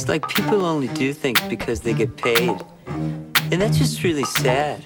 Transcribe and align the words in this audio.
It's 0.00 0.08
like 0.08 0.26
people 0.28 0.64
only 0.64 0.88
do 0.88 1.12
things 1.12 1.38
because 1.42 1.82
they 1.82 1.92
get 1.92 2.16
paid. 2.16 2.58
And 2.86 3.60
that's 3.60 3.76
just 3.76 4.02
really 4.02 4.24
sad. 4.24 4.82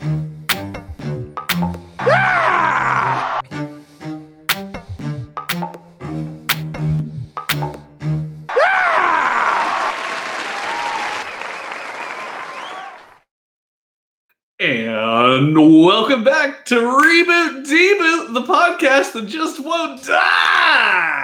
And 14.58 15.56
welcome 15.56 16.24
back 16.24 16.64
to 16.64 16.74
Reboot 16.74 17.64
Deboot, 17.68 18.34
the 18.34 18.42
podcast 18.42 19.12
that 19.12 19.26
just 19.28 19.64
won't 19.64 20.02
die. 20.02 21.23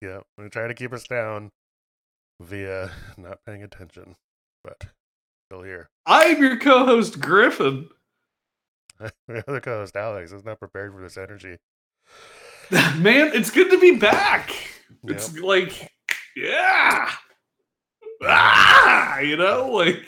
Yeah. 0.00 0.08
Yeah. 0.08 0.16
I'm 0.16 0.22
going 0.38 0.50
to 0.50 0.58
try 0.58 0.66
to 0.66 0.74
keep 0.74 0.92
us 0.92 1.04
down 1.04 1.50
via 2.40 2.90
not 3.16 3.38
paying 3.46 3.62
attention, 3.62 4.16
but 4.64 4.84
still 5.48 5.62
here. 5.62 5.90
I'm 6.06 6.42
your 6.42 6.58
co 6.58 6.86
host, 6.86 7.20
Griffin. 7.20 7.88
My 9.28 9.42
other 9.46 9.60
co 9.60 9.78
host, 9.78 9.96
Alex, 9.96 10.32
is 10.32 10.44
not 10.44 10.58
prepared 10.58 10.92
for 10.92 11.00
this 11.00 11.16
energy. 11.16 11.58
Man, 12.70 13.30
it's 13.34 13.50
good 13.50 13.70
to 13.70 13.78
be 13.78 13.96
back. 13.96 14.50
Yep. 15.04 15.16
It's 15.16 15.36
like, 15.38 15.90
yeah. 16.36 17.10
Ah, 18.22 19.18
you 19.20 19.36
know, 19.36 19.70
like. 19.70 20.06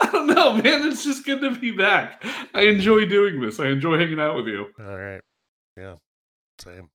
I 0.00 0.10
don't 0.10 0.26
know, 0.26 0.54
man. 0.54 0.88
It's 0.88 1.04
just 1.04 1.26
good 1.26 1.42
to 1.42 1.50
be 1.50 1.70
back. 1.70 2.24
I 2.54 2.62
enjoy 2.62 3.04
doing 3.04 3.40
this. 3.42 3.60
I 3.60 3.66
enjoy 3.66 3.98
hanging 3.98 4.18
out 4.18 4.34
with 4.34 4.46
you. 4.46 4.68
All 4.80 4.96
right. 4.96 5.20
Yeah. 5.76 5.96
Same. 6.58 6.88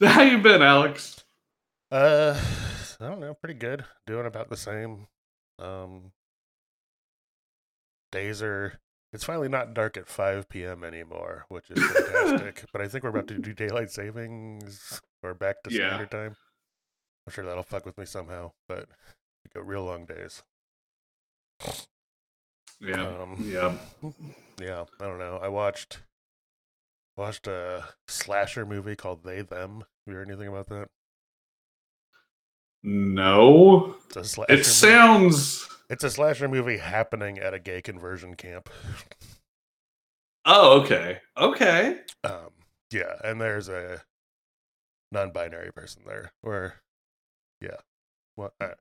How 0.02 0.22
you 0.22 0.38
been, 0.38 0.62
Alex? 0.62 1.24
Uh, 1.90 2.38
I 3.00 3.08
don't 3.08 3.20
know. 3.20 3.34
Pretty 3.34 3.58
good. 3.58 3.84
Doing 4.06 4.26
about 4.26 4.48
the 4.50 4.56
same. 4.56 5.06
Um, 5.58 6.12
days 8.12 8.42
are. 8.42 8.78
It's 9.12 9.24
finally 9.24 9.48
not 9.48 9.72
dark 9.72 9.96
at 9.96 10.06
5 10.06 10.50
p.m. 10.50 10.84
anymore, 10.84 11.46
which 11.48 11.70
is 11.70 11.82
fantastic. 11.92 12.66
but 12.72 12.82
I 12.82 12.88
think 12.88 13.04
we're 13.04 13.10
about 13.10 13.26
to 13.28 13.38
do 13.38 13.54
daylight 13.54 13.90
savings 13.90 15.00
or 15.22 15.32
back 15.32 15.62
to 15.64 15.72
Yeah. 15.72 15.88
standard 15.88 16.10
time. 16.10 16.36
I'm 17.26 17.32
sure 17.32 17.44
that'll 17.44 17.62
fuck 17.62 17.86
with 17.86 17.96
me 17.96 18.04
somehow, 18.04 18.52
but 18.68 18.86
we 19.44 19.50
got 19.54 19.66
real 19.66 19.84
long 19.84 20.04
days. 20.04 20.42
Yeah. 22.80 23.02
Um, 23.06 23.36
yeah. 23.50 23.76
Yeah, 24.60 24.84
I 25.00 25.04
don't 25.06 25.20
know. 25.20 25.38
I 25.40 25.46
watched 25.48 26.00
watched 27.18 27.46
a 27.46 27.84
slasher 28.06 28.64
movie 28.64 28.96
called 28.96 29.24
They 29.24 29.42
Them. 29.42 29.84
You 30.06 30.14
heard 30.14 30.28
anything 30.28 30.48
about 30.48 30.68
that? 30.68 30.88
No. 32.82 33.96
It's. 34.16 34.38
It 34.38 34.48
movie. 34.48 34.62
sounds. 34.62 35.68
It's 35.90 36.04
a 36.04 36.10
slasher 36.10 36.48
movie 36.48 36.78
happening 36.78 37.38
at 37.38 37.52
a 37.52 37.58
gay 37.58 37.82
conversion 37.82 38.34
camp. 38.34 38.70
Oh, 40.44 40.80
okay. 40.80 41.18
Okay. 41.36 41.98
Um, 42.24 42.50
yeah, 42.90 43.14
and 43.24 43.40
there's 43.40 43.68
a 43.68 44.02
non-binary 45.12 45.72
person 45.72 46.02
there. 46.06 46.32
Or, 46.42 46.74
yeah, 47.60 47.76
what? 48.36 48.52
Uh, 48.60 48.74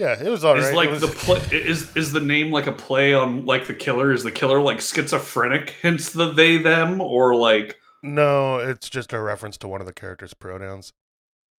yeah, 0.00 0.20
it 0.22 0.28
was 0.28 0.44
alright. 0.44 0.62
is 0.64 0.70
It 0.70 0.74
like 0.76 0.90
was- 0.90 1.00
the 1.02 1.08
play 1.08 1.38
is 1.52 1.94
is 1.96 2.12
the 2.12 2.20
name 2.20 2.50
like 2.50 2.66
a 2.66 2.72
play 2.72 3.12
on 3.14 3.44
like 3.46 3.66
the 3.66 3.74
killer? 3.74 4.12
Is 4.12 4.22
the 4.24 4.32
killer 4.32 4.60
like 4.60 4.80
schizophrenic? 4.80 5.76
Hence 5.82 6.10
the 6.10 6.32
they 6.32 6.56
them 6.56 7.00
or 7.00 7.34
like 7.34 7.76
no, 8.02 8.56
it's 8.56 8.88
just 8.88 9.12
a 9.12 9.20
reference 9.20 9.58
to 9.58 9.68
one 9.68 9.80
of 9.82 9.86
the 9.86 9.92
characters' 9.92 10.32
pronouns. 10.34 10.92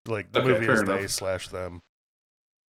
Like 0.06 0.32
the 0.32 0.40
Okay, 0.40 0.48
movie 0.48 0.66
is 0.72 0.80
enough. 0.80 1.00
they 1.00 1.06
slash 1.06 1.48
them 1.48 1.82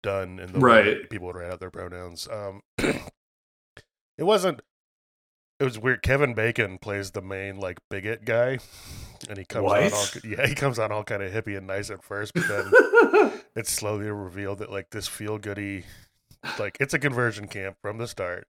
done 0.02 0.40
in 0.40 0.52
the 0.54 0.58
Right. 0.58 1.08
people 1.08 1.28
would 1.28 1.36
write 1.36 1.52
out 1.52 1.60
their 1.60 1.70
pronouns. 1.70 2.26
Um, 2.28 2.62
it 2.78 4.24
wasn't. 4.24 4.60
It 5.60 5.64
was 5.64 5.78
weird. 5.78 6.02
Kevin 6.02 6.34
Bacon 6.34 6.78
plays 6.78 7.10
the 7.12 7.20
main 7.22 7.60
like 7.60 7.78
bigot 7.90 8.24
guy, 8.24 8.58
and 9.28 9.38
he 9.38 9.44
comes 9.44 9.70
on 9.70 9.92
all 9.92 10.06
yeah 10.24 10.46
he 10.46 10.54
comes 10.54 10.78
on 10.78 10.92
all 10.92 11.04
kind 11.04 11.22
of 11.22 11.32
hippie 11.32 11.56
and 11.56 11.66
nice 11.66 11.90
at 11.90 12.02
first, 12.02 12.32
but 12.34 12.48
then 12.48 13.32
it's 13.56 13.70
slowly 13.70 14.10
revealed 14.10 14.58
that 14.58 14.70
like 14.70 14.90
this 14.90 15.08
feel 15.08 15.38
goody, 15.38 15.84
like 16.58 16.76
it's 16.80 16.94
a 16.94 16.98
conversion 16.98 17.46
camp 17.48 17.76
from 17.82 17.98
the 17.98 18.06
start. 18.08 18.46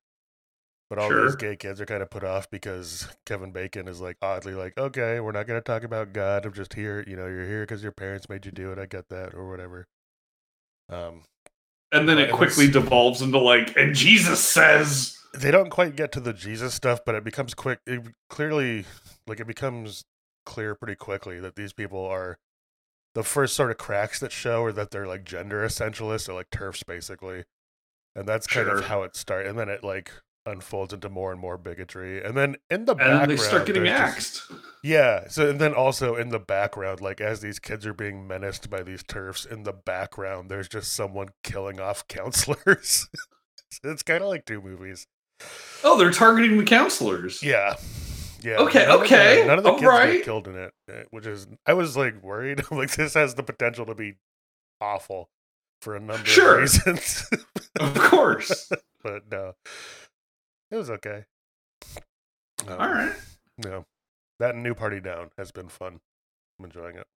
But 0.90 1.00
all 1.00 1.08
Sure. 1.10 1.26
these 1.26 1.38
gay 1.38 1.56
kids 1.56 1.80
are 1.80 1.86
kind 1.86 2.04
of 2.04 2.10
put 2.10 2.26
off 2.26 2.50
because 2.50 3.08
Kevin 3.26 3.52
Bacon 3.54 3.88
is 3.88 4.02
like 4.02 4.18
oddly 4.22 4.54
like, 4.54 4.78
okay, 4.78 5.22
we're 5.22 5.32
not 5.32 5.48
going 5.48 5.58
to 5.58 5.64
talk 5.64 5.84
about 5.84 6.12
God. 6.12 6.46
I'm 6.46 6.52
just 6.52 6.74
here. 6.74 7.02
You 7.08 7.16
know, 7.16 7.28
you're 7.28 7.46
here 7.48 7.62
because 7.62 7.82
your 7.82 7.94
parents 7.94 8.28
made 8.28 8.46
you 8.46 8.52
do 8.52 8.74
it. 8.74 8.78
I 8.80 8.88
get 8.88 9.08
that, 9.08 9.34
or 9.34 9.50
whatever. 9.50 9.88
Um, 10.90 11.22
and 11.94 12.10
then 12.10 12.18
it 12.20 12.30
It 12.30 12.34
quickly 12.34 12.70
devolves 12.70 13.22
into 13.22 13.38
like 13.38 13.76
and 13.78 13.96
Jesus 13.96 14.42
says 14.42 15.18
they 15.34 15.50
don't 15.50 15.70
quite 15.70 15.96
get 15.96 16.12
to 16.12 16.20
the 16.20 16.34
Jesus 16.34 16.74
stuff, 16.74 17.00
but 17.06 17.16
it 17.16 17.24
becomes 17.24 17.54
quick. 17.54 17.80
It 17.88 18.02
clearly, 18.30 18.84
like, 19.28 19.40
it 19.40 19.48
becomes 19.48 20.04
clear 20.46 20.76
pretty 20.76 20.96
quickly 20.96 21.40
that 21.40 21.56
these 21.56 21.74
people 21.74 22.06
are 22.06 22.38
the 23.14 23.24
first 23.24 23.56
sort 23.56 23.72
of 23.72 23.78
cracks 23.78 24.20
that 24.20 24.32
show 24.32 24.64
are 24.64 24.72
that 24.72 24.92
they're 24.92 25.08
like 25.08 25.24
gender 25.26 25.66
essentialists 25.66 26.30
or 26.30 26.34
like 26.34 26.50
TERFs 26.50 26.86
basically, 26.86 27.44
and 28.16 28.28
that's 28.28 28.48
kind 28.48 28.68
Sure. 28.68 28.78
of 28.78 28.86
how 28.86 29.04
it 29.04 29.16
starts. 29.16 29.50
And 29.50 29.58
then 29.60 29.68
it 29.70 29.84
like 29.84 30.12
unfolds 30.46 30.92
into 30.94 31.08
more 31.10 31.32
and 31.32 31.40
more 31.40 31.58
bigotry, 31.58 32.24
and 32.24 32.36
then 32.36 32.56
in 32.70 32.86
the 32.86 32.94
and 32.94 33.00
background, 33.00 33.32
they 33.32 33.38
start 33.38 33.66
getting 33.68 33.84
there's 33.84 33.98
just- 34.16 34.52
axed. 34.52 34.52
yeah. 34.84 35.28
So 35.28 35.50
and 35.50 35.60
then 35.60 35.74
also 35.74 36.16
in 36.16 36.30
the 36.30 36.40
background, 36.40 37.00
like 37.02 37.22
as 37.22 37.42
these 37.42 37.60
kids 37.60 37.86
are 37.86 37.94
being 37.94 38.28
menaced 38.28 38.70
by 38.70 38.82
these 38.82 39.04
TERFs, 39.04 39.46
in 39.46 39.64
the 39.64 39.74
background, 39.74 40.50
there's 40.50 40.68
just 40.70 40.94
someone 40.94 41.30
killing 41.44 41.80
off 41.80 42.08
counselors. 42.10 43.08
It's 43.84 44.04
kind 44.04 44.24
of 44.24 44.30
like 44.30 44.46
two 44.46 44.62
movies. 44.62 45.06
Oh, 45.84 45.98
they're 45.98 46.12
targeting 46.12 46.58
the 46.58 46.64
counselors. 46.66 47.42
Yeah. 47.44 47.76
Yeah. 48.44 48.58
Okay, 48.62 48.86
none 48.86 48.90
of 49.00 49.00
the- 49.00 49.06
okay, 49.06 49.44
none 49.48 49.58
of 49.60 49.64
the 49.64 49.72
kids 49.74 49.84
alright. 49.84 50.14
get 50.14 50.26
killed 50.26 50.48
in 50.48 50.56
it, 50.56 50.74
eh, 50.90 51.04
which 51.12 51.26
is 51.28 51.48
I 51.66 51.74
was 51.74 51.96
like 51.98 52.22
worried. 52.24 52.64
Like 52.72 52.92
this 52.96 53.14
has 53.14 53.36
the 53.36 53.44
potential 53.44 53.86
to 53.86 53.96
be 53.96 54.16
awful 54.80 55.30
for 55.82 55.96
a 55.96 56.00
number 56.00 56.26
Sure. 56.26 56.56
of 56.56 56.62
reasons. 56.62 57.30
Of 57.80 57.94
course. 57.96 58.70
but 59.04 59.24
no. 59.32 59.54
It 60.72 60.76
was 60.78 60.90
okay. 60.90 61.26
Um, 62.68 62.80
All 62.80 62.90
right. 62.90 63.14
No. 63.58 63.86
That 64.40 64.56
New 64.56 64.74
Party 64.74 65.00
Down 65.00 65.30
has 65.38 65.52
been 65.52 65.68
fun. 65.70 66.00
I'm 66.60 66.66
enjoying 66.66 66.96
it. 66.98 67.08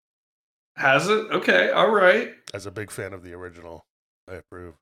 Has 0.77 1.07
it? 1.07 1.31
Okay. 1.31 1.71
All 1.71 1.89
right. 1.89 2.33
As 2.53 2.65
a 2.65 2.71
big 2.71 2.91
fan 2.91 3.13
of 3.13 3.23
the 3.23 3.33
original, 3.33 3.85
I 4.29 4.35
approve. 4.35 4.75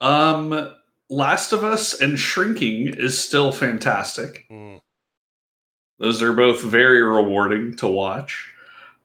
Um 0.00 0.74
Last 1.12 1.52
of 1.52 1.64
Us 1.64 2.00
and 2.00 2.16
Shrinking 2.18 2.94
is 2.94 3.18
still 3.18 3.50
fantastic. 3.50 4.44
Mm. 4.50 4.80
Those 6.00 6.22
are 6.22 6.32
both 6.32 6.62
very 6.62 7.02
rewarding 7.02 7.76
to 7.76 7.86
watch. 7.86 8.48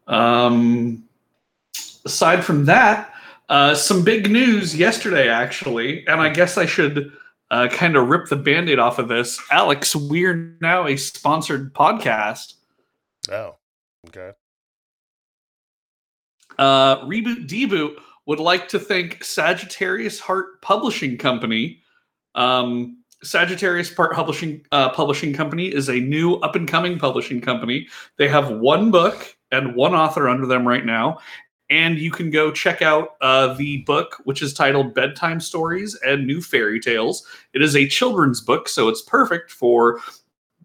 Um, 0.07 1.03
aside 2.05 2.43
from 2.43 2.65
that, 2.65 3.13
uh, 3.49 3.75
some 3.75 4.03
big 4.03 4.31
news 4.31 4.75
yesterday, 4.75 5.27
actually, 5.27 6.07
and 6.07 6.21
I 6.21 6.29
guess 6.29 6.57
I 6.57 6.65
should 6.65 7.11
uh, 7.51 7.67
kind 7.67 7.97
of 7.97 8.07
rip 8.07 8.29
the 8.29 8.37
band 8.37 8.69
aid 8.69 8.79
off 8.79 8.97
of 8.97 9.09
this. 9.09 9.39
Alex, 9.51 9.93
we're 9.93 10.57
now 10.61 10.87
a 10.87 10.95
sponsored 10.95 11.73
podcast. 11.73 12.53
Oh. 13.29 13.57
Okay. 14.07 14.31
Uh, 16.57 17.01
Reboot 17.01 17.47
Deboot 17.47 17.97
would 18.25 18.39
like 18.39 18.69
to 18.69 18.79
thank 18.79 19.21
Sagittarius 19.21 20.19
Heart 20.19 20.61
Publishing 20.61 21.17
Company. 21.17 21.81
Um, 22.35 23.03
Sagittarius 23.25 23.93
Heart 23.93 24.13
Publishing 24.13 24.65
uh, 24.71 24.89
Publishing 24.89 25.33
Company 25.33 25.67
is 25.67 25.89
a 25.89 25.99
new 25.99 26.35
up 26.35 26.55
and 26.55 26.67
coming 26.67 26.99
publishing 26.99 27.41
company. 27.41 27.87
They 28.17 28.27
have 28.27 28.49
one 28.51 28.91
book 28.91 29.35
and 29.51 29.75
one 29.75 29.93
author 29.93 30.29
under 30.29 30.45
them 30.45 30.67
right 30.67 30.85
now, 30.85 31.19
and 31.69 31.97
you 31.97 32.11
can 32.11 32.29
go 32.29 32.51
check 32.51 32.81
out 32.81 33.15
uh, 33.21 33.53
the 33.55 33.77
book, 33.83 34.17
which 34.25 34.41
is 34.41 34.53
titled 34.53 34.93
Bedtime 34.93 35.39
Stories 35.39 35.97
and 36.05 36.27
New 36.27 36.41
Fairy 36.41 36.79
Tales. 36.79 37.25
It 37.53 37.61
is 37.61 37.75
a 37.75 37.87
children's 37.87 38.41
book, 38.41 38.69
so 38.69 38.87
it's 38.87 39.01
perfect 39.01 39.51
for 39.51 39.99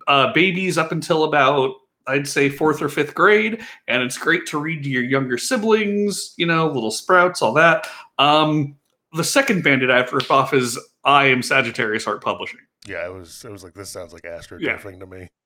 uh, 0.06 0.32
babies 0.32 0.76
up 0.76 0.92
until 0.92 1.24
about 1.24 1.74
I'd 2.06 2.26
say 2.26 2.48
fourth 2.48 2.82
or 2.82 2.88
fifth 2.88 3.14
grade, 3.14 3.62
and 3.86 4.02
it's 4.02 4.18
great 4.18 4.46
to 4.46 4.58
read 4.58 4.82
to 4.82 4.90
your 4.90 5.02
younger 5.02 5.38
siblings. 5.38 6.34
You 6.36 6.46
know, 6.46 6.66
little 6.66 6.90
sprouts, 6.90 7.40
all 7.40 7.54
that. 7.54 7.86
Um, 8.18 8.76
the 9.12 9.24
second 9.24 9.62
bandit 9.64 9.90
off 10.30 10.54
is 10.54 10.78
I 11.04 11.26
am 11.26 11.42
Sagittarius 11.42 12.04
Heart 12.04 12.22
Publishing. 12.22 12.60
Yeah, 12.86 13.06
it 13.06 13.12
was 13.12 13.44
it 13.44 13.50
was 13.52 13.62
like 13.62 13.74
this 13.74 13.90
sounds 13.90 14.12
like 14.12 14.24
Yeah. 14.24 14.38
astroturfing 14.38 15.00
to 15.00 15.06
me. 15.06 15.28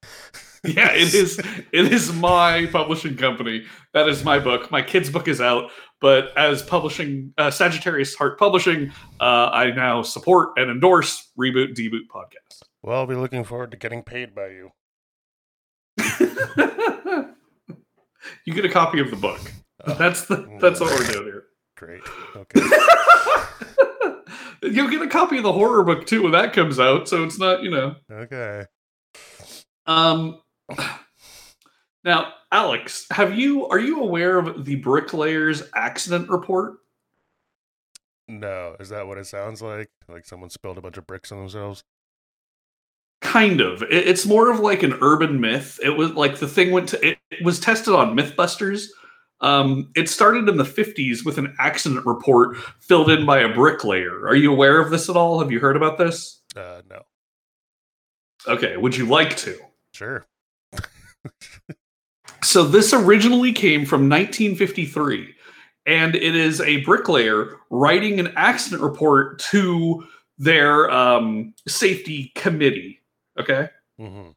Yeah, 0.67 0.93
it 0.93 1.13
is. 1.13 1.39
It 1.73 1.93
is 1.93 2.11
my 2.15 2.67
publishing 2.73 3.17
company. 3.19 3.67
That 3.93 4.09
is 4.09 4.25
my 4.25 4.39
book. 4.39 4.71
My 4.71 4.81
kid's 4.81 5.11
book 5.11 5.29
is 5.29 5.39
out, 5.41 5.71
but 6.01 6.35
as 6.39 6.63
publishing 6.63 7.35
uh, 7.37 7.51
Sagittarius 7.51 8.15
Heart 8.15 8.39
Publishing, 8.39 8.91
uh, 9.21 9.51
I 9.53 9.73
now 9.73 10.01
support 10.01 10.51
and 10.57 10.71
endorse 10.71 11.31
Reboot 11.39 11.75
Deboot 11.75 12.07
podcast. 12.11 12.63
Well, 12.83 12.97
I'll 13.01 13.07
be 13.07 13.15
looking 13.15 13.45
forward 13.45 13.73
to 13.73 13.77
getting 13.77 14.03
paid 14.03 14.35
by 14.35 14.47
you. 14.49 14.71
You 18.47 18.55
get 18.55 18.65
a 18.65 18.71
copy 18.71 19.01
of 19.01 19.11
the 19.11 19.17
book. 19.17 19.41
Oh, 19.87 19.95
That's 19.95 20.25
the 20.25 20.49
that's 20.61 20.81
what 20.81 20.91
we're 20.99 21.13
doing 21.13 21.25
here. 21.25 21.45
great. 21.77 22.01
Okay. 22.37 22.61
You'll 24.73 24.89
get 24.91 25.03
a 25.03 25.07
copy 25.09 25.37
of 25.37 25.43
the 25.43 25.53
horror 25.53 25.83
book 25.83 26.07
too 26.07 26.23
when 26.23 26.33
that 26.33 26.53
comes 26.53 26.79
out, 26.81 27.09
so 27.09 27.23
it's 27.25 27.39
not, 27.39 27.63
you 27.63 27.71
know. 27.71 27.97
Okay. 28.11 28.65
Um 29.87 30.41
now, 32.05 32.33
Alex, 32.53 33.07
have 33.11 33.37
you 33.39 33.67
are 33.69 33.79
you 33.79 34.01
aware 34.03 34.39
of 34.39 34.65
the 34.65 34.77
bricklayers 34.77 35.63
accident 35.75 36.29
report? 36.29 36.75
No, 38.29 38.77
is 38.81 38.89
that 38.89 39.07
what 39.07 39.19
it 39.19 39.27
sounds 39.27 39.61
like? 39.61 39.89
Like 40.09 40.25
someone 40.25 40.51
spilled 40.51 40.79
a 40.79 40.81
bunch 40.81 40.97
of 40.97 41.07
bricks 41.07 41.31
on 41.33 41.39
themselves? 41.39 41.85
Kind 43.21 43.61
of. 43.61 43.83
It- 43.83 44.09
It's 44.09 44.25
more 44.27 44.51
of 44.51 44.61
like 44.61 44.83
an 44.83 44.97
urban 45.03 45.41
myth. 45.41 45.79
It 45.83 45.91
was 45.91 46.13
like 46.13 46.39
the 46.39 46.49
thing 46.49 46.71
went 46.71 46.89
to 46.91 47.07
it, 47.07 47.19
it 47.31 47.45
was 47.45 47.61
tested 47.61 47.95
on 47.95 48.17
MythBusters. 48.17 48.87
Um, 49.45 49.91
it 49.95 50.09
started 50.09 50.49
in 50.49 50.57
the 50.57 50.65
50s 50.65 51.25
with 51.25 51.37
an 51.37 51.55
accident 51.59 52.07
report 52.07 52.57
filled 52.81 53.11
in 53.11 53.27
by 53.27 53.41
a 53.41 53.53
bricklayer. 53.53 54.27
Are 54.27 54.35
you 54.35 54.51
aware 54.51 54.81
of 54.81 54.91
this 54.91 55.11
at 55.11 55.17
all? 55.17 55.39
Have 55.39 55.53
you 55.53 55.61
heard 55.61 55.77
about 55.77 55.99
this? 55.99 56.41
Uh, 56.57 56.81
no. 56.89 57.03
Okay, 58.49 58.79
would 58.79 58.97
you 58.97 59.07
like 59.07 59.37
to? 59.39 59.59
Sure. 59.93 60.27
So 62.43 62.63
this 62.63 62.93
originally 62.93 63.53
came 63.53 63.87
from 63.87 64.03
1953, 64.03 65.35
and 65.87 66.15
it 66.15 66.37
is 66.37 66.61
a 66.61 66.83
bricklayer 66.83 67.57
writing 67.71 68.21
an 68.21 68.35
accident 68.37 68.83
report 68.83 69.39
to 69.51 70.07
their 70.37 70.91
um, 70.91 71.55
safety 71.67 72.33
committee. 72.35 73.01
Okay. 73.41 73.71
hmm 73.99 74.29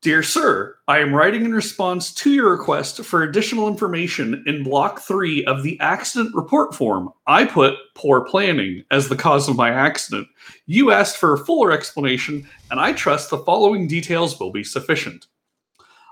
Dear 0.00 0.22
Sir, 0.22 0.76
I 0.86 1.00
am 1.00 1.12
writing 1.12 1.44
in 1.44 1.52
response 1.52 2.14
to 2.14 2.30
your 2.30 2.52
request 2.52 3.04
for 3.04 3.24
additional 3.24 3.66
information 3.66 4.44
in 4.46 4.62
Block 4.62 5.00
3 5.00 5.44
of 5.46 5.64
the 5.64 5.76
accident 5.80 6.32
report 6.36 6.72
form. 6.72 7.10
I 7.26 7.44
put 7.44 7.74
poor 7.96 8.20
planning 8.20 8.84
as 8.92 9.08
the 9.08 9.16
cause 9.16 9.48
of 9.48 9.56
my 9.56 9.70
accident. 9.70 10.28
You 10.66 10.92
asked 10.92 11.16
for 11.16 11.32
a 11.32 11.44
fuller 11.44 11.72
explanation, 11.72 12.48
and 12.70 12.78
I 12.78 12.92
trust 12.92 13.30
the 13.30 13.38
following 13.38 13.88
details 13.88 14.38
will 14.38 14.52
be 14.52 14.62
sufficient. 14.62 15.26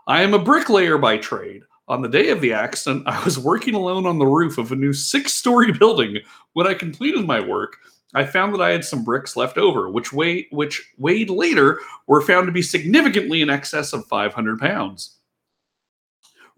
I 0.08 0.22
am 0.22 0.34
a 0.34 0.42
bricklayer 0.42 0.98
by 0.98 1.18
trade. 1.18 1.62
On 1.86 2.02
the 2.02 2.08
day 2.08 2.30
of 2.30 2.40
the 2.40 2.54
accident, 2.54 3.04
I 3.06 3.22
was 3.22 3.38
working 3.38 3.74
alone 3.74 4.04
on 4.04 4.18
the 4.18 4.26
roof 4.26 4.58
of 4.58 4.72
a 4.72 4.76
new 4.76 4.92
six 4.92 5.32
story 5.32 5.70
building. 5.78 6.18
When 6.54 6.66
I 6.66 6.74
completed 6.74 7.24
my 7.24 7.38
work, 7.38 7.76
I 8.16 8.24
found 8.24 8.54
that 8.54 8.60
I 8.62 8.70
had 8.70 8.84
some 8.84 9.04
bricks 9.04 9.36
left 9.36 9.58
over, 9.58 9.90
which 9.90 10.12
weigh, 10.12 10.48
which 10.50 10.92
weighed 10.98 11.30
later 11.30 11.78
were 12.06 12.22
found 12.22 12.46
to 12.46 12.52
be 12.52 12.62
significantly 12.62 13.42
in 13.42 13.50
excess 13.50 13.92
of 13.92 14.06
500 14.06 14.58
pounds. 14.58 15.12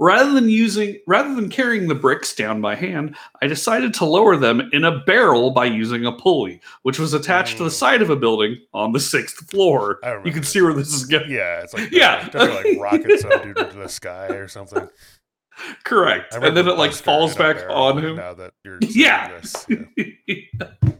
Rather 0.01 0.33
than 0.33 0.49
using 0.49 0.97
rather 1.09 1.35
than 1.35 1.51
carrying 1.51 1.89
the 1.89 1.95
bricks 1.97 2.33
down 2.33 2.61
by 2.61 2.77
hand, 2.77 3.17
I 3.43 3.49
decided 3.49 3.93
to 3.95 4.05
lower 4.05 4.37
them 4.37 4.71
in 4.73 4.85
a 4.85 5.01
barrel 5.01 5.51
by 5.51 5.65
using 5.65 6.07
a 6.07 6.13
pulley, 6.13 6.61
which 6.83 7.01
was 7.01 7.15
attached 7.15 7.57
to 7.57 7.65
the 7.65 7.71
Mm. 7.71 7.73
side 7.73 8.03
of 8.03 8.09
a 8.09 8.15
building 8.15 8.59
on 8.73 8.93
the 8.93 9.01
sixth 9.01 9.51
floor. 9.51 9.99
You 10.25 10.31
can 10.31 10.45
see 10.45 10.63
where 10.63 10.73
this 10.73 10.93
is 10.95 11.05
going. 11.05 11.29
Yeah, 11.29 11.63
it's 11.63 11.75
like 11.75 11.91
Yeah. 11.91 12.29
they're 12.29 12.55
like 12.55 12.79
rocket 12.79 13.19
some 13.19 13.43
dude 13.43 13.59
into 13.59 13.77
the 13.77 13.89
sky 13.89 14.29
or 14.29 14.47
something. 14.47 14.89
Correct. 15.83 16.33
And 16.33 16.57
then 16.57 16.69
it 16.69 16.79
like 16.79 16.93
falls 16.93 17.35
back 17.35 17.57
on 17.69 17.99
him. 17.99 18.15
Now 18.15 18.35
that 18.35 18.53
you're 18.65 18.79
Yeah. 18.83 19.41
this, 19.41 19.67
yeah. 19.69 20.45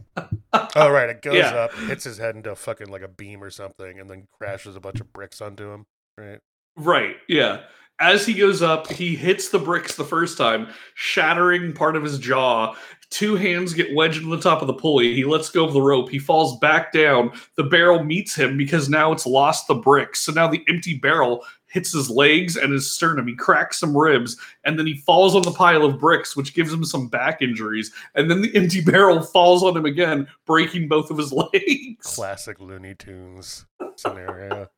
Oh 0.75 0.89
right, 0.89 1.09
it 1.09 1.21
goes 1.21 1.35
Yeah. 1.35 1.49
up, 1.55 1.73
hits 1.73 2.03
his 2.03 2.17
head 2.17 2.35
into 2.35 2.55
fucking 2.55 2.87
like 2.87 3.01
a 3.01 3.07
beam 3.07 3.43
or 3.43 3.49
something, 3.49 3.99
and 3.99 4.09
then 4.09 4.27
crashes 4.37 4.75
a 4.75 4.79
bunch 4.79 4.99
of 4.99 5.11
bricks 5.13 5.41
onto 5.41 5.71
him. 5.71 5.85
Right. 6.17 6.39
Right. 6.75 7.15
Yeah. 7.27 7.61
As 8.01 8.25
he 8.25 8.33
goes 8.33 8.61
up, 8.61 8.89
he 8.89 9.15
hits 9.15 9.49
the 9.49 9.59
bricks 9.59 9.95
the 9.95 10.05
first 10.05 10.37
time, 10.37 10.69
shattering 10.95 11.73
part 11.73 11.95
of 11.97 12.03
his 12.03 12.17
jaw. 12.17 12.75
Two 13.09 13.35
hands 13.35 13.73
get 13.73 13.93
wedged 13.93 14.21
in 14.23 14.29
the 14.29 14.39
top 14.39 14.61
of 14.61 14.67
the 14.67 14.73
pulley. 14.73 15.13
He 15.15 15.25
lets 15.25 15.49
go 15.49 15.65
of 15.65 15.73
the 15.73 15.81
rope. 15.81 16.09
He 16.09 16.19
falls 16.19 16.57
back 16.59 16.93
down. 16.93 17.31
The 17.57 17.63
barrel 17.63 18.03
meets 18.03 18.35
him 18.35 18.55
because 18.55 18.87
now 18.87 19.11
it's 19.11 19.25
lost 19.25 19.67
the 19.67 19.75
bricks. 19.75 20.21
So 20.21 20.31
now 20.31 20.47
the 20.47 20.63
empty 20.69 20.97
barrel 20.97 21.43
hits 21.69 21.91
his 21.93 22.09
legs 22.09 22.57
and 22.57 22.73
his 22.73 22.89
sternum. 22.89 23.27
He 23.27 23.35
cracks 23.35 23.79
some 23.79 23.95
ribs 23.95 24.37
and 24.63 24.77
then 24.77 24.85
he 24.85 24.95
falls 24.95 25.35
on 25.35 25.41
the 25.43 25.51
pile 25.51 25.85
of 25.85 25.99
bricks, 25.99 26.35
which 26.35 26.53
gives 26.53 26.73
him 26.73 26.83
some 26.83 27.07
back 27.07 27.41
injuries. 27.41 27.91
And 28.15 28.29
then 28.29 28.41
the 28.41 28.55
empty 28.55 28.81
barrel 28.81 29.21
falls 29.21 29.63
on 29.63 29.77
him 29.77 29.85
again, 29.85 30.27
breaking 30.45 30.87
both 30.87 31.11
of 31.11 31.17
his 31.17 31.31
legs. 31.53 32.15
Classic 32.15 32.59
Looney 32.59 32.95
Tunes 32.95 33.65
scenario. 33.95 34.69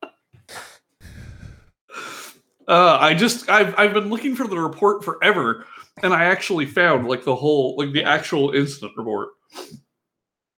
Uh, 2.68 2.96
I 3.00 3.14
just 3.14 3.50
I've 3.50 3.74
I've 3.78 3.92
been 3.92 4.08
looking 4.08 4.36
for 4.36 4.46
the 4.46 4.58
report 4.58 5.04
forever, 5.04 5.66
and 6.02 6.14
I 6.14 6.24
actually 6.24 6.66
found 6.66 7.08
like 7.08 7.24
the 7.24 7.34
whole 7.34 7.76
like 7.76 7.92
the 7.92 8.04
actual 8.04 8.52
incident 8.52 8.92
report. 8.96 9.30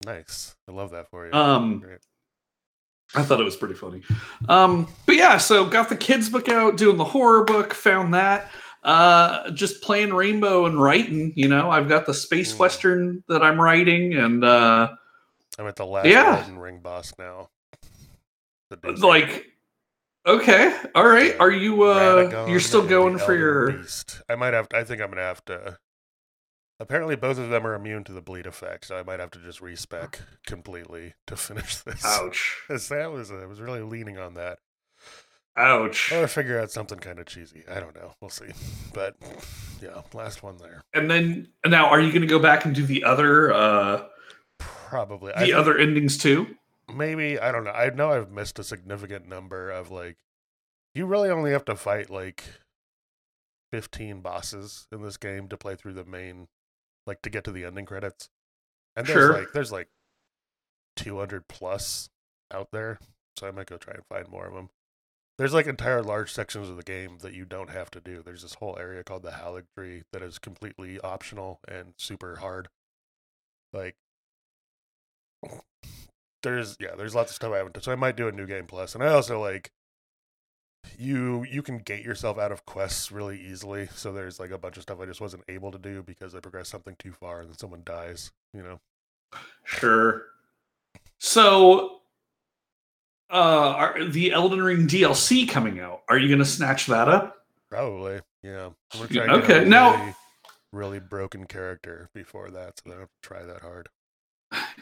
Nice. 0.05 0.55
I 0.67 0.73
love 0.73 0.91
that 0.91 1.09
for 1.09 1.25
you. 1.25 1.33
Um, 1.33 1.79
Great. 1.79 1.99
I 3.15 3.21
thought 3.23 3.39
it 3.39 3.43
was 3.43 3.55
pretty 3.55 3.75
funny. 3.75 4.01
Um, 4.49 4.87
but 5.05 5.15
yeah, 5.15 5.37
so 5.37 5.65
got 5.65 5.89
the 5.89 5.95
kids 5.95 6.29
book 6.29 6.49
out, 6.49 6.77
doing 6.77 6.97
the 6.97 7.03
horror 7.05 7.43
book, 7.43 7.73
found 7.73 8.13
that. 8.13 8.49
Uh, 8.83 9.49
just 9.51 9.81
playing 9.81 10.13
Rainbow 10.13 10.65
and 10.65 10.81
writing. 10.81 11.31
You 11.35 11.47
know, 11.47 11.69
I've 11.71 11.87
got 11.87 12.05
the 12.05 12.13
space 12.13 12.53
Mm. 12.53 12.59
western 12.59 13.23
that 13.29 13.41
I'm 13.41 13.61
writing, 13.61 14.15
and 14.15 14.43
uh, 14.43 14.89
I'm 15.57 15.67
at 15.67 15.75
the 15.75 15.85
last 15.85 16.07
yeah. 16.07 16.39
Elden 16.39 16.57
Ring 16.59 16.79
boss 16.79 17.13
now. 17.17 17.49
Like, 18.83 19.45
okay, 20.25 20.75
all 20.95 21.07
right. 21.07 21.39
Are 21.39 21.51
you 21.51 21.83
uh, 21.83 22.25
Radagon 22.25 22.49
you're 22.49 22.59
still 22.59 22.85
going 22.85 23.17
for 23.19 23.35
your? 23.35 23.71
Beast. 23.73 24.21
I 24.27 24.35
might 24.35 24.53
have. 24.53 24.67
To, 24.69 24.77
I 24.77 24.83
think 24.83 25.01
I'm 25.01 25.09
gonna 25.09 25.21
have 25.21 25.45
to. 25.45 25.77
Apparently, 26.83 27.15
both 27.15 27.37
of 27.37 27.47
them 27.47 27.65
are 27.65 27.75
immune 27.75 28.03
to 28.03 28.11
the 28.11 28.21
bleed 28.21 28.45
effect, 28.45 28.87
so 28.87 28.97
I 28.97 29.03
might 29.03 29.21
have 29.21 29.31
to 29.31 29.39
just 29.39 29.61
respec 29.61 30.19
completely 30.45 31.13
to 31.27 31.37
finish 31.37 31.77
this. 31.77 32.03
Ouch! 32.03 32.61
that 32.67 33.09
was 33.09 33.31
I 33.31 33.45
was 33.45 33.61
really 33.61 33.79
leaning 33.79 34.17
on 34.17 34.33
that. 34.33 34.59
Ouch! 35.55 36.11
Or 36.11 36.27
figure 36.27 36.59
out 36.59 36.71
something 36.71 36.99
kind 36.99 37.19
of 37.19 37.25
cheesy. 37.25 37.63
I 37.71 37.79
don't 37.79 37.95
know. 37.95 38.15
We'll 38.19 38.29
see. 38.29 38.49
But 38.93 39.15
yeah, 39.81 40.01
last 40.13 40.43
one 40.43 40.57
there. 40.57 40.81
And 40.93 41.09
then 41.09 41.47
now, 41.65 41.85
are 41.85 42.01
you 42.01 42.09
going 42.09 42.21
to 42.21 42.27
go 42.27 42.37
back 42.37 42.65
and 42.65 42.75
do 42.75 42.85
the 42.85 43.05
other 43.05 43.53
uh 43.53 44.03
Probably. 44.59 45.31
The 45.39 45.53
other 45.53 45.77
endings 45.77 46.17
too? 46.17 46.57
maybe 46.93 47.39
I 47.39 47.53
don't 47.53 47.63
know. 47.63 47.71
I 47.71 47.91
know 47.91 48.11
I've 48.11 48.29
missed 48.29 48.59
a 48.59 48.63
significant 48.65 49.25
number 49.25 49.71
of 49.71 49.89
like. 49.89 50.17
You 50.93 51.05
really 51.05 51.29
only 51.29 51.51
have 51.51 51.63
to 51.65 51.77
fight 51.77 52.09
like. 52.09 52.43
15 53.71 54.21
bosses 54.21 54.85
in 54.91 55.01
this 55.01 55.17
game 55.17 55.47
to 55.47 55.57
play 55.57 55.75
through 55.75 55.93
the 55.93 56.05
main 56.05 56.47
like 57.05 57.21
to 57.23 57.29
get 57.29 57.43
to 57.45 57.51
the 57.51 57.65
ending 57.65 57.85
credits. 57.85 58.29
And 58.95 59.05
there's 59.07 59.15
Sure. 59.17 59.33
like 59.33 59.53
there's 59.53 59.71
like 59.71 59.89
200 60.95 61.47
plus 61.47 62.09
out 62.53 62.69
there 62.71 62.99
so 63.39 63.47
i 63.47 63.51
might 63.51 63.65
go 63.65 63.77
try 63.77 63.95
and 63.95 64.05
find 64.05 64.29
more 64.29 64.45
of 64.45 64.53
them 64.53 64.69
there's 65.39 65.53
like 65.53 65.65
entire 65.65 66.03
large 66.03 66.31
sections 66.31 66.69
of 66.69 66.77
the 66.77 66.83
game 66.83 67.17
that 67.23 67.33
you 67.33 67.43
don't 67.45 67.71
have 67.71 67.89
to 67.91 67.99
do. 67.99 68.21
There's 68.23 68.43
this 68.43 68.53
whole 68.53 68.77
area 68.79 69.03
called 69.03 69.23
the 69.23 69.31
Halig 69.31 69.63
tree 69.75 70.03
that 70.11 70.21
is 70.21 70.37
completely 70.37 70.99
optional 70.99 71.59
and 71.67 71.95
super 71.97 72.35
hard. 72.35 72.67
Like 73.73 73.95
there's 76.43 76.77
yeah 76.79 76.95
there's 76.95 77.15
lots 77.15 77.31
of 77.31 77.35
stuff 77.35 77.51
i 77.53 77.57
haven't 77.57 77.73
done. 77.73 77.83
So 77.83 77.91
i 77.91 77.95
might 77.95 78.15
do 78.15 78.27
a 78.27 78.31
new 78.31 78.45
game 78.45 78.67
plus. 78.67 78.93
And 78.93 79.03
i 79.03 79.07
also 79.07 79.41
like 79.41 79.71
you 80.99 81.45
you 81.49 81.61
can 81.61 81.77
gate 81.79 82.03
yourself 82.05 82.37
out 82.37 82.51
of 82.51 82.65
quests 82.65 83.11
really 83.11 83.39
easily 83.39 83.87
so 83.93 84.11
there's 84.11 84.39
like 84.39 84.51
a 84.51 84.57
bunch 84.57 84.77
of 84.77 84.83
stuff 84.83 84.99
i 85.01 85.05
just 85.05 85.21
wasn't 85.21 85.43
able 85.47 85.71
to 85.71 85.77
do 85.77 86.03
because 86.03 86.33
i 86.35 86.39
progressed 86.39 86.69
something 86.71 86.95
too 86.99 87.11
far 87.11 87.41
and 87.41 87.49
then 87.49 87.57
someone 87.57 87.81
dies 87.85 88.31
you 88.53 88.61
know 88.63 88.79
Sure. 89.65 90.25
So, 91.17 92.01
uh, 93.31 93.33
are 93.33 94.03
the 94.05 94.31
Elden 94.31 94.61
Ring 94.61 94.87
DLC 94.87 95.49
coming 95.49 95.79
out? 95.79 96.03
Are 96.09 96.17
you 96.17 96.27
going 96.27 96.39
to 96.39 96.45
snatch 96.45 96.85
that 96.87 97.07
up? 97.09 97.37
probably 97.69 98.19
yeah 98.43 98.69
i'm 98.93 99.07
try 99.07 99.07
and 99.07 99.09
get 99.09 99.29
a 99.29 99.33
okay, 99.33 99.65
now- 99.65 99.95
really, 99.95 100.15
really 100.71 100.99
broken 100.99 101.45
character 101.47 102.07
before 102.13 102.51
that 102.51 102.77
so 102.77 102.83
i 102.85 102.89
don't 102.91 102.99
have 102.99 103.09
to 103.09 103.27
try 103.27 103.41
that 103.41 103.61
hard 103.61 103.89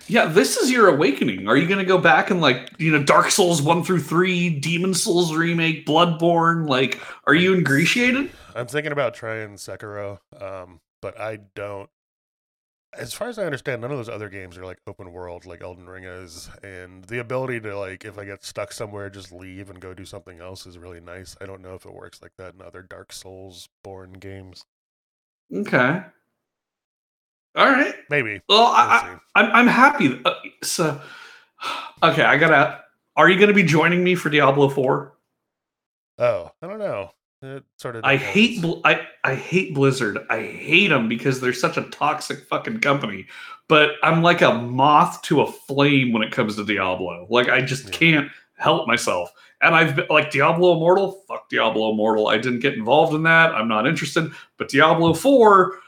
Yeah, 0.07 0.25
this 0.25 0.57
is 0.57 0.69
your 0.71 0.87
awakening. 0.89 1.47
Are 1.47 1.55
you 1.55 1.67
going 1.67 1.79
to 1.79 1.85
go 1.85 1.97
back 1.97 2.29
and 2.31 2.41
like 2.41 2.69
you 2.79 2.91
know 2.91 3.01
Dark 3.03 3.31
Souls 3.31 3.61
one 3.61 3.83
through 3.83 4.01
three, 4.01 4.49
Demon's 4.59 5.01
Souls 5.03 5.33
remake, 5.35 5.85
Bloodborne? 5.85 6.67
Like, 6.67 6.99
are 7.27 7.33
you 7.33 7.53
ingratiated? 7.53 8.31
i'm 8.53 8.67
thinking 8.67 8.91
about 8.91 9.13
trying 9.13 9.51
sekiro 9.53 10.19
um 10.41 10.81
but 11.01 11.17
i 11.17 11.37
don't 11.55 11.89
as 12.97 13.13
far 13.13 13.29
as 13.29 13.39
i 13.39 13.45
understand 13.45 13.79
none 13.81 13.91
of 13.91 13.97
those 13.97 14.09
other 14.09 14.27
games 14.27 14.57
are 14.57 14.65
like 14.65 14.77
open 14.87 15.13
world 15.13 15.45
like 15.45 15.61
elden 15.61 15.87
ring 15.87 16.03
is 16.03 16.49
and 16.61 17.05
the 17.05 17.19
ability 17.19 17.61
to 17.61 17.79
like 17.79 18.03
if 18.03 18.17
i 18.17 18.25
get 18.25 18.43
stuck 18.43 18.73
somewhere 18.73 19.09
just 19.09 19.31
leave 19.31 19.69
and 19.69 19.79
go 19.79 19.93
do 19.93 20.03
something 20.03 20.41
else 20.41 20.65
is 20.65 20.77
really 20.77 20.99
nice 20.99 21.37
i 21.39 21.45
don't 21.45 21.61
know 21.61 21.75
if 21.75 21.85
it 21.85 21.93
works 21.93 22.21
like 22.21 22.33
that 22.37 22.53
in 22.53 22.61
other 22.61 22.81
dark 22.81 23.13
souls 23.13 23.69
born 23.83 24.11
games 24.11 24.65
Okay. 25.53 26.01
All 27.55 27.69
right. 27.69 27.95
maybe 28.09 28.41
Well, 28.47 28.67
I, 28.73 29.01
see. 29.13 29.19
I'm 29.35 29.51
I'm 29.51 29.67
happy. 29.67 30.19
Uh, 30.23 30.33
so, 30.63 31.01
okay, 32.03 32.23
I 32.23 32.37
gotta. 32.37 32.79
Are 33.17 33.29
you 33.29 33.35
going 33.37 33.49
to 33.49 33.53
be 33.53 33.63
joining 33.63 34.03
me 34.03 34.15
for 34.15 34.29
Diablo 34.29 34.69
Four? 34.69 35.13
Oh, 36.17 36.51
I 36.61 36.67
don't 36.67 36.79
know. 36.79 37.11
It 37.41 37.63
sort 37.77 37.95
of. 37.95 38.03
I 38.05 38.13
depends. 38.13 38.33
hate 38.33 38.61
Bl- 38.61 38.79
I 38.85 39.01
I 39.23 39.35
hate 39.35 39.73
Blizzard. 39.73 40.19
I 40.29 40.41
hate 40.43 40.87
them 40.89 41.09
because 41.09 41.41
they're 41.41 41.51
such 41.53 41.75
a 41.77 41.83
toxic 41.83 42.45
fucking 42.47 42.79
company. 42.79 43.25
But 43.67 43.91
I'm 44.03 44.21
like 44.21 44.41
a 44.41 44.53
moth 44.53 45.21
to 45.23 45.41
a 45.41 45.51
flame 45.51 46.13
when 46.13 46.23
it 46.23 46.31
comes 46.31 46.55
to 46.55 46.65
Diablo. 46.65 47.27
Like 47.29 47.49
I 47.49 47.61
just 47.61 47.85
Yeah. 47.85 47.91
can't 47.91 48.31
help 48.57 48.87
myself. 48.87 49.31
And 49.61 49.75
I've 49.75 49.95
been 49.95 50.05
like 50.09 50.31
Diablo 50.31 50.73
Immortal. 50.75 51.23
Fuck 51.27 51.49
Diablo 51.49 51.91
Immortal. 51.91 52.27
I 52.27 52.37
didn't 52.37 52.59
get 52.59 52.75
involved 52.75 53.13
in 53.13 53.23
that. 53.23 53.51
I'm 53.53 53.67
not 53.67 53.87
interested. 53.87 54.31
But 54.57 54.69
Diablo 54.69 55.13
Four. 55.13 55.79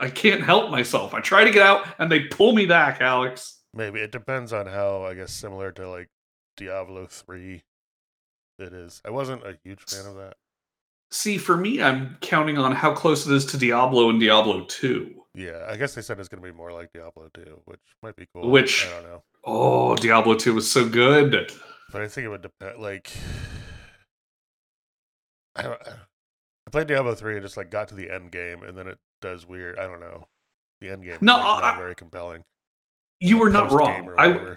I 0.00 0.10
can't 0.10 0.42
help 0.42 0.70
myself. 0.70 1.14
I 1.14 1.20
try 1.20 1.44
to 1.44 1.50
get 1.50 1.66
out 1.66 1.86
and 1.98 2.10
they 2.10 2.20
pull 2.20 2.52
me 2.52 2.66
back, 2.66 3.00
Alex. 3.00 3.60
Maybe 3.74 4.00
it 4.00 4.12
depends 4.12 4.52
on 4.52 4.66
how 4.66 5.04
I 5.04 5.14
guess 5.14 5.32
similar 5.32 5.72
to 5.72 5.88
like 5.88 6.08
Diablo 6.56 7.06
three. 7.06 7.62
It 8.58 8.72
is. 8.72 9.00
I 9.04 9.10
wasn't 9.10 9.44
a 9.46 9.56
huge 9.64 9.82
fan 9.82 10.06
of 10.06 10.16
that. 10.16 10.34
See, 11.10 11.38
for 11.38 11.56
me, 11.56 11.82
I'm 11.82 12.16
counting 12.20 12.58
on 12.58 12.72
how 12.72 12.92
close 12.92 13.26
it 13.26 13.32
is 13.32 13.46
to 13.46 13.56
Diablo 13.56 14.10
and 14.10 14.20
Diablo 14.20 14.64
2. 14.64 15.14
Yeah, 15.34 15.64
I 15.68 15.76
guess 15.76 15.94
they 15.94 16.02
said 16.02 16.18
it's 16.20 16.28
gonna 16.28 16.42
be 16.42 16.52
more 16.52 16.72
like 16.72 16.92
Diablo 16.92 17.28
two, 17.32 17.60
which 17.64 17.80
might 18.02 18.16
be 18.16 18.26
cool. 18.34 18.50
Which- 18.50 18.86
I 18.86 18.90
don't 18.90 19.04
know, 19.04 19.22
Oh, 19.44 19.96
Diablo 19.96 20.34
2 20.34 20.52
was 20.54 20.70
so 20.70 20.86
good. 20.88 21.50
but 21.92 22.02
I 22.02 22.08
think 22.08 22.26
it 22.26 22.28
would 22.28 22.42
depend. 22.42 22.80
Like, 22.82 23.10
I 25.56 25.62
don't. 25.62 25.80
I 25.86 26.70
played 26.70 26.86
Diablo 26.88 27.14
three 27.14 27.34
and 27.34 27.42
just 27.42 27.56
like 27.56 27.70
got 27.70 27.88
to 27.88 27.94
the 27.94 28.10
end 28.10 28.30
game, 28.30 28.62
and 28.62 28.76
then 28.76 28.88
it 28.88 28.98
does 29.20 29.46
weird. 29.46 29.78
I 29.78 29.86
don't 29.86 30.00
know. 30.00 30.26
The 30.80 30.90
end 30.90 31.02
game. 31.02 31.14
is, 31.14 31.22
No, 31.22 31.34
like, 31.36 31.44
not 31.44 31.64
I- 31.64 31.76
very 31.78 31.94
compelling. 31.94 32.44
You 33.20 33.38
were 33.38 33.50
not 33.50 33.72
wrong. 33.72 34.14
I. 34.16 34.56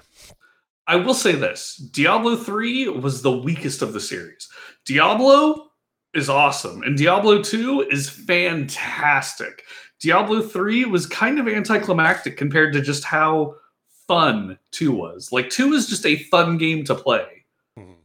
I 0.87 0.95
will 0.97 1.13
say 1.13 1.31
this 1.33 1.77
Diablo 1.77 2.35
3 2.35 2.89
was 2.89 3.21
the 3.21 3.31
weakest 3.31 3.81
of 3.81 3.93
the 3.93 3.99
series. 3.99 4.49
Diablo 4.85 5.69
is 6.13 6.27
awesome, 6.29 6.83
and 6.83 6.97
Diablo 6.97 7.41
2 7.41 7.87
is 7.89 8.09
fantastic. 8.09 9.63
Diablo 9.99 10.41
3 10.41 10.85
was 10.85 11.05
kind 11.05 11.39
of 11.39 11.47
anticlimactic 11.47 12.35
compared 12.37 12.73
to 12.73 12.81
just 12.81 13.03
how 13.03 13.55
fun 14.07 14.57
2 14.71 14.91
was. 14.91 15.31
Like, 15.31 15.49
2 15.49 15.73
is 15.73 15.87
just 15.87 16.05
a 16.05 16.17
fun 16.25 16.57
game 16.57 16.83
to 16.85 16.95
play. 16.95 17.45
Mhm. 17.79 17.95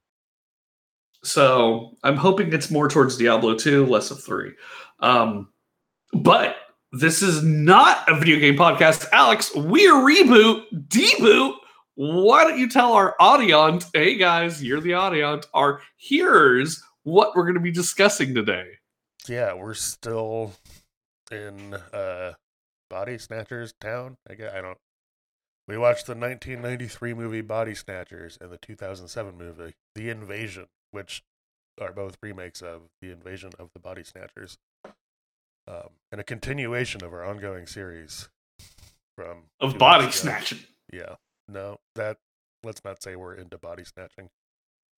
So 1.24 1.96
I'm 2.04 2.16
hoping 2.16 2.52
it's 2.52 2.70
more 2.70 2.88
towards 2.88 3.16
Diablo 3.16 3.54
2, 3.56 3.86
less 3.86 4.10
of 4.10 4.22
3. 4.22 4.52
Um, 5.00 5.48
but 6.22 6.56
this 6.92 7.22
is 7.22 7.42
not 7.42 8.08
a 8.08 8.18
video 8.18 8.38
game 8.38 8.56
podcast. 8.56 9.06
Alex, 9.12 9.54
we're 9.54 9.94
reboot, 9.94 10.64
deboot. 10.88 11.54
Why 11.94 12.44
don't 12.44 12.58
you 12.58 12.68
tell 12.68 12.92
our 12.92 13.14
audience, 13.18 13.90
hey 13.94 14.16
guys, 14.16 14.62
you're 14.62 14.80
the 14.80 14.94
audience, 14.94 15.46
our 15.54 15.80
hearers, 15.96 16.82
what 17.04 17.34
we're 17.34 17.44
going 17.44 17.54
to 17.54 17.60
be 17.60 17.70
discussing 17.70 18.34
today? 18.34 18.72
Yeah, 19.28 19.54
we're 19.54 19.74
still 19.74 20.52
in 21.30 21.74
uh 21.74 22.32
Body 22.88 23.18
Snatchers 23.18 23.74
town. 23.80 24.16
I 24.28 24.34
guess 24.34 24.52
I 24.54 24.60
don't. 24.60 24.78
We 25.68 25.76
watched 25.76 26.06
the 26.06 26.14
1993 26.14 27.14
movie 27.14 27.40
Body 27.40 27.74
Snatchers 27.74 28.38
and 28.40 28.52
the 28.52 28.58
2007 28.58 29.36
movie 29.36 29.74
The 29.96 30.10
Invasion, 30.10 30.66
which 30.92 31.24
are 31.80 31.92
both 31.92 32.16
remakes 32.22 32.62
of 32.62 32.82
The 33.02 33.10
Invasion 33.10 33.50
of 33.58 33.70
the 33.72 33.80
Body 33.80 34.04
Snatchers, 34.04 34.58
um, 35.68 35.88
and 36.12 36.20
a 36.20 36.24
continuation 36.24 37.02
of 37.04 37.12
our 37.12 37.24
ongoing 37.24 37.66
series 37.66 38.28
from 39.16 39.44
Of 39.60 39.78
body 39.78 40.10
snatching. 40.10 40.60
Yeah, 40.92 41.16
no, 41.48 41.78
that 41.94 42.18
let's 42.62 42.84
not 42.84 43.02
say 43.02 43.16
we're 43.16 43.34
into 43.34 43.58
body 43.58 43.84
snatching. 43.84 44.28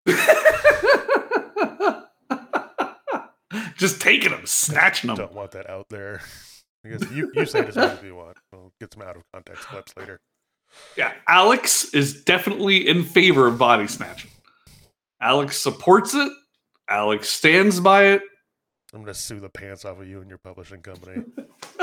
Just 3.78 4.02
taking 4.02 4.32
them, 4.32 4.46
snatching 4.46 5.08
them. 5.08 5.18
Don't 5.18 5.34
want 5.34 5.52
that 5.52 5.70
out 5.70 5.88
there. 5.90 6.22
I 6.86 6.90
guess 6.90 7.12
you, 7.12 7.32
you 7.34 7.46
say 7.46 7.60
it 7.60 7.70
as 7.70 7.76
much 7.76 8.00
as 8.00 8.04
you 8.04 8.16
want. 8.16 8.38
We'll 8.52 8.72
get 8.80 8.94
some 8.94 9.04
out 9.04 9.18
of 9.18 9.24
context 9.34 9.68
clips 9.68 9.94
later. 9.98 10.20
Yeah, 10.96 11.12
Alex 11.28 11.94
is 11.94 12.24
definitely 12.24 12.88
in 12.88 13.04
favor 13.04 13.48
of 13.48 13.58
body 13.58 13.88
snatching. 13.88 14.32
Alex 15.22 15.58
supports 15.58 16.14
it. 16.14 16.32
Alex 16.90 17.30
stands 17.30 17.80
by 17.80 18.06
it. 18.06 18.22
I'm 18.98 19.04
gonna 19.04 19.13
sue 19.13 19.39
the 19.39 19.48
pants 19.48 19.86
off 19.86 20.00
of 20.00 20.08
you 20.08 20.22
and 20.22 20.27
your 20.27 20.39
publishing 20.39 20.82
company. 20.82 21.24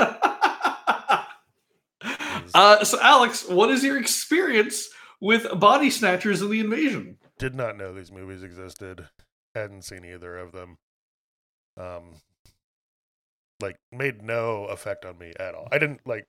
uh, 2.53 2.83
so, 2.83 2.99
Alex, 3.01 3.47
what 3.47 3.69
is 3.69 3.85
your 3.85 3.97
experience 3.97 4.89
with 5.21 5.47
body 5.57 5.89
snatchers 5.89 6.41
in 6.41 6.51
the 6.51 6.59
invasion? 6.59 7.17
Did 7.39 7.55
not 7.55 7.77
know 7.77 7.93
these 7.93 8.11
movies 8.11 8.43
existed. 8.43 9.07
Hadn't 9.55 9.85
seen 9.85 10.03
either 10.03 10.37
of 10.37 10.51
them. 10.51 10.77
Um, 11.77 12.15
like 13.61 13.77
made 13.93 14.21
no 14.21 14.65
effect 14.65 15.05
on 15.05 15.17
me 15.17 15.31
at 15.39 15.55
all. 15.55 15.69
I 15.71 15.77
didn't 15.77 16.01
like. 16.05 16.27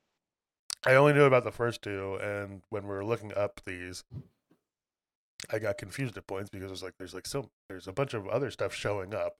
I 0.87 0.95
only 0.95 1.15
knew 1.15 1.25
about 1.25 1.43
the 1.43 1.51
first 1.51 1.83
two, 1.83 2.17
and 2.23 2.63
when 2.71 2.85
we 2.85 2.91
were 2.91 3.05
looking 3.05 3.35
up 3.35 3.61
these, 3.67 4.05
I 5.53 5.59
got 5.59 5.79
confused 5.79 6.17
at 6.17 6.29
points 6.29 6.49
because 6.49 6.69
it 6.69 6.71
was 6.71 6.85
like 6.85 6.95
there's 6.97 7.13
like 7.13 7.27
so 7.27 7.51
there's 7.69 7.89
a 7.89 7.93
bunch 7.93 8.15
of 8.15 8.29
other 8.29 8.53
stuff 8.53 8.73
showing 8.73 9.15
up, 9.15 9.35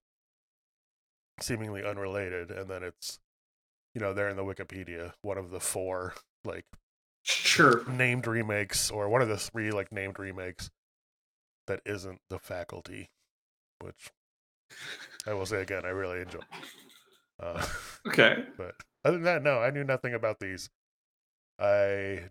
seemingly 1.41 1.85
unrelated, 1.85 2.51
and 2.51 2.69
then 2.69 2.83
it's, 2.83 3.19
you 3.95 4.01
know, 4.01 4.13
there 4.13 4.29
in 4.29 4.37
the 4.37 4.45
Wikipedia, 4.45 5.13
one 5.23 5.39
of 5.39 5.51
the 5.51 5.61
four 5.61 6.15
like 6.45 6.65
Sure. 7.23 7.85
named 7.89 8.27
remakes 8.29 8.89
or 8.91 9.09
one 9.09 9.21
of 9.21 9.27
the 9.29 9.37
three 9.37 9.73
like 9.73 9.91
named 9.91 10.19
remakes 10.21 10.71
that 11.67 11.81
isn't 11.85 12.21
the 12.31 12.39
faculty 12.39 13.11
which 13.81 14.13
i 15.27 15.33
will 15.33 15.45
say 15.45 15.61
again 15.61 15.85
i 15.85 15.89
really 15.89 16.21
enjoy 16.21 16.39
uh, 17.43 17.67
Okay. 18.07 18.45
but 18.57 18.77
other 19.05 19.17
than 19.17 19.25
that 19.25 19.43
no 19.43 19.59
i 19.59 19.71
knew 19.71 19.83
nothing 19.83 20.15
about 20.15 20.39
these 20.39 20.71
i 21.59 22.31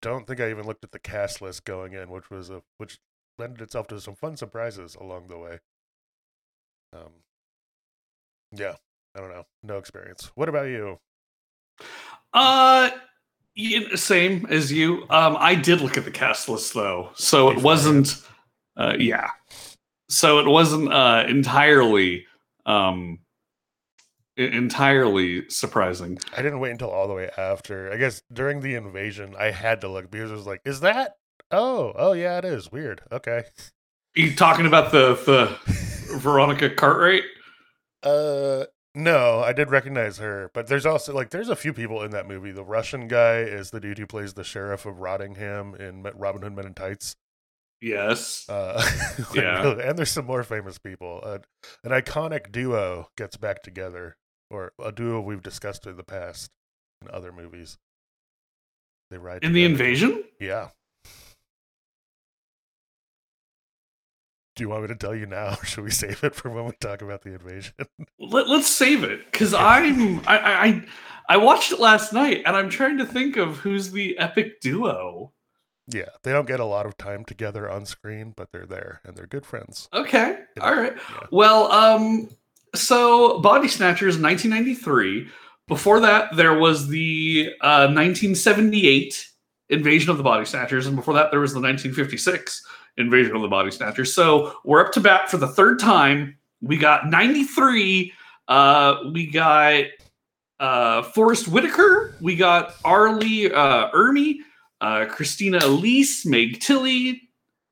don't 0.00 0.28
think 0.28 0.38
i 0.38 0.48
even 0.48 0.64
looked 0.64 0.84
at 0.84 0.92
the 0.92 1.00
cast 1.00 1.42
list 1.42 1.64
going 1.64 1.92
in 1.92 2.08
which 2.08 2.30
was 2.30 2.48
a 2.48 2.62
which 2.78 3.00
lended 3.38 3.60
itself 3.60 3.88
to 3.88 4.00
some 4.00 4.14
fun 4.14 4.36
surprises 4.36 4.94
along 4.94 5.26
the 5.26 5.36
way 5.38 5.58
um 6.92 7.10
yeah 8.58 8.74
i 9.14 9.20
don't 9.20 9.30
know 9.30 9.44
no 9.62 9.78
experience 9.78 10.30
what 10.34 10.48
about 10.48 10.66
you 10.66 10.98
Uh, 12.32 12.90
same 13.94 14.46
as 14.50 14.70
you. 14.70 15.06
Um, 15.08 15.36
I 15.38 15.54
did 15.54 15.80
look 15.80 15.96
at 15.96 16.04
the 16.04 16.10
cast 16.10 16.48
list 16.48 16.74
though, 16.74 17.10
so 17.14 17.50
it 17.50 17.62
wasn't. 17.62 18.22
Uh, 18.76 18.94
yeah. 18.98 19.30
So 20.10 20.38
it 20.38 20.46
wasn't 20.46 20.92
uh, 20.92 21.24
entirely, 21.26 22.26
um, 22.66 23.18
entirely 24.36 25.48
surprising. 25.48 26.18
I 26.36 26.42
didn't 26.42 26.60
wait 26.60 26.72
until 26.72 26.90
all 26.90 27.08
the 27.08 27.14
way 27.14 27.30
after. 27.38 27.90
I 27.92 27.96
guess 27.96 28.22
during 28.32 28.60
the 28.60 28.74
invasion, 28.74 29.34
I 29.38 29.50
had 29.50 29.80
to 29.80 29.88
look 29.88 30.10
because 30.10 30.30
it 30.30 30.34
was 30.34 30.46
like, 30.46 30.60
is 30.66 30.80
that? 30.80 31.12
Oh, 31.50 31.92
oh 31.96 32.12
yeah, 32.12 32.36
it 32.38 32.44
is. 32.44 32.70
Weird. 32.70 33.00
Okay. 33.10 33.38
Are 34.16 34.20
you 34.20 34.34
talking 34.34 34.66
about 34.66 34.92
the 34.92 35.14
the 35.26 36.18
Veronica 36.18 36.68
Cartwright? 36.70 37.24
Uh, 38.06 38.66
no, 38.94 39.40
I 39.40 39.52
did 39.52 39.70
recognize 39.70 40.18
her, 40.18 40.50
but 40.54 40.68
there's 40.68 40.86
also 40.86 41.12
like 41.12 41.30
there's 41.30 41.48
a 41.50 41.56
few 41.56 41.72
people 41.72 42.02
in 42.02 42.12
that 42.12 42.26
movie. 42.28 42.52
The 42.52 42.64
Russian 42.64 43.08
guy 43.08 43.38
is 43.40 43.70
the 43.70 43.80
dude 43.80 43.98
who 43.98 44.06
plays 44.06 44.34
the 44.34 44.44
sheriff 44.44 44.86
of 44.86 44.96
Rottingham 45.00 45.74
in 45.78 46.02
Robin 46.14 46.42
Hood 46.42 46.54
Men 46.56 46.66
in 46.66 46.74
Tights. 46.74 47.16
Yes. 47.82 48.48
Uh, 48.48 48.82
Yeah. 49.34 49.72
and 49.82 49.98
there's 49.98 50.10
some 50.10 50.24
more 50.24 50.42
famous 50.44 50.78
people. 50.78 51.20
Uh, 51.22 51.38
an 51.84 51.90
iconic 51.90 52.50
duo 52.50 53.10
gets 53.18 53.36
back 53.36 53.62
together, 53.62 54.16
or 54.50 54.72
a 54.82 54.92
duo 54.92 55.20
we've 55.20 55.42
discussed 55.42 55.86
in 55.86 55.96
the 55.96 56.02
past 56.02 56.50
in 57.02 57.10
other 57.10 57.32
movies. 57.32 57.76
They 59.10 59.18
ride 59.18 59.44
In 59.44 59.52
the 59.52 59.64
invasion? 59.64 60.24
Yeah. 60.40 60.68
Do 64.56 64.64
you 64.64 64.70
want 64.70 64.82
me 64.82 64.88
to 64.88 64.96
tell 64.96 65.14
you 65.14 65.26
now? 65.26 65.54
Should 65.64 65.84
we 65.84 65.90
save 65.90 66.24
it 66.24 66.34
for 66.34 66.50
when 66.50 66.64
we 66.64 66.72
talk 66.80 67.02
about 67.02 67.22
the 67.22 67.34
invasion? 67.34 67.74
Let, 68.18 68.48
let's 68.48 68.68
save 68.68 69.04
it 69.04 69.30
because 69.30 69.54
I'm 69.54 70.20
I, 70.26 70.38
I 70.38 70.82
I 71.28 71.36
watched 71.36 71.72
it 71.72 71.78
last 71.78 72.12
night 72.12 72.42
and 72.46 72.56
I'm 72.56 72.70
trying 72.70 72.98
to 72.98 73.06
think 73.06 73.36
of 73.36 73.58
who's 73.58 73.92
the 73.92 74.16
epic 74.18 74.60
duo. 74.60 75.32
yeah, 75.88 76.08
they 76.22 76.32
don't 76.32 76.46
get 76.48 76.58
a 76.60 76.64
lot 76.64 76.86
of 76.86 76.96
time 76.96 77.24
together 77.24 77.70
on 77.70 77.84
screen, 77.84 78.32
but 78.36 78.50
they're 78.50 78.66
there 78.66 79.00
and 79.04 79.14
they're 79.16 79.26
good 79.26 79.44
friends. 79.44 79.88
Okay, 79.92 80.38
all 80.60 80.74
right. 80.74 80.94
Yeah. 80.96 81.26
Well, 81.30 81.70
um, 81.70 82.30
so 82.74 83.40
Body 83.40 83.68
Snatchers, 83.68 84.18
1993. 84.18 85.28
Before 85.68 86.00
that, 86.00 86.34
there 86.36 86.54
was 86.58 86.88
the 86.88 87.50
uh, 87.60 87.88
1978 87.88 89.28
Invasion 89.68 90.10
of 90.10 90.16
the 90.16 90.22
Body 90.22 90.44
Snatchers, 90.44 90.86
and 90.86 90.94
before 90.94 91.14
that, 91.14 91.30
there 91.32 91.40
was 91.40 91.52
the 91.52 91.60
1956 91.60 92.64
Invasion 92.98 93.36
of 93.36 93.42
the 93.42 93.48
Body 93.48 93.70
Snatchers. 93.70 94.14
So 94.14 94.56
we're 94.64 94.84
up 94.84 94.92
to 94.92 95.00
bat 95.00 95.30
for 95.30 95.36
the 95.36 95.48
third 95.48 95.78
time. 95.78 96.36
We 96.60 96.76
got 96.76 97.08
93. 97.08 98.12
Uh, 98.48 98.96
we 99.12 99.26
got 99.26 99.84
uh, 100.60 101.02
Forest 101.02 101.48
Whitaker. 101.48 102.14
We 102.20 102.36
got 102.36 102.74
R. 102.84 103.12
Lee 103.12 103.50
uh, 103.50 103.90
Ermey, 103.90 104.36
uh, 104.80 105.06
Christina 105.06 105.58
Elise, 105.62 106.24
Meg 106.24 106.60
Tilly, 106.60 107.22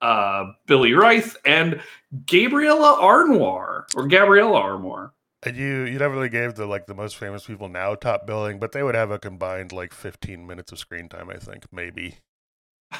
uh, 0.02 0.52
Billy 0.66 0.92
Wirth, 0.94 1.36
and 1.44 1.80
Gabriella 2.26 2.98
Arnoir 3.00 3.86
or 3.96 4.06
Gabriella 4.06 4.58
Armour. 4.58 5.14
And 5.46 5.56
you 5.56 5.84
you 5.84 5.98
really 5.98 6.30
gave 6.30 6.54
the 6.54 6.66
like 6.66 6.86
the 6.86 6.94
most 6.94 7.16
famous 7.16 7.44
people 7.44 7.68
now 7.68 7.94
top 7.94 8.26
billing, 8.26 8.58
but 8.58 8.72
they 8.72 8.82
would 8.82 8.94
have 8.94 9.10
a 9.10 9.18
combined 9.18 9.72
like 9.72 9.92
15 9.92 10.46
minutes 10.46 10.72
of 10.72 10.78
screen 10.78 11.08
time, 11.08 11.28
I 11.30 11.36
think, 11.36 11.66
maybe. 11.72 12.18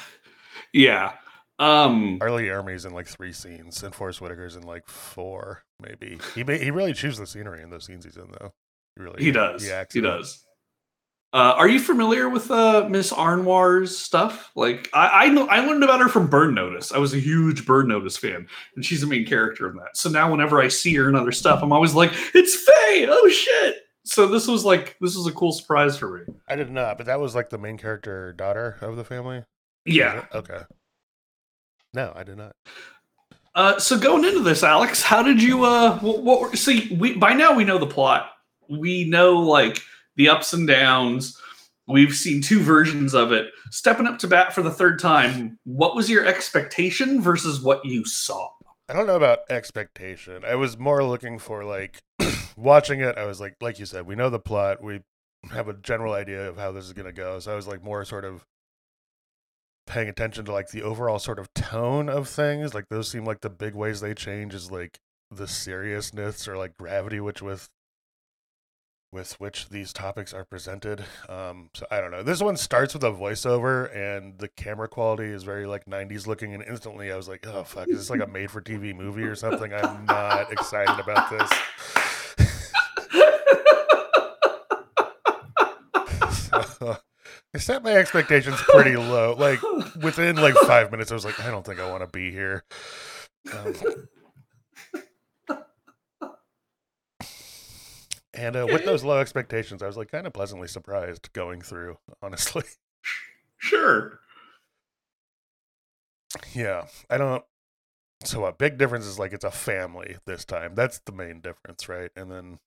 Yeah. 0.73 1.13
Um 1.57 2.17
R. 2.21 2.31
Lee 2.31 2.47
Ermey's 2.47 2.85
in 2.85 2.93
like 2.93 3.07
three 3.07 3.31
scenes, 3.31 3.81
and 3.83 3.95
Forest 3.95 4.19
Whitaker's 4.19 4.55
in 4.55 4.63
like 4.63 4.87
four, 4.87 5.63
maybe. 5.81 6.19
He 6.33 6.43
may, 6.43 6.57
he 6.57 6.71
really 6.71 6.93
chews 6.93 7.17
the 7.17 7.27
scenery 7.27 7.63
in 7.63 7.69
those 7.69 7.85
scenes 7.85 8.03
he's 8.05 8.17
in, 8.17 8.27
though. 8.39 8.53
He 8.95 9.03
really 9.03 9.23
he 9.23 9.31
does. 9.31 9.67
acts 9.69 9.93
He 9.93 10.01
does. 10.01 10.41
Uh, 11.33 11.53
are 11.57 11.67
you 11.67 11.79
familiar 11.79 12.29
with 12.29 12.49
uh, 12.49 12.87
Miss 12.89 13.11
Arnoir's 13.11 13.97
stuff? 13.97 14.51
Like 14.55 14.89
I, 14.93 15.25
I 15.25 15.29
know, 15.29 15.47
I 15.47 15.59
learned 15.59 15.83
about 15.83 15.99
her 15.99 16.07
from 16.07 16.27
Burn 16.27 16.53
Notice. 16.53 16.93
I 16.93 16.97
was 16.97 17.13
a 17.13 17.19
huge 17.19 17.65
Burn 17.65 17.89
Notice 17.89 18.15
fan, 18.15 18.47
and 18.75 18.85
she's 18.85 19.01
the 19.01 19.07
main 19.07 19.25
character 19.25 19.69
in 19.69 19.75
that. 19.75 19.97
So 19.97 20.09
now, 20.09 20.31
whenever 20.31 20.61
I 20.61 20.69
see 20.69 20.93
her 20.95 21.09
in 21.09 21.15
other 21.15 21.33
stuff, 21.33 21.61
I'm 21.61 21.73
always 21.73 21.93
like, 21.93 22.11
"It's 22.33 22.55
Faye! 22.55 23.07
Oh 23.09 23.29
shit!" 23.29 23.75
So 24.05 24.27
this 24.27 24.47
was 24.47 24.63
like, 24.63 24.95
this 25.01 25.17
was 25.17 25.25
a 25.25 25.31
cool 25.31 25.51
surprise 25.51 25.97
for 25.97 26.17
me. 26.17 26.33
I 26.47 26.55
did 26.55 26.69
not, 26.69 26.97
but 26.97 27.07
that 27.07 27.19
was 27.19 27.33
like 27.33 27.49
the 27.49 27.57
main 27.57 27.77
character 27.77 28.31
daughter 28.33 28.77
of 28.79 28.95
the 28.95 29.03
family. 29.03 29.43
Yeah. 29.83 30.25
Okay. 30.33 30.59
No, 31.95 32.11
I 32.13 32.23
did 32.23 32.37
not. 32.37 32.55
Uh, 33.55 33.79
so 33.79 33.97
going 33.97 34.25
into 34.25 34.43
this, 34.43 34.63
Alex, 34.63 35.01
how 35.01 35.23
did 35.23 35.41
you? 35.41 35.63
Uh, 35.63 35.97
what, 35.99 36.23
what 36.23 36.57
see? 36.57 36.93
We 36.93 37.15
by 37.15 37.33
now 37.33 37.55
we 37.55 37.63
know 37.63 37.77
the 37.77 37.87
plot. 37.87 38.31
We 38.69 39.09
know 39.09 39.37
like 39.37 39.79
the 40.17 40.27
ups 40.27 40.51
and 40.51 40.67
downs. 40.67 41.39
We've 41.87 42.13
seen 42.13 42.41
two 42.41 42.61
versions 42.61 43.13
of 43.13 43.31
it. 43.31 43.47
Stepping 43.71 44.07
up 44.07 44.19
to 44.19 44.27
bat 44.27 44.53
for 44.53 44.61
the 44.61 44.71
third 44.71 44.99
time, 44.99 45.57
what 45.63 45.95
was 45.95 46.09
your 46.09 46.25
expectation 46.25 47.21
versus 47.21 47.61
what 47.61 47.85
you 47.85 48.03
saw? 48.03 48.49
I 48.89 48.93
don't 48.93 49.07
know 49.07 49.15
about 49.15 49.39
expectation. 49.49 50.43
I 50.43 50.55
was 50.55 50.77
more 50.77 51.03
looking 51.03 51.39
for 51.39 51.63
like 51.63 52.01
watching 52.57 52.99
it. 52.99 53.17
I 53.17 53.25
was 53.25 53.39
like, 53.39 53.55
like 53.61 53.79
you 53.79 53.85
said, 53.85 54.05
we 54.05 54.15
know 54.15 54.29
the 54.29 54.39
plot. 54.39 54.83
We 54.83 55.01
have 55.51 55.69
a 55.69 55.73
general 55.73 56.13
idea 56.13 56.49
of 56.49 56.57
how 56.57 56.71
this 56.71 56.85
is 56.85 56.93
gonna 56.93 57.13
go. 57.13 57.39
So 57.39 57.53
I 57.53 57.55
was 57.55 57.67
like 57.67 57.83
more 57.83 58.03
sort 58.03 58.25
of 58.25 58.43
paying 59.85 60.09
attention 60.09 60.45
to 60.45 60.51
like 60.51 60.69
the 60.69 60.83
overall 60.83 61.19
sort 61.19 61.39
of 61.39 61.53
tone 61.53 62.09
of 62.09 62.27
things. 62.27 62.73
Like 62.73 62.89
those 62.89 63.09
seem 63.09 63.25
like 63.25 63.41
the 63.41 63.49
big 63.49 63.75
ways 63.75 64.01
they 64.01 64.13
change 64.13 64.53
is 64.53 64.71
like 64.71 64.99
the 65.31 65.47
seriousness 65.47 66.47
or 66.47 66.57
like 66.57 66.77
gravity 66.77 67.19
which 67.19 67.41
with 67.41 67.69
with 69.11 69.39
which 69.39 69.69
these 69.69 69.93
topics 69.93 70.33
are 70.33 70.43
presented. 70.43 71.05
Um, 71.29 71.69
so 71.73 71.85
I 71.89 72.01
don't 72.01 72.11
know. 72.11 72.21
This 72.21 72.41
one 72.41 72.57
starts 72.57 72.93
with 72.93 73.03
a 73.03 73.11
voiceover, 73.11 73.95
and 73.95 74.37
the 74.37 74.49
camera 74.49 74.89
quality 74.89 75.25
is 75.25 75.43
very 75.43 75.65
like 75.65 75.85
'90s 75.85 76.27
looking. 76.27 76.53
And 76.53 76.63
instantly, 76.63 77.11
I 77.11 77.15
was 77.15 77.29
like, 77.29 77.47
"Oh 77.47 77.63
fuck, 77.63 77.87
is 77.87 77.97
this 77.97 78.09
like 78.09 78.21
a 78.21 78.27
made-for-TV 78.27 78.95
movie 78.95 79.23
or 79.23 79.35
something?" 79.35 79.73
I'm 79.73 80.05
not 80.05 80.51
excited 80.51 80.99
about 80.99 81.29
this. 81.29 81.49
so, 86.79 86.97
I 87.55 87.57
set 87.57 87.83
my 87.83 87.93
expectations 87.93 88.61
pretty 88.63 88.97
low. 88.97 89.33
Like 89.33 89.61
within 90.03 90.35
like 90.35 90.55
five 90.67 90.91
minutes, 90.91 91.09
I 91.09 91.13
was 91.13 91.23
like, 91.23 91.39
"I 91.39 91.49
don't 91.49 91.65
think 91.65 91.79
I 91.79 91.89
want 91.89 92.03
to 92.03 92.07
be 92.07 92.29
here." 92.29 92.65
Um, 93.53 93.73
and 98.33 98.57
uh, 98.57 98.67
with 98.69 98.83
those 98.83 99.05
low 99.05 99.19
expectations, 99.19 99.81
I 99.81 99.87
was 99.87 99.95
like 99.95 100.11
kind 100.11 100.27
of 100.27 100.33
pleasantly 100.33 100.67
surprised 100.67 101.31
going 101.31 101.61
through. 101.61 101.97
Honestly, 102.21 102.63
sure. 103.57 104.19
yeah, 106.53 106.87
I 107.09 107.17
don't. 107.17 107.45
So 108.25 108.43
a 108.43 108.51
big 108.51 108.77
difference 108.77 109.05
is 109.05 109.17
like 109.17 109.31
it's 109.31 109.45
a 109.45 109.51
family 109.51 110.17
this 110.25 110.43
time. 110.43 110.75
That's 110.75 110.99
the 110.99 111.13
main 111.13 111.39
difference, 111.39 111.87
right? 111.87 112.11
And 112.17 112.29
then 112.29 112.59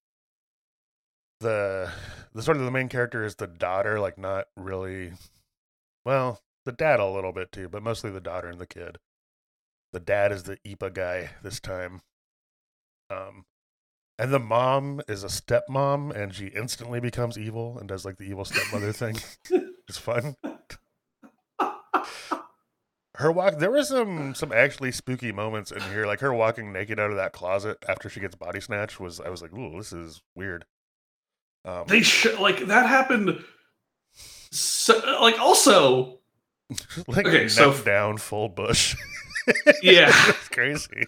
the 1.41 1.91
the 2.35 2.43
sort 2.43 2.57
of 2.57 2.65
the 2.65 2.71
main 2.71 2.89
character 2.89 3.25
is 3.25 3.37
the 3.37 3.47
daughter, 3.47 4.01
like 4.01 4.19
not 4.19 4.47
really. 4.57 5.13
Well, 6.05 6.41
the 6.65 6.73
dad 6.73 7.01
a 7.01 7.07
little 7.07 7.33
bit 7.33 7.53
too, 7.53 7.69
but 7.69 7.83
mostly 7.83 8.11
the 8.11 8.21
daughter 8.21 8.49
and 8.49 8.59
the 8.59 8.67
kid. 8.67 8.99
The 9.93 10.01
dad 10.01 10.33
is 10.33 10.45
the 10.45 10.59
EPA 10.67 10.93
guy 10.95 11.31
this 11.43 11.61
time. 11.61 12.03
Um, 13.11 13.47
and 14.19 14.33
the 14.33 14.39
mom 14.39 15.01
is 15.09 15.25
a 15.25 15.29
stepmom, 15.29 16.15
and 16.15 16.35
she 16.35 16.47
instantly 16.49 17.01
becomes 17.01 17.39
evil 17.39 17.79
and 17.79 17.89
does 17.89 18.05
like 18.05 18.17
the 18.19 18.25
evil 18.25 18.45
stepmother 18.45 18.93
thing. 18.93 19.17
It's 19.89 19.97
fun. 19.97 20.35
Her 23.15 23.33
walk. 23.33 23.59
There 23.59 23.71
were 23.71 23.83
some 23.83 24.35
some 24.35 24.53
actually 24.53 24.93
spooky 24.93 25.33
moments 25.33 25.73
in 25.73 25.81
here, 25.81 26.05
like 26.07 26.21
her 26.21 26.35
walking 26.35 26.75
naked 26.75 27.01
out 27.01 27.11
of 27.11 27.17
that 27.17 27.33
closet 27.33 27.79
after 27.89 28.11
she 28.11 28.21
gets 28.21 28.37
body 28.37 28.61
snatched. 28.61 29.01
Was 29.01 29.19
I 29.19 29.31
was 29.31 29.41
like, 29.41 29.55
ooh, 29.55 29.79
this 29.79 29.95
is 29.95 30.21
weird. 30.35 30.67
Um, 31.65 31.85
They 31.87 32.03
like 32.41 32.67
that 32.67 32.87
happened. 32.87 33.45
So, 34.51 34.99
like 35.21 35.39
also, 35.39 36.19
like 37.07 37.27
okay, 37.27 37.49
so- 37.49 37.73
down, 37.83 38.17
full 38.19 38.49
bush. 38.49 38.97
Yeah. 39.83 40.13
it's 40.29 40.49
crazy. 40.51 41.07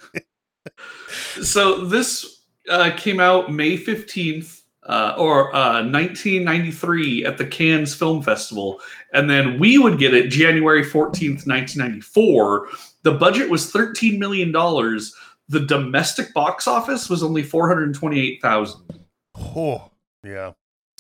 so 1.43 1.85
this 1.85 2.43
uh, 2.71 2.91
came 2.97 3.21
out 3.21 3.53
May 3.53 3.77
15th 3.77 4.63
uh, 4.85 5.15
or 5.19 5.55
uh, 5.55 5.83
1993 5.85 7.27
at 7.27 7.37
the 7.37 7.47
Cannes 7.47 7.95
Film 7.95 8.23
Festival. 8.23 8.81
And 9.13 9.29
then 9.29 9.59
we 9.59 9.77
would 9.77 9.99
get 9.99 10.15
it 10.15 10.29
January 10.31 10.83
14th, 10.83 11.47
1994. 11.47 12.69
The 13.03 13.13
budget 13.13 13.51
was 13.51 13.71
$13 13.71 14.19
million. 14.19 14.53
The 14.53 15.61
domestic 15.67 16.33
box 16.33 16.67
office 16.67 17.11
was 17.11 17.23
only 17.23 17.43
428,000. 17.43 18.81
Oh, 19.37 19.90
yeah. 20.25 20.53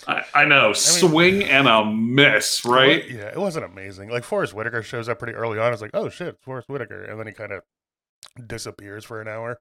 I, 0.07 0.25
I 0.35 0.45
know, 0.45 0.73
swing 0.73 1.43
and 1.45 1.69
a 1.69 1.85
miss, 1.85 2.65
right? 2.65 3.09
Yeah, 3.09 3.27
it 3.27 3.39
wasn't 3.39 3.67
amazing. 3.67 4.09
Like 4.09 4.25
Forest 4.25 4.55
Whitaker 4.55 4.83
shows 4.83 5.09
up 5.09 5.19
pretty 5.19 5.35
early 5.35 5.59
on. 5.59 5.73
It's 5.73 5.83
like, 5.83 5.91
oh 5.95 6.09
shit, 6.09 6.29
it's 6.29 6.45
Forest 6.45 6.69
Whitaker, 6.69 7.03
and 7.03 7.19
then 7.19 7.27
he 7.27 7.33
kind 7.33 7.53
of 7.53 7.63
disappears 8.47 9.05
for 9.05 9.21
an 9.21 9.29
hour. 9.29 9.59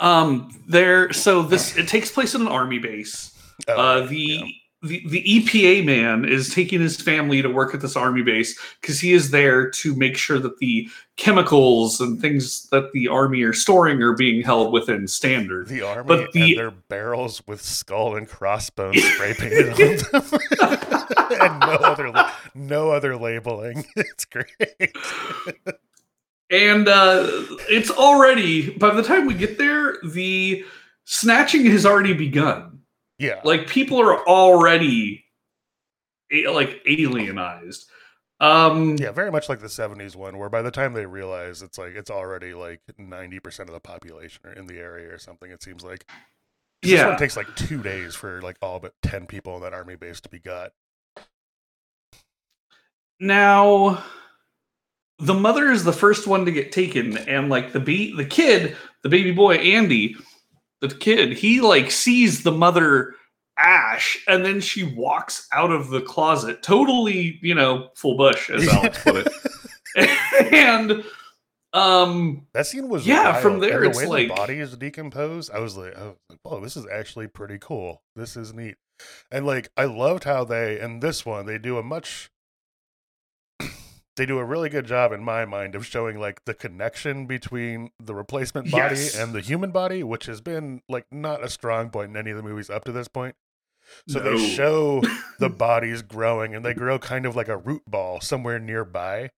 Um, 0.00 0.64
there. 0.66 1.12
So 1.12 1.42
this 1.42 1.76
it 1.76 1.88
takes 1.88 2.10
place 2.10 2.34
in 2.34 2.40
an 2.42 2.48
army 2.48 2.78
base. 2.78 3.30
Oh, 3.68 3.74
uh, 3.74 4.06
the, 4.06 4.16
yeah. 4.16 4.44
The 4.82 5.02
the 5.08 5.22
EPA 5.22 5.84
man 5.84 6.24
is 6.24 6.52
taking 6.52 6.80
his 6.80 7.00
family 7.00 7.40
to 7.40 7.48
work 7.48 7.72
at 7.74 7.80
this 7.80 7.94
army 7.96 8.22
base 8.22 8.58
because 8.80 8.98
he 9.00 9.12
is 9.12 9.30
there 9.30 9.70
to 9.70 9.94
make 9.94 10.16
sure 10.16 10.38
that 10.40 10.58
the 10.58 10.88
chemicals 11.16 12.00
and 12.00 12.20
things 12.20 12.68
that 12.70 12.90
the 12.92 13.06
army 13.06 13.42
are 13.42 13.52
storing 13.52 14.02
are 14.02 14.14
being 14.14 14.42
held 14.42 14.72
within 14.72 15.06
standard. 15.06 15.68
the 15.68 15.82
army 15.82 16.08
but 16.08 16.32
the- 16.32 16.54
their 16.56 16.70
barrels 16.72 17.42
with 17.46 17.62
skull 17.62 18.16
and 18.16 18.28
crossbones 18.28 19.02
spray 19.14 19.34
painted 19.34 19.68
on 19.68 19.76
them, 20.22 20.40
and 21.40 21.60
no 21.60 21.76
other 21.82 22.12
no 22.54 22.90
other 22.90 23.16
labeling. 23.16 23.84
It's 23.96 24.24
great. 24.24 24.92
And 26.50 26.86
uh, 26.86 27.26
it's 27.70 27.90
already 27.90 28.70
by 28.76 28.92
the 28.94 29.02
time 29.02 29.24
we 29.26 29.32
get 29.34 29.56
there, 29.56 29.96
the 30.04 30.64
snatching 31.04 31.64
has 31.66 31.86
already 31.86 32.12
begun. 32.12 32.80
Yeah, 33.22 33.42
Like 33.44 33.68
people 33.68 34.00
are 34.00 34.26
already 34.28 35.24
like 36.32 36.82
alienized. 36.88 37.84
Um, 38.40 38.96
yeah, 38.98 39.10
very 39.12 39.30
much 39.30 39.48
like 39.48 39.60
the 39.60 39.68
'70s 39.68 40.16
one, 40.16 40.38
where 40.38 40.48
by 40.50 40.62
the 40.62 40.70
time 40.70 40.92
they 40.92 41.06
realize 41.06 41.62
it's 41.62 41.78
like 41.78 41.94
it's 41.94 42.10
already 42.10 42.54
like 42.54 42.80
90 42.98 43.40
percent 43.40 43.68
of 43.68 43.74
the 43.74 43.80
population 43.80 44.40
are 44.46 44.52
in 44.52 44.66
the 44.66 44.78
area 44.78 45.12
or 45.12 45.18
something. 45.18 45.50
It 45.50 45.62
seems 45.62 45.84
like. 45.84 46.06
'Cause 46.82 46.90
This 46.92 47.02
yeah. 47.02 47.06
one 47.06 47.16
takes 47.16 47.36
like 47.36 47.54
two 47.56 47.82
days 47.82 48.14
for 48.16 48.42
like 48.42 48.56
all 48.62 48.80
but 48.80 48.94
ten 49.02 49.26
people 49.26 49.56
in 49.56 49.62
that 49.62 49.74
army 49.74 49.96
base 49.96 50.20
to 50.22 50.28
be 50.30 50.40
got. 50.40 50.72
Now, 53.20 54.04
the 55.18 55.34
mother 55.34 55.70
is 55.70 55.84
the 55.84 55.92
first 55.92 56.26
one 56.26 56.44
to 56.46 56.52
get 56.52 56.72
taken, 56.72 57.16
and 57.16 57.48
like 57.48 57.72
the 57.72 57.80
be 57.80 58.14
the 58.16 58.24
kid, 58.24 58.76
the 59.02 59.08
baby 59.08 59.30
boy 59.32 59.56
Andy, 59.56 60.16
the 60.82 60.94
kid, 60.94 61.32
he 61.32 61.60
like 61.62 61.90
sees 61.90 62.42
the 62.42 62.52
mother 62.52 63.14
Ash, 63.58 64.18
and 64.28 64.44
then 64.44 64.60
she 64.60 64.82
walks 64.82 65.46
out 65.52 65.70
of 65.70 65.88
the 65.90 66.00
closet, 66.02 66.62
totally, 66.62 67.38
you 67.42 67.54
know, 67.54 67.88
full 67.96 68.16
bush, 68.16 68.50
as 68.50 68.66
Alex 68.68 69.02
put 69.02 69.26
it. 69.26 69.32
and 70.52 71.04
um, 71.74 72.46
That 72.54 72.66
scene 72.66 72.88
was 72.88 73.06
Yeah, 73.06 73.34
from 73.40 73.60
there 73.60 73.78
and 73.82 73.86
it's 73.90 74.00
the 74.00 74.08
way 74.08 74.26
like- 74.26 74.28
the 74.28 74.34
body 74.34 74.58
is 74.58 74.76
decomposed. 74.76 75.50
I 75.52 75.60
was 75.60 75.76
like, 75.76 75.96
I 75.96 76.02
was 76.08 76.16
like, 76.30 76.38
"Oh, 76.44 76.60
this 76.60 76.76
is 76.76 76.86
actually 76.92 77.28
pretty 77.28 77.58
cool. 77.60 78.02
This 78.16 78.36
is 78.36 78.52
neat." 78.52 78.76
And 79.30 79.46
like, 79.46 79.70
I 79.76 79.84
loved 79.84 80.24
how 80.24 80.44
they 80.44 80.80
in 80.80 81.00
this 81.00 81.24
one 81.26 81.46
they 81.46 81.58
do 81.58 81.78
a 81.78 81.82
much, 81.82 82.30
they 84.16 84.26
do 84.26 84.38
a 84.38 84.44
really 84.44 84.68
good 84.68 84.86
job 84.86 85.10
in 85.12 85.22
my 85.24 85.44
mind 85.44 85.74
of 85.74 85.86
showing 85.86 86.18
like 86.18 86.44
the 86.44 86.54
connection 86.54 87.26
between 87.26 87.90
the 87.98 88.14
replacement 88.14 88.70
body 88.70 88.96
Yes. 88.96 89.16
and 89.16 89.32
the 89.32 89.40
human 89.40 89.70
body, 89.70 90.02
which 90.02 90.26
has 90.26 90.40
been 90.40 90.82
like 90.88 91.06
not 91.10 91.42
a 91.42 91.48
strong 91.48 91.88
point 91.90 92.10
in 92.10 92.16
any 92.16 92.30
of 92.30 92.36
the 92.36 92.42
movies 92.42 92.68
up 92.70 92.84
to 92.84 92.92
this 92.92 93.08
point. 93.08 93.36
So 94.08 94.20
No. 94.20 94.36
they 94.36 94.48
show 94.54 95.02
the 95.38 95.48
bodies 95.48 96.02
growing, 96.02 96.54
and 96.54 96.64
they 96.64 96.74
grow 96.74 96.98
kind 96.98 97.26
of 97.26 97.34
like 97.36 97.48
a 97.48 97.56
root 97.56 97.82
ball 97.86 98.20
somewhere 98.20 98.58
nearby. 98.58 99.30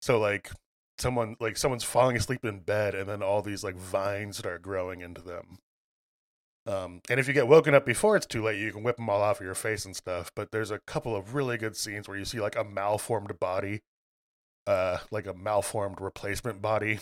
So 0.00 0.18
like 0.18 0.50
someone 0.98 1.36
like 1.40 1.56
someone's 1.56 1.84
falling 1.84 2.16
asleep 2.16 2.44
in 2.44 2.60
bed 2.60 2.94
and 2.94 3.08
then 3.08 3.22
all 3.22 3.42
these 3.42 3.62
like 3.64 3.76
vines 3.76 4.38
start 4.38 4.62
growing 4.62 5.00
into 5.00 5.20
them. 5.20 5.58
Um, 6.66 7.00
and 7.10 7.18
if 7.18 7.26
you 7.26 7.34
get 7.34 7.48
woken 7.48 7.74
up 7.74 7.84
before 7.84 8.16
it's 8.16 8.26
too 8.26 8.42
late, 8.44 8.58
you 8.60 8.72
can 8.72 8.82
whip 8.84 8.96
them 8.96 9.08
all 9.10 9.20
off 9.20 9.40
of 9.40 9.44
your 9.46 9.54
face 9.54 9.84
and 9.84 9.96
stuff. 9.96 10.30
But 10.34 10.52
there's 10.52 10.70
a 10.70 10.78
couple 10.78 11.16
of 11.16 11.34
really 11.34 11.56
good 11.58 11.76
scenes 11.76 12.06
where 12.08 12.16
you 12.16 12.24
see 12.24 12.40
like 12.40 12.54
a 12.56 12.62
malformed 12.62 13.38
body, 13.40 13.80
uh, 14.66 14.98
like 15.10 15.26
a 15.26 15.34
malformed 15.34 16.00
replacement 16.00 16.62
body, 16.62 16.98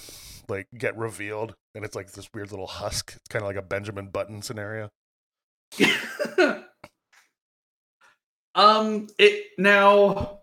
like 0.49 0.67
get 0.77 0.97
revealed, 0.97 1.55
and 1.75 1.85
it's 1.85 1.95
like 1.95 2.13
this 2.13 2.29
weird 2.33 2.51
little 2.51 2.67
husk. 2.67 3.13
It's 3.17 3.29
kind 3.29 3.43
of 3.43 3.49
like 3.49 3.57
a 3.57 3.63
Benjamin 3.63 4.09
Button 4.09 4.43
scenario. 4.43 4.91
um, 8.55 9.07
it 9.19 9.47
now 9.59 10.41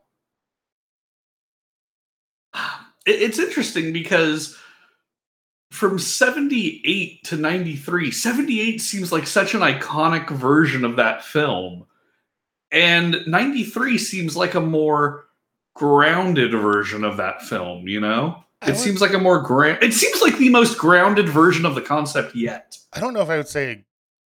it, 3.06 3.22
it's 3.22 3.40
interesting 3.40 3.94
because 3.94 4.58
from 5.72 6.00
78 6.00 7.24
to 7.26 7.36
93 7.36 8.10
78 8.10 8.80
seems 8.80 9.12
like 9.12 9.28
such 9.28 9.54
an 9.54 9.60
iconic 9.60 10.30
version 10.30 10.86
of 10.86 10.96
that 10.96 11.26
film 11.26 11.86
and 12.72 13.18
93 13.28 13.98
seems 13.98 14.38
like 14.38 14.56
a 14.56 14.62
more 14.62 15.27
grounded 15.78 16.52
version 16.52 17.04
of 17.04 17.18
that 17.18 17.42
film 17.42 17.88
you 17.88 18.00
know 18.00 18.44
it 18.64 18.68
would- 18.68 18.78
seems 18.78 19.02
like 19.02 19.14
a 19.14 19.20
more 19.20 19.40
ground 19.42 19.78
it 19.82 19.94
seems 19.94 20.22
like 20.22 20.38
the 20.38 20.50
most 20.50 20.78
grounded 20.78 21.30
version 21.30 21.66
of 21.66 21.76
the 21.76 21.82
concept 21.82 22.36
yet 22.36 22.78
I 22.94 23.00
don't 23.00 23.14
know 23.14 23.22
if 23.22 23.30
I 23.30 23.38
would 23.38 23.48
say 23.50 23.86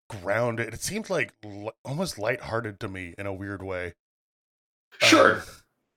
grounded. 0.10 0.74
It 0.74 0.82
seemed 0.82 1.10
like 1.10 1.34
li- 1.44 1.72
almost 1.86 2.18
lighthearted 2.20 2.80
to 2.82 2.88
me 2.88 3.16
in 3.18 3.26
a 3.26 3.34
weird 3.34 3.64
way. 3.64 3.94
sure 5.02 5.36
Um, 5.38 5.42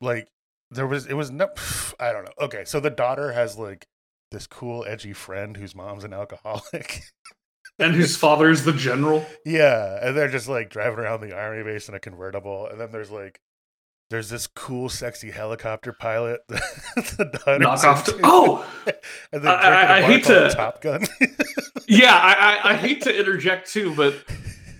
like 0.01 0.29
there 0.71 0.87
was 0.87 1.07
it 1.07 1.15
was 1.15 1.31
no 1.31 1.49
I 2.01 2.13
don't 2.13 2.25
know. 2.25 2.33
Okay, 2.41 2.65
so 2.65 2.81
the 2.81 2.91
daughter 2.91 3.33
has 3.33 3.57
like 3.59 3.87
this 4.31 4.47
cool 4.47 4.85
edgy 4.87 5.13
friend 5.13 5.57
whose 5.57 5.75
mom's 5.75 6.05
an 6.05 6.13
alcoholic. 6.13 7.03
and 7.79 7.95
whose 7.95 8.17
father 8.25 8.49
is 8.51 8.65
the 8.65 8.73
general 8.73 9.25
yeah, 9.45 9.99
and 10.03 10.17
they're 10.17 10.29
just 10.29 10.49
like 10.49 10.71
driving 10.71 10.99
around 11.01 11.21
the 11.21 11.37
army 11.37 11.63
base 11.63 11.89
in 11.89 11.95
a 11.95 12.01
convertible 12.01 12.67
and 12.69 12.81
then 12.81 12.91
there's 12.93 13.11
like 13.11 13.41
there's 14.11 14.29
this 14.29 14.47
cool 14.47 14.89
sexy 14.89 15.31
helicopter 15.31 15.93
pilot 15.93 16.41
the 16.49 17.59
knock 17.61 17.83
off 17.85 18.09
into. 18.09 18.21
oh 18.25 18.67
and 19.33 19.49
I- 19.49 19.53
a 19.53 19.57
I- 19.57 19.97
I 19.99 20.03
hate 20.03 20.25
to- 20.25 20.51
Top 20.51 20.81
Gun. 20.83 21.05
yeah 21.89 22.15
I, 22.15 22.33
I 22.33 22.71
i 22.71 22.75
hate 22.77 23.03
to 23.03 23.19
interject 23.19 23.71
too 23.71 23.95
but 23.95 24.15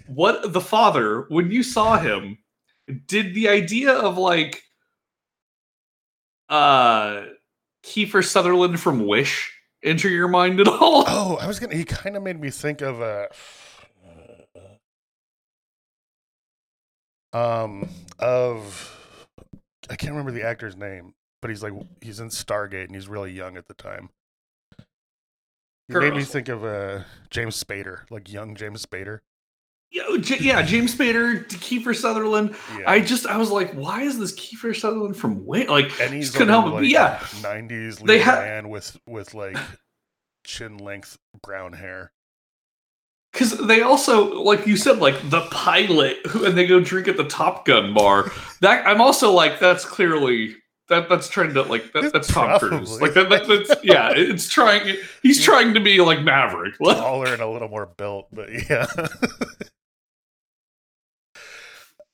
what 0.07 0.53
the 0.53 0.61
father 0.61 1.27
when 1.29 1.51
you 1.51 1.63
saw 1.63 1.99
him 1.99 2.39
did 3.07 3.35
the 3.35 3.49
idea 3.49 3.93
of 3.93 4.17
like 4.19 4.63
uh 6.49 7.23
kiefer 7.85 8.25
sutherland 8.25 8.79
from 8.81 9.07
wish 9.07 9.53
enter 9.83 10.09
your 10.09 10.29
mind 10.29 10.61
at 10.61 10.69
all 10.69 11.05
Oh, 11.07 11.37
I 11.41 11.47
was 11.47 11.59
gonna. 11.59 11.75
He 11.75 11.85
kind 11.85 12.17
of 12.17 12.23
made 12.23 12.41
me 12.41 12.51
think 12.51 12.81
of 12.81 13.01
uh, 13.03 13.27
um 17.33 17.89
of 18.19 19.04
I 19.91 19.97
can't 19.97 20.13
remember 20.13 20.33
the 20.33 20.43
actor's 20.47 20.77
name, 20.77 21.15
but 21.43 21.51
he's 21.51 21.63
like 21.63 21.73
he's 22.01 22.21
in 22.21 22.29
Stargate 22.29 22.85
and 22.87 22.95
he's 22.95 23.09
really 23.09 23.33
young 23.33 23.57
at 23.57 23.67
the 23.69 23.75
time. 23.75 24.11
He 25.89 25.93
Kurt 25.93 26.03
made 26.03 26.13
me 26.13 26.19
Russell. 26.21 26.33
think 26.33 26.49
of 26.49 26.65
uh 26.65 27.01
James 27.31 27.63
Spader, 27.63 28.01
like 28.11 28.33
young 28.33 28.55
James 28.55 28.85
Spader. 28.85 29.21
yeah, 29.93 30.03
J- 30.19 30.39
yeah 30.41 30.63
james 30.63 30.97
spader 30.97 31.47
kiefer 31.47 31.95
sutherland 31.95 32.57
Yeah, 32.77 32.91
i 32.91 32.99
just 33.01 33.27
i 33.29 33.37
was 33.37 33.51
like 33.51 33.73
why 33.75 34.03
is 34.03 34.19
this 34.19 34.33
kiefer 34.35 34.75
sutherland 34.75 35.17
from 35.17 35.45
wish 35.47 35.69
like 35.69 35.93
and 36.01 36.13
he's 36.13 36.27
just 36.27 36.37
couldn't 36.37 36.49
help 36.53 36.67
it 36.67 36.71
like, 36.71 36.81
but 36.83 36.89
yeah 36.89 37.19
'90s 37.19 37.99
They 38.05 38.15
lean 38.17 38.23
ha- 38.23 38.41
man 38.41 38.69
with 38.71 38.99
with 39.07 39.35
like 39.35 39.57
chin 40.45 40.79
length 40.79 41.17
brown 41.43 41.75
hair. 41.75 42.11
Because 43.35 43.59
they 43.67 43.83
also, 43.83 44.43
like 44.43 44.65
you 44.65 44.77
said, 44.77 44.99
like 44.99 45.29
the 45.29 45.41
pilot, 45.51 46.25
who, 46.29 46.47
and 46.47 46.57
they 46.57 46.69
go 46.69 46.79
drink 46.79 47.09
at 47.09 47.17
the 47.17 47.25
Top 47.25 47.67
Gun 47.67 47.93
bar. 47.93 48.31
That 48.61 48.87
I'm 48.87 49.01
also 49.01 49.33
like, 49.33 49.59
that's 49.59 49.85
clearly 49.85 50.55
that 50.89 51.09
that's 51.09 51.29
trying 51.29 51.53
to 51.55 51.63
like 51.63 51.93
that, 51.95 52.13
that's 52.13 52.29
Tom 52.29 52.59
Cruise. 52.61 53.01
Like 53.01 53.15
that, 53.15 53.29
that 53.31 53.49
that's 53.49 53.75
yeah, 53.83 54.13
it's 54.15 54.49
trying. 54.49 54.97
He's 55.23 55.43
trying 55.43 55.75
to 55.75 55.81
be 55.81 56.01
like 56.01 56.23
Maverick. 56.23 56.79
Taller 56.79 57.27
and 57.33 57.43
a 57.43 57.49
little 57.49 57.69
more 57.69 57.87
built, 57.87 58.29
but 58.33 58.49
yeah. 58.71 58.87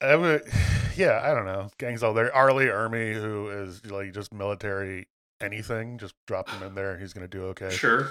I 0.00 0.16
would, 0.16 0.42
yeah, 0.96 1.20
I 1.22 1.34
don't 1.34 1.44
know. 1.44 1.68
Gangs 1.78 2.02
all 2.02 2.14
there. 2.14 2.34
R. 2.34 2.52
Lee 2.54 2.64
Ermey, 2.64 3.12
who 3.12 3.50
is 3.50 3.84
like 3.86 4.14
just 4.14 4.32
military 4.32 5.06
anything, 5.40 5.98
just 5.98 6.14
drop 6.26 6.48
him 6.48 6.62
in 6.62 6.74
there. 6.74 6.96
He's 6.98 7.12
gonna 7.12 7.28
do 7.28 7.44
okay. 7.46 7.70
Sure. 7.70 8.08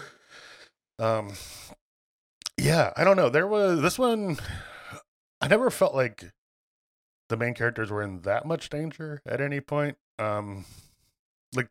Um, 0.99 1.31
yeah, 2.59 2.91
I 2.95 3.03
don't 3.03 3.17
know. 3.17 3.29
There 3.29 3.47
was 3.47 3.81
this 3.81 3.97
one. 3.99 4.37
I 5.41 5.47
never 5.47 5.69
felt 5.69 5.95
like 5.95 6.31
the 7.29 7.37
main 7.37 7.53
characters 7.53 7.91
were 7.91 8.01
in 8.01 8.21
that 8.21 8.45
much 8.45 8.69
danger 8.69 9.21
at 9.25 9.39
any 9.41 9.61
point. 9.61 9.97
Um, 10.17 10.65
like, 11.55 11.69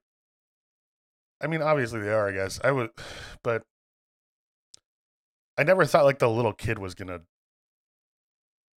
I 1.40 1.46
mean, 1.48 1.62
obviously 1.62 2.00
they 2.00 2.12
are. 2.12 2.28
I 2.28 2.32
guess 2.32 2.60
I 2.64 2.70
would, 2.72 2.90
but 3.42 3.62
I 5.58 5.64
never 5.64 5.84
thought 5.84 6.04
like 6.04 6.18
the 6.18 6.30
little 6.30 6.52
kid 6.52 6.78
was 6.78 6.94
gonna. 6.94 7.20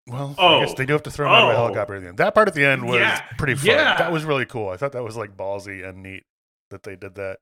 Well, 0.08 0.34
I 0.40 0.62
guess 0.62 0.72
Oh. 0.72 0.76
they 0.76 0.86
do 0.88 0.94
have 0.94 1.04
to 1.04 1.12
throw 1.12 1.28
him 1.28 1.34
out 1.34 1.44
of 1.44 1.50
a 1.50 1.54
Oh. 1.54 1.56
helicopter 1.66 1.96
at 1.96 2.02
the 2.02 2.08
end. 2.08 2.18
That 2.18 2.34
part 2.34 2.48
at 2.48 2.56
the 2.56 2.66
end 2.66 2.88
was 2.88 3.00
Yeah. 3.00 3.22
pretty 3.38 3.54
fun. 3.56 3.68
Yeah. 3.68 3.96
That 3.98 4.12
was 4.12 4.24
really 4.26 4.46
cool. 4.46 4.70
I 4.70 4.78
thought 4.78 4.94
that 4.94 5.04
was 5.04 5.16
like 5.16 5.38
ballsy 5.38 5.88
and 5.88 6.02
neat 6.02 6.24
that 6.72 6.82
they 6.84 6.96
did 6.96 7.16
that. 7.16 7.40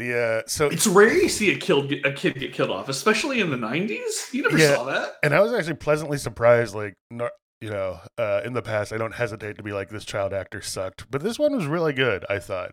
The 0.00 0.18
uh, 0.18 0.42
so 0.48 0.68
It's 0.68 0.86
rare 0.86 1.12
you 1.12 1.28
see 1.28 1.52
a 1.52 1.58
killed 1.58 1.92
a 1.92 2.10
kid 2.12 2.34
get 2.38 2.54
killed 2.54 2.70
off, 2.70 2.88
especially 2.88 3.38
in 3.40 3.50
the 3.50 3.58
'90s. 3.58 4.32
You 4.32 4.42
never 4.44 4.56
Yeah. 4.56 4.74
saw 4.76 4.84
that. 4.84 5.16
and 5.22 5.34
I 5.34 5.40
was 5.40 5.52
actually 5.52 5.74
pleasantly 5.74 6.16
surprised. 6.16 6.74
Like, 6.74 6.94
you 7.10 7.68
know, 7.70 8.00
uh, 8.16 8.40
in 8.42 8.54
the 8.54 8.62
past, 8.62 8.94
I 8.94 8.96
don't 8.96 9.12
hesitate 9.14 9.58
to 9.58 9.62
be 9.62 9.72
like, 9.72 9.90
this 9.90 10.06
child 10.06 10.32
actor 10.32 10.62
sucked, 10.62 11.04
but 11.10 11.22
this 11.22 11.38
one 11.38 11.54
was 11.54 11.66
really 11.66 11.92
good. 11.92 12.24
I 12.30 12.38
thought. 12.38 12.70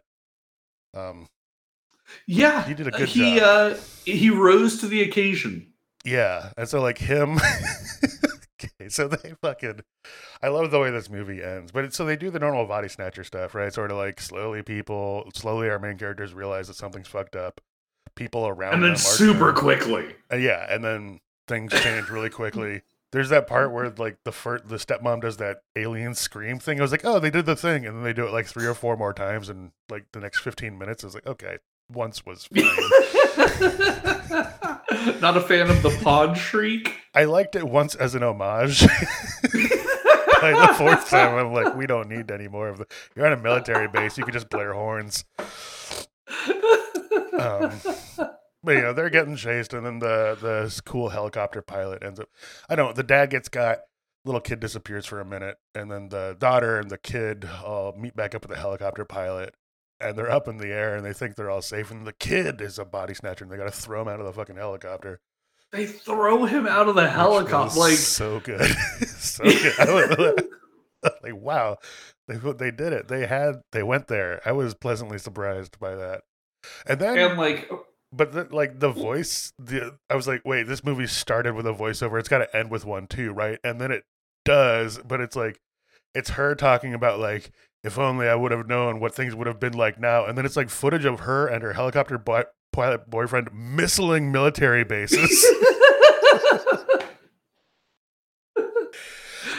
Um, 0.95 1.27
Yeah, 2.27 2.63
He 2.65 2.73
did 2.73 2.87
a 2.87 2.91
good 2.91 3.09
he, 3.09 3.39
job. 3.39 3.73
uh, 3.73 3.77
he 4.05 4.29
rose 4.29 4.79
to 4.79 4.87
the 4.87 5.01
occasion. 5.01 5.73
yeah, 6.05 6.51
and 6.55 6.69
so 6.69 6.81
like 6.81 6.97
him. 6.97 7.39
okay, 8.63 8.89
so 8.89 9.07
they 9.07 9.33
fucking. 9.41 9.81
I 10.41 10.47
love 10.47 10.71
the 10.71 10.79
way 10.79 10.91
this 10.91 11.09
movie 11.09 11.43
ends, 11.43 11.71
but 11.71 11.85
it's, 11.85 11.97
so 11.97 12.05
they 12.05 12.15
do 12.15 12.29
the 12.29 12.39
normal 12.39 12.65
body 12.65 12.87
snatcher 12.87 13.23
stuff, 13.23 13.55
right? 13.55 13.73
Sort 13.73 13.91
of 13.91 13.97
like 13.97 14.19
slowly, 14.19 14.63
people 14.63 15.29
slowly, 15.33 15.69
our 15.69 15.79
main 15.79 15.97
characters 15.97 16.33
realize 16.33 16.67
that 16.67 16.75
something's 16.75 17.07
fucked 17.07 17.35
up. 17.35 17.61
People 18.15 18.47
around 18.47 18.75
and 18.75 18.83
then 18.83 18.95
super 18.95 19.53
quickly. 19.53 20.15
Uh, 20.31 20.37
yeah, 20.37 20.73
and 20.73 20.83
then 20.83 21.19
things 21.47 21.71
change 21.81 22.09
really 22.09 22.29
quickly. 22.29 22.81
There's 23.11 23.29
that 23.29 23.47
part 23.47 23.71
where 23.71 23.89
like 23.91 24.17
the 24.25 24.31
first, 24.31 24.67
the 24.67 24.77
stepmom 24.77 25.21
does 25.21 25.37
that 25.37 25.61
alien 25.75 26.15
scream 26.15 26.59
thing. 26.59 26.79
I 26.79 26.81
was 26.81 26.91
like, 26.91 27.05
oh, 27.05 27.19
they 27.19 27.29
did 27.29 27.45
the 27.45 27.55
thing, 27.55 27.85
and 27.85 27.97
then 27.97 28.03
they 28.03 28.13
do 28.13 28.25
it 28.25 28.33
like 28.33 28.47
three 28.47 28.65
or 28.65 28.73
four 28.73 28.97
more 28.97 29.13
times, 29.13 29.49
and 29.49 29.71
like 29.89 30.05
the 30.11 30.19
next 30.19 30.39
15 30.39 30.77
minutes 30.77 31.03
is 31.03 31.13
like, 31.13 31.27
okay, 31.27 31.57
once 31.89 32.25
was 32.25 32.45
fine. 32.45 32.65
Not 35.21 35.37
a 35.37 35.41
fan 35.41 35.69
of 35.69 35.81
the 35.83 35.97
pod 36.03 36.37
shriek. 36.37 36.93
I 37.17 37.23
liked 37.23 37.55
it 37.55 37.67
once 37.67 37.95
as 37.95 38.13
an 38.13 38.21
homage. 38.21 38.81
By 40.39 40.51
the 40.51 40.75
fourth 40.77 41.09
time, 41.09 41.33
I'm 41.33 41.51
like, 41.51 41.75
we 41.75 41.87
don't 41.87 42.07
need 42.07 42.29
any 42.29 42.47
more 42.47 42.69
of 42.69 42.77
the. 42.77 42.85
You're 43.15 43.25
on 43.25 43.33
a 43.33 43.41
military 43.41 43.87
base. 43.87 44.19
You 44.19 44.23
can 44.23 44.33
just 44.33 44.51
blare 44.51 44.73
horns. 44.73 45.25
Um, 47.39 47.71
but 48.63 48.75
you 48.75 48.81
know 48.81 48.93
they're 48.93 49.09
getting 49.09 49.35
chased, 49.35 49.73
and 49.73 49.83
then 49.83 49.97
the 49.97 50.37
the 50.39 50.81
cool 50.85 51.09
helicopter 51.09 51.63
pilot 51.63 52.03
ends 52.03 52.19
up. 52.19 52.29
I 52.69 52.75
don't. 52.75 52.89
know, 52.89 52.93
The 52.93 53.01
dad 53.01 53.31
gets 53.31 53.49
got. 53.49 53.79
Little 54.23 54.41
kid 54.41 54.59
disappears 54.59 55.07
for 55.07 55.19
a 55.19 55.25
minute, 55.25 55.57
and 55.73 55.89
then 55.89 56.09
the 56.09 56.35
daughter 56.37 56.79
and 56.79 56.91
the 56.91 56.99
kid 56.99 57.49
all 57.65 57.95
meet 57.97 58.15
back 58.15 58.35
up 58.35 58.43
with 58.43 58.51
the 58.51 58.61
helicopter 58.61 59.05
pilot, 59.05 59.55
and 59.99 60.15
they're 60.15 60.29
up 60.29 60.47
in 60.47 60.57
the 60.57 60.67
air, 60.67 60.95
and 60.95 61.03
they 61.03 61.13
think 61.13 61.35
they're 61.35 61.49
all 61.49 61.63
safe, 61.63 61.89
and 61.89 62.05
the 62.05 62.13
kid 62.13 62.61
is 62.61 62.77
a 62.77 62.85
body 62.85 63.15
snatcher, 63.15 63.43
and 63.43 63.51
they 63.51 63.57
got 63.57 63.63
to 63.63 63.71
throw 63.71 64.03
him 64.03 64.07
out 64.07 64.19
of 64.19 64.25
the 64.27 64.33
fucking 64.33 64.57
helicopter. 64.57 65.19
They 65.71 65.85
throw 65.85 66.45
him 66.45 66.67
out 66.67 66.87
of 66.87 66.95
the 66.95 67.03
which 67.03 67.11
helicopter. 67.11 67.79
Like 67.79 67.93
so 67.93 68.39
good, 68.39 68.61
so 69.07 69.43
good. 69.43 70.47
Like, 71.23 71.35
wow, 71.35 71.77
they 72.27 72.35
they 72.53 72.71
did 72.71 72.91
it. 72.91 73.07
They 73.07 73.27
had 73.27 73.61
they 73.71 73.83
went 73.83 74.07
there. 74.07 74.41
I 74.45 74.51
was 74.51 74.73
pleasantly 74.73 75.19
surprised 75.19 75.79
by 75.79 75.95
that. 75.95 76.21
And 76.85 76.99
then 76.99 77.17
and 77.17 77.37
like 77.37 77.67
oh, 77.71 77.85
but 78.11 78.31
the, 78.33 78.47
like 78.51 78.79
the 78.79 78.89
oh. 78.89 78.93
voice, 78.93 79.53
the 79.59 79.97
I 80.09 80.15
was 80.15 80.27
like, 80.27 80.41
wait, 80.43 80.67
this 80.67 80.83
movie 80.83 81.07
started 81.07 81.53
with 81.53 81.67
a 81.67 81.73
voiceover. 81.73 82.19
It's 82.19 82.27
got 82.27 82.39
to 82.39 82.57
end 82.57 82.71
with 82.71 82.83
one 82.83 83.07
too, 83.07 83.31
right? 83.31 83.59
And 83.63 83.79
then 83.79 83.91
it 83.91 84.03
does, 84.43 84.99
but 85.05 85.21
it's 85.21 85.35
like 85.35 85.59
it's 86.15 86.31
her 86.31 86.55
talking 86.55 86.93
about 86.93 87.19
like 87.19 87.51
if 87.87 87.97
only 87.97 88.27
I 88.27 88.35
would 88.35 88.51
have 88.51 88.67
known 88.67 88.99
what 88.99 89.15
things 89.15 89.33
would 89.33 89.47
have 89.47 89.59
been 89.59 89.73
like 89.73 89.99
now. 89.99 90.25
And 90.25 90.37
then 90.37 90.45
it's 90.45 90.55
like 90.57 90.69
footage 90.69 91.05
of 91.05 91.21
her 91.21 91.47
and 91.47 91.63
her 91.63 91.73
helicopter 91.73 92.17
boy, 92.17 92.43
pilot 92.71 93.09
boyfriend 93.09 93.49
missiling 93.51 94.31
military 94.31 94.83
bases. 94.83 95.45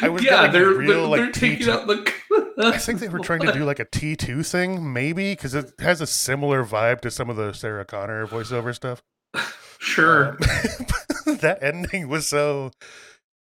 I 0.01 0.09
was 0.09 0.23
yeah, 0.23 0.47
they're 0.47 0.71
real, 0.71 0.89
they're, 0.89 1.09
like, 1.09 1.21
they're 1.21 1.33
taking 1.33 1.69
out 1.69 1.89
the 1.89 2.13
I 2.59 2.79
think 2.79 3.01
they 3.01 3.09
were 3.09 3.19
trying 3.19 3.41
to 3.41 3.53
do 3.53 3.65
like 3.65 3.81
a 3.81 3.85
T 3.85 4.15
two 4.15 4.43
thing, 4.43 4.93
maybe 4.93 5.33
because 5.33 5.55
it 5.55 5.73
has 5.81 6.01
a 6.01 6.07
similar 6.07 6.65
vibe 6.65 7.01
to 7.01 7.11
some 7.11 7.31
of 7.31 7.37
the 7.37 7.53
Sarah 7.53 7.85
Connor 7.85 8.27
voiceover 8.27 8.75
stuff. 8.75 9.03
Sure. 9.79 10.31
Um, 10.31 10.39
that 11.41 11.59
ending 11.63 12.09
was 12.09 12.29
so 12.29 12.71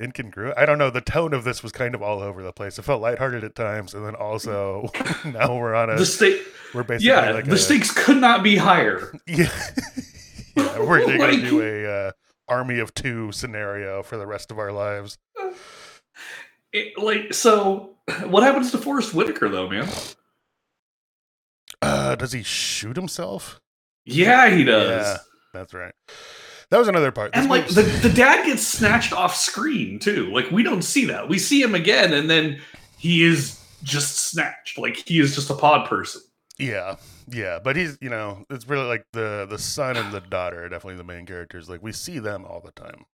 incongruent. 0.01 0.53
I 0.57 0.65
don't 0.65 0.77
know. 0.77 0.89
The 0.89 1.01
tone 1.01 1.33
of 1.33 1.43
this 1.43 1.63
was 1.63 1.71
kind 1.71 1.95
of 1.95 2.01
all 2.01 2.21
over 2.21 2.43
the 2.43 2.53
place. 2.53 2.77
It 2.77 2.83
felt 2.83 3.01
lighthearted 3.01 3.43
at 3.43 3.55
times, 3.55 3.93
and 3.93 4.05
then 4.05 4.15
also 4.15 4.89
now 5.25 5.55
we're 5.55 5.75
on 5.75 5.89
a 5.89 5.97
the 5.97 6.05
state, 6.05 6.41
we're 6.73 6.83
basically 6.83 7.07
yeah, 7.07 7.31
like 7.31 7.45
the 7.45 7.53
a, 7.53 7.57
stakes 7.57 7.91
could 7.91 8.17
not 8.17 8.43
be 8.43 8.55
higher. 8.57 9.11
yeah, 9.27 9.49
yeah 10.55 10.79
we're 10.79 11.05
gonna 11.17 11.37
do 11.37 11.61
a 11.61 12.07
uh, 12.07 12.11
army 12.47 12.79
of 12.79 12.93
two 12.93 13.31
scenario 13.31 14.03
for 14.03 14.17
the 14.17 14.27
rest 14.27 14.51
of 14.51 14.59
our 14.59 14.71
lives. 14.71 15.17
It- 16.73 16.97
like, 16.97 17.33
so 17.33 17.95
what 18.25 18.43
happens 18.43 18.71
to 18.71 18.77
Forest 18.77 19.13
Whitaker 19.13 19.49
though, 19.49 19.69
man? 19.69 19.89
Uh, 21.81 22.15
does 22.15 22.31
he 22.31 22.43
shoot 22.43 22.95
himself? 22.95 23.61
Yeah, 24.05 24.49
he 24.49 24.63
does. 24.63 25.05
Yeah, 25.05 25.17
that's 25.53 25.73
right. 25.73 25.93
That 26.69 26.79
was 26.79 26.87
another 26.87 27.11
part. 27.11 27.31
And 27.33 27.49
This 27.49 27.49
like 27.49 27.67
the, 27.67 28.07
the 28.07 28.13
dad 28.13 28.45
gets 28.45 28.65
snatched 28.65 29.13
off 29.13 29.35
screen 29.35 29.99
too. 29.99 30.31
Like 30.33 30.51
we 30.51 30.63
don't 30.63 30.81
see 30.81 31.05
that. 31.05 31.29
We 31.29 31.39
see 31.39 31.61
him 31.61 31.75
again, 31.75 32.13
and 32.13 32.29
then 32.29 32.59
he 32.97 33.23
is 33.23 33.63
just 33.83 34.31
snatched. 34.31 34.77
Like 34.77 34.97
he 34.97 35.19
is 35.19 35.35
just 35.35 35.49
a 35.49 35.53
pod 35.53 35.87
person. 35.87 36.21
Yeah, 36.59 36.95
yeah, 37.29 37.59
but 37.63 37.75
he's 37.75 37.97
you 38.01 38.09
know 38.09 38.43
it's 38.49 38.67
really 38.67 38.87
like 38.87 39.05
the 39.13 39.47
the 39.49 39.59
son 39.59 39.95
and 39.95 40.11
the 40.11 40.21
daughter 40.21 40.65
are 40.65 40.69
definitely 40.69 40.97
the 40.97 41.03
main 41.03 41.25
characters. 41.25 41.69
Like 41.69 41.81
we 41.83 41.91
see 41.91 42.19
them 42.19 42.45
all 42.45 42.59
the 42.59 42.71
time. 42.71 43.05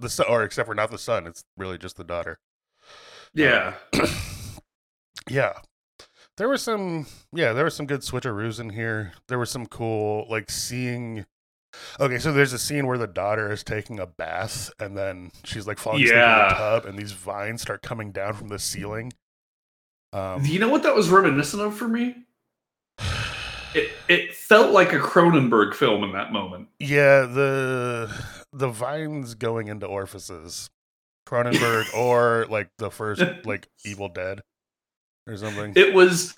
The 0.00 0.08
son, 0.08 0.26
or 0.28 0.42
except 0.42 0.66
for 0.66 0.74
not 0.74 0.90
the 0.90 0.98
son, 0.98 1.26
it's 1.26 1.44
really 1.56 1.78
just 1.78 1.96
the 1.96 2.04
daughter. 2.04 2.38
Um, 2.80 2.86
yeah. 3.34 3.74
Yeah, 5.30 5.52
there 6.38 6.48
were 6.48 6.56
some 6.56 7.06
yeah 7.34 7.52
there 7.52 7.64
were 7.64 7.70
some 7.70 7.86
good 7.86 8.00
switcheroos 8.00 8.60
in 8.60 8.70
here. 8.70 9.12
There 9.28 9.38
was 9.38 9.50
some 9.50 9.66
cool 9.66 10.26
like 10.30 10.50
seeing. 10.50 11.26
Okay, 12.00 12.18
so 12.18 12.32
there's 12.32 12.52
a 12.52 12.58
scene 12.58 12.86
where 12.86 12.98
the 12.98 13.06
daughter 13.06 13.52
is 13.52 13.62
taking 13.62 13.98
a 13.98 14.06
bath 14.06 14.70
and 14.78 14.96
then 14.96 15.30
she's 15.44 15.66
like 15.66 15.78
falling 15.78 16.02
asleep 16.02 16.16
in 16.16 16.20
the 16.20 16.54
tub, 16.54 16.84
and 16.86 16.98
these 16.98 17.12
vines 17.12 17.62
start 17.62 17.82
coming 17.82 18.12
down 18.12 18.34
from 18.34 18.48
the 18.48 18.58
ceiling. 18.58 19.12
Um, 20.12 20.44
you 20.44 20.58
know 20.58 20.68
what 20.68 20.82
that 20.84 20.94
was 20.94 21.10
reminiscent 21.10 21.62
of 21.62 21.76
for 21.76 21.88
me? 21.88 22.14
It 23.74 23.90
it 24.08 24.34
felt 24.34 24.72
like 24.72 24.92
a 24.92 24.98
Cronenberg 24.98 25.74
film 25.74 26.02
in 26.04 26.12
that 26.12 26.32
moment. 26.32 26.68
Yeah, 26.78 27.26
the 27.26 28.10
the 28.52 28.68
vines 28.68 29.34
going 29.34 29.68
into 29.68 29.86
orifices, 29.86 30.70
Cronenberg, 31.26 31.84
or 31.96 32.46
like 32.48 32.70
the 32.78 32.90
first 32.90 33.22
like 33.44 33.68
Evil 33.84 34.08
Dead 34.08 34.40
or 35.26 35.36
something. 35.36 35.74
It 35.76 35.92
was 35.92 36.34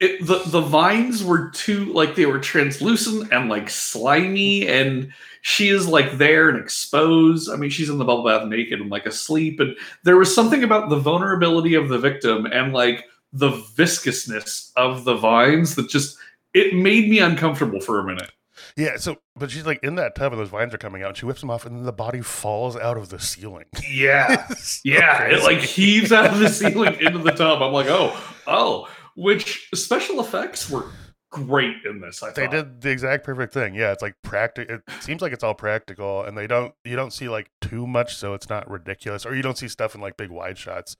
it 0.00 0.24
the 0.24 0.38
the 0.46 0.60
vines 0.60 1.24
were 1.24 1.50
too 1.50 1.86
like 1.86 2.14
they 2.14 2.26
were 2.26 2.38
translucent 2.38 3.32
and 3.32 3.48
like 3.48 3.68
slimy 3.68 4.68
and 4.68 5.12
she 5.42 5.68
is 5.68 5.88
like 5.88 6.18
there 6.18 6.48
and 6.48 6.58
exposed. 6.58 7.50
I 7.50 7.56
mean, 7.56 7.70
she's 7.70 7.88
in 7.88 7.98
the 7.98 8.04
bubble 8.04 8.24
bath 8.24 8.46
naked 8.46 8.80
and 8.80 8.90
like 8.90 9.06
asleep 9.06 9.60
and 9.60 9.76
there 10.04 10.16
was 10.16 10.32
something 10.32 10.62
about 10.62 10.88
the 10.88 10.98
vulnerability 10.98 11.74
of 11.74 11.88
the 11.88 11.98
victim 11.98 12.46
and 12.46 12.72
like 12.72 13.06
the 13.32 13.50
viscousness 13.50 14.72
of 14.76 15.04
the 15.04 15.16
vines 15.16 15.74
that 15.74 15.88
just 15.88 16.16
it 16.54 16.74
made 16.74 17.08
me 17.08 17.18
uncomfortable 17.18 17.80
for 17.80 17.98
a 17.98 18.04
minute. 18.04 18.30
yeah, 18.76 18.96
so 18.96 19.16
but 19.36 19.50
she's 19.50 19.66
like 19.66 19.82
in 19.82 19.96
that 19.96 20.14
tub 20.14 20.32
and 20.32 20.40
those 20.40 20.48
vines 20.48 20.72
are 20.72 20.78
coming 20.78 21.02
out. 21.02 21.08
And 21.08 21.16
she 21.16 21.26
whips 21.26 21.40
them 21.40 21.50
off, 21.50 21.66
and 21.66 21.76
then 21.76 21.84
the 21.84 21.92
body 21.92 22.20
falls 22.20 22.76
out 22.76 22.96
of 22.96 23.08
the 23.08 23.18
ceiling. 23.18 23.66
Yeah. 23.90 24.46
So 24.54 24.80
Yeah, 24.84 25.24
it 25.24 25.42
like 25.42 25.58
heaves 25.58 26.12
out 26.12 26.26
of 26.26 26.38
the 26.38 26.48
ceiling 26.48 26.94
into 27.00 27.18
the 27.18 27.32
tub. 27.32 27.62
I'm 27.62 27.72
like, 27.72 27.88
oh, 27.88 28.16
oh. 28.46 28.88
Which 29.18 29.68
special 29.74 30.20
effects 30.20 30.70
were 30.70 30.86
great 31.30 31.76
in 31.84 32.00
this. 32.00 32.22
I 32.22 32.30
they 32.30 32.44
thought. 32.44 32.50
did 32.52 32.80
the 32.80 32.90
exact 32.90 33.24
perfect 33.24 33.52
thing. 33.52 33.74
Yeah, 33.74 33.92
it's 33.92 34.02
like 34.02 34.14
practical. 34.22 34.76
It 34.76 34.82
seems 35.02 35.20
like 35.20 35.32
it's 35.32 35.44
all 35.44 35.54
practical, 35.54 36.22
and 36.22 36.38
they 36.38 36.46
don't. 36.46 36.72
You 36.84 36.96
don't 36.96 37.12
see 37.12 37.28
like 37.28 37.50
too 37.60 37.86
much, 37.86 38.16
so 38.16 38.34
it's 38.34 38.48
not 38.48 38.70
ridiculous. 38.70 39.26
Or 39.26 39.34
you 39.34 39.42
don't 39.42 39.58
see 39.58 39.68
stuff 39.68 39.94
in 39.94 40.00
like 40.00 40.16
big 40.16 40.30
wide 40.30 40.56
shots. 40.58 40.96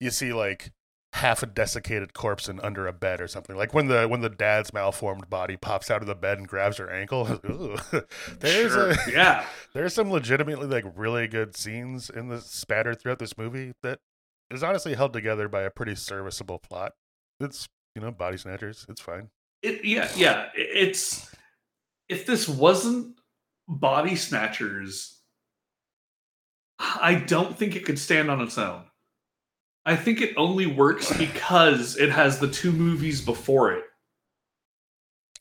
You 0.00 0.10
see 0.10 0.32
like 0.32 0.72
half 1.14 1.42
a 1.42 1.46
desiccated 1.46 2.12
corpse 2.12 2.48
and 2.48 2.60
under 2.60 2.86
a 2.86 2.92
bed 2.92 3.20
or 3.20 3.26
something. 3.26 3.56
Like 3.56 3.74
when 3.74 3.88
the 3.88 4.06
when 4.06 4.20
the 4.20 4.28
dad's 4.28 4.72
malformed 4.72 5.28
body 5.30 5.56
pops 5.56 5.90
out 5.90 6.00
of 6.02 6.06
the 6.06 6.14
bed 6.14 6.38
and 6.38 6.46
grabs 6.46 6.76
her 6.76 6.90
ankle. 6.90 7.40
Ooh. 7.46 7.76
There's 8.38 8.72
Sure. 8.72 8.90
a 8.90 8.96
yeah. 9.10 9.46
there's 9.74 9.94
some 9.94 10.10
legitimately 10.10 10.66
like 10.66 10.84
really 10.94 11.26
good 11.26 11.56
scenes 11.56 12.08
in 12.10 12.28
the 12.28 12.40
spattered 12.40 13.00
throughout 13.00 13.18
this 13.18 13.36
movie 13.36 13.72
that 13.82 13.98
is 14.50 14.62
honestly 14.62 14.94
held 14.94 15.12
together 15.12 15.48
by 15.48 15.62
a 15.62 15.70
pretty 15.70 15.94
serviceable 15.94 16.58
plot. 16.58 16.92
It's 17.40 17.68
you 17.94 18.02
know 18.02 18.10
body 18.10 18.36
snatchers. 18.36 18.86
It's 18.88 19.00
fine. 19.00 19.28
It, 19.62 19.84
yeah, 19.84 20.08
yeah. 20.16 20.48
It's 20.54 21.34
if 22.08 22.26
this 22.26 22.48
wasn't 22.48 23.16
body 23.66 24.16
snatchers, 24.16 25.20
I 26.78 27.14
don't 27.14 27.56
think 27.56 27.76
it 27.76 27.84
could 27.84 27.98
stand 27.98 28.30
on 28.30 28.40
its 28.40 28.58
own. 28.58 28.84
I 29.84 29.96
think 29.96 30.20
it 30.20 30.34
only 30.36 30.66
works 30.66 31.16
because 31.16 31.96
it 31.96 32.10
has 32.10 32.38
the 32.38 32.50
two 32.50 32.72
movies 32.72 33.20
before 33.20 33.72
it. 33.72 33.84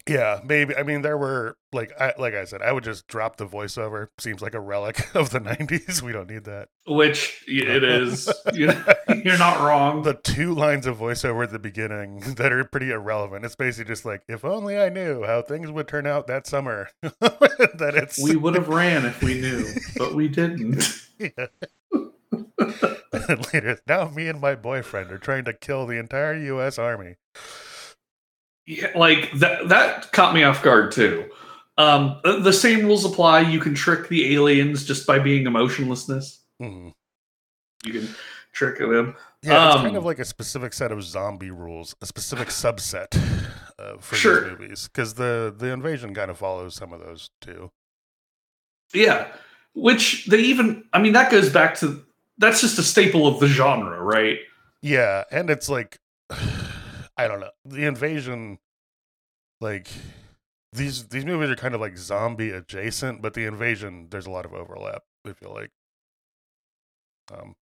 Yeah, 0.08 0.40
maybe. 0.44 0.76
I 0.76 0.84
mean, 0.84 1.02
there 1.02 1.18
were 1.18 1.58
like, 1.74 1.92
I, 2.00 2.14
like 2.18 2.34
I 2.34 2.46
said, 2.46 2.62
I 2.62 2.72
would 2.72 2.84
just 2.84 3.08
drop 3.08 3.38
the 3.38 3.46
voiceover. 3.46 4.08
Seems 4.18 4.42
like 4.42 4.54
a 4.54 4.60
relic 4.60 5.08
of 5.16 5.30
the 5.32 5.40
'90s. 5.40 6.02
We 6.02 6.12
don't 6.12 6.30
need 6.30 6.46
that. 6.46 6.70
Which 6.88 7.44
it 7.48 7.84
is. 7.84 8.32
You 8.54 8.68
know, 8.68 8.84
you're 9.24 9.38
not 9.38 9.60
wrong. 9.60 10.02
The 10.04 10.14
two 10.16 10.54
lines 10.54 10.88
of 10.88 10.98
voiceover 10.98 11.44
at 11.44 11.52
the 11.52 11.60
beginning 11.60 12.22
that 12.38 12.52
are 12.52 12.64
pretty 12.64 12.92
irrelevant. 12.92 13.46
It's 13.46 13.56
basically 13.56 13.94
just 13.94 14.06
like, 14.06 14.24
if 14.28 14.44
only 14.44 14.80
I 14.80 14.90
knew 14.90 15.26
how 15.26 15.42
things 15.42 15.70
would 15.70 15.88
turn 15.88 16.08
out 16.08 16.28
that 16.28 16.48
summer. 16.48 16.90
that 17.02 17.94
it's 17.96 18.24
we 18.24 18.36
would 18.36 18.56
have 18.56 18.70
ran 18.70 19.06
if 19.06 19.22
we 19.22 19.40
knew, 19.40 19.68
but 19.98 20.16
we 20.16 20.28
didn't. 20.28 20.84
Yeah. 21.20 21.48
later, 23.54 23.80
now 23.88 24.10
me 24.10 24.28
and 24.28 24.40
my 24.40 24.56
boyfriend 24.56 25.12
are 25.12 25.18
trying 25.18 25.46
to 25.46 25.54
kill 25.54 25.86
the 25.86 26.00
entire 26.00 26.36
U.S. 26.36 26.80
Army. 26.80 27.16
Yeah, 28.68 28.92
like 28.96 29.32
that 29.40 29.70
that 29.70 30.12
caught 30.12 30.34
me 30.36 30.44
off 30.44 30.62
guard 30.62 30.92
too. 30.92 31.30
Um, 31.78 32.20
the- 32.24 32.52
same 32.52 32.86
rules 32.86 33.06
apply. 33.06 33.42
You 33.42 33.60
can 33.60 33.74
trick 33.76 34.10
the 34.10 34.34
aliens 34.36 34.84
just 34.86 35.08
by 35.08 35.20
being 35.20 35.46
emotionlessness. 35.48 36.40
Mhm. 36.62 36.94
You 37.86 37.94
can 37.94 38.10
trick 38.54 38.80
them. 38.80 39.16
Yeah, 39.44 39.68
it's 39.68 39.76
kind 39.76 39.88
Um, 39.90 39.96
of 39.96 40.04
like 40.06 40.20
a 40.20 40.26
specific 40.26 40.74
set 40.74 40.92
of 40.92 41.04
zombie 41.04 41.52
rules, 41.52 41.96
a 42.02 42.06
specific 42.08 42.48
subset 42.50 43.16
uh, 43.80 43.98
for 44.00 44.16
Sure. 44.16 44.42
these 44.42 44.60
movies, 44.60 44.90
because 44.92 45.14
the 45.14 45.54
the 45.56 45.68
invasion 45.68 46.14
kind 46.14 46.30
of 46.32 46.38
follows 46.38 46.76
some 46.76 46.92
of 46.92 47.00
those 47.00 47.30
too. 47.40 47.72
Yeah, 48.94 49.28
which 49.74 50.26
they 50.26 50.40
even. 50.40 50.84
I 50.94 51.00
mean, 51.00 51.14
that 51.14 51.32
goes 51.32 51.50
back 51.52 51.76
to 51.80 52.04
that's 52.40 52.60
just 52.62 52.80
a 52.80 52.84
staple 52.84 53.28
of 53.28 53.40
the 53.40 53.48
genre, 53.48 54.02
right? 54.02 54.40
Yeah, 54.82 55.24
and 55.32 55.50
it's 55.50 55.70
like 55.70 56.00
I 57.18 57.28
don't 57.28 57.40
know 57.40 57.52
the 57.66 57.86
invasion, 57.86 58.60
like 59.62 59.90
these 60.74 61.08
these 61.08 61.26
movies 61.26 61.50
are 61.50 61.56
kind 61.56 61.74
of 61.76 61.82
like 61.82 61.98
zombie 61.98 62.52
adjacent, 62.52 63.22
but 63.22 63.34
the 63.34 63.46
invasion 63.46 64.08
there's 64.10 64.28
a 64.28 64.32
lot 64.32 64.46
of 64.46 64.54
overlap. 64.54 65.04
I 65.26 65.34
feel 65.34 65.54
like. 65.54 65.72
Um, 67.34 67.56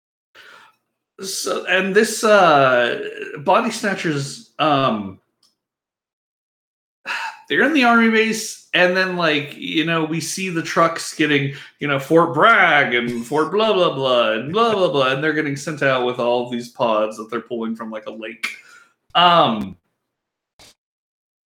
So, 1.21 1.65
and 1.67 1.95
this 1.95 2.25
uh, 2.25 3.09
body 3.45 3.71
snatchers, 3.71 4.51
um, 4.59 5.21
they're 7.49 7.63
in 7.63 7.73
the 7.73 7.85
army 7.85 8.11
base, 8.11 8.69
and 8.75 8.97
then 8.97 9.17
like 9.17 9.55
you 9.57 9.85
know 9.85 10.05
we 10.05 10.21
see 10.21 10.49
the 10.49 10.63
trucks 10.63 11.15
getting 11.15 11.55
you 11.79 11.87
know 11.89 11.99
Fort 12.01 12.35
Bragg 12.35 12.95
and 12.95 13.25
Fort 13.27 13.53
blah 13.53 13.73
blah 13.73 13.95
blah 13.95 14.33
and 14.33 14.53
blah 14.53 14.73
blah 14.75 14.91
blah, 14.91 15.13
and 15.13 15.23
they're 15.23 15.33
getting 15.33 15.57
sent 15.57 15.83
out 15.83 16.05
with 16.07 16.19
all 16.19 16.51
these 16.51 16.71
pods 16.71 17.17
that 17.17 17.31
they're 17.31 17.41
pulling 17.41 17.77
from 17.77 17.91
like 17.91 18.07
a 18.07 18.11
lake. 18.11 18.57
Um, 19.15 19.77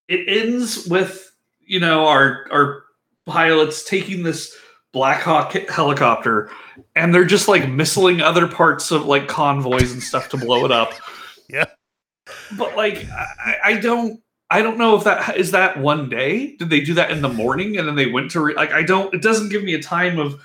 it 0.09 0.27
ends 0.29 0.87
with 0.87 1.33
you 1.61 1.81
know 1.81 2.07
our 2.07 2.47
our 2.51 2.85
pilots 3.27 3.85
taking 3.85 4.23
this 4.23 4.57
Black 4.93 5.23
Hawk 5.23 5.53
helicopter 5.69 6.51
and 6.97 7.15
they're 7.15 7.25
just 7.25 7.49
like 7.49 7.63
missiling 7.65 8.23
other 8.23 8.47
parts 8.49 8.91
of 8.91 9.07
like 9.07 9.29
convoys 9.29 9.93
and 9.93 10.03
stuff 10.03 10.29
to 10.31 10.37
blow 10.37 10.65
it 10.65 10.73
up. 10.73 10.93
Yeah. 11.51 11.65
But 12.59 12.77
like 12.77 13.09
I, 13.11 13.57
I 13.65 13.81
don't 13.81 14.21
I 14.51 14.61
don't 14.61 14.77
know 14.77 14.95
if 14.97 15.05
that 15.05 15.39
is 15.39 15.51
that 15.53 15.79
one 15.79 16.11
day. 16.11 16.57
Did 16.57 16.69
they 16.69 16.83
do 16.83 16.93
that 16.93 17.11
in 17.11 17.23
the 17.23 17.29
morning 17.31 17.79
and 17.79 17.89
then 17.89 17.95
they 17.95 18.05
went 18.05 18.31
to 18.33 18.41
re- 18.41 18.55
like 18.55 18.71
I 18.71 18.83
don't 18.83 19.15
it 19.15 19.23
doesn't 19.23 19.49
give 19.49 19.65
me 19.65 19.73
a 19.73 19.83
time 19.83 20.19
of 20.19 20.39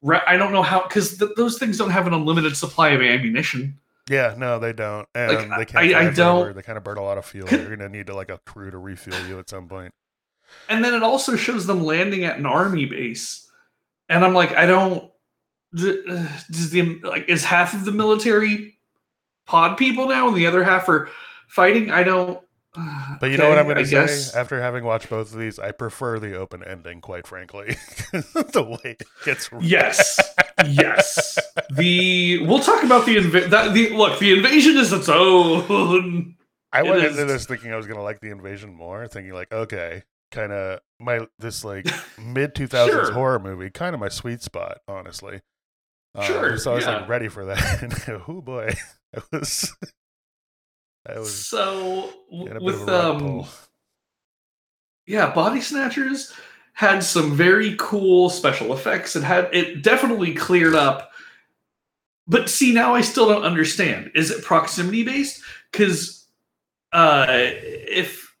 re- 0.00 0.22
I 0.28 0.36
don't 0.36 0.52
know 0.52 0.62
how 0.62 0.84
because 0.84 1.18
th- 1.18 1.32
those 1.36 1.58
things 1.58 1.76
don't 1.76 1.90
have 1.90 2.06
an 2.06 2.14
unlimited 2.14 2.56
supply 2.56 2.90
of 2.90 3.02
ammunition. 3.02 3.76
Yeah, 4.08 4.34
no, 4.36 4.58
they 4.58 4.72
don't, 4.72 5.06
and 5.14 5.50
Like, 5.50 5.58
they 5.58 5.64
can't. 5.66 5.94
I- 5.94 6.00
I 6.00 6.10
don't- 6.10 6.54
They 6.56 6.62
kind 6.62 6.78
of 6.78 6.84
burn 6.84 6.98
a 6.98 7.02
lot 7.02 7.18
of 7.18 7.24
fuel. 7.24 7.48
You're 7.50 7.76
gonna 7.76 7.88
need 7.88 8.06
to 8.08 8.14
like 8.14 8.30
a 8.30 8.38
crew 8.38 8.70
to 8.70 8.78
refuel 8.78 9.18
you 9.26 9.38
at 9.38 9.48
some 9.50 9.68
point. 9.68 9.92
And 10.68 10.82
then 10.84 10.94
it 10.94 11.02
also 11.02 11.36
shows 11.36 11.66
them 11.66 11.84
landing 11.84 12.24
at 12.24 12.38
an 12.38 12.46
army 12.46 12.86
base. 12.86 13.50
And 14.08 14.24
I'm 14.24 14.32
like 14.34 14.52
I 14.52 14.64
don't 14.66 15.10
does 15.74 16.70
the 16.70 16.98
like 17.02 17.28
is 17.28 17.44
half 17.44 17.74
of 17.74 17.84
the 17.84 17.92
military 17.92 18.78
pod 19.46 19.76
people 19.76 20.08
now 20.08 20.28
and 20.28 20.36
the 20.36 20.46
other 20.46 20.64
half 20.64 20.88
are 20.88 21.08
fighting, 21.48 21.90
I 21.90 22.02
don't. 22.02 22.40
But 22.74 23.30
you 23.30 23.38
know 23.38 23.48
what 23.48 23.58
I'm 23.58 23.64
going 23.64 23.78
to 23.78 23.86
say? 23.86 23.92
guess- 23.92 24.34
After 24.36 24.60
having 24.60 24.84
watched 24.84 25.08
both 25.10 25.32
of 25.32 25.38
these, 25.38 25.58
I 25.58 25.72
prefer 25.72 26.18
the 26.18 26.36
open 26.36 26.62
ending, 26.62 27.00
quite 27.00 27.26
frankly. 27.26 27.76
the 28.12 28.78
way 28.84 28.96
it 29.00 29.02
gets. 29.24 29.50
Yes, 29.60 30.18
yes. 30.66 31.38
The 31.70 32.44
we'll 32.46 32.60
talk 32.60 32.84
about 32.84 33.06
the 33.06 33.16
inv- 33.16 33.50
that 33.50 33.74
the 33.74 33.90
look. 33.90 34.18
The 34.18 34.32
invasion 34.36 34.76
is 34.76 34.92
its 34.92 35.08
own. 35.08 36.36
I 36.72 36.80
it 36.80 36.84
went 36.88 37.02
is- 37.04 37.12
into 37.18 37.24
this 37.32 37.46
thinking 37.46 37.72
I 37.72 37.76
was 37.76 37.86
going 37.86 37.98
to 37.98 38.04
like 38.04 38.20
the 38.20 38.30
invasion 38.30 38.74
more, 38.74 39.08
thinking 39.08 39.32
like, 39.32 39.50
okay, 39.52 40.02
kind 40.30 40.52
of 40.52 40.80
my 41.00 41.26
this 41.38 41.64
like 41.64 41.86
mid 42.18 42.54
2000s 42.54 42.86
Sure. 42.90 43.12
horror 43.12 43.38
movie, 43.38 43.70
kind 43.70 43.94
of 43.94 44.00
my 44.00 44.08
sweet 44.10 44.42
spot, 44.42 44.78
honestly. 44.86 45.40
Um, 46.14 46.24
Sure, 46.24 46.58
so 46.58 46.72
I 46.72 46.74
was 46.76 46.84
yeah. 46.84 46.98
like 46.98 47.08
ready 47.08 47.28
for 47.28 47.46
that. 47.46 48.22
Oh 48.28 48.40
boy, 48.42 48.74
I 49.16 49.20
was. 49.32 49.74
I 51.08 51.18
was 51.18 51.46
So 51.46 52.10
in 52.30 52.38
a 52.38 52.44
w- 52.44 52.52
bit 52.54 52.62
with 52.62 52.82
of 52.82 52.88
a 52.88 52.92
rug 52.92 53.22
um, 53.22 53.46
yeah, 55.06 55.32
Body 55.32 55.60
Snatchers 55.62 56.32
had 56.74 57.02
some 57.02 57.34
very 57.34 57.74
cool 57.78 58.28
special 58.30 58.74
effects. 58.74 59.16
It 59.16 59.22
had 59.22 59.48
it 59.52 59.82
definitely 59.82 60.34
cleared 60.34 60.74
up. 60.74 61.10
But 62.26 62.50
see, 62.50 62.72
now 62.74 62.94
I 62.94 63.00
still 63.00 63.26
don't 63.26 63.42
understand. 63.42 64.10
Is 64.14 64.30
it 64.30 64.44
proximity 64.44 65.02
based? 65.02 65.42
Because 65.72 66.26
uh, 66.92 67.26
if 67.28 68.34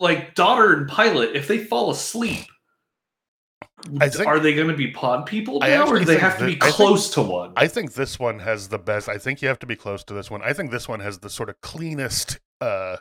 like 0.00 0.34
daughter 0.34 0.72
and 0.72 0.88
pilot, 0.88 1.36
if 1.36 1.46
they 1.46 1.58
fall 1.58 1.90
asleep, 1.90 2.46
think- 4.08 4.26
are 4.26 4.38
they 4.38 4.54
going 4.54 4.68
to 4.68 4.74
be 4.76 4.88
pod 4.90 5.26
people 5.26 5.60
now, 5.60 5.86
or 5.86 5.98
do 5.98 6.04
they 6.04 6.18
have 6.18 6.38
to 6.38 6.46
be 6.46 6.56
I 6.60 6.64
think- 6.66 6.74
close 6.74 7.10
to 7.14 7.22
one? 7.22 7.52
I 7.56 7.66
think 7.68 7.94
this 7.94 8.18
one 8.18 8.40
has 8.40 8.68
the 8.68 8.78
best. 8.78 9.08
I 9.08 9.18
think 9.18 9.42
you 9.42 9.48
have 9.48 9.58
to 9.60 9.66
be 9.66 9.76
close 9.76 10.04
to 10.04 10.14
this 10.14 10.30
one. 10.30 10.42
I 10.42 10.52
think 10.52 10.70
this 10.70 10.88
one 10.88 11.00
has 11.00 11.18
the 11.20 11.30
sort 11.30 11.48
of 11.48 11.60
cleanest 11.60 12.38
uh 12.60 12.96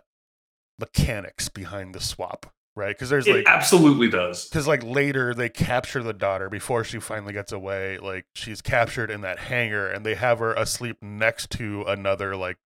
mechanics 0.79 1.49
behind 1.49 1.93
the 1.93 1.99
swap, 1.99 2.45
right? 2.75 2.95
Because 2.95 3.09
there's 3.09 3.27
it 3.27 3.35
like 3.35 3.45
absolutely 3.47 4.09
does. 4.09 4.47
because 4.47 4.65
like 4.67 4.83
later 4.83 5.33
they 5.33 5.49
capture 5.49 6.01
the 6.01 6.13
daughter 6.13 6.49
before 6.49 6.83
she 6.83 6.99
finally 6.99 7.33
gets 7.33 7.51
away. 7.51 7.97
Like 7.97 8.25
she's 8.33 8.61
captured 8.61 9.11
in 9.11 9.21
that 9.21 9.39
hangar, 9.39 9.87
and 9.87 10.05
they 10.05 10.15
have 10.15 10.39
her 10.39 10.53
asleep 10.53 10.97
next 11.01 11.49
to 11.51 11.83
another 11.83 12.35
like 12.37 12.57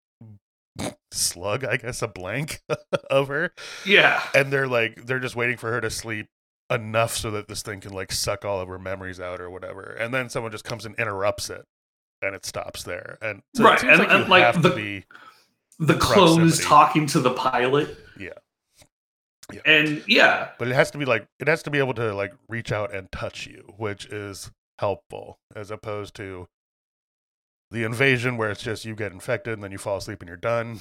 slug, 1.11 1.63
I 1.63 1.77
guess, 1.77 2.01
a 2.01 2.07
blank 2.07 2.61
of 3.09 3.27
her, 3.27 3.51
Yeah. 3.85 4.21
and 4.35 4.51
they're 4.51 4.67
like 4.67 5.05
they're 5.05 5.19
just 5.19 5.35
waiting 5.35 5.57
for 5.57 5.71
her 5.71 5.81
to 5.81 5.89
sleep 5.89 6.27
enough 6.73 7.15
so 7.15 7.31
that 7.31 7.47
this 7.47 7.61
thing 7.61 7.79
can 7.79 7.93
like 7.93 8.11
suck 8.11 8.43
all 8.43 8.59
of 8.59 8.67
her 8.67 8.79
memories 8.79 9.19
out 9.19 9.39
or 9.39 9.49
whatever 9.49 9.83
and 9.83 10.13
then 10.13 10.27
someone 10.29 10.51
just 10.51 10.63
comes 10.65 10.85
and 10.85 10.95
interrupts 10.95 11.49
it 11.49 11.63
and 12.21 12.35
it 12.35 12.45
stops 12.45 12.83
there 12.83 13.17
and 13.21 13.41
so 13.55 13.63
Right, 13.63 13.83
and- 13.83 13.99
like 13.99 14.09
and, 14.11 14.29
like, 14.29 14.61
the- 14.61 15.03
the 15.79 15.95
clones 15.95 16.63
talking 16.63 17.07
to 17.07 17.19
the 17.19 17.31
pilot. 17.33 17.97
Yeah. 18.19 18.29
Yeah. 19.51 19.59
And 19.65 20.03
yeah, 20.07 20.49
but 20.57 20.67
it 20.69 20.73
has 20.75 20.89
to 20.91 20.97
be 20.97 21.03
like 21.05 21.27
it 21.39 21.47
has 21.47 21.63
to 21.63 21.69
be 21.71 21.79
able 21.79 21.93
to 21.95 22.13
like 22.13 22.33
reach 22.47 22.71
out 22.71 22.93
and 22.95 23.11
touch 23.11 23.45
you 23.47 23.73
which 23.77 24.05
is 24.05 24.51
helpful 24.79 25.39
as 25.55 25.69
opposed 25.71 26.15
to 26.15 26.47
the 27.71 27.83
invasion 27.83 28.37
where 28.37 28.51
it's 28.51 28.63
just 28.63 28.85
you 28.85 28.95
get 28.95 29.11
infected 29.11 29.53
and 29.55 29.63
then 29.63 29.71
you 29.71 29.77
fall 29.77 29.97
asleep 29.97 30.21
and 30.21 30.27
you're 30.27 30.37
done 30.37 30.79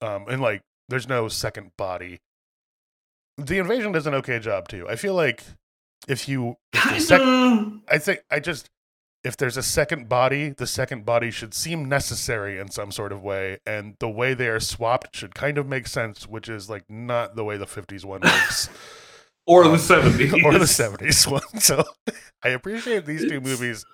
um 0.00 0.24
and 0.28 0.40
like 0.42 0.62
there's 0.88 1.06
no 1.08 1.28
second 1.28 1.70
body 1.76 2.18
the 3.46 3.58
invasion 3.58 3.92
does 3.92 4.06
an 4.06 4.14
okay 4.14 4.38
job 4.38 4.68
too 4.68 4.88
i 4.88 4.96
feel 4.96 5.14
like 5.14 5.42
if 6.08 6.28
you 6.28 6.56
if 6.72 7.02
sec- 7.02 7.20
I 7.20 7.98
think 7.98 8.20
I 8.30 8.40
just 8.40 8.70
if 9.22 9.36
there's 9.36 9.58
a 9.58 9.62
second 9.62 10.08
body, 10.08 10.48
the 10.48 10.66
second 10.66 11.04
body 11.04 11.30
should 11.30 11.52
seem 11.52 11.88
necessary 11.90 12.58
in 12.58 12.70
some 12.70 12.90
sort 12.90 13.12
of 13.12 13.22
way, 13.22 13.58
and 13.66 13.96
the 14.00 14.08
way 14.08 14.32
they 14.32 14.48
are 14.48 14.60
swapped 14.60 15.14
should 15.14 15.34
kind 15.34 15.58
of 15.58 15.66
make 15.66 15.86
sense, 15.86 16.26
which 16.26 16.48
is 16.48 16.70
like 16.70 16.84
not 16.88 17.36
the 17.36 17.44
way 17.44 17.58
the 17.58 17.66
'50s 17.66 18.04
one 18.04 18.20
works 18.24 18.70
Or 19.46 19.64
Um, 19.64 19.72
the 19.72 19.76
70s. 19.76 20.42
or 20.44 20.52
the 20.58 20.64
'70s 20.64 21.30
one. 21.30 21.60
So 21.60 21.84
I 22.42 22.48
appreciate 22.48 23.04
these 23.04 23.28
two 23.28 23.40
movies 23.42 23.84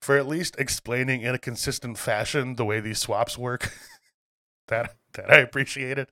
for 0.00 0.16
at 0.16 0.26
least 0.26 0.56
explaining 0.58 1.20
in 1.20 1.34
a 1.34 1.38
consistent 1.38 1.98
fashion 1.98 2.54
the 2.56 2.64
way 2.64 2.80
these 2.80 2.98
swaps 2.98 3.36
work. 3.36 3.72
that 4.68 4.94
that 5.14 5.30
I 5.30 5.36
appreciate 5.38 5.98
it. 5.98 6.08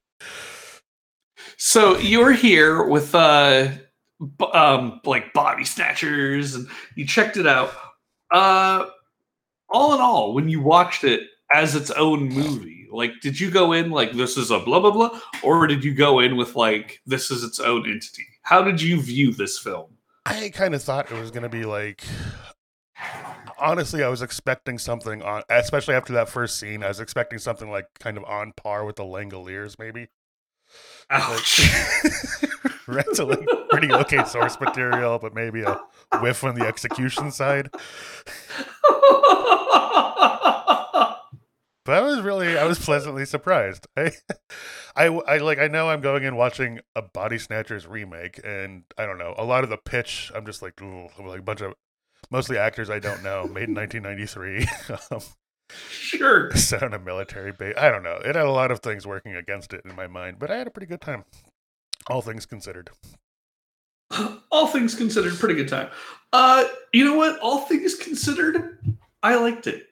So 1.57 1.99
you're 1.99 2.33
here 2.33 2.83
with 2.83 3.15
uh 3.15 3.69
um 4.53 5.01
like 5.05 5.33
body 5.33 5.65
snatchers 5.65 6.55
and 6.55 6.69
you 6.95 7.07
checked 7.07 7.37
it 7.37 7.47
out. 7.47 7.73
Uh 8.31 8.87
all 9.69 9.95
in 9.95 10.01
all, 10.01 10.35
when 10.35 10.49
you 10.49 10.61
watched 10.61 11.05
it 11.05 11.23
as 11.55 11.77
its 11.77 11.91
own 11.93 12.29
movie, 12.29 12.89
like 12.91 13.13
did 13.23 13.39
you 13.39 13.51
go 13.51 13.73
in 13.73 13.91
like 13.91 14.13
this 14.13 14.37
is 14.37 14.51
a 14.51 14.59
blah 14.59 14.81
blah 14.81 14.91
blah 14.91 15.21
or 15.43 15.67
did 15.67 15.85
you 15.85 15.95
go 15.95 16.21
in 16.21 16.37
with 16.37 16.57
like 16.57 17.01
this 17.07 17.31
is 17.31 17.45
its 17.45 17.61
own 17.61 17.89
entity? 17.89 18.27
How 18.43 18.63
did 18.63 18.83
you 18.83 19.01
view 19.01 19.33
this 19.33 19.59
film? 19.59 19.97
I 20.27 20.51
kind 20.51 20.75
of 20.75 20.83
thought 20.83 21.11
it 21.11 21.19
was 21.19 21.31
going 21.31 21.43
to 21.43 21.49
be 21.49 21.65
like. 21.65 22.03
Honestly, 23.59 24.03
I 24.03 24.09
was 24.09 24.23
expecting 24.23 24.79
something 24.79 25.23
on, 25.23 25.43
especially 25.51 25.95
after 25.95 26.15
that 26.15 26.29
first 26.29 26.59
scene. 26.59 26.83
I 26.83 26.89
was 26.89 27.01
expecting 27.01 27.39
something 27.39 27.71
like 27.71 27.87
kind 27.99 28.17
of 28.17 28.25
on 28.25 28.53
par 28.57 28.85
with 28.85 28.97
the 28.97 29.03
Langoliers, 29.03 29.79
maybe. 29.79 30.09
Ouch. 31.11 31.61
like 32.89 33.47
pretty 33.71 33.93
okay 33.93 34.25
source 34.25 34.59
material, 34.61 35.19
but 35.19 35.35
maybe 35.35 35.63
a 35.63 35.81
whiff 36.21 36.45
on 36.45 36.55
the 36.55 36.67
execution 36.67 37.31
side. 37.31 37.71
But 41.91 41.95
I 41.95 42.03
was 42.03 42.21
really, 42.21 42.59
I 42.59 42.67
was 42.67 42.79
pleasantly 42.79 43.25
surprised. 43.25 43.89
I, 43.97 44.13
I, 44.95 45.07
I 45.07 45.39
like, 45.39 45.59
I 45.59 45.67
know 45.67 45.89
I'm 45.89 46.01
going 46.01 46.25
in 46.25 46.37
watching 46.37 46.81
a 46.95 47.03
Body 47.03 47.39
Snatchers 47.39 47.87
remake, 47.87 48.39
and 48.45 48.85
I 48.99 49.07
don't 49.07 49.19
know 49.19 49.35
a 49.37 49.45
lot 49.45 49.65
of 49.65 49.71
the 49.71 49.77
pitch. 49.77 50.31
I'm 50.35 50.45
just 50.45 50.63
like, 50.63 50.81
ooh, 50.83 51.09
like 51.19 51.41
a 51.41 51.43
bunch 51.43 51.63
of 51.63 51.75
mostly 52.31 52.59
actors 52.59 52.91
I 52.91 52.99
don't 52.99 53.23
know, 53.23 53.45
made 53.47 53.69
in 53.69 53.75
1993, 53.75 54.69
um, 55.11 55.21
sure. 55.91 56.51
set 56.57 56.83
on 56.83 56.95
a 56.95 56.99
military 56.99 57.53
base. 57.53 57.75
I 57.77 57.91
don't 57.91 58.03
know. 58.03 58.17
It 58.25 58.35
had 58.35 58.47
a 58.47 58.51
lot 58.51 58.71
of 58.71 58.81
things 58.81 59.07
working 59.07 59.35
against 59.35 59.73
it 59.73 59.83
in 59.85 59.95
my 59.95 60.07
mind, 60.07 60.39
but 60.39 60.51
I 60.51 60.57
had 60.57 60.67
a 60.67 60.71
pretty 60.71 60.87
good 60.87 61.01
time, 61.01 61.25
all 62.09 62.23
things 62.23 62.47
considered. 62.47 62.91
All 64.53 64.67
things 64.67 64.97
considered, 64.97 65.39
pretty 65.39 65.55
good 65.55 65.69
time. 65.69 65.89
Uh, 66.33 66.65
you 66.93 67.05
know 67.05 67.15
what? 67.15 67.39
All 67.39 67.61
things 67.61 67.95
considered, 67.95 68.81
I 69.23 69.37
liked 69.37 69.69
it. 69.69 69.87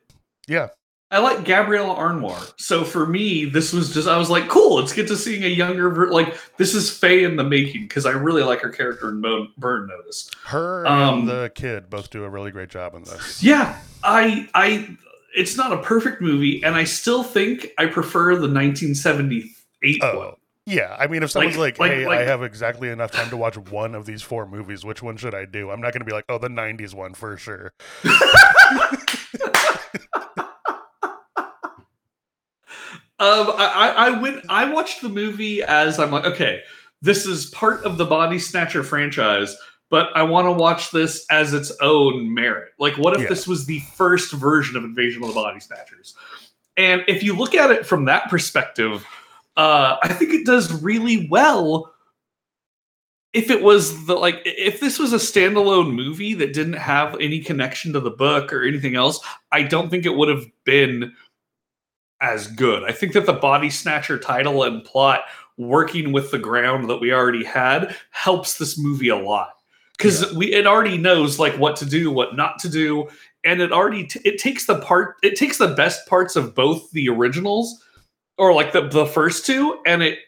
Yeah, 0.48 0.70
I 1.10 1.18
like 1.20 1.44
Gabrielle 1.44 1.96
Anwar. 1.96 2.52
So 2.58 2.84
for 2.84 3.06
me, 3.06 3.46
this 3.46 3.72
was 3.72 3.94
just 3.94 4.06
I 4.06 4.18
was 4.18 4.28
like, 4.28 4.48
cool. 4.48 4.78
It's 4.78 4.92
good 4.92 5.06
to 5.08 5.16
seeing 5.16 5.42
a 5.44 5.48
younger 5.48 5.88
ver- 5.88 6.10
like 6.10 6.38
this 6.58 6.74
is 6.74 6.90
Faye 6.90 7.24
in 7.24 7.36
the 7.36 7.44
making 7.44 7.82
because 7.82 8.04
I 8.04 8.10
really 8.10 8.42
like 8.42 8.60
her 8.60 8.68
character 8.68 9.08
in 9.08 9.22
Burn 9.56 9.86
Notice. 9.86 10.30
her 10.44 10.86
Um, 10.86 11.20
and 11.20 11.28
the 11.28 11.50
kid 11.54 11.88
both 11.88 12.10
do 12.10 12.24
a 12.24 12.28
really 12.28 12.50
great 12.50 12.68
job 12.68 12.94
in 12.94 13.04
this. 13.04 13.42
Yeah, 13.42 13.78
I 14.02 14.48
I 14.52 14.96
it's 15.34 15.56
not 15.56 15.72
a 15.72 15.78
perfect 15.82 16.20
movie, 16.20 16.62
and 16.64 16.74
I 16.74 16.84
still 16.84 17.22
think 17.22 17.68
I 17.78 17.86
prefer 17.86 18.34
the 18.36 18.48
1978 18.48 19.98
Oh, 20.02 20.18
one. 20.18 20.34
Yeah, 20.66 20.94
I 20.98 21.06
mean, 21.06 21.22
if 21.22 21.30
someone's 21.30 21.56
Like- 21.56 21.78
like, 21.78 21.92
"Hey, 21.92 22.06
like- 22.06 22.18
I 22.20 22.24
have 22.24 22.42
exactly 22.42 22.90
enough 22.90 23.10
time 23.10 23.30
to 23.30 23.36
watch 23.38 23.56
one 23.56 23.94
of 23.94 24.04
these 24.04 24.20
four 24.22 24.46
movies. 24.46 24.84
Which 24.84 25.02
one 25.02 25.16
should 25.16 25.34
I 25.34 25.46
do?" 25.46 25.70
I'm 25.70 25.80
not 25.80 25.92
going 25.94 26.00
to 26.00 26.04
be 26.04 26.12
like, 26.12 26.26
"Oh, 26.28 26.36
the 26.38 26.48
'90s 26.50 26.94
one 26.94 27.14
for 27.14 27.36
sure." 27.38 27.72
Um, 33.20 33.50
I, 33.56 33.66
I, 33.96 34.06
I 34.06 34.20
went. 34.20 34.44
I 34.48 34.72
watched 34.72 35.02
the 35.02 35.08
movie 35.08 35.60
as 35.62 35.98
I'm 35.98 36.12
like, 36.12 36.24
okay, 36.24 36.60
this 37.02 37.26
is 37.26 37.46
part 37.46 37.82
of 37.84 37.98
the 37.98 38.04
Body 38.04 38.38
Snatcher 38.38 38.84
franchise, 38.84 39.56
but 39.90 40.10
I 40.14 40.22
want 40.22 40.46
to 40.46 40.52
watch 40.52 40.90
this 40.90 41.24
as 41.30 41.54
its 41.54 41.72
own 41.80 42.32
merit. 42.32 42.72
Like, 42.78 42.96
what 42.98 43.14
if 43.14 43.22
Yeah. 43.22 43.28
this 43.28 43.46
was 43.46 43.64
the 43.66 43.80
first 43.96 44.32
version 44.32 44.76
of 44.76 44.84
Invasion 44.84 45.22
of 45.22 45.28
the 45.28 45.34
Body 45.34 45.60
Snatchers? 45.60 46.14
And 46.76 47.02
if 47.08 47.22
you 47.22 47.34
look 47.34 47.54
at 47.54 47.70
it 47.70 47.86
from 47.86 48.04
that 48.04 48.28
perspective, 48.28 49.04
uh, 49.56 49.96
I 50.02 50.08
think 50.12 50.32
it 50.32 50.46
does 50.46 50.82
really 50.82 51.26
well. 51.30 51.92
If 53.32 53.50
it 53.50 53.62
was 53.62 54.06
the 54.06 54.14
like, 54.14 54.40
if 54.44 54.80
this 54.80 54.98
was 54.98 55.12
a 55.12 55.16
standalone 55.16 55.92
movie 55.92 56.34
that 56.34 56.52
didn't 56.52 56.74
have 56.74 57.14
any 57.20 57.40
connection 57.40 57.92
to 57.92 58.00
the 58.00 58.10
book 58.10 58.52
or 58.52 58.62
anything 58.62 58.94
else, 58.94 59.20
I 59.52 59.62
don't 59.62 59.90
think 59.90 60.06
it 60.06 60.14
would 60.14 60.28
have 60.28 60.46
been 60.64 61.14
as 62.20 62.46
good. 62.46 62.84
I 62.84 62.92
think 62.92 63.12
that 63.12 63.26
the 63.26 63.32
Body 63.34 63.70
Snatcher 63.70 64.18
title 64.18 64.62
and 64.64 64.84
plot 64.84 65.24
working 65.56 66.12
with 66.12 66.30
the 66.30 66.38
ground 66.38 66.88
that 66.88 66.98
we 66.98 67.12
already 67.12 67.44
had 67.44 67.96
helps 68.10 68.58
this 68.58 68.78
movie 68.78 69.08
a 69.08 69.16
lot 69.16 69.57
because 69.98 70.32
we 70.32 70.52
it 70.54 70.66
already 70.66 70.96
knows 70.96 71.38
like 71.38 71.58
what 71.58 71.76
to 71.76 71.84
do, 71.84 72.10
what 72.10 72.36
not 72.36 72.58
to 72.60 72.68
do, 72.68 73.08
and 73.44 73.60
it 73.60 73.72
already 73.72 74.04
t- 74.04 74.20
it 74.24 74.38
takes 74.38 74.66
the 74.66 74.78
part 74.80 75.16
it 75.22 75.36
takes 75.36 75.58
the 75.58 75.74
best 75.74 76.06
parts 76.06 76.36
of 76.36 76.54
both 76.54 76.90
the 76.92 77.08
originals 77.08 77.84
or 78.38 78.54
like 78.54 78.72
the 78.72 78.88
the 78.88 79.06
first 79.06 79.44
two 79.44 79.80
and 79.86 80.02
it 80.02 80.20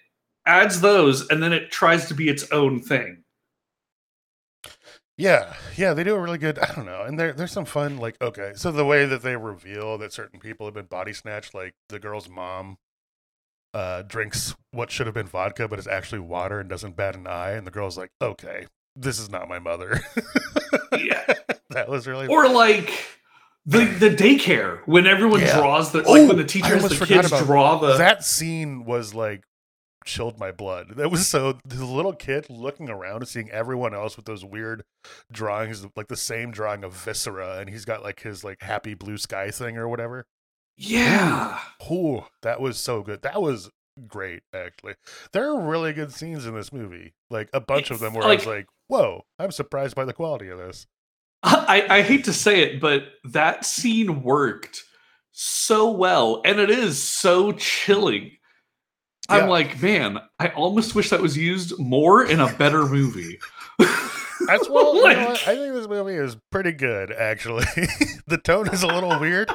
adds 0.47 0.81
those 0.81 1.29
and 1.29 1.43
then 1.43 1.53
it 1.53 1.71
tries 1.71 2.07
to 2.09 2.15
be 2.15 2.29
its 2.29 2.51
own 2.51 2.81
thing. 2.81 3.23
Yeah, 5.17 5.55
yeah, 5.77 5.93
they 5.93 6.03
do 6.03 6.15
a 6.15 6.21
really 6.21 6.39
good. 6.39 6.59
I 6.59 6.75
don't 6.75 6.87
know, 6.87 7.03
and 7.03 7.19
there 7.19 7.33
there's 7.33 7.53
some 7.53 7.67
fun. 7.67 7.99
Like, 7.99 8.21
okay, 8.23 8.53
so 8.57 8.73
the 8.73 8.87
way 8.87 9.05
that 9.05 9.23
they 9.23 9.37
reveal 9.37 9.99
that 9.99 10.13
certain 10.13 10.41
people 10.41 10.67
have 10.67 10.75
been 10.75 10.87
body 10.87 11.13
snatched, 11.13 11.55
like 11.55 11.75
the 11.91 11.99
girl's 11.99 12.29
mom, 12.29 12.79
uh, 13.75 14.03
drinks 14.03 14.55
what 14.73 14.91
should 14.91 15.07
have 15.07 15.15
been 15.15 15.27
vodka, 15.27 15.69
but 15.69 15.79
is 15.79 15.87
actually 15.87 16.21
water 16.21 16.59
and 16.61 16.71
doesn't 16.71 16.97
bat 16.97 17.17
an 17.17 17.27
eye. 17.27 17.51
And 17.51 17.67
the 17.67 17.71
girl's 17.71 17.99
like, 17.99 18.11
"Okay, 18.23 18.67
this 18.97 19.19
is 19.19 19.31
not 19.31 19.49
my 19.49 19.59
mother." 19.59 20.01
Yeah. 20.93 21.25
that 21.71 21.89
was 21.89 22.07
really. 22.07 22.27
Or 22.27 22.49
like 22.49 22.93
the 23.67 23.85
the 23.85 24.11
daycare 24.11 24.81
when 24.87 25.07
everyone 25.07 25.41
Yeah. 25.41 25.57
draws 25.59 25.93
the 25.93 25.99
like 25.99 26.07
Oh, 26.09 26.27
when 26.29 26.37
the 26.37 26.43
I 26.45 26.47
teachers 26.47 26.83
the 26.83 26.91
forgot 26.95 27.09
kids 27.09 27.29
about 27.29 27.47
draw 27.47 27.79
the 27.79 27.97
that 27.97 28.25
scene 28.25 28.85
was 28.85 29.15
like 29.15 29.45
chilled 30.07 30.39
my 30.39 30.51
blood. 30.51 30.95
That 30.97 31.11
was 31.11 31.29
so 31.29 31.59
the 31.65 31.85
little 31.85 32.15
kid 32.15 32.47
looking 32.49 32.89
around 32.89 33.17
and 33.17 33.29
seeing 33.29 33.51
everyone 33.51 33.95
else 33.95 34.17
with 34.17 34.25
those 34.27 34.45
weird 34.45 34.83
drawings, 35.31 35.87
like 35.95 36.09
the 36.09 36.17
same 36.17 36.51
drawing 36.51 36.85
of 36.85 36.93
Viscera, 36.95 37.59
and 37.59 37.69
he's 37.69 37.85
got 37.85 38.03
like 38.03 38.21
his 38.23 38.43
like 38.43 38.63
happy 38.63 38.95
blue 38.95 39.19
sky 39.19 39.51
thing 39.51 39.77
or 39.77 39.89
whatever. 39.89 40.27
yeah. 40.77 41.59
Oh, 41.91 42.27
that 42.43 42.61
was 42.61 42.79
so 42.79 43.03
good. 43.03 43.23
That 43.23 43.43
was 43.43 43.71
great, 44.07 44.43
actually. 44.55 44.95
There 45.33 45.49
are 45.51 45.61
really 45.61 45.93
good 45.93 46.13
scenes 46.13 46.47
in 46.47 46.55
this 46.55 46.73
movie. 46.73 47.15
Like 47.31 47.49
a 47.53 47.61
bunch 47.61 47.91
of 47.91 48.01
them 48.01 48.15
where 48.15 48.25
I 48.25 48.35
was 48.37 48.47
Like- 48.47 48.57
like, 48.57 48.67
whoa, 48.89 49.23
I'm 49.39 49.51
surprised 49.53 49.95
by 49.95 50.05
the 50.05 50.13
quality 50.13 50.49
of 50.49 50.59
this. 50.59 50.87
I, 51.43 51.87
I 51.89 52.03
hate 52.03 52.25
to 52.25 52.33
say 52.35 52.61
it, 52.61 52.81
but 52.81 53.05
that 53.25 53.65
scene 53.65 54.23
worked 54.23 54.83
so 55.33 55.91
well, 55.91 56.43
and 56.45 56.61
it 56.61 56.69
is 56.71 57.03
so 57.03 57.53
chilling. 57.53 58.33
Yeah. 59.31 59.37
I'm 59.39 59.49
like, 59.49 59.81
man, 59.81 60.19
I 60.39 60.49
almost 60.49 60.95
wish 60.95 61.09
that 61.11 61.23
was 61.23 61.39
used 61.39 61.79
more 61.79 62.25
in 62.25 62.41
a 62.41 62.53
better 62.55 62.85
movie. 62.85 63.39
That's 63.79 64.69
well, 64.69 64.97
you 64.97 65.03
know 65.15 65.29
what? 65.29 65.49
I 65.49 65.57
think 65.57 65.73
this 65.73 65.89
movie 65.89 66.15
is 66.17 66.37
pretty 66.51 66.73
good, 66.73 67.11
actually. 67.13 67.65
the 68.27 68.39
tone 68.39 68.69
is 68.69 68.83
a 68.83 68.89
little 68.89 69.19
weird, 69.21 69.51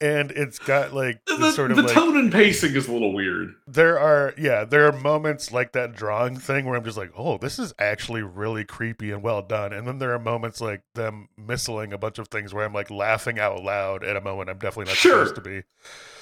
and 0.00 0.30
it's 0.32 0.58
got 0.58 0.92
like 0.92 1.20
the, 1.26 1.50
sort 1.52 1.70
of 1.70 1.76
the 1.78 1.82
like 1.84 1.92
tone 1.94 2.16
and 2.18 2.30
pacing 2.30 2.74
is 2.74 2.86
a 2.86 2.92
little 2.92 3.14
weird. 3.14 3.54
there 3.66 3.98
are 3.98 4.34
yeah 4.36 4.64
there 4.64 4.86
are 4.86 4.92
moments 4.92 5.52
like 5.52 5.72
that 5.72 5.94
drawing 5.94 6.36
thing 6.36 6.66
where 6.66 6.76
i'm 6.76 6.84
just 6.84 6.98
like 6.98 7.10
oh 7.16 7.38
this 7.38 7.58
is 7.58 7.72
actually 7.78 8.22
really 8.22 8.62
creepy 8.64 9.10
and 9.10 9.22
well 9.22 9.40
done 9.40 9.72
and 9.72 9.86
then 9.86 9.98
there 9.98 10.12
are 10.12 10.18
moments 10.18 10.60
like 10.60 10.82
them 10.94 11.28
missling 11.40 11.92
a 11.92 11.98
bunch 11.98 12.18
of 12.18 12.28
things 12.28 12.52
where 12.52 12.64
i'm 12.64 12.74
like 12.74 12.90
laughing 12.90 13.38
out 13.38 13.62
loud 13.62 14.04
at 14.04 14.16
a 14.16 14.20
moment 14.20 14.50
i'm 14.50 14.58
definitely 14.58 14.90
not 14.90 14.96
Sure. 14.98 15.24
supposed 15.26 15.34
to 15.36 15.40
be 15.40 15.62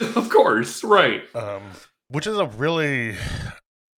Of 0.20 0.28
course, 0.30 0.84
right. 0.84 1.22
um 1.34 1.62
which 2.08 2.26
is 2.28 2.38
a 2.38 2.46
really 2.46 3.16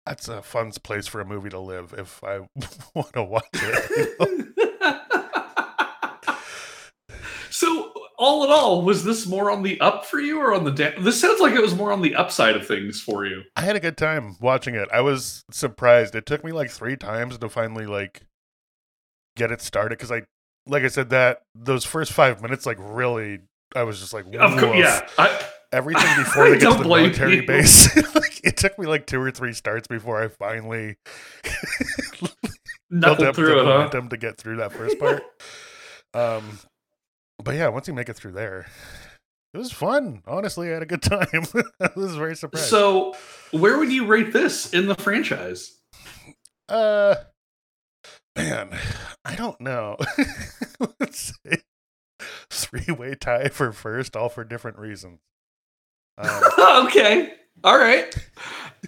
that's 0.07 0.29
a 0.29 0.41
fun 0.41 0.71
place 0.83 1.07
for 1.07 1.21
a 1.21 1.25
movie 1.27 1.51
to 1.51 1.59
live 1.61 1.93
if 1.99 2.23
i 2.25 2.39
want 2.95 3.13
to 3.13 3.23
watch 3.23 3.45
it 3.53 4.17
you 4.57 4.77
know? 4.81 6.37
so, 7.51 7.93
all 8.19 8.45
in 8.45 8.51
all, 8.51 8.83
was 8.83 9.05
this 9.05 9.27
more 9.27 9.51
on 9.51 9.63
the 9.63 9.81
up 9.81 10.07
for 10.07 10.19
you 10.19 10.39
or 10.39 10.55
on 10.55 10.65
the 10.65 10.71
down? 10.71 10.93
This 11.05 11.21
sounds 11.21 11.41
like 11.41 11.55
it 11.55 11.61
was 11.63 11.75
more 11.75 11.93
on 11.93 12.03
the 12.03 12.15
upside 12.15 12.57
of 12.57 12.67
things 12.67 13.01
for 13.01 13.27
you. 13.27 13.43
i 13.57 13.61
had 13.63 13.77
a 13.77 13.81
good 13.81 13.97
time 13.97 14.37
watching 14.41 14.75
it 14.75 14.89
i 14.93 15.01
was 15.01 15.45
surprised 15.51 16.15
it 16.15 16.27
took 16.27 16.45
me 16.45 16.53
like 16.53 16.71
three 16.71 16.97
times 16.97 17.37
to 17.39 17.49
finally 17.49 17.87
like 17.87 18.23
get 19.37 19.51
it 19.53 19.61
started 19.61 19.99
because 19.99 20.11
i 20.13 20.23
like 20.67 20.83
i 20.83 20.89
said 20.89 21.11
that 21.11 21.43
those 21.55 21.85
first 21.85 22.13
five 22.13 22.41
minutes 22.43 22.65
like 22.67 22.79
really 22.81 23.41
i 23.75 23.83
was 23.83 24.01
just 24.01 24.13
like 24.13 24.25
Of 24.35 24.59
course, 24.59 24.79
yeah. 24.79 25.07
I, 25.19 25.43
everything 25.73 26.17
before 26.25 26.45
I 26.45 26.51
they 26.51 26.59
get 26.59 26.73
to 26.77 26.83
the 26.83 26.89
military 26.89 27.37
you. 27.37 27.47
base 27.47 27.95
like 28.15 28.41
it 28.45 28.57
took 28.57 28.79
me 28.79 28.87
like 28.87 29.07
two 29.07 29.21
or 29.21 29.31
three 29.31 29.53
starts 29.53 29.87
before 29.89 30.23
i 30.23 30.29
finally 30.29 30.97
built 32.91 33.05
up 33.05 33.19
the 33.19 33.33
through 33.35 33.61
it, 33.61 33.93
huh? 33.93 34.01
to 34.09 34.17
get 34.17 34.39
through 34.39 34.57
that 34.57 34.73
first 34.73 34.99
part 34.99 35.23
um 36.15 36.59
but 37.43 37.55
yeah 37.55 37.69
once 37.69 37.87
you 37.89 37.95
make 37.95 38.09
it 38.09 38.15
through 38.17 38.33
there 38.33 38.67
it 39.55 39.59
was 39.59 39.73
fun 39.73 40.23
honestly 40.27 40.69
i 40.71 40.73
had 40.75 40.83
a 40.83 40.87
good 40.87 41.03
time 41.03 41.27
i 41.81 41.89
was 41.97 42.15
very 42.17 42.37
surprised 42.37 42.67
So, 42.67 43.15
where 43.53 43.79
would 43.79 43.93
you 43.93 44.07
rate 44.07 44.33
this 44.33 44.73
in 44.73 44.87
the 44.87 44.95
franchise? 44.97 45.73
uh 46.69 47.15
man 48.37 48.77
i 49.25 49.35
don't 49.37 49.61
know 49.61 49.97
let's 51.01 51.33
say 51.45 51.59
three-way 52.51 53.15
tie 53.15 53.49
for 53.49 53.73
first 53.73 54.17
all 54.17 54.29
for 54.29 54.45
different 54.45 54.79
reasons 54.79 55.21
um, 56.19 56.43
okay. 56.87 57.35
All 57.63 57.77
right. 57.79 58.15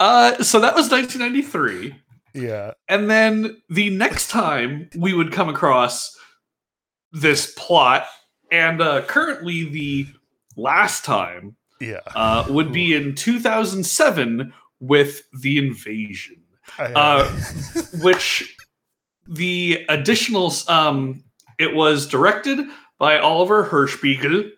Uh, 0.01 0.43
so 0.43 0.61
that 0.61 0.75
was 0.75 0.91
1993. 0.91 1.95
yeah 2.33 2.73
And 2.89 3.11
then 3.11 3.61
the 3.69 3.91
next 3.91 4.29
time 4.31 4.89
we 4.97 5.13
would 5.13 5.31
come 5.31 5.51
across 5.51 6.17
this 7.13 7.53
plot, 7.55 8.07
and 8.51 8.81
uh, 8.81 9.03
currently 9.03 9.65
the 9.65 10.07
last 10.57 11.05
time 11.05 11.57
yeah. 11.81 12.01
uh, 12.15 12.47
would 12.49 12.73
be 12.73 12.95
in 12.95 13.15
2007 13.15 14.53
with 14.81 15.23
The 15.33 15.59
Invasion, 15.59 16.43
uh, 16.79 17.29
which 18.01 18.57
the 19.27 19.85
additional, 19.89 20.53
um, 20.69 21.23
it 21.59 21.75
was 21.75 22.07
directed 22.07 22.61
by 22.99 23.19
Oliver 23.19 23.65
Hirschbiegel. 23.65 24.51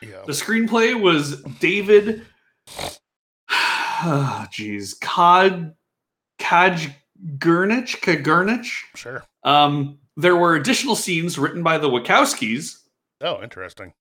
yeah. 0.00 0.22
The 0.26 0.32
screenplay 0.32 1.00
was 1.00 1.42
David. 1.60 2.26
Jeez, 3.50 5.00
Cod, 5.00 5.74
Kaj 6.38 6.94
Gurnich, 7.38 8.00
sure. 8.94 9.24
Um, 9.42 9.98
there 10.16 10.36
were 10.36 10.54
additional 10.54 10.96
scenes 10.96 11.38
written 11.38 11.62
by 11.62 11.78
the 11.78 11.88
Wachowskis, 11.88 12.78
Oh, 13.20 13.42
interesting. 13.42 13.92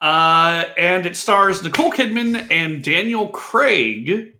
uh, 0.00 0.64
and 0.76 1.06
it 1.06 1.16
stars 1.16 1.62
Nicole 1.62 1.90
Kidman 1.90 2.46
and 2.50 2.82
Daniel 2.84 3.28
Craig. 3.28 4.34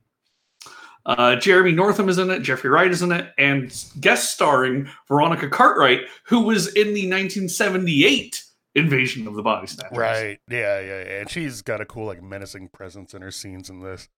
Uh, 1.07 1.37
Jeremy 1.37 1.73
Northam 1.73 2.09
is 2.09 2.19
in 2.19 2.31
it, 2.31 2.41
Jeffrey 2.41 2.71
Wright 2.71 2.91
is 2.91 3.03
in 3.03 3.13
it, 3.13 3.33
and 3.37 3.85
guest 4.01 4.33
starring 4.33 4.89
Veronica 5.07 5.49
Cartwright, 5.51 6.01
who 6.25 6.41
was 6.41 6.69
in 6.69 6.89
the 6.95 7.09
1978 7.11 8.43
Invasion 8.75 9.27
of 9.29 9.35
the 9.35 9.43
Body 9.43 9.67
Snatchers. 9.67 9.97
Right. 9.99 10.41
Yeah, 10.51 10.81
yeah, 10.81 11.05
yeah. 11.05 11.21
And 11.21 11.31
she's 11.31 11.61
got 11.63 11.81
a 11.83 11.85
cool, 11.85 12.07
like, 12.07 12.23
menacing 12.23 12.69
presence 12.69 13.13
in 13.15 13.21
her 13.23 13.31
scenes 13.31 13.69
in 13.71 13.81
this. 13.81 14.09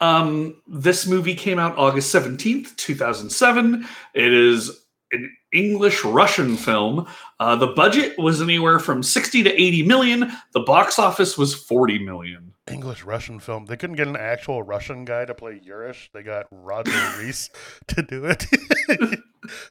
Um, 0.00 0.62
this 0.68 1.06
movie 1.06 1.34
came 1.34 1.58
out 1.58 1.76
August 1.76 2.14
17th, 2.14 2.76
2007. 2.76 3.86
It 4.14 4.32
is 4.32 4.85
an 5.12 5.34
English 5.52 6.04
Russian 6.04 6.56
film. 6.56 7.06
Uh, 7.40 7.56
the 7.56 7.68
budget 7.68 8.18
was 8.18 8.42
anywhere 8.42 8.78
from 8.78 9.02
60 9.02 9.42
to 9.44 9.52
80 9.52 9.82
million. 9.84 10.32
The 10.52 10.60
box 10.60 10.98
office 10.98 11.38
was 11.38 11.54
40 11.54 12.00
million. 12.00 12.52
English 12.68 13.04
Russian 13.04 13.38
film. 13.38 13.66
They 13.66 13.76
couldn't 13.76 13.96
get 13.96 14.08
an 14.08 14.16
actual 14.16 14.62
Russian 14.62 15.04
guy 15.04 15.24
to 15.24 15.34
play 15.34 15.60
Yorish. 15.64 16.08
They 16.12 16.22
got 16.22 16.46
Roger 16.50 16.90
Reese 17.18 17.50
to 17.88 18.02
do 18.02 18.24
it. 18.24 18.44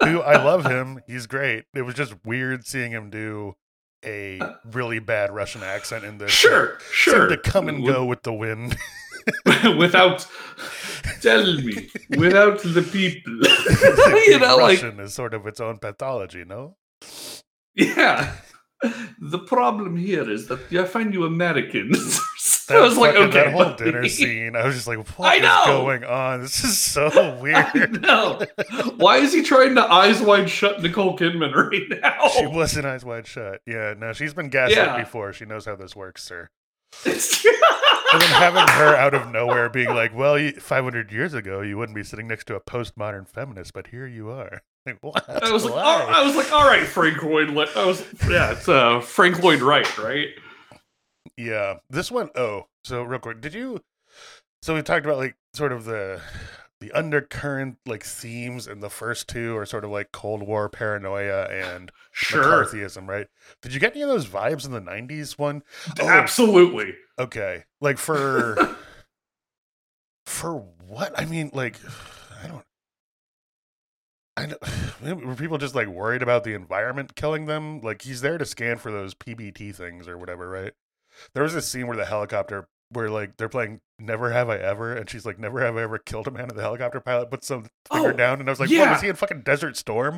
Who 0.04 0.22
I 0.22 0.42
love 0.42 0.66
him. 0.66 1.02
He's 1.06 1.28
great. 1.28 1.66
It 1.74 1.82
was 1.82 1.96
just 1.96 2.16
weird 2.26 2.66
seeing 2.66 2.92
him 2.92 3.10
do 3.10 3.56
a 4.06 4.40
really 4.72 5.00
bad 5.00 5.34
Russian 5.34 5.64
accent 5.64 6.06
in 6.06 6.20
this. 6.20 6.32
Sure, 6.32 6.78
Seemed 6.80 7.16
sure. 7.16 7.28
to 7.28 7.38
come 7.38 7.68
and 7.68 7.86
go 7.86 8.06
with 8.06 8.24
the 8.24 8.34
wind. 8.34 8.78
without, 9.78 10.26
tell 11.22 11.44
me, 11.62 11.90
without 12.18 12.60
the 12.62 12.82
people. 12.82 13.34
you 14.28 14.40
know, 14.40 14.58
like, 14.58 14.82
Russian 14.82 15.00
is 15.00 15.14
sort 15.14 15.34
of 15.34 15.46
its 15.48 15.60
own 15.60 15.78
pathology, 15.80 16.44
no? 16.46 16.78
yeah. 17.76 18.36
The 19.20 19.40
problem 19.40 19.96
here 19.96 20.30
is 20.30 20.48
that 20.48 20.72
I 20.72 20.84
find 20.86 21.14
you 21.14 21.24
Americans. 21.26 22.20
I 22.70 22.74
That 22.74 22.82
was 22.82 22.98
like, 22.98 23.14
fucking- 23.14 23.30
okay, 23.30 23.44
that 23.46 23.54
whole 23.54 23.64
buddy. 23.66 23.84
dinner 23.86 24.08
scene. 24.10 24.56
I 24.56 24.66
was 24.66 24.76
just 24.76 24.88
like, 24.88 25.08
what 25.18 25.28
I 25.34 25.36
is 25.36 25.42
know! 25.44 25.64
going 25.84 26.04
on? 26.04 26.42
This 26.42 26.64
is 26.64 26.78
so 26.80 27.08
I 27.08 27.40
weird. 27.42 28.02
know. 28.02 28.42
Why 28.98 29.18
is 29.18 29.34
he 29.34 29.44
trying 29.44 29.76
to 29.76 29.82
eyes 29.84 30.22
wide 30.22 30.50
shut 30.50 30.82
Nicole 30.82 31.18
Kidman 31.18 31.54
right 31.54 31.84
now? 32.02 32.28
She 32.30 32.46
wasn't 32.48 32.86
eyes 32.88 33.06
wide 33.06 33.28
shut. 33.28 33.62
Yeah, 33.68 33.94
no, 33.98 34.14
she's 34.14 34.34
been 34.34 34.50
gaslit 34.50 34.78
Yeah. 34.78 34.98
before. 35.00 35.32
She 35.34 35.46
knows 35.46 35.66
how 35.66 35.76
this 35.76 35.96
works, 35.96 36.24
sir. 36.24 36.50
It's- 37.06 37.46
And 38.14 38.22
then 38.22 38.30
having 38.30 38.68
her 38.76 38.96
out 38.96 39.14
of 39.14 39.30
nowhere 39.32 39.68
being 39.68 39.90
like, 39.90 40.16
well, 40.16 40.38
500 40.58 41.12
years 41.12 41.34
ago, 41.34 41.60
you 41.62 41.78
wouldn't 41.78 41.96
be 41.96 42.04
sitting 42.04 42.28
next 42.28 42.46
to 42.48 42.56
a 42.56 42.62
postmodern 42.62 43.28
feminist, 43.28 43.74
but 43.74 43.88
here 43.88 44.08
you 44.08 44.30
are. 44.30 44.62
Like, 44.86 45.00
what? 45.02 45.28
I 45.28 45.52
was 45.52 45.66
like, 45.66 45.74
Why? 45.74 45.82
all, 45.82 46.08
I 46.08 46.24
was 46.24 46.36
like, 46.36 46.52
all 46.52 46.64
right, 46.64 46.86
Frank 46.86 47.24
Lloyd. 47.24 47.50
I 47.76 47.86
was, 47.86 48.06
yeah, 48.30 48.52
it's 48.52 48.70
uh, 48.70 49.00
Frank 49.00 49.42
Lloyd 49.42 49.60
Wright, 49.62 49.98
right? 49.98 50.28
Yeah, 51.36 51.78
this 51.90 52.12
one 52.12 52.30
oh, 52.36 52.68
so 52.84 53.02
real 53.02 53.20
quick, 53.20 53.42
did 53.42 53.56
you? 53.56 53.82
So 54.62 54.76
we 54.76 54.84
talked 54.84 55.04
about 55.04 55.18
like 55.18 55.36
sort 55.54 55.72
of 55.72 55.86
the 55.86 56.22
the 56.82 56.92
undercurrent 56.92 57.78
like 57.86 58.04
themes 58.04 58.68
in 58.68 58.80
the 58.80 58.90
first 58.90 59.28
two 59.28 59.56
are 59.56 59.66
sort 59.66 59.86
of 59.86 59.92
like 59.92 60.12
Cold 60.12 60.44
War 60.44 60.70
paranoia 60.70 61.46
and 61.46 61.92
Sure, 62.12 62.44
McCarthyism, 62.44 63.08
right? 63.08 63.28
Did 63.62 63.74
you 63.74 63.80
get 63.80 63.94
any 63.94 64.02
of 64.02 64.10
those 64.10 64.28
vibes 64.28 64.66
in 64.66 64.72
the 64.72 64.82
'90s 64.82 65.38
one? 65.38 65.64
Oh, 66.00 66.08
absolutely. 66.08 66.96
okay, 67.18 67.64
like 67.80 67.98
for 67.98 68.58
for 70.26 70.56
what? 70.88 71.18
I 71.20 71.26
mean, 71.26 71.52
like 71.54 71.78
I 72.44 72.48
don't. 72.48 72.66
I 74.38 74.46
don't, 74.48 75.26
were 75.26 75.36
people 75.36 75.58
just 75.58 75.76
like 75.76 75.88
worried 75.88 76.22
about 76.22 76.44
the 76.44 76.54
environment 76.54 77.16
killing 77.16 77.46
them? 77.46 77.80
Like 77.82 78.02
he's 78.02 78.22
there 78.22 78.38
to 78.38 78.46
scan 78.46 78.78
for 78.78 78.92
those 78.92 79.14
PBT 79.14 79.74
things 79.74 80.08
or 80.08 80.18
whatever, 80.18 80.50
right? 80.50 80.74
There 81.34 81.44
was 81.44 81.54
this 81.54 81.68
scene 81.68 81.88
where 81.88 81.96
the 81.96 82.06
helicopter, 82.06 82.68
where 82.92 83.10
like 83.10 83.38
they're 83.38 83.48
playing 83.50 83.80
never 84.00 84.32
have 84.32 84.50
I 84.50 84.58
ever, 84.58 84.94
and 84.94 85.10
she's 85.10 85.26
like, 85.26 85.40
never 85.40 85.62
have 85.64 85.78
I 85.78 85.84
ever 85.84 85.98
killed 85.98 86.28
a 86.28 86.32
man. 86.32 86.50
And 86.50 86.58
the 86.58 86.62
helicopter 86.62 87.00
pilot 87.00 87.30
puts 87.32 87.48
some 87.48 87.68
finger 87.92 88.10
Oh, 88.10 88.12
down, 88.14 88.40
and 88.40 88.50
I 88.50 88.52
was 88.52 88.60
like, 88.60 88.70
yeah. 88.70 88.82
what 88.82 88.92
was 88.92 89.02
he 89.02 89.08
in 89.10 89.16
fucking 89.16 89.42
Desert 89.42 89.78
Storm? 89.78 90.16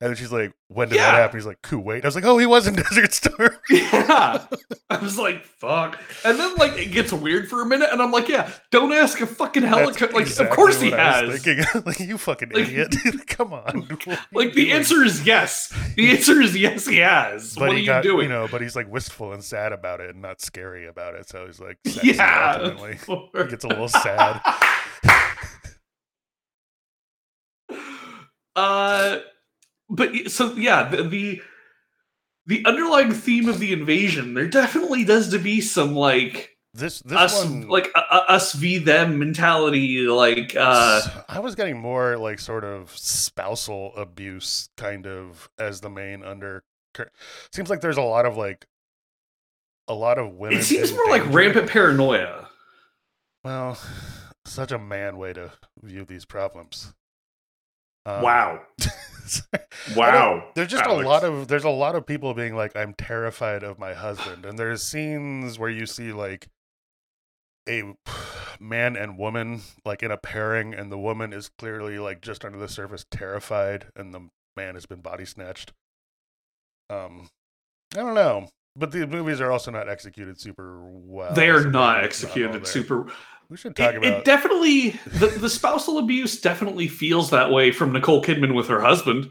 And 0.00 0.10
then 0.10 0.16
she's 0.16 0.32
like, 0.32 0.52
when 0.68 0.88
did 0.88 0.96
Yeah. 0.96 1.12
that 1.12 1.18
happen? 1.18 1.38
He's 1.38 1.46
like, 1.46 1.62
Kuwait. 1.62 2.04
I 2.04 2.08
was 2.08 2.14
like, 2.14 2.24
oh, 2.24 2.38
he 2.38 2.46
was 2.46 2.66
in 2.66 2.74
Desert 2.74 3.12
Storm. 3.12 3.50
Yeah. 3.70 4.44
I 4.90 4.98
was 4.98 5.18
like, 5.18 5.44
fuck. 5.44 5.98
And 6.24 6.38
then 6.38 6.54
like 6.56 6.76
it 6.78 6.92
gets 6.92 7.12
weird 7.12 7.48
for 7.48 7.62
a 7.62 7.66
minute, 7.66 7.88
and 7.90 8.00
I'm 8.02 8.12
like, 8.12 8.28
yeah, 8.28 8.50
don't 8.70 8.92
ask 8.92 9.20
a 9.20 9.26
fucking 9.26 9.62
helicopter. 9.62 10.06
Like, 10.08 10.22
exactly 10.26 10.46
of 10.46 10.52
course 10.54 10.80
he 10.80 10.90
what 10.90 11.00
I 11.00 11.22
was 11.24 11.32
has. 11.32 11.42
thinking. 11.42 11.82
like, 11.86 12.00
you 12.00 12.18
fucking 12.18 12.50
Like- 12.50 12.68
idiot. 12.68 12.94
Come 13.28 13.52
on. 13.52 13.88
Like 14.32 14.52
the 14.52 14.72
answer 14.72 15.02
is 15.02 15.26
yes. 15.26 15.72
The 15.96 16.10
answer 16.10 16.40
is 16.40 16.56
yes, 16.56 16.86
he 16.86 16.98
has. 16.98 17.54
But 17.54 17.60
what 17.60 17.70
are 17.70 17.74
he 17.74 17.80
you 17.80 17.86
got, 17.86 18.02
doing? 18.02 18.24
you 18.24 18.28
know, 18.28 18.46
but 18.50 18.60
he's 18.60 18.76
like 18.76 18.90
wistful 18.90 19.32
and 19.32 19.42
sad 19.42 19.72
about 19.72 20.00
it 20.00 20.10
and 20.10 20.20
not 20.22 20.40
scary 20.40 20.86
about 20.86 21.14
it. 21.14 21.28
So 21.28 21.46
he's 21.46 21.60
like, 21.60 21.78
yeah. 22.02 22.58
ultimately. 22.60 22.98
He 23.34 23.44
gets 23.44 23.64
a 23.64 23.68
little 23.68 23.88
sad. 24.04 24.40
uh, 28.56 29.18
but 29.88 30.30
so 30.30 30.52
yeah, 30.54 30.88
the, 30.88 31.02
the 31.04 31.42
the 32.46 32.64
underlying 32.66 33.12
theme 33.12 33.48
of 33.48 33.58
the 33.58 33.72
invasion, 33.72 34.34
there 34.34 34.48
definitely 34.48 35.04
does 35.04 35.30
to 35.30 35.38
be 35.38 35.60
some 35.60 35.94
like 35.94 36.56
This 36.74 37.00
this 37.00 37.18
us 37.18 37.44
one 37.44 37.68
like 37.68 37.90
uh, 37.94 38.22
us 38.28 38.52
v 38.52 38.78
them 38.78 39.18
mentality. 39.18 40.00
Like 40.06 40.54
uh, 40.56 41.02
I 41.28 41.38
was 41.40 41.54
getting 41.54 41.78
more 41.78 42.16
like 42.16 42.38
sort 42.40 42.64
of 42.64 42.90
spousal 42.96 43.94
abuse 43.96 44.68
kind 44.76 45.06
of 45.06 45.48
as 45.58 45.80
the 45.80 45.90
main 45.90 46.22
under. 46.22 46.64
Seems 47.52 47.70
like 47.70 47.80
there's 47.80 47.96
a 47.96 48.02
lot 48.02 48.26
of 48.26 48.36
like 48.36 48.66
a 49.88 49.94
lot 49.94 50.18
of 50.18 50.34
women. 50.34 50.58
it 50.58 50.64
seems 50.64 50.92
more 50.92 51.08
like 51.08 51.22
rampant 51.32 51.68
paranoia. 51.68 52.43
Well, 53.44 53.78
such 54.46 54.72
a 54.72 54.78
man 54.78 55.16
way 55.16 55.32
to 55.34 55.52
view 55.82 56.04
these 56.04 56.24
problems. 56.24 56.94
Um, 58.06 58.22
wow, 58.22 58.60
wow. 59.96 60.48
There's 60.54 60.68
just 60.68 60.84
Alex. 60.84 61.04
a 61.04 61.08
lot 61.08 61.24
of 61.24 61.48
there's 61.48 61.64
a 61.64 61.70
lot 61.70 61.94
of 61.94 62.06
people 62.06 62.34
being 62.34 62.54
like, 62.54 62.76
I'm 62.76 62.94
terrified 62.94 63.62
of 63.62 63.78
my 63.78 63.94
husband, 63.94 64.44
and 64.44 64.58
there's 64.58 64.82
scenes 64.82 65.58
where 65.58 65.70
you 65.70 65.86
see 65.86 66.12
like 66.12 66.48
a 67.68 67.94
man 68.60 68.96
and 68.96 69.18
woman 69.18 69.62
like 69.84 70.02
in 70.02 70.10
a 70.10 70.18
pairing, 70.18 70.74
and 70.74 70.92
the 70.92 70.98
woman 70.98 71.32
is 71.32 71.48
clearly 71.58 71.98
like 71.98 72.20
just 72.20 72.44
under 72.44 72.58
the 72.58 72.68
surface 72.68 73.06
terrified, 73.10 73.86
and 73.96 74.12
the 74.12 74.28
man 74.56 74.74
has 74.74 74.84
been 74.84 75.00
body 75.00 75.24
snatched. 75.24 75.72
Um, 76.90 77.28
I 77.94 78.00
don't 78.00 78.14
know, 78.14 78.48
but 78.76 78.90
the 78.92 79.06
movies 79.06 79.40
are 79.40 79.50
also 79.50 79.70
not 79.70 79.88
executed 79.88 80.40
super 80.40 80.80
well. 80.82 81.32
They 81.32 81.48
are 81.48 81.64
not 81.64 82.04
executed 82.04 82.52
there. 82.52 82.64
super. 82.64 83.06
We 83.54 83.58
should 83.58 83.76
talk 83.76 83.94
It, 83.94 83.98
about 83.98 84.12
it 84.12 84.24
definitely 84.24 84.90
the, 85.06 85.28
the 85.28 85.48
spousal 85.48 85.98
abuse 85.98 86.40
definitely 86.40 86.88
feels 86.88 87.30
that 87.30 87.52
way 87.52 87.70
from 87.70 87.92
Nicole 87.92 88.20
Kidman 88.20 88.52
with 88.52 88.66
her 88.66 88.80
husband. 88.80 89.30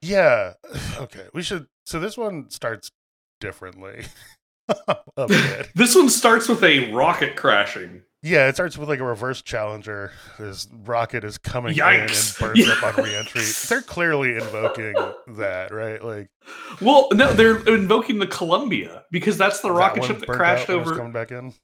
Yeah. 0.00 0.54
Okay. 0.98 1.28
We 1.32 1.42
should. 1.42 1.66
So 1.86 2.00
this 2.00 2.18
one 2.18 2.50
starts 2.50 2.90
differently. 3.40 4.04
This 5.76 5.94
one 5.94 6.08
starts 6.08 6.48
with 6.48 6.64
a 6.64 6.90
rocket 6.92 7.36
crashing. 7.36 8.02
Yeah, 8.24 8.48
it 8.48 8.54
starts 8.54 8.76
with 8.76 8.88
like 8.88 8.98
a 8.98 9.04
reverse 9.04 9.42
challenger. 9.42 10.10
This 10.40 10.66
rocket 10.72 11.22
is 11.22 11.38
coming 11.38 11.76
Yikes. 11.76 12.40
in 12.40 12.46
and 12.48 12.54
burns 12.56 12.68
up 12.68 12.98
on 12.98 13.04
reentry. 13.04 13.42
They're 13.68 13.82
clearly 13.82 14.34
invoking 14.34 14.94
that, 15.36 15.72
right? 15.72 16.02
Like 16.02 16.30
Well, 16.80 17.08
no, 17.12 17.32
they're 17.32 17.58
invoking 17.72 18.18
the 18.18 18.26
Columbia 18.26 19.04
because 19.12 19.38
that's 19.38 19.60
the 19.60 19.68
that 19.68 19.74
rocket 19.74 20.04
ship 20.04 20.18
that 20.20 20.26
crashed 20.28 20.68
out 20.68 20.68
when 20.70 20.78
it 20.78 20.80
over. 20.80 20.96
coming 20.96 21.12
back 21.12 21.30
in. 21.30 21.54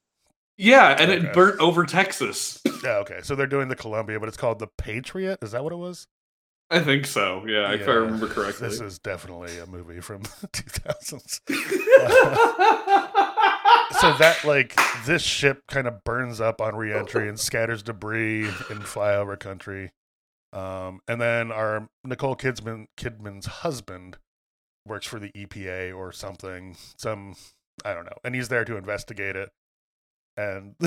Yeah, 0.58 0.90
and 1.00 1.10
Okay. 1.10 1.26
it 1.28 1.32
burnt 1.32 1.60
over 1.60 1.84
Texas. 1.86 2.60
Yeah. 2.84 2.98
Okay. 2.98 3.20
So 3.24 3.34
they're 3.34 3.48
doing 3.48 3.66
the 3.68 3.74
Columbia, 3.74 4.20
but 4.20 4.28
it's 4.28 4.36
called 4.36 4.60
the 4.60 4.68
Patriot. 4.68 5.40
Is 5.42 5.50
that 5.50 5.64
what 5.64 5.72
it 5.72 5.76
was? 5.78 6.06
I 6.70 6.78
think 6.78 7.06
so. 7.06 7.44
Yeah, 7.44 7.72
if 7.72 7.88
I 7.88 7.92
remember 7.92 8.28
correctly. 8.28 8.68
This 8.68 8.80
is 8.80 9.00
definitely 9.00 9.58
a 9.58 9.66
movie 9.66 10.00
from 10.00 10.22
the 10.40 10.48
2000s. 10.52 11.40
so 13.90 13.98
so 14.00 14.12
that 14.18 14.38
like 14.44 14.78
this 15.06 15.22
ship 15.22 15.62
kind 15.66 15.86
of 15.88 16.04
burns 16.04 16.40
up 16.40 16.60
on 16.60 16.76
reentry 16.76 17.28
and 17.28 17.40
scatters 17.40 17.82
debris 17.82 18.44
in 18.44 18.78
flyover 18.80 19.38
country 19.38 19.90
um, 20.52 21.00
and 21.08 21.20
then 21.20 21.50
our 21.50 21.88
nicole 22.04 22.36
kidman 22.36 22.86
kidman's 22.96 23.46
husband 23.46 24.18
works 24.86 25.06
for 25.06 25.18
the 25.18 25.30
epa 25.32 25.94
or 25.96 26.12
something 26.12 26.76
some 26.96 27.34
i 27.84 27.92
don't 27.94 28.04
know 28.04 28.16
and 28.24 28.34
he's 28.34 28.48
there 28.48 28.64
to 28.64 28.76
investigate 28.76 29.34
it 29.36 29.50
and 30.38 30.74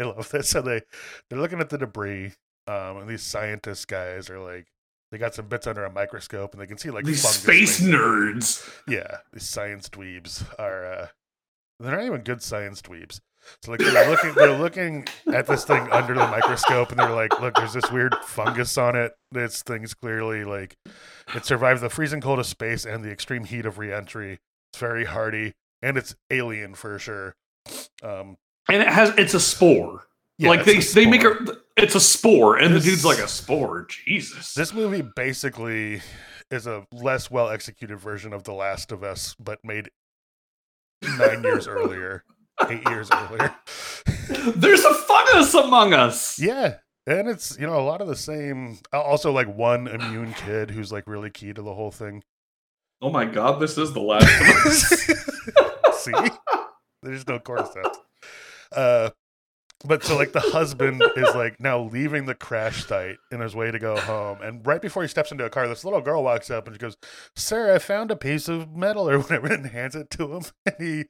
i 0.00 0.02
love 0.02 0.28
this 0.30 0.48
so 0.48 0.60
they 0.62 0.80
they're 1.28 1.38
looking 1.38 1.60
at 1.60 1.68
the 1.70 1.78
debris 1.78 2.32
um, 2.66 2.98
and 2.98 3.08
these 3.08 3.22
scientist 3.22 3.88
guys 3.88 4.30
are 4.30 4.38
like 4.40 4.66
they 5.12 5.18
got 5.18 5.34
some 5.34 5.46
bits 5.48 5.66
under 5.66 5.84
a 5.84 5.90
microscope 5.92 6.52
and 6.52 6.62
they 6.62 6.66
can 6.66 6.78
see 6.78 6.90
like 6.90 7.04
These 7.04 7.22
fungus 7.22 7.42
space 7.42 7.78
things. 7.80 7.90
nerds. 7.92 8.70
Yeah, 8.86 9.18
these 9.32 9.48
science 9.48 9.88
dweebs 9.88 10.44
are 10.58 10.84
uh 10.84 11.06
they're 11.80 11.96
not 11.96 12.04
even 12.04 12.20
good 12.20 12.42
science 12.42 12.80
dweebs. 12.82 13.20
So 13.62 13.72
like 13.72 13.80
they're 13.80 14.08
looking 14.08 14.34
they're 14.34 14.56
looking 14.58 15.06
at 15.32 15.46
this 15.46 15.64
thing 15.64 15.88
under 15.90 16.14
the 16.14 16.28
microscope 16.28 16.90
and 16.90 17.00
they're 17.00 17.10
like, 17.10 17.40
look, 17.40 17.54
there's 17.56 17.72
this 17.72 17.90
weird 17.90 18.14
fungus 18.22 18.78
on 18.78 18.94
it. 18.94 19.14
This 19.32 19.62
thing's 19.62 19.94
clearly 19.94 20.44
like 20.44 20.76
it 21.34 21.44
survived 21.44 21.80
the 21.80 21.88
freezing 21.90 22.20
cold 22.20 22.38
of 22.38 22.46
space 22.46 22.84
and 22.84 23.02
the 23.02 23.10
extreme 23.10 23.44
heat 23.44 23.66
of 23.66 23.78
reentry. 23.78 24.38
It's 24.72 24.78
very 24.78 25.06
hardy 25.06 25.54
and 25.82 25.96
it's 25.96 26.14
alien 26.30 26.74
for 26.74 26.98
sure. 27.00 27.34
Um 28.02 28.36
And 28.68 28.82
it 28.82 28.88
has 28.88 29.10
it's 29.18 29.34
a 29.34 29.40
spore. 29.40 30.06
yeah, 30.38 30.48
like 30.48 30.64
they 30.64 30.78
a 30.78 30.80
they 30.94 31.06
make 31.06 31.22
her 31.22 31.38
it's 31.76 31.94
a 31.94 32.00
spore, 32.00 32.58
and 32.58 32.74
This- 32.74 32.84
the 32.84 32.90
dude's 32.90 33.04
like 33.04 33.18
a 33.18 33.28
spore. 33.28 33.86
Jesus. 33.88 34.54
This 34.54 34.74
movie 34.74 35.02
basically 35.16 36.02
is 36.50 36.66
a 36.66 36.84
less 36.92 37.30
well 37.30 37.48
executed 37.48 37.98
version 37.98 38.32
of 38.32 38.44
The 38.44 38.52
Last 38.52 38.92
of 38.92 39.02
Us, 39.02 39.34
but 39.38 39.58
made 39.64 39.90
nine 41.18 41.42
years 41.42 41.66
earlier, 41.68 42.24
eight 42.68 42.86
years 42.88 43.08
earlier. 43.12 43.54
There's 44.56 44.84
a 44.84 44.94
fungus 44.94 45.54
among 45.54 45.94
us. 45.94 46.38
Yeah. 46.38 46.76
And 47.06 47.28
it's, 47.28 47.58
you 47.58 47.66
know, 47.66 47.78
a 47.80 47.82
lot 47.82 48.00
of 48.02 48.08
the 48.08 48.16
same. 48.16 48.78
Also, 48.92 49.32
like 49.32 49.48
one 49.48 49.88
immune 49.88 50.34
kid 50.34 50.70
who's 50.70 50.92
like 50.92 51.04
really 51.06 51.30
key 51.30 51.52
to 51.52 51.62
the 51.62 51.74
whole 51.74 51.90
thing. 51.90 52.22
Oh 53.00 53.10
my 53.10 53.24
god, 53.24 53.58
this 53.60 53.78
is 53.78 53.92
the 53.94 54.00
last 54.00 54.24
of 54.24 54.66
us. 54.66 56.02
See? 56.04 56.12
There's 57.02 57.26
no 57.26 57.38
cordyceps. 57.38 57.96
Uh, 58.74 59.10
but 59.82 60.04
so, 60.04 60.14
like, 60.14 60.32
the 60.32 60.40
husband 60.40 61.02
is 61.16 61.34
like 61.34 61.58
now 61.58 61.80
leaving 61.80 62.26
the 62.26 62.34
crash 62.34 62.84
site 62.84 63.16
in 63.32 63.40
his 63.40 63.56
way 63.56 63.70
to 63.70 63.78
go 63.78 63.96
home. 63.96 64.42
And 64.42 64.66
right 64.66 64.82
before 64.82 65.02
he 65.02 65.08
steps 65.08 65.32
into 65.32 65.46
a 65.46 65.50
car, 65.50 65.66
this 65.66 65.84
little 65.84 66.02
girl 66.02 66.22
walks 66.22 66.50
up 66.50 66.66
and 66.66 66.76
she 66.76 66.78
goes, 66.78 66.98
Sir, 67.34 67.74
I 67.74 67.78
found 67.78 68.10
a 68.10 68.16
piece 68.16 68.46
of 68.46 68.76
metal 68.76 69.08
or 69.08 69.18
whatever, 69.18 69.46
and 69.46 69.66
hands 69.66 69.96
it 69.96 70.10
to 70.10 70.34
him. 70.34 70.42
And 70.66 70.76
he, 70.78 71.04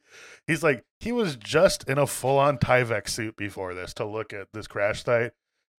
he's 0.47 0.63
like, 0.63 0.85
he 1.01 1.11
was 1.11 1.35
just 1.35 1.83
in 1.89 1.99
a 1.99 2.07
full 2.07 2.39
on 2.39 2.59
Tyvek 2.59 3.09
suit 3.09 3.37
before 3.37 3.75
this 3.75 3.93
to 3.95 4.05
look 4.05 4.33
at 4.33 4.49
this 4.53 4.69
crash 4.69 5.03
site. 5.03 5.33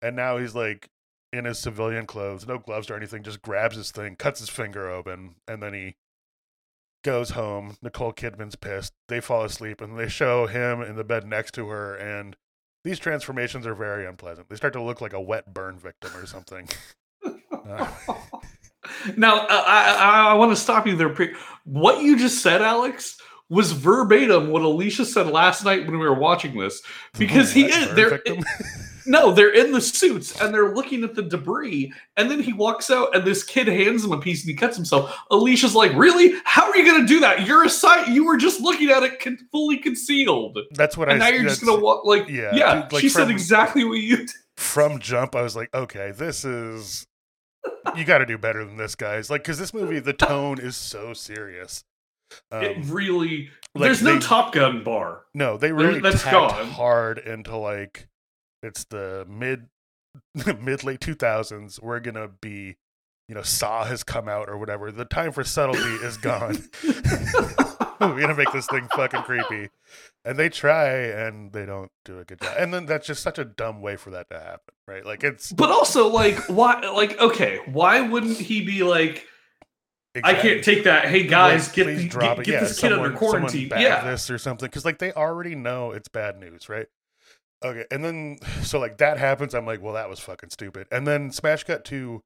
And 0.03 0.17
now 0.17 0.39
he's 0.39 0.57
like 0.57 0.91
in 1.33 1.45
his 1.45 1.61
civilian 1.61 2.07
clothes, 2.07 2.47
no 2.47 2.59
gloves 2.59 2.91
or 2.91 2.97
anything, 2.97 3.23
just 3.23 3.41
grabs 3.43 3.77
his 3.77 3.93
thing, 3.93 4.17
cuts 4.17 4.41
his 4.41 4.49
finger 4.49 4.91
open, 4.91 5.37
and 5.47 5.63
then 5.63 5.75
he 5.75 5.95
goes 7.03 7.31
home. 7.31 7.77
Nicole 7.83 8.13
Kidman's 8.13 8.57
pissed. 8.57 8.93
They 9.09 9.21
fall 9.21 9.45
asleep, 9.45 9.81
and 9.81 9.99
they 9.99 10.09
show 10.09 10.47
him 10.47 10.83
in 10.83 10.97
the 10.97 11.05
bed 11.05 11.27
next 11.27 11.53
to 11.55 11.69
her. 11.69 11.95
And 11.95 12.37
these 12.85 12.99
transformations 12.99 13.67
are 13.67 13.75
very 13.75 14.07
unpleasant. 14.07 14.49
They 14.49 14.57
start 14.57 14.73
to 14.75 14.83
look 14.83 15.01
like 15.01 15.13
a 15.13 15.21
wet 15.21 15.53
burn 15.53 15.79
victim 15.79 16.13
or 16.17 16.27
something. 16.27 16.69
Uh, 17.25 17.87
now, 19.17 19.47
I, 19.49 19.97
I, 19.99 20.31
I 20.31 20.35
want 20.35 20.53
to 20.53 20.57
stop 20.57 20.87
you 20.87 20.97
there. 20.97 21.15
What 21.65 22.03
you 22.03 22.19
just 22.19 22.43
said, 22.43 22.63
Alex, 22.63 23.21
was 23.51 23.73
verbatim 23.73 24.51
what 24.51 24.63
Alicia 24.63 25.05
said 25.05 25.27
last 25.27 25.65
night 25.65 25.87
when 25.87 25.99
we 25.99 26.07
were 26.07 26.19
watching 26.19 26.57
this. 26.59 26.81
Because 27.19 27.53
he 27.55 27.65
is 27.65 27.95
there. 27.95 28.21
No, 29.07 29.33
they're 29.33 29.53
in 29.55 29.73
the 29.73 29.81
suits 29.81 30.41
and 30.41 30.53
they're 30.55 30.75
looking 30.75 31.05
at 31.05 31.15
the 31.15 31.23
debris. 31.23 31.93
And 32.17 32.31
then 32.31 32.41
he 32.41 32.53
walks 32.53 32.91
out 32.91 33.15
and 33.15 33.25
this 33.25 33.43
kid 33.43 33.67
hands 33.69 34.05
him 34.05 34.13
a 34.13 34.21
piece 34.21 34.43
and 34.43 34.51
he 34.51 34.57
cuts 34.57 34.77
himself. 34.77 35.17
Alicia's 35.31 35.75
like, 35.75 35.93
Really? 35.95 36.35
How 36.45 36.69
are 36.71 36.77
you 36.77 36.85
going 36.85 37.01
to 37.03 37.07
do 37.07 37.21
that? 37.21 37.47
You're 37.47 37.65
a 37.65 37.71
sight. 37.71 38.09
You 38.09 38.25
were 38.27 38.37
just 38.37 38.61
looking 38.61 38.91
at 38.91 39.03
it 39.03 39.21
con- 39.21 39.39
fully 39.53 39.77
concealed. 39.79 40.59
That's 40.73 40.97
what 40.97 41.09
And 41.11 41.23
I. 41.23 41.31
now 41.31 41.37
you're 41.37 41.45
just 41.49 41.65
going 41.65 41.79
to 41.79 41.85
walk. 41.85 42.05
Like, 42.05 42.29
yeah, 42.29 42.55
yeah, 42.55 42.89
like 42.93 43.01
she 43.01 43.09
said 43.09 43.31
exactly 43.31 43.85
what 43.85 43.95
you 43.99 44.19
did. 44.19 44.31
from 44.57 44.99
jump. 44.99 45.35
I 45.35 45.43
was 45.43 45.57
like, 45.57 45.73
okay, 45.75 46.13
this 46.13 46.45
is. 46.45 47.07
You 47.97 48.05
got 48.05 48.19
to 48.19 48.27
do 48.27 48.39
better 48.39 48.65
than 48.65 48.77
this, 48.77 48.95
guys. 48.95 49.31
Like, 49.31 49.43
because 49.43 49.59
this 49.59 49.75
movie, 49.75 49.99
the 50.01 50.13
tone 50.13 50.59
is 50.61 50.77
so 50.77 51.13
serious. 51.13 51.85
Um, 52.53 52.63
it 52.63 52.77
really. 52.87 53.51
like 53.75 53.83
there's 53.85 54.03
no 54.03 54.15
they- 54.15 54.21
Top 54.21 54.53
Gun 54.53 54.83
bar. 54.85 55.23
No, 55.35 55.57
they 55.57 55.73
really 55.73 56.01
that's 56.01 56.25
gone. 56.25 56.69
hard 56.69 57.19
into 57.19 57.57
like 57.57 58.07
it's 58.63 58.85
the 58.85 59.27
mid 59.29 59.67
mid 60.61 60.85
late 60.85 61.01
two 61.01 61.15
thousands. 61.15 61.81
We're 61.81 62.01
gonna 62.01 62.29
be, 62.41 62.77
you 63.29 63.35
know, 63.35 63.43
Saw 63.43 63.85
has 63.85 64.03
come 64.03 64.29
out 64.29 64.49
or 64.49 64.59
whatever. 64.59 64.91
The 64.93 65.05
time 65.05 65.33
for 65.33 65.45
subtlety 65.45 66.05
is 66.05 66.17
gone. 66.17 66.59
we're 68.01 68.17
going 68.17 68.29
to 68.29 68.35
make 68.35 68.51
this 68.53 68.67
thing 68.67 68.89
fucking 68.97 69.23
creepy. 69.23 69.69
And 70.25 70.39
they 70.39 70.49
try 70.49 70.89
and 70.89 71.53
they 71.53 71.67
don't 71.67 71.91
do 72.05 72.19
a 72.19 72.25
good 72.25 72.41
job. 72.41 72.55
And 72.59 72.73
then 72.73 72.87
that's 72.87 73.07
just 73.07 73.23
such 73.23 73.39
a 73.39 73.45
dumb 73.45 73.83
way 73.83 73.97
for 73.97 74.11
that 74.11 74.31
to 74.31 74.39
happen, 74.39 74.75
right? 74.89 75.05
Like 75.05 75.23
it's 75.23 75.53
But 75.53 75.71
also, 75.71 76.09
like, 76.09 76.39
why? 76.49 76.81
Like, 76.81 77.21
okay, 77.21 77.61
why 77.67 78.01
wouldn't 78.01 78.39
he 78.39 78.65
be 78.65 78.83
like, 78.83 79.27
I 80.25 80.35
can't 80.35 80.65
take 80.65 80.85
that. 80.85 81.07
Hey 81.09 81.27
guys, 81.27 81.69
get 81.71 81.87
the, 81.87 82.09
drop 82.09 82.37
get, 82.37 82.41
it. 82.41 82.45
get 82.47 82.53
Yeah, 82.55 82.61
this 82.61 82.81
kid 82.81 82.93
under 82.93 83.05
someone- 83.05 83.19
someone 83.19 83.43
quarantine. 83.43 83.69
Yeah, 83.77 84.11
this 84.11 84.31
or 84.31 84.39
something 84.39 84.67
because 84.67 84.85
like 84.85 84.99
they 84.99 85.13
already 85.13 85.55
know 85.55 85.93
it's 85.93 86.09
bad 86.09 86.39
news, 86.39 86.69
right? 86.69 86.87
Okay, 87.63 87.85
and 87.91 88.05
then 88.05 88.39
so 88.63 88.79
like 88.79 88.99
that 88.99 89.19
happens. 89.19 89.55
I'm 89.55 89.67
like, 89.67 89.83
well, 89.83 89.95
that 89.95 90.09
was 90.09 90.21
fucking 90.21 90.51
stupid. 90.51 90.87
And 90.91 91.07
then 91.07 91.31
smash 91.31 91.65
cut 91.65 91.85
to 91.87 92.23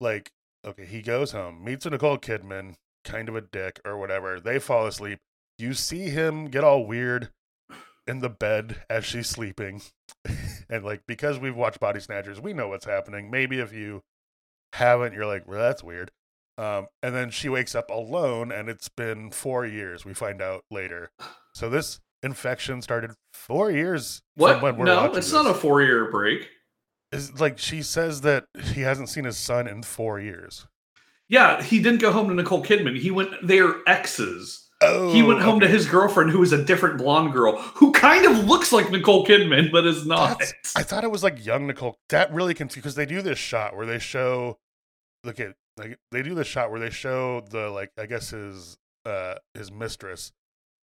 like, 0.00 0.30
okay, 0.64 0.86
he 0.86 1.02
goes 1.02 1.32
home, 1.32 1.64
meets 1.64 1.86
a 1.86 1.90
Nicole 1.90 2.18
Kidman, 2.18 2.74
kind 3.04 3.28
of 3.28 3.36
a 3.36 3.40
dick 3.40 3.80
or 3.84 3.98
whatever. 3.98 4.40
They 4.40 4.58
fall 4.58 4.86
asleep. 4.86 5.18
You 5.58 5.74
see 5.74 6.10
him 6.10 6.46
get 6.46 6.64
all 6.64 6.86
weird 6.86 7.30
in 8.06 8.20
the 8.20 8.28
bed 8.28 8.82
as 8.90 9.04
she's 9.04 9.28
sleeping, 9.28 9.82
and 10.68 10.84
like 10.84 11.02
because 11.06 11.38
we've 11.38 11.56
watched 11.56 11.80
Body 11.80 12.00
Snatchers, 12.00 12.40
we 12.40 12.52
know 12.52 12.68
what's 12.68 12.86
happening. 12.86 13.30
Maybe 13.30 13.60
if 13.60 13.72
you 13.72 14.02
haven't, 14.74 15.14
you're 15.14 15.26
like, 15.26 15.46
well, 15.46 15.60
that's 15.60 15.82
weird. 15.82 16.10
Um, 16.56 16.86
and 17.02 17.14
then 17.14 17.30
she 17.30 17.48
wakes 17.48 17.74
up 17.74 17.90
alone, 17.90 18.52
and 18.52 18.68
it's 18.68 18.88
been 18.88 19.30
four 19.30 19.66
years. 19.66 20.04
We 20.04 20.14
find 20.14 20.40
out 20.40 20.64
later. 20.70 21.10
So 21.54 21.68
this 21.68 22.00
infection 22.24 22.82
started 22.82 23.12
four 23.32 23.70
years. 23.70 24.22
what? 24.36 24.54
From 24.54 24.62
when 24.62 24.76
we're 24.78 24.84
No, 24.86 25.04
it's 25.12 25.32
not 25.32 25.46
a 25.46 25.54
four-year 25.54 26.10
break. 26.10 26.48
Is 27.12 27.38
like 27.40 27.58
she 27.58 27.82
says 27.82 28.22
that 28.22 28.46
he 28.72 28.80
hasn't 28.80 29.08
seen 29.08 29.24
his 29.24 29.36
son 29.36 29.68
in 29.68 29.82
four 29.82 30.18
years. 30.18 30.66
Yeah, 31.28 31.62
he 31.62 31.80
didn't 31.80 32.00
go 32.00 32.12
home 32.12 32.28
to 32.28 32.34
Nicole 32.34 32.64
Kidman. 32.64 32.98
He 32.98 33.10
went. 33.10 33.30
They're 33.42 33.74
exes. 33.86 34.68
Oh, 34.82 35.12
he 35.12 35.22
went 35.22 35.40
home 35.40 35.60
to 35.60 35.68
his 35.68 35.86
girlfriend, 35.86 36.30
who 36.30 36.42
is 36.42 36.52
a 36.52 36.62
different 36.62 36.98
blonde 36.98 37.32
girl, 37.32 37.56
who 37.58 37.92
kind 37.92 38.26
of 38.26 38.44
looks 38.46 38.72
like 38.72 38.90
Nicole 38.90 39.24
Kidman, 39.24 39.70
but 39.70 39.86
is 39.86 40.04
not. 40.04 40.38
That's- 40.40 40.72
I 40.76 40.82
thought 40.82 41.04
it 41.04 41.10
was 41.10 41.22
like 41.22 41.44
young 41.46 41.66
Nicole. 41.68 41.96
That 42.10 42.32
really 42.34 42.52
confused 42.52 42.82
because 42.82 42.94
they 42.96 43.06
do 43.06 43.22
this 43.22 43.38
shot 43.38 43.76
where 43.76 43.86
they 43.86 43.98
show, 44.00 44.58
look 45.22 45.38
at 45.40 45.54
like 45.78 45.98
they 46.10 46.22
do 46.22 46.34
this 46.34 46.48
shot 46.48 46.70
where 46.70 46.80
they 46.80 46.90
show 46.90 47.42
the 47.50 47.70
like 47.70 47.92
I 47.96 48.06
guess 48.06 48.30
his 48.30 48.76
uh 49.06 49.36
his 49.54 49.70
mistress 49.72 50.32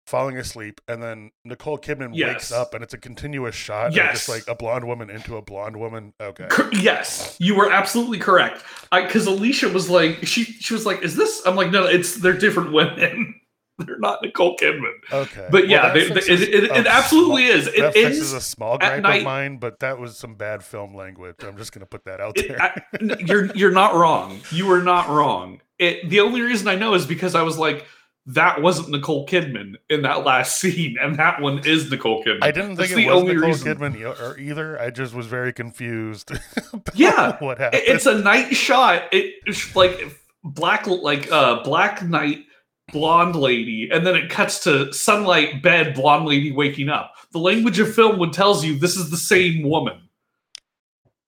falling 0.06 0.36
asleep, 0.38 0.80
and 0.88 1.02
then 1.02 1.30
Nicole 1.44 1.78
Kidman 1.78 2.10
Yes. 2.14 2.28
wakes 2.34 2.52
up, 2.52 2.74
and 2.74 2.82
it's 2.82 2.94
a 2.94 2.98
continuous 2.98 3.54
shot. 3.54 3.88
of 3.88 3.94
Yes. 3.96 4.12
just 4.26 4.28
like 4.28 4.44
a 4.48 4.54
blonde 4.54 4.86
woman 4.86 5.08
into 5.10 5.36
a 5.36 5.42
blonde 5.42 5.76
woman. 5.76 6.12
Okay, 6.20 6.46
Cor- 6.50 6.70
yes, 6.72 7.36
you 7.38 7.54
were 7.54 7.70
absolutely 7.70 8.18
correct. 8.18 8.62
Because 8.92 9.26
Alicia 9.26 9.68
was 9.68 9.88
like, 9.88 10.26
she 10.26 10.44
she 10.44 10.74
was 10.74 10.84
like, 10.86 11.02
"Is 11.02 11.14
this?" 11.16 11.42
I'm 11.46 11.54
like, 11.56 11.70
"No, 11.70 11.84
it's 11.86 12.16
they're 12.16 12.32
different 12.36 12.72
women. 12.72 13.34
they're 13.78 13.98
not 13.98 14.18
Nicole 14.22 14.56
Kidman." 14.56 14.92
okay. 15.12 15.46
But 15.50 15.62
Well, 15.62 15.70
yeah, 15.70 15.82
that 15.82 15.94
they, 15.94 16.08
they- 16.08 16.14
fixes 16.14 16.40
it, 16.42 16.54
it, 16.54 16.64
it 16.64 16.86
absolutely 16.88 17.46
small- 17.46 17.56
is. 17.58 17.66
It 17.68 17.80
that 17.80 17.92
fixes 17.94 18.32
ends. 18.32 18.32
a 18.32 18.40
small 18.40 18.74
at 18.74 18.80
gripe 18.80 19.02
night. 19.02 19.18
of 19.18 19.24
mine, 19.24 19.56
but 19.58 19.78
that 19.78 19.98
was 20.00 20.18
some 20.18 20.34
bad 20.34 20.64
film 20.64 20.94
language. 20.94 21.36
I'm 21.46 21.56
just 21.56 21.72
gonna 21.72 21.86
put 21.86 22.04
that 22.06 22.20
out 22.20 22.36
It, 22.36 22.48
there. 22.48 22.60
I- 22.60 22.82
n- 23.00 23.16
you're 23.20 23.46
you're 23.54 23.70
not 23.70 23.94
wrong. 23.94 24.40
You 24.50 24.70
are 24.72 24.82
not 24.82 25.08
wrong. 25.08 25.60
It, 25.78 26.10
the 26.10 26.20
only 26.20 26.40
reason 26.42 26.66
I 26.68 26.74
know 26.74 26.94
is 26.94 27.06
because 27.06 27.34
I 27.36 27.42
was 27.42 27.56
like, 27.56 27.86
that 28.26 28.62
wasn't 28.62 28.90
Nicole 28.90 29.26
Kidman 29.26 29.74
in 29.88 30.02
that 30.02 30.24
last 30.24 30.56
scene, 30.60 30.96
and 31.00 31.16
that 31.16 31.40
one 31.40 31.66
is 31.66 31.90
Nicole 31.90 32.22
Kidman. 32.24 32.38
I 32.42 32.50
didn't 32.50 32.74
That's 32.76 32.90
think 32.90 33.00
it 33.00 33.04
the 33.06 33.12
was 33.14 33.22
only 33.22 33.34
Nicole 33.34 33.48
reason. 33.50 33.76
Kidman 33.78 34.20
or 34.20 34.38
either. 34.38 34.80
I 34.80 34.90
just 34.90 35.14
was 35.14 35.26
very 35.26 35.52
confused. 35.52 36.32
Yeah, 36.94 37.36
what 37.38 37.58
It- 37.58 37.60
happened? 37.62 37.82
it's 37.86 38.06
a 38.06 38.18
night 38.18 38.54
shot. 38.54 39.02
It- 39.12 39.34
It's 39.46 39.74
like 39.74 39.98
black, 40.44 40.86
like 40.86 41.30
uh, 41.32 41.62
black 41.62 42.02
night, 42.02 42.44
blonde 42.92 43.36
lady, 43.36 43.88
and 43.92 44.06
then 44.06 44.14
it 44.16 44.28
cuts 44.30 44.60
to 44.64 44.92
sunlight 44.92 45.62
bed, 45.62 45.94
blonde 45.94 46.26
lady 46.26 46.52
waking 46.52 46.88
up. 46.88 47.14
The 47.32 47.38
language 47.38 47.78
of 47.78 47.94
film 47.94 48.18
would 48.18 48.32
tells 48.32 48.64
you 48.64 48.78
this 48.78 48.96
is 48.96 49.10
the 49.10 49.16
same 49.16 49.62
woman. 49.62 50.00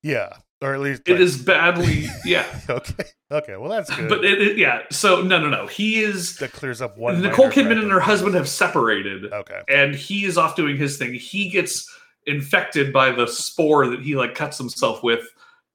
yeah, 0.03 0.37
or 0.63 0.75
at 0.75 0.81
least 0.81 1.03
It 1.07 1.13
like- 1.13 1.21
is 1.21 1.37
badly, 1.43 2.07
yeah. 2.25 2.47
okay. 2.71 3.05
Okay, 3.31 3.57
well 3.57 3.71
that's 3.71 3.95
good. 3.95 4.09
But 4.09 4.25
it, 4.25 4.41
it- 4.41 4.59
yeah, 4.59 4.83
so 4.91 5.21
no, 5.23 5.39
no, 5.41 5.49
no. 5.49 5.67
He 5.67 6.01
is 6.03 6.37
that 6.37 6.53
clears 6.53 6.81
up 6.81 6.97
one. 6.99 7.21
Nicole 7.21 7.49
Kidman 7.51 7.81
and 7.83 7.91
her 7.91 8.01
husband 8.01 8.35
have 8.35 8.49
separated, 8.49 9.33
Okay, 9.33 9.61
and 9.69 9.95
he 9.95 10.25
is 10.25 10.39
off 10.39 10.55
doing 10.57 10.77
his 10.77 10.97
thing. 10.99 11.15
He 11.15 11.49
gets 11.51 11.91
infected 12.27 12.93
by 12.93 13.11
the 13.11 13.27
spore 13.27 13.89
that 13.89 14.01
he 14.01 14.15
like 14.17 14.35
cuts 14.35 14.57
himself 14.59 15.03
with 15.03 15.25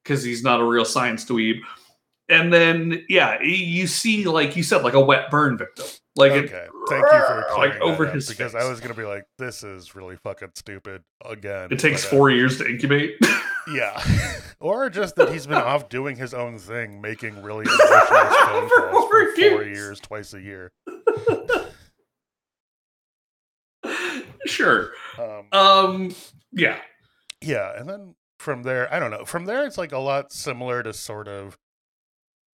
because 0.03 0.23
he's 0.23 0.43
not 0.43 0.61
a 0.61 0.63
real 0.63 0.85
science 0.85 1.25
dweeb. 1.25 1.59
And 2.29 2.53
then 2.53 3.03
yeah, 3.09 3.41
you 3.41 3.87
see 3.87 4.25
like 4.25 4.55
you 4.55 4.63
said 4.63 4.83
like 4.83 4.93
a 4.93 5.01
wet 5.01 5.29
burn 5.31 5.57
victim. 5.57 5.85
Like 6.15 6.31
it- 6.33 6.45
okay. 6.45 6.67
Thank 6.89 7.03
you 7.03 7.19
for 7.19 7.45
like 7.57 7.81
over 7.81 8.05
his 8.05 8.29
because 8.29 8.53
face. 8.53 8.61
I 8.63 8.69
was 8.69 8.79
gonna 8.79 8.93
be 8.93 9.03
like, 9.03 9.23
this 9.37 9.63
is 9.63 9.95
really 9.95 10.15
fucking 10.17 10.51
stupid 10.55 11.01
again. 11.25 11.69
It 11.71 11.79
takes 11.79 12.03
but, 12.05 12.07
uh, 12.13 12.17
four 12.17 12.29
years 12.29 12.57
to 12.59 12.69
incubate. 12.69 13.15
Yeah, 13.71 14.01
or 14.59 14.89
just 14.89 15.15
that 15.17 15.31
he's 15.31 15.45
been 15.47 15.57
off 15.57 15.89
doing 15.89 16.15
his 16.15 16.33
own 16.33 16.57
thing, 16.57 17.01
making 17.01 17.41
really 17.41 17.65
phone 17.65 17.77
For 17.77 18.07
calls 18.45 18.71
for 18.71 18.91
four 18.91 19.35
four 19.35 19.63
years. 19.63 19.99
twice 19.99 20.33
a 20.33 20.41
year. 20.41 20.71
sure. 24.45 24.91
Um, 25.19 25.47
Um. 25.51 26.15
Yeah. 26.51 26.79
yeah, 27.41 27.77
and 27.77 27.89
then 27.89 28.15
from 28.39 28.63
there, 28.63 28.91
I 28.93 28.99
don't 28.99 29.11
know. 29.11 29.25
From 29.25 29.45
there, 29.45 29.65
it's 29.65 29.77
like 29.77 29.91
a 29.91 29.97
lot 29.97 30.31
similar 30.31 30.81
to 30.83 30.93
sort 30.93 31.27
of 31.27 31.57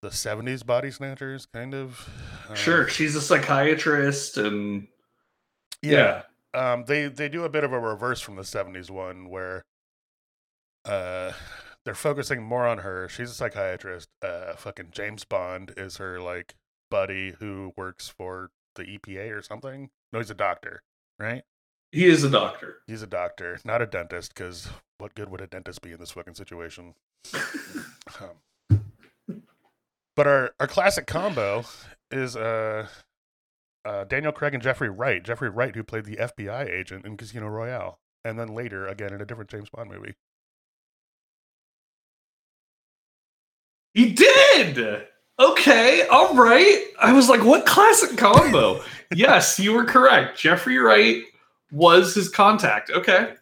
the 0.03 0.09
'70s 0.11 0.65
body 0.65 0.91
snatchers, 0.91 1.47
kind 1.47 1.75
of. 1.75 2.09
Um, 2.49 2.57
Sure. 2.57 2.89
She's 2.89 3.17
a 3.17 3.21
psychiatrist, 3.21 4.37
and 4.39 4.87
yeah. 5.83 6.23
um 6.55 6.85
they 6.87 7.09
they 7.09 7.29
do 7.29 7.45
a 7.45 7.49
bit 7.49 7.65
of 7.65 7.73
a 7.73 7.79
reverse 7.81 8.21
from 8.21 8.37
the 8.37 8.43
70s 8.43 8.91
one 8.91 9.29
where 9.29 9.65
uh 10.85 11.33
they're 11.85 11.95
focusing 11.95 12.43
more 12.43 12.67
on 12.67 12.79
her 12.79 13.09
she's 13.09 13.31
a 13.31 13.35
psychiatrist 13.35 14.09
uh 14.23 14.55
fucking 14.55 14.89
james 14.91 15.25
bond 15.25 15.73
is 15.77 15.97
her 15.97 16.21
like 16.21 16.55
buddy 16.91 17.35
who 17.39 17.73
works 17.77 18.09
for 18.09 18.51
the 18.75 18.85
epa 18.85 19.31
or 19.31 19.43
something 19.43 19.91
no 20.13 20.19
he's 20.19 20.31
a 20.31 20.35
doctor 20.35 20.83
right 21.19 21.43
he 21.93 22.07
is 22.07 22.23
a 22.23 22.31
doctor. 22.31 22.79
he's 22.87 23.03
a 23.03 23.07
doctor 23.07 23.59
not 23.65 23.83
a 23.83 23.87
dentist 23.87 24.35
because 24.35 24.69
what 24.99 25.15
good 25.15 25.31
would 25.31 25.41
a 25.41 25.47
dentist 25.47 25.83
be 25.83 25.93
in 25.93 25.99
this 25.99 26.13
fucking 26.13 26.35
situation 26.35 26.95
um, 28.21 28.83
but 30.15 30.27
our 30.27 30.51
our 30.61 30.67
classic 30.67 31.07
combo 31.07 31.65
is 32.11 32.37
uh 32.37 32.87
uh, 33.85 34.05
Daniel 34.05 34.33
Craig 34.33 34.55
and 34.55 34.63
Jeffrey 34.63 34.91
Wright. 34.91 35.23
Jeffrey 35.23 35.49
Wright, 35.49 35.75
who 35.75 35.83
played 35.83 36.05
the 36.05 36.17
FBI 36.17 36.69
agent 36.69 37.05
in 37.05 37.17
Casino 37.17 37.49
Royale, 37.49 37.99
and 38.25 38.39
then 38.39 38.49
later 38.49 38.87
again 38.87 39.13
in 39.13 39.21
a 39.21 39.25
different 39.25 39.51
James 39.51 39.71
Bond 39.71 39.91
movie. 39.91 40.15
He 43.95 44.13
did. 44.13 45.07
Okay, 45.39 46.07
all 46.09 46.35
right. 46.35 46.85
I 47.01 47.13
was 47.13 47.29
like, 47.29 47.45
what 47.45 47.67
classic 47.67 48.17
combo? 48.19 48.83
yes, 49.15 49.59
you 49.59 49.73
were 49.73 49.85
correct. 49.85 50.39
Jeffrey 50.39 50.79
Wright 50.79 51.23
was 51.73 52.15
his 52.15 52.29
contact. 52.29 52.91
Okay, 52.91 53.35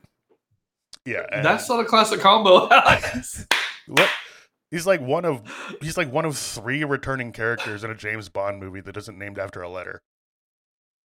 Yeah, 1.05 1.27
that's 1.43 1.69
not 1.69 1.81
a 1.81 1.85
classic 1.85 2.21
combo. 2.21 2.69
What 3.89 4.11
he's 4.71 4.87
like 4.87 5.01
one 5.01 5.25
of 5.25 5.41
he's 5.81 5.97
like 5.97 6.13
one 6.13 6.27
of 6.27 6.37
three 6.37 6.85
returning 6.85 7.33
characters 7.33 7.85
in 7.85 7.91
a 7.91 7.95
James 7.95 8.29
Bond 8.29 8.61
movie 8.61 8.83
that 8.83 8.99
isn't 8.99 9.19
named 9.19 9.39
after 9.39 9.63
a 9.63 9.69
letter. 9.71 9.99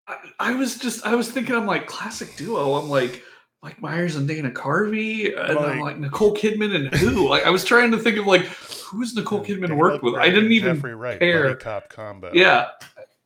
I, 0.07 0.15
I 0.39 0.55
was 0.55 0.77
just, 0.77 1.05
I 1.05 1.15
was 1.15 1.29
thinking, 1.29 1.55
I'm 1.55 1.65
like, 1.65 1.85
classic 1.87 2.35
duo. 2.37 2.75
I'm 2.75 2.89
like, 2.89 3.21
Mike 3.61 3.81
Myers 3.81 4.15
and 4.15 4.27
Dana 4.27 4.51
Carvey, 4.51 5.37
and 5.37 5.57
I'm 5.59 5.79
Like- 5.79 5.79
like 5.81 5.97
Nicole 5.99 6.33
Kidman 6.35 6.73
and 6.75 6.93
who? 6.95 7.27
like, 7.29 7.45
I 7.45 7.49
was 7.49 7.65
trying 7.65 7.91
to 7.91 7.97
think 7.97 8.17
of 8.17 8.25
like 8.25 8.41
who's 8.41 9.13
Nicole 9.15 9.43
Kidman 9.43 9.75
worked 9.75 10.03
with. 10.03 10.15
I 10.15 10.29
didn't 10.29 10.51
even. 10.53 10.75
Jeffrey 10.75 10.95
Wright, 10.95 11.19
care. 11.19 11.43
buddy 11.43 11.55
cop 11.59 11.89
combo. 11.89 12.31
Yeah, 12.33 12.67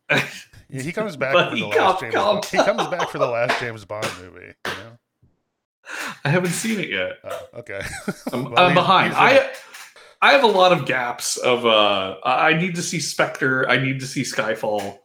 Yeah, 0.09 0.21
he 0.81 0.91
comes 0.91 1.15
back 1.17 1.33
for 1.49 1.55
the 1.55 1.65
last 1.67 1.99
James. 2.01 2.15
Bond. 2.15 2.45
He 2.45 2.57
comes 2.57 2.87
back 2.87 3.09
for 3.09 3.17
the 3.19 3.27
last 3.27 3.59
James 3.59 3.85
Bond 3.85 4.07
movie. 4.21 4.53
You 4.65 4.71
know? 4.71 4.97
I 6.25 6.29
haven't 6.29 6.51
seen 6.51 6.79
it 6.79 6.89
yet. 6.89 7.19
Oh, 7.23 7.47
okay. 7.59 7.81
I'm, 8.33 8.45
Well, 8.45 8.57
I'm 8.57 8.71
he's- 8.71 8.73
behind. 8.75 9.13
he's. 9.13 9.17
I 9.21 9.53
I 10.21 10.31
have 10.31 10.43
a 10.43 10.47
lot 10.47 10.71
of 10.71 10.85
gaps 10.85 11.37
of 11.37 11.65
uh 11.65 12.15
I 12.23 12.49
I 12.49 12.53
need 12.57 12.75
to 12.75 12.81
see 12.81 12.99
Spectre, 12.99 13.69
I 13.69 13.77
need 13.77 13.99
to 13.99 14.07
see 14.07 14.21
Skyfall. 14.23 14.97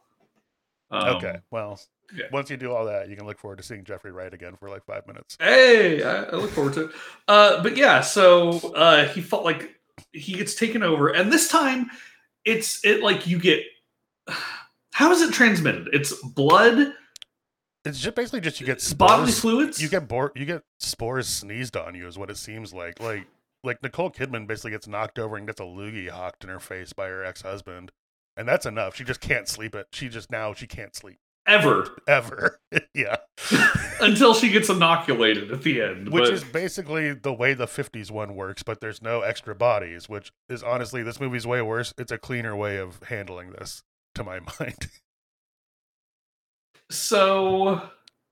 Um, 0.89 1.17
okay. 1.17 1.35
Well, 1.51 1.79
yeah. 2.15 2.25
once 2.31 2.49
you 2.49 2.57
do 2.57 2.71
all 2.73 2.85
that, 2.85 3.09
you 3.09 3.15
can 3.15 3.25
look 3.25 3.39
forward 3.39 3.57
to 3.57 3.63
seeing 3.63 3.83
Jeffrey 3.83 4.11
Wright 4.11 4.33
again 4.33 4.55
for 4.59 4.69
like 4.69 4.85
five 4.85 5.05
minutes. 5.07 5.37
Hey, 5.39 6.03
I, 6.03 6.23
I 6.23 6.35
look 6.35 6.51
forward 6.51 6.73
to 6.73 6.85
it. 6.85 6.91
Uh 7.27 7.61
but 7.63 7.75
yeah, 7.77 8.01
so 8.01 8.51
uh 8.75 9.05
he 9.07 9.21
felt 9.21 9.43
like 9.45 9.75
he 10.13 10.33
gets 10.33 10.55
taken 10.55 10.81
over 10.83 11.09
and 11.09 11.31
this 11.31 11.47
time 11.49 11.89
it's 12.45 12.83
it 12.85 13.01
like 13.03 13.27
you 13.27 13.39
get 13.39 13.63
how 14.93 15.11
is 15.11 15.21
it 15.21 15.33
transmitted? 15.33 15.89
It's 15.93 16.13
blood, 16.23 16.93
It's 17.85 17.99
just 17.99 18.15
basically 18.15 18.41
just 18.41 18.59
you 18.59 18.65
get 18.65 18.77
bodily 18.97 19.31
spores. 19.31 19.39
fluids. 19.39 19.81
You 19.81 19.89
get 19.89 20.07
bor- 20.07 20.31
you 20.35 20.45
get 20.45 20.63
spores 20.79 21.27
sneezed 21.27 21.77
on 21.77 21.95
you 21.95 22.07
is 22.07 22.17
what 22.17 22.29
it 22.29 22.37
seems 22.37 22.73
like. 22.73 22.99
Like 22.99 23.27
like 23.63 23.81
Nicole 23.83 24.09
Kidman 24.11 24.47
basically 24.47 24.71
gets 24.71 24.87
knocked 24.87 25.19
over 25.19 25.35
and 25.37 25.45
gets 25.47 25.59
a 25.59 25.63
loogie 25.63 26.09
hawked 26.09 26.43
in 26.43 26.49
her 26.49 26.59
face 26.59 26.93
by 26.93 27.07
her 27.07 27.23
ex 27.25 27.41
husband, 27.41 27.91
and 28.37 28.47
that's 28.47 28.65
enough. 28.65 28.95
She 28.95 29.03
just 29.03 29.19
can't 29.21 29.47
sleep 29.47 29.75
it. 29.75 29.87
She 29.91 30.07
just 30.09 30.31
now 30.31 30.53
she 30.53 30.65
can't 30.67 30.95
sleep. 30.95 31.17
Ever 31.49 31.97
ever. 32.07 32.59
yeah. 32.93 33.17
until 34.01 34.33
she 34.33 34.49
gets 34.49 34.69
inoculated 34.69 35.51
at 35.51 35.61
the 35.63 35.81
end. 35.81 36.11
Which 36.11 36.25
but- 36.25 36.33
is 36.33 36.43
basically 36.43 37.13
the 37.13 37.33
way 37.33 37.53
the 37.53 37.65
50s 37.65 38.11
one 38.11 38.35
works, 38.35 38.63
but 38.63 38.81
there's 38.81 39.01
no 39.01 39.21
extra 39.21 39.55
bodies, 39.55 40.07
which 40.07 40.31
is 40.47 40.63
honestly, 40.63 41.03
this 41.03 41.19
movie's 41.19 41.47
way 41.47 41.61
worse. 41.61 41.93
It's 41.97 42.11
a 42.11 42.17
cleaner 42.17 42.55
way 42.55 42.77
of 42.77 43.01
handling 43.03 43.51
this, 43.51 43.83
to 44.15 44.23
my 44.23 44.39
mind. 44.59 44.87
so 46.89 47.81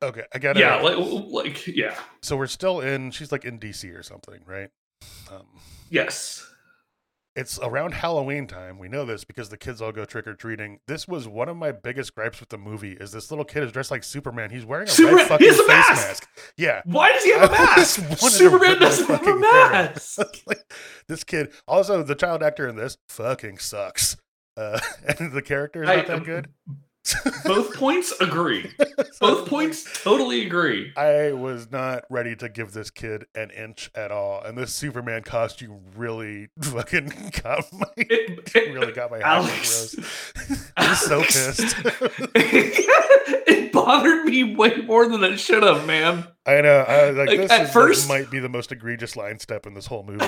okay, 0.01 0.24
I 0.34 0.39
got 0.39 0.57
it. 0.57 0.61
yeah, 0.61 0.76
like, 0.76 0.97
like 0.97 1.68
yeah, 1.68 1.95
so 2.22 2.38
we're 2.38 2.47
still 2.47 2.80
in, 2.82 3.11
she's 3.11 3.32
like 3.32 3.45
in 3.45 3.59
DC 3.59 3.97
or 3.97 4.03
something, 4.03 4.39
right? 4.45 4.70
Um, 5.32 5.45
yes. 5.89 6.45
It's 7.38 7.57
around 7.59 7.93
Halloween 7.93 8.47
time. 8.47 8.79
We 8.79 8.89
know 8.89 9.05
this 9.05 9.23
because 9.23 9.47
the 9.49 9.57
kids 9.57 9.81
all 9.81 9.91
go 9.93 10.03
trick 10.03 10.27
or 10.27 10.33
treating. 10.33 10.79
This 10.88 11.07
was 11.07 11.27
one 11.27 11.47
of 11.47 11.55
my 11.55 11.71
biggest 11.71 12.13
gripes 12.15 12.39
with 12.41 12.49
the 12.49 12.57
movie. 12.57 12.93
Is 12.93 13.11
this 13.13 13.31
little 13.31 13.45
kid 13.45 13.63
is 13.63 13.71
dressed 13.71 13.91
like 13.91 14.03
Superman? 14.03 14.49
He's 14.49 14.65
wearing 14.65 14.88
a 14.88 14.91
Superman- 14.91 15.17
red 15.19 15.27
fucking 15.29 15.49
a 15.49 15.53
face 15.53 15.65
mask! 15.67 16.29
Yeah, 16.57 16.81
Why 16.85 17.13
does 17.13 17.23
he 17.23 17.31
have 17.33 17.49
a 17.49 17.53
mask? 17.53 17.77
just 17.77 17.99
wanted 17.99 18.19
to 18.19 18.27
Superman 18.29 18.79
doesn't 18.79 19.05
have 19.07 19.15
a 19.15 19.23
fucking 19.23 19.41
hair 19.43 19.61
out. 19.63 19.71
mask. 19.71 20.19
like, 20.47 20.73
this 21.07 21.23
kid. 21.23 21.51
Also, 21.67 22.03
the 22.03 22.15
child 22.15 22.41
actor 22.43 22.67
in 22.67 22.75
this 22.75 22.97
fucking 23.07 23.59
sucks. 23.59 24.17
Uh, 24.57 24.79
and 25.19 25.31
the 25.31 25.41
character 25.43 25.83
is 25.83 25.89
I- 25.89 25.95
not 25.97 26.07
that 26.07 26.23
good. 26.25 26.49
Both 27.45 27.76
points 27.76 28.14
agree. 28.20 28.70
Both 29.20 29.47
points 29.47 30.03
totally 30.03 30.45
agree. 30.45 30.91
I 30.97 31.32
was 31.32 31.72
not 31.72 32.03
ready 32.10 32.36
to 32.38 32.49
give 32.49 32.72
this 32.74 32.89
kid 32.89 33.26
an 33.36 33.49
inch 33.51 33.89
at 33.95 34.12
all, 34.12 34.41
and 34.43 34.58
this 34.58 34.74
Superman 34.74 35.24
costume 35.24 35.80
really 35.95 36.49
fucking 36.62 37.12
got 37.43 37.66
my 37.74 37.86
It, 37.97 38.55
it- 38.55 38.74
really 38.74 38.91
got 38.93 39.12
my 39.12 39.20
Alex. 39.22 39.95
eyebrows. 39.97 40.72
I 40.78 40.89
was 40.89 40.99
so 41.01 41.22
pissed. 41.22 41.76
it 42.68 43.72
bothered 43.72 44.26
me 44.26 44.55
way 44.55 44.78
more 44.78 45.08
than 45.08 45.24
it 45.24 45.38
should 45.38 45.64
have, 45.64 45.86
man. 45.86 46.28
I 46.45 46.62
know. 46.62 46.80
I, 46.88 47.10
like, 47.12 47.28
Like, 47.30 47.38
this 47.39 47.51
at 47.51 47.62
is, 47.62 47.68
like, 47.68 47.74
first- 47.74 48.08
might 48.10 48.30
be 48.30 48.39
the 48.39 48.49
most 48.49 48.72
egregious 48.72 49.16
line 49.16 49.39
step 49.39 49.66
in 49.66 49.74
this 49.74 49.86
whole 49.88 50.03
movie. 50.03 50.26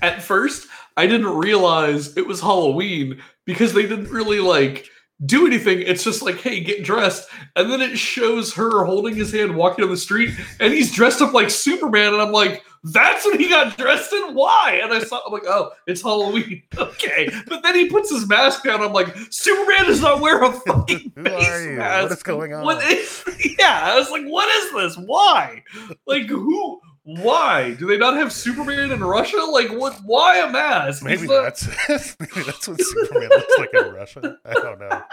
At 0.00 0.20
first, 0.22 0.66
I 0.96 1.06
didn't 1.06 1.28
realize 1.36 2.16
it 2.16 2.26
was 2.26 2.40
Halloween 2.40 3.22
because 3.44 3.72
they 3.72 3.82
didn't 3.82 4.08
really 4.10 4.40
like 4.40 4.88
do 5.26 5.46
anything. 5.46 5.80
It's 5.82 6.04
just 6.04 6.22
like, 6.22 6.40
hey, 6.40 6.60
get 6.60 6.84
dressed. 6.84 7.28
And 7.56 7.70
then 7.70 7.80
it 7.80 7.98
shows 7.98 8.52
her 8.54 8.84
holding 8.84 9.14
his 9.14 9.32
hand 9.32 9.54
walking 9.54 9.84
on 9.84 9.90
the 9.90 9.96
street, 9.96 10.34
and 10.60 10.72
he's 10.72 10.92
dressed 10.92 11.20
up 11.22 11.32
like 11.32 11.50
Superman. 11.50 12.12
And 12.12 12.22
I'm 12.22 12.32
like, 12.32 12.64
that's 12.84 13.24
what 13.24 13.38
he 13.38 13.48
got 13.48 13.76
dressed 13.76 14.12
in? 14.12 14.34
Why? 14.34 14.80
And 14.82 14.92
I 14.92 15.00
saw, 15.04 15.20
I'm 15.24 15.32
like, 15.32 15.46
oh, 15.46 15.72
it's 15.86 16.02
Halloween. 16.02 16.62
Okay. 17.02 17.28
But 17.48 17.62
then 17.62 17.74
he 17.74 17.88
puts 17.88 18.10
his 18.10 18.28
mask 18.28 18.64
down. 18.64 18.80
I'm 18.80 18.92
like, 18.92 19.14
Superman 19.30 19.86
does 19.86 20.00
not 20.00 20.20
wear 20.20 20.42
a 20.42 20.52
fucking 20.52 21.12
Who 21.16 21.24
face 21.24 21.76
mask. 21.76 22.02
What 22.02 22.12
is 22.12 22.22
going 22.22 22.54
on? 22.54 22.64
What 22.64 22.84
is, 22.84 23.24
yeah. 23.58 23.80
I 23.82 23.96
was 23.96 24.10
like, 24.10 24.24
what 24.24 24.48
is 24.48 24.72
this? 24.72 25.04
Why? 25.06 25.62
Like, 26.06 26.26
who? 26.26 26.80
Why 27.04 27.74
do 27.74 27.86
they 27.86 27.98
not 27.98 28.14
have 28.16 28.32
Superman 28.32 28.92
in 28.92 29.02
Russia? 29.02 29.38
Like, 29.50 29.70
what? 29.70 29.98
Why 30.04 30.38
a 30.38 30.50
mask? 30.50 31.02
Maybe 31.02 31.26
not- 31.26 31.56
that's 31.88 32.16
maybe 32.20 32.42
that's 32.46 32.68
what 32.68 32.80
Superman 32.80 33.28
looks 33.30 33.58
like 33.58 33.74
in 33.74 33.92
Russia. 33.92 34.38
I 34.44 34.52
don't 34.54 34.78
know. 34.80 35.02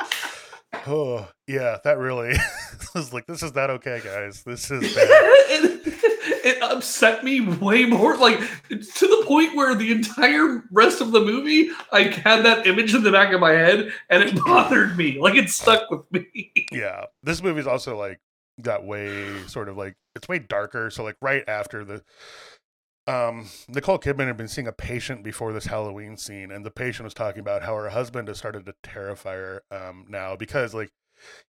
Oh 0.86 1.28
yeah, 1.48 1.78
that 1.84 1.98
really 1.98 2.36
was 2.96 3.12
like 3.12 3.26
this 3.26 3.42
is 3.42 3.56
not 3.56 3.72
okay, 3.72 4.02
guys. 4.04 4.44
This 4.44 4.70
is 4.70 4.94
bad. 4.94 5.08
it, 5.10 5.82
it 6.46 6.62
upset 6.62 7.24
me 7.24 7.42
way 7.42 7.86
more, 7.86 8.16
like 8.18 8.38
to 8.70 9.08
the 9.08 9.24
point 9.26 9.56
where 9.56 9.74
the 9.74 9.92
entire 9.92 10.64
rest 10.72 11.02
of 11.02 11.12
the 11.12 11.22
movie, 11.22 11.70
I 11.92 12.04
had 12.04 12.46
that 12.46 12.68
image 12.68 12.94
in 12.94 13.02
the 13.02 13.12
back 13.12 13.34
of 13.34 13.42
my 13.42 13.52
head, 13.52 13.92
and 14.12 14.22
it 14.24 14.36
bothered 14.46 14.96
me. 14.96 15.20
Like 15.20 15.34
it 15.34 15.50
stuck 15.50 15.90
with 15.90 16.02
me. 16.12 16.54
Yeah, 16.72 17.06
this 17.24 17.42
movie's 17.42 17.68
also 17.68 17.98
like 17.98 18.20
got 18.62 18.86
way 18.86 19.46
sort 19.48 19.70
of 19.70 19.78
like 19.78 19.96
it's 20.16 20.28
way 20.28 20.40
darker. 20.40 20.90
So 20.90 21.04
like 21.04 21.18
right 21.22 21.44
after 21.48 21.84
the 21.86 22.04
um 23.08 23.48
Nicole 23.68 24.00
Kidman 24.00 24.28
had 24.28 24.38
been 24.38 24.48
seeing 24.48 24.68
a 24.68 24.72
patient 24.74 25.24
before 25.24 25.54
this 25.54 25.66
Halloween 25.66 26.18
scene, 26.18 26.52
and 26.52 26.66
the 26.66 26.72
patient 26.72 27.06
was 27.06 27.14
talking 27.14 27.40
about 27.40 27.64
how 27.64 27.76
her 27.76 27.90
husband 27.90 28.28
has 28.28 28.38
started 28.38 28.66
to 28.66 28.74
terrify 28.84 29.36
her 29.36 29.64
um 29.72 30.06
now 30.10 30.36
because 30.36 30.74
like 30.74 30.92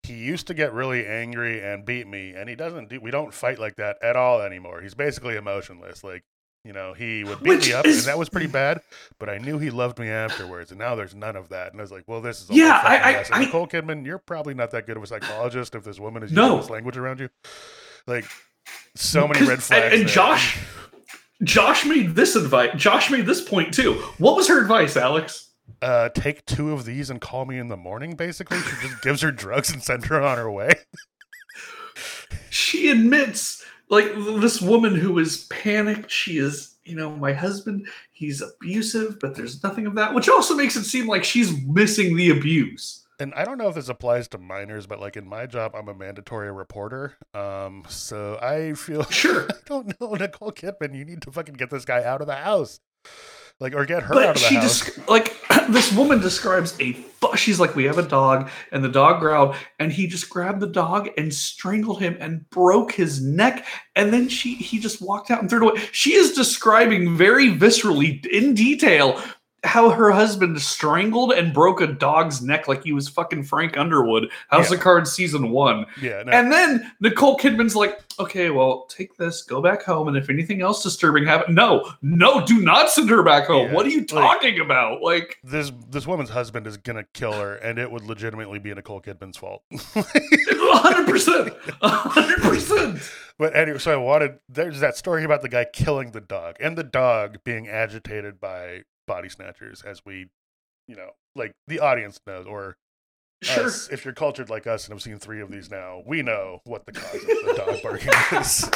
he 0.02 0.14
used 0.14 0.46
to 0.48 0.54
get 0.54 0.72
really 0.72 1.06
angry 1.06 1.62
and 1.62 1.84
beat 1.84 2.06
me, 2.06 2.32
and 2.34 2.48
he 2.48 2.56
doesn't 2.56 2.88
do 2.88 3.00
we 3.00 3.10
don't 3.10 3.34
fight 3.34 3.58
like 3.58 3.76
that 3.76 3.96
at 4.02 4.16
all 4.16 4.40
anymore. 4.40 4.80
He's 4.80 4.94
basically 4.94 5.36
emotionless. 5.36 6.02
Like 6.02 6.24
you 6.64 6.72
know, 6.72 6.92
he 6.92 7.24
would 7.24 7.42
beat 7.42 7.48
Which 7.48 7.66
me 7.68 7.72
up, 7.72 7.86
is- 7.86 7.98
and 7.98 8.06
that 8.06 8.18
was 8.18 8.28
pretty 8.28 8.46
bad. 8.46 8.80
But 9.18 9.28
I 9.30 9.38
knew 9.38 9.58
he 9.58 9.70
loved 9.70 9.98
me 9.98 10.08
afterwards, 10.08 10.70
and 10.70 10.78
now 10.78 10.94
there's 10.94 11.14
none 11.14 11.36
of 11.36 11.48
that. 11.50 11.72
And 11.72 11.80
I 11.80 11.82
was 11.82 11.90
like, 11.92 12.04
"Well, 12.06 12.20
this 12.20 12.42
is 12.42 12.50
a 12.50 12.54
Yeah, 12.54 12.80
I- 12.82 12.98
I- 12.98 13.12
mess." 13.12 13.28
I- 13.32 13.44
Nicole 13.44 13.66
Kidman, 13.66 14.04
you're 14.04 14.18
probably 14.18 14.54
not 14.54 14.70
that 14.72 14.86
good 14.86 14.96
of 14.96 15.02
a 15.02 15.06
psychologist 15.06 15.74
if 15.74 15.84
this 15.84 15.98
woman 15.98 16.22
is 16.22 16.32
No. 16.32 16.44
using 16.44 16.60
this 16.60 16.70
language 16.70 16.96
around 16.96 17.20
you. 17.20 17.28
Like, 18.06 18.24
so 18.94 19.26
many 19.26 19.46
red 19.46 19.62
flags. 19.62 19.92
And, 19.92 20.02
and. 20.02 20.08
Josh, 20.08 20.58
Josh 21.42 21.84
made 21.86 22.14
this 22.14 22.36
advice. 22.36 22.70
Josh 22.76 23.10
made 23.10 23.24
this 23.26 23.40
point 23.40 23.72
too. 23.72 23.94
What 24.18 24.36
was 24.36 24.48
her 24.48 24.60
advice, 24.60 24.96
Alex? 24.96 25.46
uh, 25.82 26.08
take 26.10 26.44
two 26.44 26.72
of 26.72 26.84
these 26.84 27.08
and 27.10 27.20
call 27.22 27.46
me 27.46 27.56
in 27.56 27.68
the 27.68 27.76
morning. 27.76 28.14
Basically, 28.14 28.58
she 28.58 28.88
just 28.88 29.00
gives 29.02 29.22
her 29.22 29.30
drugs 29.32 29.70
and 29.72 29.82
sends 29.82 30.06
her 30.06 30.20
on 30.20 30.36
her 30.36 30.50
way. 30.50 30.72
she 32.50 32.90
admits 32.90 33.64
like 33.90 34.06
this 34.40 34.60
woman 34.62 34.94
who 34.94 35.18
is 35.18 35.46
panicked 35.50 36.10
she 36.10 36.38
is 36.38 36.76
you 36.84 36.96
know 36.96 37.10
my 37.16 37.32
husband 37.32 37.86
he's 38.12 38.40
abusive 38.42 39.18
but 39.20 39.34
there's 39.36 39.62
nothing 39.62 39.86
of 39.86 39.94
that 39.96 40.14
which 40.14 40.28
also 40.28 40.54
makes 40.54 40.76
it 40.76 40.84
seem 40.84 41.06
like 41.06 41.24
she's 41.24 41.52
missing 41.66 42.16
the 42.16 42.30
abuse 42.30 43.06
And 43.18 43.34
I 43.34 43.44
don't 43.44 43.58
know 43.58 43.68
if 43.68 43.74
this 43.74 43.90
applies 43.90 44.28
to 44.28 44.38
minors, 44.38 44.86
but 44.86 44.98
like 44.98 45.16
in 45.16 45.28
my 45.28 45.46
job, 45.46 45.74
I'm 45.74 45.88
a 45.88 45.94
mandatory 45.94 46.50
reporter. 46.50 47.16
Um, 47.34 47.84
so 47.88 48.38
I 48.40 48.72
feel 48.74 49.04
sure 49.10 49.46
I 49.50 49.54
don't 49.66 50.00
know, 50.00 50.14
Nicole 50.14 50.52
Kidman. 50.52 50.96
You 50.96 51.04
need 51.04 51.22
to 51.22 51.30
fucking 51.32 51.54
get 51.54 51.70
this 51.70 51.84
guy 51.84 52.02
out 52.02 52.22
of 52.22 52.26
the 52.26 52.36
house, 52.36 52.80
like, 53.60 53.74
or 53.74 53.84
get 53.84 54.02
her 54.02 54.14
but 54.14 54.24
out 54.24 54.36
of 54.36 54.42
the 54.42 54.48
she 54.48 54.54
house. 54.56 54.80
just 54.84 55.08
like 55.08 55.36
this 55.68 55.92
woman 55.92 56.20
describes 56.20 56.74
a 56.80 56.94
fu- 56.94 57.36
she's 57.36 57.60
like 57.60 57.76
we 57.76 57.84
have 57.84 57.98
a 57.98 58.02
dog 58.02 58.50
and 58.72 58.82
the 58.82 58.88
dog 58.88 59.20
growled 59.20 59.54
and 59.78 59.92
he 59.92 60.06
just 60.06 60.30
grabbed 60.30 60.60
the 60.60 60.66
dog 60.66 61.10
and 61.18 61.32
strangled 61.32 62.00
him 62.00 62.16
and 62.20 62.48
broke 62.50 62.92
his 62.92 63.22
neck 63.22 63.66
and 63.96 64.12
then 64.12 64.28
she 64.28 64.54
he 64.54 64.78
just 64.78 65.02
walked 65.02 65.30
out 65.30 65.40
and 65.40 65.50
threw 65.50 65.68
it 65.68 65.72
away 65.72 65.88
she 65.92 66.14
is 66.14 66.32
describing 66.32 67.16
very 67.16 67.48
viscerally 67.48 68.24
in 68.26 68.54
detail 68.54 69.22
how 69.64 69.90
her 69.90 70.10
husband 70.10 70.60
strangled 70.60 71.32
and 71.32 71.52
broke 71.52 71.80
a 71.82 71.86
dog's 71.86 72.40
neck 72.40 72.66
like 72.66 72.82
he 72.82 72.92
was 72.92 73.08
fucking 73.08 73.42
Frank 73.42 73.76
Underwood. 73.76 74.30
House 74.48 74.70
Yeah. 74.70 74.76
of 74.76 74.82
Cards 74.82 75.12
season 75.12 75.50
one. 75.50 75.84
yeah, 76.00 76.22
no, 76.22 76.32
And 76.32 76.50
then 76.50 76.90
Nicole 77.00 77.36
Kidman's 77.38 77.76
like, 77.76 78.00
okay, 78.18 78.50
well, 78.50 78.86
take 78.86 79.16
this, 79.16 79.42
go 79.42 79.60
back 79.60 79.82
home, 79.82 80.08
and 80.08 80.16
if 80.16 80.30
anything 80.30 80.62
else 80.62 80.82
disturbing 80.82 81.26
happens, 81.26 81.54
no, 81.54 81.92
no, 82.02 82.44
do 82.46 82.60
not 82.60 82.90
send 82.90 83.10
her 83.10 83.22
back 83.22 83.46
home. 83.48 83.68
Yeah, 83.68 83.74
What 83.74 83.84
are 83.86 83.90
you 83.90 84.00
like- 84.00 84.08
talking 84.08 84.60
about? 84.60 85.02
Like, 85.02 85.38
this 85.44 85.70
this 85.90 86.06
woman's 86.06 86.30
husband 86.30 86.66
is 86.66 86.76
gonna 86.78 87.04
kill 87.12 87.32
her, 87.32 87.54
and 87.56 87.78
it 87.78 87.90
would 87.90 88.04
legitimately 88.04 88.58
be 88.60 88.72
Nicole 88.72 89.00
Kidman's 89.00 89.36
fault. 89.36 89.62
hundred 90.32 91.06
percent, 91.06 91.52
hundred 91.82 92.40
percent. 92.42 93.00
But 93.38 93.56
anyway, 93.56 93.78
so 93.78 93.92
I 93.92 93.96
wanted 93.96 94.38
there's 94.48 94.80
that 94.80 94.96
story 94.96 95.24
about 95.24 95.42
the 95.42 95.48
guy 95.48 95.64
killing 95.72 96.10
the 96.12 96.20
dog 96.20 96.56
and 96.60 96.76
the 96.76 96.84
dog 96.84 97.38
being 97.44 97.68
agitated 97.68 98.40
by 98.40 98.82
body 99.10 99.28
snatchers, 99.28 99.82
as 99.82 100.02
we, 100.06 100.28
you 100.86 100.94
know, 100.94 101.10
like 101.34 101.52
the 101.66 101.80
audience 101.80 102.20
knows, 102.26 102.46
or 102.46 102.76
Sure. 103.42 103.64
us, 103.66 103.88
if 103.90 104.04
you're 104.04 104.14
cultured 104.14 104.50
like 104.50 104.66
us 104.66 104.84
and 104.86 104.92
have 104.94 105.02
seen 105.02 105.18
three 105.18 105.40
of 105.40 105.50
these 105.50 105.70
now, 105.70 106.02
we 106.06 106.22
know 106.22 106.60
what 106.64 106.84
the 106.86 106.92
cause 106.92 107.14
of 107.14 107.20
the 107.26 107.54
dog 107.56 107.82
barking 107.82 108.12
is. 108.38 108.68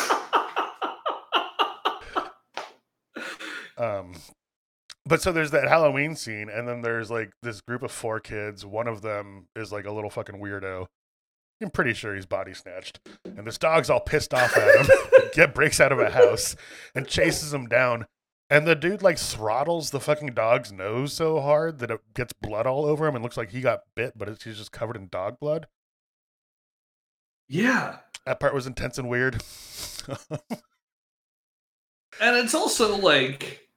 Um, 3.77 4.15
but 5.05 5.21
so 5.21 5.33
there's 5.33 5.51
that 5.51 5.69
Halloween 5.69 6.17
scene, 6.17 6.49
and 6.49 6.67
then 6.67 6.81
there's 6.83 7.11
like 7.11 7.31
this 7.43 7.61
group 7.61 7.83
of 7.83 7.91
four 7.93 8.21
kids. 8.21 8.65
One 8.65 8.89
of 8.89 9.03
them 9.03 9.47
is 9.55 9.71
like 9.71 9.85
a 9.85 9.93
little 9.93 10.11
fucking 10.11 10.37
weirdo. 10.41 10.87
I'm 11.63 11.71
pretty 11.71 11.95
sure 11.95 12.15
he's 12.15 12.27
body 12.27 12.55
snatched, 12.55 13.01
and 13.25 13.47
this 13.47 13.59
dog's 13.59 13.91
all 13.91 14.01
pissed 14.01 14.35
off 14.35 14.57
at 14.57 14.87
him. 14.87 14.97
Get 15.35 15.55
breaks 15.55 15.81
out 15.81 15.93
of 15.93 15.99
a 15.99 16.11
house 16.11 16.57
and 16.95 17.07
chases 17.07 17.53
him 17.53 17.67
down. 17.67 18.07
And 18.55 18.69
the 18.69 18.77
dude 18.77 19.03
like 19.03 19.19
throttles 19.19 19.91
the 19.91 19.99
fucking 19.99 20.29
dog's 20.29 20.71
nose 20.71 21.13
so 21.13 21.41
hard 21.41 21.81
that 21.81 21.91
it 21.91 22.01
gets 22.15 22.33
blood 22.33 22.69
all 22.69 22.85
over 22.85 23.05
him 23.05 23.17
and 23.17 23.23
looks 23.25 23.37
like 23.37 23.51
he 23.51 23.61
got 23.61 23.81
bit, 23.97 24.17
but 24.17 24.29
it's, 24.29 24.45
he's 24.45 24.59
just 24.59 24.71
covered 24.71 24.95
in 24.95 25.09
dog 25.09 25.41
blood. 25.41 25.67
yeah. 27.49 27.97
That 28.25 28.39
part 28.39 28.55
was 28.55 28.69
intense 28.69 28.97
and 28.97 29.09
weird. 29.09 29.43
And 32.21 32.37
it's 32.37 32.55
also 32.55 32.97
like, 32.97 33.69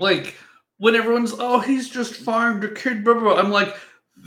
like 0.00 0.34
when 0.78 0.96
everyone's, 0.96 1.32
oh, 1.38 1.60
he's 1.60 1.88
just 1.88 2.16
farmed 2.16 2.64
a 2.64 2.74
kid, 2.74 3.04
blah, 3.04 3.14
blah, 3.14 3.22
blah. 3.22 3.36
I'm 3.36 3.52
like, 3.52 3.76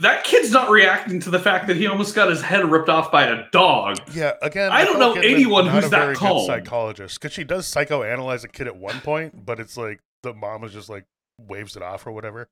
that 0.00 0.24
kid's 0.24 0.50
not 0.50 0.70
reacting 0.70 1.20
to 1.20 1.30
the 1.30 1.38
fact 1.38 1.66
that 1.66 1.76
he 1.76 1.86
almost 1.86 2.14
got 2.14 2.28
his 2.28 2.40
head 2.42 2.70
ripped 2.70 2.88
off 2.88 3.10
by 3.10 3.24
a 3.26 3.50
dog. 3.50 3.98
yeah, 4.12 4.32
again, 4.42 4.70
I 4.72 4.84
don't 4.84 4.98
know 4.98 5.14
anyone 5.14 5.66
who's 5.66 5.86
a 5.86 5.88
that 5.88 5.98
very 5.98 6.14
good 6.14 6.20
calm. 6.20 6.46
psychologist 6.46 7.20
because 7.20 7.34
she 7.34 7.44
does 7.44 7.66
psychoanalyze 7.66 8.44
a 8.44 8.48
kid 8.48 8.66
at 8.66 8.76
one 8.76 9.00
point, 9.00 9.44
but 9.44 9.58
it's 9.60 9.76
like 9.76 10.00
the 10.22 10.34
mom 10.34 10.64
is 10.64 10.72
just 10.72 10.88
like 10.88 11.06
waves 11.38 11.76
it 11.76 11.82
off 11.82 12.06
or 12.06 12.12
whatever. 12.12 12.48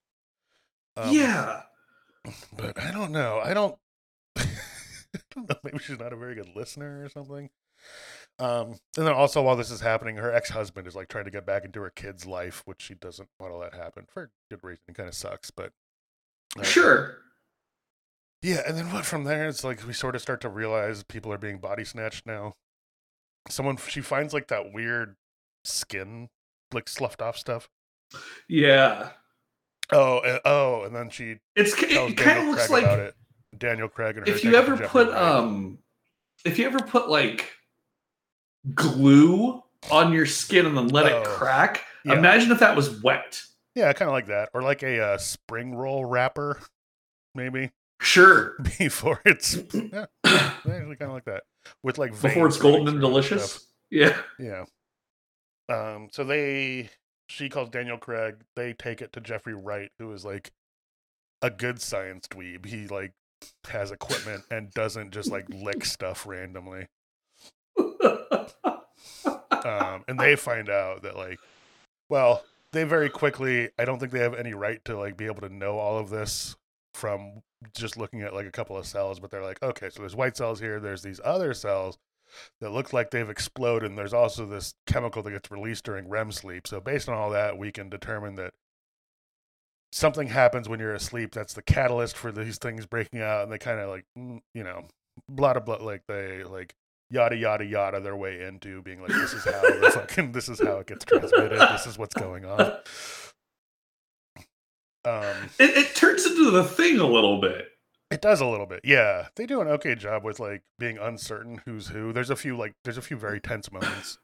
Um, 0.96 1.10
yeah. 1.14 1.62
but 2.56 2.82
I 2.82 2.90
don't 2.90 3.12
know. 3.12 3.40
I 3.42 3.54
don't. 3.54 3.76
don't 4.36 5.48
know. 5.48 5.56
Maybe 5.62 5.78
she's 5.78 5.98
not 5.98 6.12
a 6.12 6.16
very 6.16 6.34
good 6.34 6.50
listener 6.54 7.04
or 7.04 7.08
something. 7.08 7.50
Um, 8.38 8.76
and 8.96 9.06
then 9.06 9.14
also 9.14 9.42
while 9.42 9.56
this 9.56 9.70
is 9.70 9.80
happening, 9.80 10.16
her 10.16 10.32
ex 10.32 10.50
husband 10.50 10.86
is 10.86 10.94
like 10.94 11.08
trying 11.08 11.24
to 11.24 11.30
get 11.30 11.46
back 11.46 11.64
into 11.64 11.80
her 11.80 11.90
kid's 11.90 12.26
life, 12.26 12.62
which 12.66 12.82
she 12.82 12.94
doesn't 12.94 13.28
want 13.38 13.52
to 13.52 13.56
let 13.56 13.74
happen 13.74 14.04
for 14.12 14.30
good 14.50 14.60
reason. 14.62 14.82
It 14.88 14.94
kind 14.94 15.08
of 15.08 15.14
sucks, 15.14 15.50
but 15.50 15.72
uh, 16.58 16.62
Sure. 16.62 17.18
Yeah. 18.46 18.62
And 18.66 18.76
then 18.76 18.92
what 18.92 19.04
from 19.04 19.24
there? 19.24 19.48
It's 19.48 19.64
like 19.64 19.86
we 19.86 19.92
sort 19.92 20.14
of 20.14 20.22
start 20.22 20.40
to 20.42 20.48
realize 20.48 21.02
people 21.02 21.32
are 21.32 21.38
being 21.38 21.58
body 21.58 21.84
snatched 21.84 22.26
now. 22.26 22.54
Someone 23.48 23.76
she 23.76 24.00
finds 24.00 24.32
like 24.32 24.48
that 24.48 24.72
weird 24.72 25.16
skin, 25.64 26.28
like 26.72 26.88
sloughed 26.88 27.20
off 27.22 27.36
stuff. 27.36 27.68
Yeah. 28.48 29.10
Oh, 29.90 30.20
and, 30.20 30.40
oh, 30.44 30.84
and 30.84 30.94
then 30.94 31.10
she 31.10 31.36
It's 31.54 31.74
it 31.82 32.16
kind 32.16 32.38
of 32.40 32.46
looks 32.46 32.68
Craig 32.68 32.84
like. 32.84 33.14
Daniel 33.58 33.88
Craig 33.88 34.16
and 34.18 34.26
her 34.28 34.34
if 34.34 34.44
you 34.44 34.54
ever 34.54 34.76
put 34.76 35.08
Wright. 35.08 35.16
um 35.16 35.78
if 36.44 36.58
you 36.58 36.66
ever 36.66 36.78
put 36.80 37.08
like 37.08 37.52
glue 38.74 39.62
on 39.90 40.12
your 40.12 40.26
skin 40.26 40.66
and 40.66 40.76
then 40.76 40.88
let 40.88 41.10
Oh, 41.10 41.22
it 41.22 41.26
crack 41.26 41.82
yeah. 42.04 42.12
imagine 42.18 42.50
if 42.52 42.58
that 42.58 42.76
was 42.76 43.00
wet 43.02 43.40
yeah, 43.74 43.92
kind 43.92 44.08
of 44.08 44.12
like 44.14 44.26
that, 44.28 44.48
or 44.54 44.62
like 44.62 44.82
a 44.82 44.98
uh, 45.00 45.18
spring 45.18 45.74
roll 45.74 46.04
wrapper, 46.06 46.58
maybe 47.34 47.72
sure 48.00 48.54
before 48.78 49.20
it's 49.24 49.56
yeah, 49.72 50.06
actually 50.24 50.96
kind 50.96 51.02
of 51.02 51.12
like 51.12 51.24
that 51.24 51.44
with 51.82 51.98
like 51.98 52.10
before 52.20 52.46
it's 52.46 52.58
golden 52.58 52.88
and 52.88 53.00
delicious 53.00 53.52
stuff. 53.52 53.62
yeah 53.90 54.16
Yeah. 54.38 54.64
Um. 55.68 56.08
So 56.12 56.22
they, 56.24 56.90
she 57.28 57.48
calls 57.48 57.70
Daniel 57.70 57.98
Craig. 57.98 58.36
They 58.54 58.72
take 58.72 59.02
it 59.02 59.12
to 59.14 59.20
Jeffrey 59.20 59.54
Wright, 59.54 59.90
who 59.98 60.12
is 60.12 60.24
like 60.24 60.52
a 61.42 61.50
good 61.50 61.80
science 61.80 62.28
dweeb. 62.28 62.66
He 62.66 62.86
like 62.86 63.12
has 63.68 63.90
equipment 63.90 64.44
and 64.50 64.70
doesn't 64.72 65.10
just 65.12 65.30
like 65.30 65.46
lick 65.50 65.84
stuff 65.84 66.26
randomly. 66.26 66.86
Um. 69.64 70.04
And 70.06 70.20
they 70.20 70.36
find 70.36 70.70
out 70.70 71.02
that 71.02 71.16
like, 71.16 71.38
well, 72.08 72.44
they 72.72 72.84
very 72.84 73.10
quickly. 73.10 73.70
I 73.78 73.84
don't 73.84 73.98
think 73.98 74.12
they 74.12 74.20
have 74.20 74.34
any 74.34 74.54
right 74.54 74.84
to 74.84 74.96
like 74.96 75.16
be 75.16 75.26
able 75.26 75.40
to 75.40 75.48
know 75.52 75.78
all 75.78 75.98
of 75.98 76.10
this 76.10 76.54
from 76.94 77.42
just 77.74 77.96
looking 77.96 78.22
at 78.22 78.34
like 78.34 78.46
a 78.46 78.52
couple 78.52 78.76
of 78.76 78.86
cells. 78.86 79.20
But 79.20 79.30
they're 79.30 79.42
like, 79.42 79.62
okay, 79.62 79.90
so 79.90 80.00
there's 80.00 80.16
white 80.16 80.36
cells 80.36 80.60
here. 80.60 80.80
There's 80.80 81.02
these 81.02 81.20
other 81.24 81.54
cells 81.54 81.98
that 82.60 82.70
look 82.70 82.92
like 82.92 83.10
they've 83.10 83.28
exploded. 83.28 83.90
And 83.90 83.98
there's 83.98 84.14
also 84.14 84.46
this 84.46 84.74
chemical 84.86 85.22
that 85.22 85.30
gets 85.30 85.50
released 85.50 85.84
during 85.84 86.08
REM 86.08 86.32
sleep. 86.32 86.66
So 86.66 86.80
based 86.80 87.08
on 87.08 87.16
all 87.16 87.30
that, 87.30 87.58
we 87.58 87.72
can 87.72 87.88
determine 87.88 88.34
that 88.36 88.54
something 89.92 90.28
happens 90.28 90.68
when 90.68 90.80
you're 90.80 90.94
asleep. 90.94 91.32
That's 91.32 91.54
the 91.54 91.62
catalyst 91.62 92.16
for 92.16 92.32
these 92.32 92.58
things 92.58 92.86
breaking 92.86 93.20
out. 93.20 93.44
And 93.44 93.52
they 93.52 93.58
kind 93.58 93.80
of 93.80 93.88
like, 93.88 94.04
mm, 94.18 94.40
you 94.54 94.64
know, 94.64 94.88
blah 95.28 95.54
blah 95.54 95.62
blah. 95.62 95.84
Like 95.86 96.02
they 96.06 96.44
like 96.44 96.74
yada 97.10 97.36
yada 97.36 97.64
yada 97.64 98.00
their 98.00 98.16
way 98.16 98.42
into 98.42 98.82
being 98.82 99.00
like, 99.00 99.10
this 99.10 99.32
is 99.32 99.44
how 99.44 99.60
the 99.60 99.90
fucking 99.94 100.32
this 100.32 100.48
is 100.48 100.60
how 100.60 100.78
it 100.78 100.86
gets 100.86 101.04
transmitted. 101.04 101.58
This 101.58 101.86
is 101.86 101.98
what's 101.98 102.14
going 102.14 102.44
on. 102.44 102.72
Um, 105.06 105.50
it, 105.60 105.70
it 105.76 105.94
turns 105.94 106.26
into 106.26 106.50
the 106.50 106.64
thing 106.64 106.98
a 106.98 107.06
little 107.06 107.40
bit 107.40 107.68
It 108.10 108.20
does 108.20 108.40
a 108.40 108.46
little 108.46 108.66
bit, 108.66 108.80
yeah. 108.84 109.28
They 109.36 109.46
do 109.46 109.60
an 109.60 109.68
okay 109.68 109.94
job 109.94 110.24
with 110.24 110.40
like 110.40 110.62
being 110.78 110.98
uncertain 110.98 111.62
who's 111.64 111.88
who. 111.88 112.12
There's 112.12 112.30
a 112.30 112.36
few 112.36 112.56
like 112.56 112.74
there's 112.84 112.98
a 112.98 113.02
few 113.02 113.16
very 113.16 113.40
tense 113.40 113.70
moments. 113.72 114.18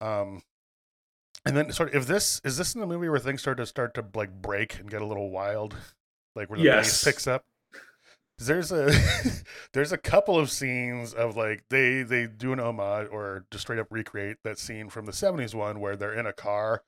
Um, 0.00 0.42
and 1.46 1.56
then 1.56 1.72
sort 1.72 1.90
of 1.90 1.94
if 1.94 2.06
this 2.06 2.40
is 2.44 2.56
this 2.56 2.74
in 2.74 2.80
the 2.80 2.86
movie 2.86 3.08
where 3.08 3.18
things 3.18 3.40
start 3.40 3.56
to 3.58 3.66
start 3.66 3.94
to 3.94 4.04
like 4.14 4.30
break 4.42 4.78
and 4.78 4.90
get 4.90 5.02
a 5.02 5.06
little 5.06 5.30
wild, 5.30 5.76
like 6.34 6.48
where 6.50 6.58
the 6.58 6.64
Yes. 6.64 7.02
picks 7.04 7.26
up. 7.26 7.44
There's 8.38 8.72
a 8.72 8.90
there's 9.74 9.92
a 9.92 9.98
couple 9.98 10.38
of 10.38 10.50
scenes 10.50 11.12
of 11.12 11.36
like 11.36 11.64
they 11.68 12.02
they 12.02 12.26
do 12.26 12.52
an 12.54 12.60
homage 12.60 13.08
or 13.12 13.44
just 13.50 13.62
straight 13.62 13.78
up 13.78 13.88
recreate 13.90 14.38
that 14.44 14.58
scene 14.58 14.88
from 14.88 15.04
the 15.06 15.12
70s 15.12 15.54
one 15.54 15.78
where 15.80 15.96
they're 15.96 16.14
in 16.14 16.26
a 16.26 16.32
car 16.32 16.82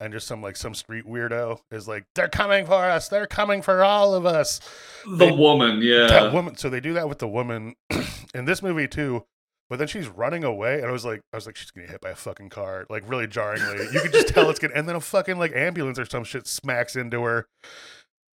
and 0.00 0.12
just 0.12 0.26
some 0.26 0.42
like 0.42 0.56
some 0.56 0.74
street 0.74 1.04
weirdo 1.06 1.60
is 1.70 1.86
like 1.86 2.04
they're 2.14 2.28
coming 2.28 2.66
for 2.66 2.84
us. 2.84 3.08
They're 3.08 3.26
coming 3.26 3.62
for 3.62 3.84
all 3.84 4.14
of 4.14 4.24
us. 4.26 4.60
The 5.06 5.26
They- 5.26 5.30
woman 5.32 5.80
yeah. 5.82 6.06
That 6.06 6.32
woman 6.32 6.56
so 6.56 6.68
they 6.70 6.80
do 6.80 6.94
that 6.94 7.08
with 7.08 7.18
the 7.18 7.28
woman 7.28 7.74
in 8.34 8.44
this 8.46 8.62
movie 8.62 8.88
too 8.88 9.24
but 9.68 9.78
then 9.78 9.86
she's 9.86 10.08
running 10.08 10.42
away 10.42 10.78
and 10.78 10.86
i 10.86 10.90
was 10.90 11.04
like 11.04 11.20
i 11.32 11.36
was 11.36 11.46
like 11.46 11.54
she's 11.54 11.70
gonna 11.70 11.86
get 11.86 11.92
hit 11.92 12.00
by 12.00 12.10
a 12.10 12.14
fucking 12.16 12.48
car 12.48 12.86
like 12.90 13.08
really 13.08 13.26
jarringly. 13.28 13.86
You 13.92 14.00
could 14.00 14.12
just 14.12 14.28
tell 14.28 14.50
it's 14.50 14.58
gonna 14.58 14.74
and 14.74 14.88
then 14.88 14.96
a 14.96 15.00
fucking 15.00 15.38
like 15.38 15.52
ambulance 15.54 15.96
or 15.98 16.04
some 16.06 16.24
shit 16.24 16.46
smacks 16.48 16.96
into 16.96 17.22
her 17.22 17.46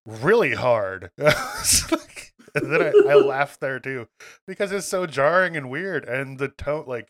really 0.07 0.55
hard. 0.55 1.11
And 2.55 2.73
then 2.73 2.81
I, 2.81 3.11
I 3.11 3.15
laughed 3.17 3.61
there 3.61 3.79
too 3.79 4.09
because 4.47 4.73
it's 4.73 4.87
so 4.87 5.05
jarring 5.07 5.59
and 5.59 5.69
weird 5.69 6.05
and 6.07 6.39
the 6.39 6.49
tone 6.49 6.85
like 6.87 7.09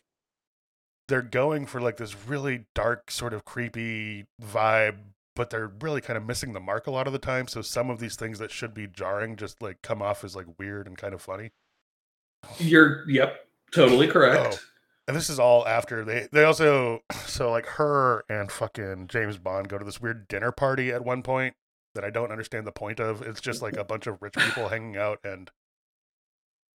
they're 1.07 1.21
going 1.21 1.65
for 1.65 1.81
like 1.81 1.97
this 1.97 2.15
really 2.27 2.65
dark 2.75 3.09
sort 3.11 3.33
of 3.33 3.45
creepy 3.45 4.25
vibe 4.41 4.97
but 5.35 5.49
they're 5.51 5.71
really 5.81 6.01
kind 6.01 6.17
of 6.17 6.25
missing 6.25 6.53
the 6.53 6.59
mark 6.59 6.87
a 6.87 6.91
lot 6.91 7.07
of 7.07 7.13
the 7.13 7.19
time 7.19 7.47
so 7.47 7.61
some 7.61 7.89
of 7.89 7.99
these 7.99 8.15
things 8.15 8.39
that 8.39 8.51
should 8.51 8.73
be 8.73 8.87
jarring 8.87 9.35
just 9.35 9.61
like 9.61 9.81
come 9.81 10.01
off 10.01 10.23
as 10.23 10.35
like 10.35 10.47
weird 10.57 10.87
and 10.87 10.97
kind 10.97 11.13
of 11.13 11.21
funny 11.21 11.51
you're 12.59 13.09
yep 13.09 13.47
totally 13.71 14.07
oh, 14.09 14.11
correct 14.11 14.55
oh. 14.55 14.57
and 15.07 15.15
this 15.15 15.29
is 15.29 15.39
all 15.39 15.67
after 15.67 16.03
they 16.03 16.27
they 16.31 16.43
also 16.43 17.01
so 17.25 17.51
like 17.51 17.65
her 17.65 18.23
and 18.29 18.51
fucking 18.51 19.07
James 19.07 19.37
Bond 19.37 19.69
go 19.69 19.77
to 19.77 19.85
this 19.85 20.01
weird 20.01 20.27
dinner 20.27 20.51
party 20.51 20.91
at 20.91 21.03
one 21.05 21.21
point 21.23 21.55
that 21.97 22.05
I 22.05 22.11
don't 22.11 22.31
understand 22.31 22.67
the 22.67 22.71
point 22.71 22.99
of. 22.99 23.23
It's 23.23 23.41
just 23.41 23.61
like 23.61 23.75
a 23.75 23.83
bunch 23.83 24.05
of 24.05 24.21
rich 24.21 24.35
people 24.35 24.69
hanging 24.69 24.95
out 24.95 25.19
and 25.23 25.49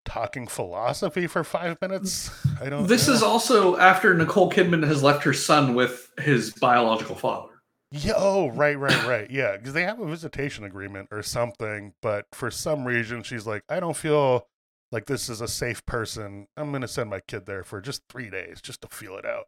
talking 0.09 0.47
philosophy 0.47 1.27
for 1.27 1.43
five 1.43 1.77
minutes. 1.81 2.31
I 2.59 2.67
don't. 2.69 2.87
this 2.87 3.07
know. 3.07 3.13
is 3.13 3.21
also 3.23 3.77
after 3.77 4.13
nicole 4.15 4.51
kidman 4.51 4.85
has 4.87 5.03
left 5.03 5.23
her 5.23 5.33
son 5.33 5.75
with 5.75 6.11
his 6.19 6.51
biological 6.53 7.15
father 7.15 7.49
Yeah. 7.91 8.13
Oh, 8.17 8.49
right, 8.49 8.77
right, 8.77 9.05
right. 9.05 9.29
Yeah, 9.29 9.55
because 9.57 9.73
they 9.73 9.83
have 9.83 9.99
a 9.99 10.07
visitation 10.07 10.63
agreement 10.63 11.09
or 11.11 11.21
something, 11.23 11.93
but 12.01 12.25
for 12.33 12.49
some 12.51 12.85
reason 12.85 13.21
she's 13.23 13.45
like, 13.45 13.63
I 13.69 13.79
don't 13.79 13.95
feel 13.95 14.47
like 14.91 15.05
this 15.05 15.29
is 15.29 15.41
a 15.41 15.47
safe 15.47 15.85
person. 15.85 16.47
I'm 16.57 16.71
gonna 16.71 16.87
send 16.87 17.09
my 17.11 17.19
kid 17.19 17.45
there 17.45 17.63
for 17.63 17.79
just 17.79 18.01
three 18.09 18.29
days 18.31 18.61
just 18.61 18.81
to 18.81 18.87
feel 18.87 19.15
it 19.17 19.25
out. 19.25 19.45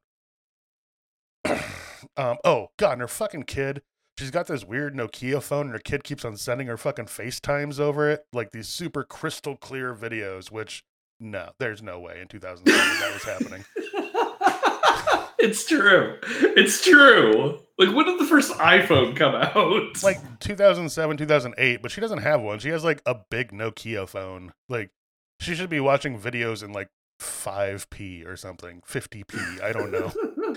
um. 2.18 2.38
Oh 2.46 2.68
God, 2.78 2.94
and 2.94 3.02
her 3.02 3.08
fucking 3.08 3.44
kid. 3.44 3.82
She's 4.18 4.32
got 4.32 4.48
this 4.48 4.64
weird 4.64 4.96
Nokia 4.96 5.42
phone, 5.42 5.68
and 5.68 5.74
her 5.74 5.80
kid 5.80 6.04
keeps 6.04 6.24
on 6.26 6.38
sending 6.38 6.68
her 6.68 6.78
fucking 6.78 7.06
FaceTimes 7.06 7.80
over 7.80 8.10
it, 8.10 8.26
like 8.34 8.52
these 8.52 8.68
super 8.68 9.04
crystal 9.04 9.56
clear 9.56 9.96
videos. 9.96 10.52
Which 10.52 10.84
no, 11.20 11.52
there's 11.60 11.82
no 11.82 12.00
way 12.00 12.20
in 12.22 12.28
2007 12.28 13.00
that 13.00 13.14
was 13.14 13.24
happening. 13.24 13.66
it's 15.40 15.66
true. 15.66 16.18
It's 16.24 16.84
true. 16.84 17.60
Like, 17.78 17.96
when 17.96 18.06
did 18.06 18.20
the 18.20 18.26
first 18.26 18.52
iPhone 18.54 19.16
come 19.16 19.36
out? 19.36 20.04
Like 20.04 20.40
2007, 20.40 21.18
2008, 21.18 21.82
but 21.82 21.92
she 21.92 22.02
doesn't 22.02 22.20
have 22.20 22.42
one. 22.42 22.60
She 22.60 22.70
has 22.70 22.84
like 22.84 23.02
a 23.06 23.16
big 23.30 23.52
Nokia 23.52 24.08
phone. 24.08 24.54
Like 24.70 24.92
she 25.40 25.56
should 25.56 25.70
be 25.70 25.80
watching 25.80 26.20
videos 26.20 26.64
in 26.64 26.74
like 26.74 26.90
5p 27.20 28.26
or 28.28 28.36
something, 28.36 28.82
50p. 28.88 29.62
I 29.62 29.72
don't 29.72 29.92
know. 29.92 30.12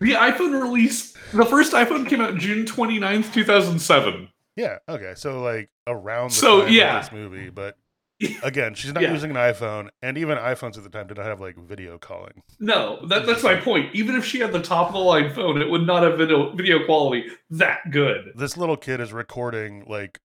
the 0.00 0.12
iPhone 0.12 0.60
release, 0.62 1.12
the 1.32 1.44
first 1.44 1.72
iPhone 1.72 2.08
came 2.08 2.20
out 2.20 2.36
June 2.36 2.64
29th, 2.66 3.32
2007. 3.32 4.28
yeah, 4.56 4.78
okay. 4.88 5.14
So 5.16 5.40
like 5.42 5.70
around 5.86 6.30
the 6.30 6.34
So, 6.36 6.62
time 6.62 6.72
yeah. 6.72 6.98
of 6.98 7.04
this 7.04 7.12
movie, 7.12 7.50
but 7.50 7.76
again, 8.42 8.74
she's 8.74 8.92
not 8.92 9.02
Yeah. 9.02 9.12
using 9.12 9.30
an 9.30 9.36
iPhone, 9.36 9.88
and 10.00 10.16
even 10.16 10.38
iPhones 10.38 10.76
at 10.78 10.84
the 10.84 10.88
time 10.88 11.08
did 11.08 11.16
not 11.16 11.26
have 11.26 11.40
like 11.40 11.56
video 11.58 11.98
calling. 11.98 12.42
No, 12.60 13.04
that, 13.08 13.26
that's 13.26 13.42
my 13.42 13.56
point. 13.56 13.94
Even 13.94 14.14
if 14.14 14.24
she 14.24 14.38
had 14.38 14.52
the 14.52 14.62
top 14.62 14.88
of 14.88 14.92
the 14.94 15.00
line 15.00 15.32
phone, 15.34 15.60
it 15.60 15.68
would 15.68 15.86
not 15.86 16.02
have 16.04 16.16
video, 16.16 16.54
video 16.54 16.84
quality 16.86 17.26
that 17.50 17.90
good. 17.90 18.32
This 18.36 18.56
little 18.56 18.76
kid 18.76 19.00
is 19.00 19.12
recording 19.12 19.84
like 19.88 20.20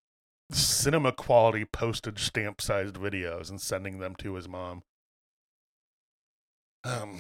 cinema 0.52 1.12
quality 1.12 1.66
postage 1.66 2.24
stamp 2.24 2.62
sized 2.62 2.96
videos 2.96 3.50
and 3.50 3.60
sending 3.60 4.00
them 4.00 4.16
to 4.16 4.36
his 4.36 4.48
mom. 4.48 4.84
Um 6.84 7.20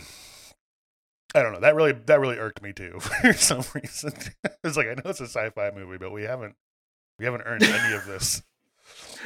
I 1.35 1.43
don't 1.43 1.53
know. 1.53 1.59
That 1.59 1.75
really 1.75 1.91
that 1.91 2.19
really 2.19 2.37
irked 2.37 2.61
me 2.61 2.73
too 2.73 2.99
for 2.99 3.33
some 3.33 3.63
reason. 3.73 4.13
it's 4.63 4.77
like 4.77 4.87
I 4.87 4.93
know 4.95 5.03
it's 5.05 5.21
a 5.21 5.27
sci-fi 5.27 5.71
movie, 5.75 5.97
but 5.97 6.11
we 6.11 6.23
haven't 6.23 6.55
we 7.17 7.25
haven't 7.25 7.41
earned 7.41 7.63
any 7.63 7.95
of 7.95 8.05
this. 8.05 8.41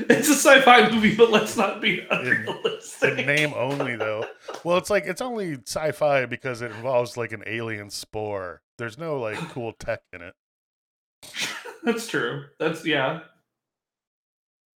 It's 0.09 0.27
a 0.27 0.33
sci-fi 0.33 0.89
movie, 0.89 1.15
but 1.15 1.29
let's 1.29 1.55
not 1.55 1.79
be 1.79 1.99
In 1.99 2.07
unrealistic. 2.09 3.25
name 3.27 3.53
only 3.55 3.95
though. 3.95 4.25
Well, 4.63 4.77
it's 4.77 4.89
like 4.89 5.05
it's 5.05 5.21
only 5.21 5.53
sci-fi 5.65 6.25
because 6.25 6.61
it 6.63 6.71
involves 6.71 7.15
like 7.15 7.31
an 7.31 7.43
alien 7.45 7.89
spore. 7.91 8.61
There's 8.79 8.97
no 8.97 9.19
like 9.19 9.37
cool 9.51 9.71
tech 9.71 10.01
in 10.11 10.21
it. 10.23 10.33
That's 11.83 12.07
true. 12.07 12.45
That's 12.59 12.83
yeah. 12.85 13.19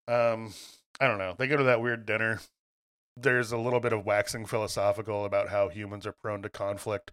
Um, 0.07 0.53
I 1.01 1.07
don't 1.07 1.17
know. 1.17 1.35
They 1.37 1.47
go 1.47 1.57
to 1.57 1.63
that 1.63 1.81
weird 1.81 2.05
dinner. 2.05 2.39
There's 3.17 3.51
a 3.51 3.57
little 3.57 3.79
bit 3.79 3.93
of 3.93 4.05
waxing 4.05 4.45
philosophical 4.45 5.25
about 5.25 5.49
how 5.49 5.67
humans 5.69 6.05
are 6.05 6.11
prone 6.13 6.43
to 6.43 6.49
conflict. 6.49 7.11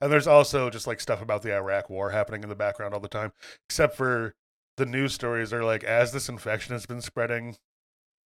And 0.00 0.12
there's 0.12 0.26
also 0.26 0.70
just 0.70 0.86
like 0.86 1.00
stuff 1.00 1.22
about 1.22 1.42
the 1.42 1.54
Iraq 1.54 1.88
war 1.90 2.10
happening 2.10 2.42
in 2.42 2.48
the 2.48 2.54
background 2.54 2.94
all 2.94 3.00
the 3.00 3.08
time. 3.08 3.32
Except 3.68 3.96
for 3.96 4.34
the 4.76 4.86
news 4.86 5.12
stories 5.14 5.52
are 5.52 5.64
like 5.64 5.84
as 5.84 6.12
this 6.12 6.28
infection 6.28 6.72
has 6.74 6.86
been 6.86 7.00
spreading, 7.00 7.56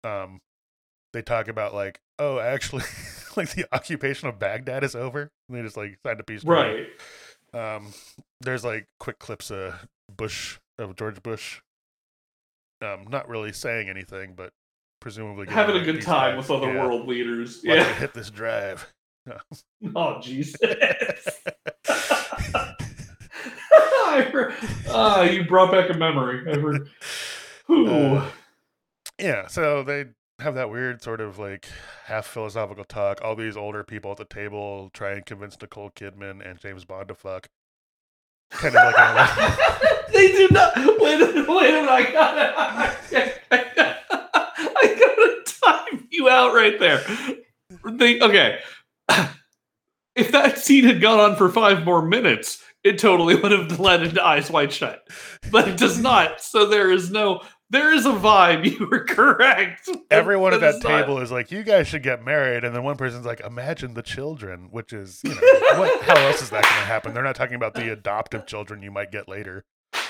um 0.04 0.40
they 1.14 1.22
talk 1.22 1.48
about 1.48 1.74
like, 1.74 2.00
oh, 2.20 2.40
actually, 2.40 2.84
like 3.38 3.52
the 3.52 3.66
occupation 3.74 4.28
of 4.28 4.38
Baghdad 4.40 4.84
is 4.84 4.94
over. 4.96 5.32
And 5.48 5.58
they 5.58 5.62
just 5.62 5.78
like 5.78 5.98
signed 6.06 6.20
a 6.20 6.24
peace 6.24 6.44
treaty. 6.44 6.88
Right. 7.54 7.76
Um, 7.76 7.94
there's 8.42 8.64
like 8.66 8.86
quick 9.00 9.18
clips 9.20 9.50
of 9.50 9.88
Bush 10.16 10.60
of 10.78 10.96
George 10.96 11.24
Bush. 11.24 11.62
Um, 12.82 13.08
not 13.10 13.28
really 13.28 13.54
saying 13.54 13.90
anything, 13.90 14.34
but 14.36 14.52
presumably 15.00 15.48
Having 15.48 15.78
a 15.78 15.84
good 15.86 16.02
time 16.02 16.38
with 16.38 16.52
other 16.52 16.72
Yeah. 16.74 16.86
world 16.86 17.08
leaders. 17.08 17.62
Yeah. 17.64 17.84
hit 17.96 18.14
this 18.14 18.30
drive. 18.30 18.92
Oh 19.96 20.20
Jesus. 20.22 20.56
I 24.18 24.30
re- 24.32 24.54
Ah, 24.90 25.22
you 25.24 25.46
brought 25.46 25.72
back 25.72 25.90
a 25.90 25.94
memory. 25.94 26.44
I 26.52 26.58
Ooh. 27.72 28.18
Uh, 28.18 28.30
yeah, 29.20 29.48
so 29.48 29.84
they 29.84 30.06
have 30.40 30.56
that 30.56 30.70
weird 30.70 31.02
sort 31.02 31.20
of 31.20 31.40
like 31.40 31.68
half 32.06 32.26
philosophical 32.28 32.84
talk. 32.84 33.20
All 33.24 33.36
these 33.36 33.58
older 33.58 33.84
people 33.84 34.12
at 34.12 34.18
the 34.18 34.26
table 34.26 34.90
try 34.94 35.14
and 35.14 35.26
convince 35.26 35.60
Nicole 35.60 35.90
Kidman 35.90 36.48
and 36.48 36.60
James 36.60 36.86
Bond 36.86 37.08
to 37.08 37.16
fuck. 37.16 37.50
Kind 38.52 38.76
of 38.76 38.94
like 38.94 40.08
they 40.14 40.32
do 40.32 40.48
not. 40.52 40.76
Wait, 40.78 41.00
wait 41.00 41.22
a 41.22 41.26
minute! 41.26 41.90
I 41.90 42.10
gotta, 42.14 42.54
I 43.52 43.74
gotta 43.76 45.44
time 45.62 46.08
you 46.12 46.30
out 46.30 46.54
right 46.54 46.80
there. 46.80 47.04
They, 47.86 48.22
okay, 48.22 48.60
if 50.16 50.32
that 50.32 50.60
scene 50.60 50.86
had 50.86 51.02
gone 51.02 51.20
on 51.20 51.36
for 51.36 51.50
five 51.50 51.84
more 51.84 52.02
minutes, 52.02 52.64
it 52.88 53.00
totally 53.00 53.36
would 53.36 53.52
have 53.52 53.80
led 53.80 54.04
into 54.04 54.24
Eyes 54.26 54.50
Wide 54.50 54.72
Shut, 54.72 55.08
but 55.52 55.68
it 55.68 55.78
does 55.78 56.00
not. 56.00 56.42
So 56.42 56.66
there 56.68 56.92
is 56.92 57.12
no. 57.12 57.42
There 57.70 57.92
is 57.94 58.06
a 58.06 58.12
vibe. 58.14 58.64
You 58.80 58.88
were 58.88 59.04
correct. 59.04 59.90
everyone 60.10 60.54
at 60.54 60.62
that 60.62 60.76
not- 60.76 60.84
table 60.84 61.20
is 61.20 61.32
like, 61.32 61.52
"You 61.52 61.64
guys 61.64 61.88
should 61.88 62.04
get 62.04 62.24
married," 62.24 62.64
and 62.64 62.74
then 62.76 62.84
one 62.84 62.96
person's 62.96 63.26
like, 63.26 63.42
"Imagine 63.42 63.94
the 63.94 64.02
children," 64.02 64.70
which 64.72 64.94
is, 64.94 65.22
you 65.24 65.32
know, 65.32 65.80
what? 65.80 66.02
How 66.04 66.16
else 66.28 66.42
is 66.42 66.50
that 66.52 66.64
going 66.64 66.74
to 66.82 66.88
happen? 66.88 67.14
They're 67.14 67.24
not 67.24 67.36
talking 67.36 67.56
about 67.56 67.74
the 67.74 67.92
adoptive 67.92 68.46
children 68.46 68.82
you 68.82 68.92
might 68.92 69.12
get 69.12 69.28
later. 69.28 69.66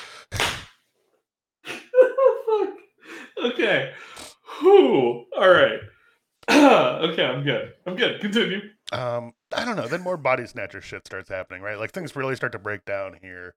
Okay. 3.43 3.91
Whew. 4.59 5.25
All 5.37 5.49
right. 5.49 5.79
okay, 6.49 7.23
I'm 7.25 7.43
good. 7.43 7.73
I'm 7.85 7.95
good. 7.95 8.19
Continue. 8.19 8.61
um 8.91 9.33
i 9.55 9.63
don't 9.63 9.75
know 9.75 9.87
then 9.87 10.01
more 10.01 10.17
body 10.17 10.45
snatcher 10.45 10.81
shit 10.81 11.05
starts 11.05 11.29
happening 11.29 11.61
right? 11.61 11.79
Like 11.79 11.91
things 11.91 12.15
really 12.15 12.35
start 12.35 12.51
to 12.51 12.59
break 12.59 12.85
down 12.85 13.17
here. 13.21 13.53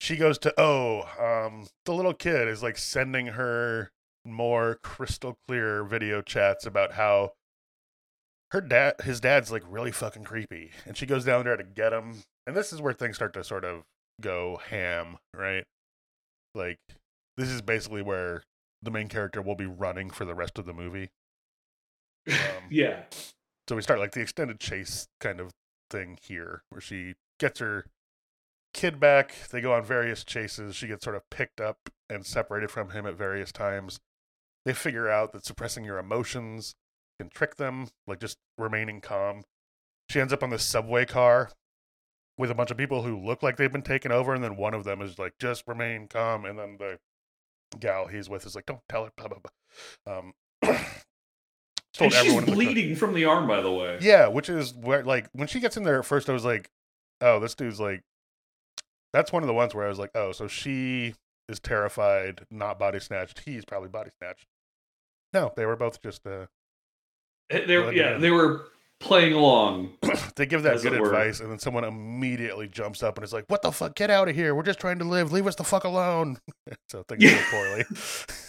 She 0.00 0.16
goes 0.16 0.38
to 0.38 0.54
oh 0.58 1.02
um 1.18 1.66
the 1.84 1.94
little 1.94 2.14
kid 2.14 2.48
is 2.48 2.62
like 2.62 2.76
sending 2.78 3.28
her 3.28 3.90
more 4.24 4.78
crystal 4.82 5.36
clear 5.46 5.84
video 5.84 6.20
chats 6.20 6.66
about 6.66 6.92
how 6.92 7.32
her 8.52 8.60
dad 8.60 8.94
his 9.02 9.20
dad's 9.20 9.50
like 9.50 9.62
really 9.68 9.92
fucking 9.92 10.24
creepy 10.24 10.70
and 10.84 10.96
she 10.96 11.06
goes 11.06 11.24
down 11.24 11.44
there 11.44 11.56
to 11.56 11.64
get 11.64 11.92
him 11.92 12.22
and 12.46 12.56
this 12.56 12.72
is 12.72 12.80
where 12.80 12.92
things 12.92 13.16
start 13.16 13.32
to 13.32 13.42
sort 13.42 13.64
of 13.64 13.82
go 14.20 14.60
ham 14.68 15.18
right? 15.34 15.64
Like 16.54 16.78
this 17.36 17.48
is 17.48 17.62
basically 17.62 18.02
where 18.02 18.44
the 18.82 18.90
main 18.90 19.08
character 19.08 19.42
will 19.42 19.56
be 19.56 19.66
running 19.66 20.10
for 20.10 20.24
the 20.24 20.34
rest 20.34 20.58
of 20.58 20.66
the 20.66 20.72
movie. 20.74 21.08
Um, 22.28 22.64
Yeah. 22.70 23.02
So 23.68 23.76
we 23.76 23.82
start 23.82 23.98
like 23.98 24.12
the 24.12 24.20
extended 24.20 24.60
chase 24.60 25.08
kind 25.20 25.40
of 25.40 25.52
thing 25.90 26.18
here, 26.22 26.62
where 26.68 26.80
she 26.80 27.14
gets 27.38 27.60
her 27.60 27.86
kid 28.72 29.00
back. 29.00 29.34
They 29.50 29.60
go 29.60 29.72
on 29.72 29.84
various 29.84 30.24
chases. 30.24 30.76
She 30.76 30.86
gets 30.86 31.04
sort 31.04 31.16
of 31.16 31.28
picked 31.30 31.60
up 31.60 31.90
and 32.08 32.24
separated 32.24 32.70
from 32.70 32.90
him 32.90 33.06
at 33.06 33.16
various 33.16 33.52
times. 33.52 33.98
They 34.64 34.72
figure 34.72 35.08
out 35.08 35.32
that 35.32 35.44
suppressing 35.44 35.84
your 35.84 35.98
emotions 35.98 36.74
can 37.18 37.30
trick 37.30 37.56
them, 37.56 37.88
like 38.06 38.20
just 38.20 38.38
remaining 38.58 39.00
calm. 39.00 39.44
She 40.10 40.20
ends 40.20 40.32
up 40.32 40.42
on 40.42 40.50
this 40.50 40.64
subway 40.64 41.04
car 41.04 41.50
with 42.38 42.50
a 42.50 42.54
bunch 42.54 42.70
of 42.70 42.76
people 42.76 43.02
who 43.02 43.18
look 43.18 43.42
like 43.42 43.56
they've 43.56 43.72
been 43.72 43.82
taken 43.82 44.12
over, 44.12 44.34
and 44.34 44.44
then 44.44 44.56
one 44.56 44.74
of 44.74 44.84
them 44.84 45.00
is 45.00 45.18
like, 45.18 45.34
just 45.40 45.66
remain 45.66 46.06
calm. 46.08 46.44
And 46.44 46.58
then 46.58 46.76
the 46.78 46.98
gal 47.78 48.06
he's 48.06 48.28
with 48.28 48.46
is 48.46 48.54
like, 48.54 48.66
don't 48.66 48.82
tell 48.88 49.04
her, 49.04 49.10
blah, 49.16 49.28
blah, 49.28 49.38
blah. 50.04 50.18
Um, 50.18 50.34
told 51.96 52.12
And 52.12 52.20
she's 52.22 52.32
everyone 52.32 52.44
the 52.46 52.52
bleeding 52.52 52.96
from 52.96 53.14
the 53.14 53.24
arm, 53.24 53.46
by 53.48 53.60
the 53.60 53.72
way. 53.72 53.98
yeah, 54.00 54.28
which 54.28 54.48
is 54.48 54.74
where 54.74 55.02
like 55.04 55.28
when 55.32 55.48
she 55.48 55.60
gets 55.60 55.76
in 55.76 55.82
there 55.82 55.98
at 55.98 56.04
first, 56.04 56.28
I 56.30 56.32
was 56.32 56.44
like, 56.44 56.70
oh, 57.20 57.40
this 57.40 57.54
dude's 57.54 57.80
like. 57.80 58.02
That's 59.12 59.32
one 59.32 59.42
of 59.42 59.46
the 59.46 59.54
ones 59.54 59.74
where 59.74 59.86
I 59.86 59.88
was 59.88 59.98
like, 59.98 60.10
oh, 60.14 60.32
so 60.32 60.46
she 60.46 61.14
is 61.48 61.58
terrified, 61.58 62.42
not 62.50 62.78
body 62.78 63.00
snatched. 63.00 63.42
He's 63.46 63.64
probably 63.64 63.88
body 63.88 64.10
snatched. 64.20 64.44
No, 65.32 65.52
they 65.56 65.64
were 65.64 65.76
both 65.76 66.02
just. 66.02 66.26
uh 66.26 66.46
Eh, 67.50 67.64
They, 67.64 67.76
Blood 67.80 67.94
yeah, 67.94 68.18
they 68.18 68.30
were 68.30 68.66
playing 69.00 69.32
along. 69.32 69.92
They 70.36 70.44
give 70.44 70.64
that 70.64 70.82
good 70.82 70.92
advice, 70.92 71.40
and 71.40 71.50
then 71.50 71.58
someone 71.58 71.82
immediately 71.84 72.68
jumps 72.68 73.02
up 73.02 73.16
and 73.16 73.24
is 73.24 73.32
like, 73.32 73.44
"What 73.48 73.62
the 73.62 73.72
fuck? 73.72 73.94
Get 73.94 74.10
out 74.10 74.28
of 74.28 74.34
here! 74.34 74.54
We're 74.54 74.64
just 74.64 74.78
trying 74.78 74.98
to 74.98 75.04
live. 75.06 75.32
Leave 75.32 75.46
us 75.46 75.54
the 75.54 75.64
fuck 75.64 75.84
alone." 75.84 76.36
so 76.90 77.02
things 77.04 77.22
Yeah. 77.22 77.36
go 77.36 77.42
poorly. 77.50 77.84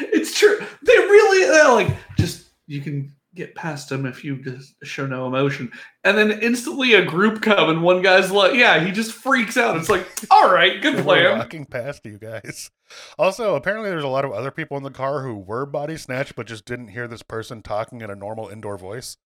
it's 0.00 0.38
true. 0.38 0.58
They 0.82 0.96
really 0.96 1.46
they're 1.46 1.72
like 1.72 1.96
just 2.18 2.46
you 2.66 2.80
can 2.80 3.14
get 3.34 3.54
past 3.54 3.88
them 3.88 4.04
if 4.04 4.24
you 4.24 4.42
just 4.42 4.74
show 4.82 5.06
no 5.06 5.26
emotion, 5.26 5.70
and 6.04 6.18
then 6.18 6.30
instantly 6.42 6.94
a 6.94 7.04
group 7.04 7.40
come 7.40 7.70
and 7.70 7.82
one 7.82 8.02
guy's 8.02 8.30
like, 8.30 8.54
yeah, 8.54 8.84
he 8.84 8.90
just 8.90 9.12
freaks 9.12 9.56
out. 9.56 9.76
It's 9.76 9.88
like, 9.88 10.06
all 10.30 10.52
right, 10.52 10.82
good 10.82 11.04
plan. 11.04 11.38
walking 11.38 11.64
past 11.64 12.04
you 12.04 12.18
guys. 12.18 12.70
Also, 13.18 13.54
apparently, 13.54 13.90
there's 13.90 14.04
a 14.04 14.08
lot 14.08 14.24
of 14.24 14.32
other 14.32 14.50
people 14.50 14.76
in 14.76 14.82
the 14.82 14.90
car 14.90 15.22
who 15.22 15.36
were 15.36 15.66
body 15.66 15.96
snatched, 15.96 16.34
but 16.34 16.46
just 16.46 16.64
didn't 16.64 16.88
hear 16.88 17.06
this 17.06 17.22
person 17.22 17.62
talking 17.62 18.00
in 18.00 18.10
a 18.10 18.16
normal 18.16 18.48
indoor 18.48 18.76
voice. 18.78 19.16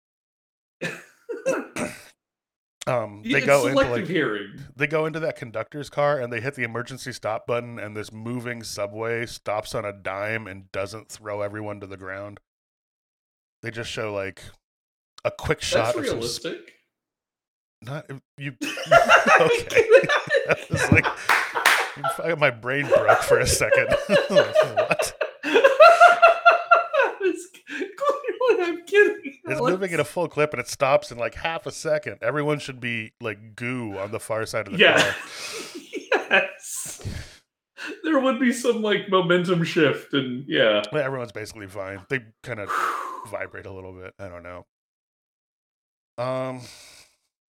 Um, 2.86 3.22
they 3.24 3.38
it's 3.38 3.46
go 3.46 3.66
into 3.66 3.80
like 3.80 4.06
hearing. 4.06 4.58
they 4.74 4.86
go 4.86 5.06
into 5.06 5.20
that 5.20 5.36
conductor's 5.36 5.88
car 5.88 6.18
and 6.18 6.32
they 6.32 6.40
hit 6.40 6.54
the 6.54 6.64
emergency 6.64 7.12
stop 7.12 7.46
button, 7.46 7.78
and 7.78 7.96
this 7.96 8.12
moving 8.12 8.62
subway 8.64 9.24
stops 9.26 9.74
on 9.74 9.84
a 9.84 9.92
dime 9.92 10.46
and 10.46 10.70
doesn't 10.72 11.08
throw 11.08 11.42
everyone 11.42 11.78
to 11.80 11.86
the 11.86 11.96
ground. 11.96 12.40
They 13.62 13.70
just 13.70 13.90
show 13.90 14.12
like 14.12 14.42
a 15.24 15.30
quick 15.30 15.62
shot 15.62 15.94
That's 15.94 16.08
realistic. 16.10 16.72
Not 17.82 18.10
you. 18.36 18.54
okay. 19.40 19.88
Like 22.18 22.38
my 22.38 22.50
brain 22.50 22.86
broke 22.88 23.22
for 23.22 23.38
a 23.38 23.46
second. 23.46 23.86
what? 24.08 25.12
It's- 27.20 27.46
clearly, 27.96 28.36
I'm 28.62 28.84
kidding. 28.84 29.20
It's 29.44 29.58
Alex. 29.60 29.70
moving 29.72 29.92
at 29.94 30.00
a 30.00 30.04
full 30.04 30.28
clip 30.28 30.52
and 30.52 30.60
it 30.60 30.68
stops 30.68 31.10
in 31.10 31.18
like 31.18 31.34
half 31.34 31.66
a 31.66 31.70
second. 31.72 32.18
Everyone 32.22 32.58
should 32.58 32.80
be 32.80 33.12
like 33.20 33.56
goo 33.56 33.98
on 33.98 34.10
the 34.12 34.20
far 34.20 34.44
side 34.46 34.66
of 34.66 34.72
the 34.74 34.78
Yeah. 34.78 35.00
car. 35.00 35.14
yes. 36.30 37.06
There 38.04 38.20
would 38.20 38.38
be 38.38 38.52
some 38.52 38.80
like 38.82 39.08
momentum 39.08 39.64
shift, 39.64 40.12
and 40.14 40.44
yeah. 40.46 40.82
Well, 40.92 41.02
Everyone's 41.04 41.32
basically 41.32 41.66
fine. 41.66 42.00
They 42.08 42.20
kind 42.42 42.60
of 42.60 42.70
vibrate 43.30 43.66
a 43.66 43.72
little 43.72 43.92
bit. 43.92 44.14
I 44.20 44.28
don't 44.28 44.42
know. 44.44 44.66
Um, 46.18 46.60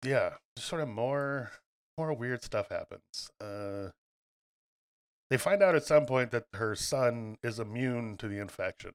yeah, 0.04 0.32
just 0.56 0.68
sort 0.70 0.82
of 0.82 0.88
more, 0.88 1.52
more 1.98 2.14
weird 2.14 2.44
stuff 2.44 2.70
happens. 2.70 3.30
Uh, 3.40 3.90
they 5.30 5.38
find 5.38 5.62
out 5.62 5.76
at 5.76 5.84
some 5.86 6.06
point 6.06 6.32
that 6.32 6.46
her 6.54 6.74
son 6.76 7.38
is 7.44 7.60
immune 7.60 8.18
to 8.18 8.28
the 8.28 8.40
infection, 8.40 8.94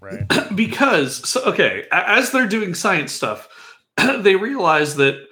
right? 0.00 0.26
because 0.54 1.28
so 1.28 1.42
okay 1.44 1.86
as 1.92 2.30
they're 2.30 2.46
doing 2.46 2.74
science 2.74 3.12
stuff 3.12 3.48
they 4.18 4.36
realize 4.36 4.96
that 4.96 5.26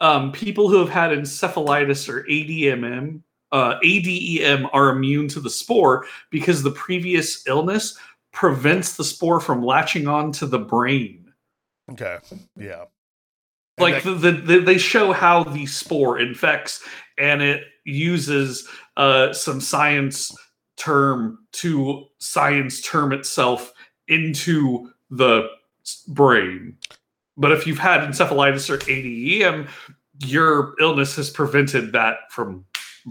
um, 0.00 0.30
people 0.30 0.68
who 0.68 0.78
have 0.78 0.90
had 0.90 1.10
encephalitis 1.10 2.08
or 2.08 2.22
admm 2.24 3.20
uh, 3.50 3.78
adem 3.80 4.68
are 4.72 4.90
immune 4.90 5.28
to 5.28 5.40
the 5.40 5.50
spore 5.50 6.06
because 6.30 6.62
the 6.62 6.70
previous 6.70 7.46
illness 7.46 7.98
prevents 8.32 8.96
the 8.96 9.04
spore 9.04 9.40
from 9.40 9.64
latching 9.64 10.06
on 10.06 10.30
to 10.32 10.46
the 10.46 10.58
brain 10.58 11.28
Okay, 11.90 12.18
yeah. 12.56 12.84
And 13.78 13.82
like 13.82 14.02
that- 14.02 14.20
the, 14.20 14.30
the, 14.30 14.40
the, 14.40 14.58
they 14.60 14.78
show 14.78 15.12
how 15.12 15.44
the 15.44 15.66
spore 15.66 16.18
infects 16.18 16.82
and 17.16 17.42
it 17.42 17.64
uses 17.84 18.68
uh, 18.96 19.32
some 19.32 19.60
science 19.60 20.36
term 20.76 21.38
to 21.52 22.06
science 22.18 22.80
term 22.80 23.12
itself 23.12 23.72
into 24.08 24.90
the 25.10 25.48
brain 26.08 26.76
but 27.36 27.52
if 27.52 27.66
you've 27.66 27.78
had 27.78 28.00
encephalitis 28.00 28.68
or 28.68 28.78
adem 28.78 29.68
your 30.20 30.74
illness 30.80 31.16
has 31.16 31.30
prevented 31.30 31.92
that 31.92 32.16
from 32.30 32.64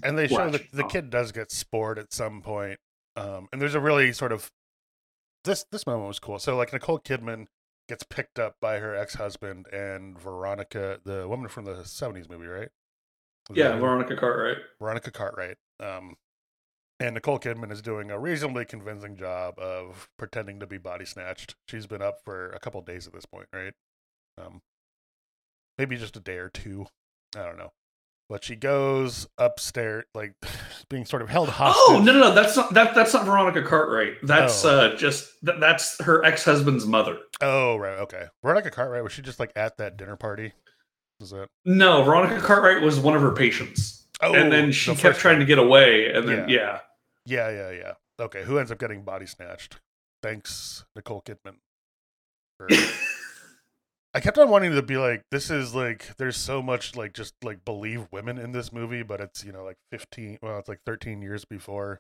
and 0.03 0.17
they 0.17 0.27
show 0.27 0.49
that 0.49 0.71
the 0.71 0.83
kid 0.83 1.09
does 1.09 1.31
get 1.31 1.51
spored 1.51 1.97
at 1.99 2.13
some 2.13 2.41
point. 2.41 2.79
Um, 3.15 3.47
and 3.51 3.61
there's 3.61 3.75
a 3.75 3.79
really 3.79 4.13
sort 4.13 4.31
of 4.31 4.51
this 5.43 5.65
this 5.71 5.87
moment 5.87 6.07
was 6.07 6.19
cool. 6.19 6.39
So 6.39 6.55
like 6.55 6.73
Nicole 6.73 6.99
Kidman 6.99 7.47
gets 7.87 8.03
picked 8.03 8.37
up 8.37 8.55
by 8.61 8.79
her 8.79 8.95
ex 8.95 9.15
husband 9.15 9.67
and 9.71 10.19
Veronica, 10.19 10.99
the 11.03 11.27
woman 11.27 11.47
from 11.47 11.65
the 11.65 11.75
'70s 11.83 12.29
movie, 12.29 12.47
right? 12.47 12.69
Was 13.49 13.57
yeah 13.57 13.77
veronica 13.77 14.15
cartwright 14.17 14.57
Veronica 14.79 15.11
Cartwright. 15.11 15.57
Um, 15.79 16.15
And 16.99 17.13
Nicole 17.13 17.39
Kidman 17.39 17.71
is 17.71 17.81
doing 17.81 18.09
a 18.09 18.17
reasonably 18.19 18.65
convincing 18.65 19.15
job 19.17 19.59
of 19.59 20.09
pretending 20.17 20.59
to 20.61 20.65
be 20.67 20.77
body 20.79 21.05
snatched. 21.05 21.55
She's 21.67 21.85
been 21.85 22.01
up 22.01 22.19
for 22.25 22.49
a 22.49 22.59
couple 22.59 22.81
days 22.81 23.05
at 23.05 23.13
this 23.13 23.25
point, 23.25 23.47
right? 23.53 23.73
Um, 24.39 24.61
maybe 25.77 25.95
just 25.95 26.17
a 26.17 26.19
day 26.19 26.37
or 26.37 26.49
two. 26.49 26.87
I 27.35 27.43
don't 27.43 27.57
know. 27.57 27.71
But 28.29 28.43
she 28.43 28.55
goes 28.55 29.27
upstairs, 29.37 30.05
like 30.15 30.33
being 30.89 31.05
sort 31.05 31.21
of 31.21 31.29
held 31.29 31.49
hostage. 31.49 31.81
Oh 31.87 32.01
no, 32.03 32.11
no, 32.13 32.19
no! 32.19 32.33
That's 32.33 32.57
not 32.57 32.73
that. 32.73 32.93
That's 32.95 33.13
not 33.13 33.25
Veronica 33.25 33.61
Cartwright. 33.61 34.15
That's 34.23 34.65
Oh. 34.65 34.69
uh, 34.79 34.95
just 34.95 35.29
that, 35.43 35.59
that's 35.59 36.03
her 36.03 36.25
ex 36.25 36.43
husband's 36.43 36.85
mother. 36.85 37.19
Oh, 37.41 37.77
right, 37.77 37.99
okay. 37.99 38.25
Veronica 38.43 38.69
Cartwright 38.71 39.03
was 39.03 39.13
she 39.13 39.21
just 39.21 39.39
like 39.39 39.51
at 39.55 39.77
that 39.77 39.95
dinner 39.97 40.15
party? 40.17 40.53
Was 41.21 41.29
that? 41.29 41.47
No, 41.63 42.03
Veronica 42.03 42.41
Cartwright 42.41 42.81
was 42.81 42.99
one 42.99 43.15
of 43.15 43.21
her 43.21 43.31
patients, 43.31 44.07
Oh, 44.21 44.33
and 44.33 44.51
then 44.51 44.71
she 44.73 44.93
the 44.93 44.99
kept 45.01 45.19
trying 45.19 45.39
to 45.39 45.45
get 45.45 45.57
away, 45.59 46.11
and 46.11 46.27
then 46.27 46.49
yeah. 46.49 46.55
Yeah, 46.55 46.79
yeah, 47.28 47.49
yeah. 47.49 47.71
Yeah. 47.71 47.93
Okay, 48.19 48.43
who 48.43 48.57
ends 48.57 48.71
up 48.71 48.80
getting 48.80 49.03
body 49.03 49.25
snatched? 49.28 49.80
Thanks, 50.23 50.86
Nicole 50.95 51.21
Kidman. 51.21 51.57
for- 52.57 52.67
I 54.13 54.19
kept 54.19 54.38
on 54.39 54.49
wanting 54.49 54.71
to 54.73 54.82
be 54.82 54.97
like, 54.97 55.25
this 55.30 55.51
is 55.51 55.75
like, 55.75 56.17
there's 56.17 56.38
so 56.38 56.63
much 56.63 56.95
like 56.95 57.13
just 57.13 57.36
like 57.43 57.63
believe 57.63 58.07
women 58.11 58.39
in 58.39 58.51
this 58.51 58.73
movie, 58.73 59.03
but 59.03 59.21
it's 59.21 59.43
you 59.43 59.51
know 59.51 59.63
like 59.63 59.78
15, 59.91 60.39
well, 60.41 60.57
it's 60.57 60.67
like 60.69 60.80
13 60.88 61.21
years 61.21 61.45
before. 61.45 61.99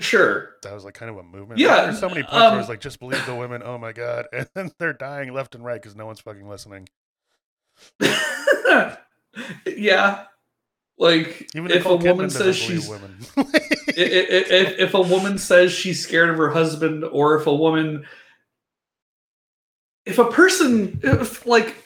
sure. 0.00 0.56
That 0.62 0.74
was 0.74 0.84
like 0.84 0.92
kind 0.92 1.10
of 1.10 1.16
a 1.16 1.22
movement. 1.22 1.60
Yeah, 1.60 1.84
there's 1.84 1.98
so 2.00 2.08
many 2.10 2.22
points 2.22 2.34
where 2.34 2.50
um, 2.50 2.58
it's 2.58 2.68
like 2.68 2.80
just 2.80 3.00
believe 3.00 3.24
the 3.24 3.34
women. 3.34 3.62
Oh 3.64 3.78
my 3.78 3.92
god, 3.92 4.26
and 4.34 4.46
then 4.54 4.70
they're 4.78 4.92
dying 4.92 5.32
left 5.32 5.54
and 5.54 5.64
right 5.64 5.80
because 5.80 5.96
no 5.96 6.04
one's 6.04 6.20
fucking 6.20 6.46
listening. 6.46 6.86
yeah, 9.66 10.24
like 10.98 11.48
Even 11.54 11.70
if 11.70 11.86
a 11.86 11.88
Kidman 11.88 12.02
woman 12.04 12.30
says 12.30 12.56
she's 12.56 12.86
women. 12.88 13.16
If, 13.96 14.78
if 14.78 14.94
a 14.94 15.00
woman 15.00 15.38
says 15.38 15.72
she's 15.72 16.02
scared 16.02 16.30
of 16.30 16.36
her 16.36 16.50
husband 16.50 17.04
or 17.04 17.36
if 17.36 17.46
a 17.46 17.54
woman 17.54 18.04
if 20.06 20.18
a 20.18 20.30
person 20.30 21.00
if 21.02 21.46
like 21.46 21.76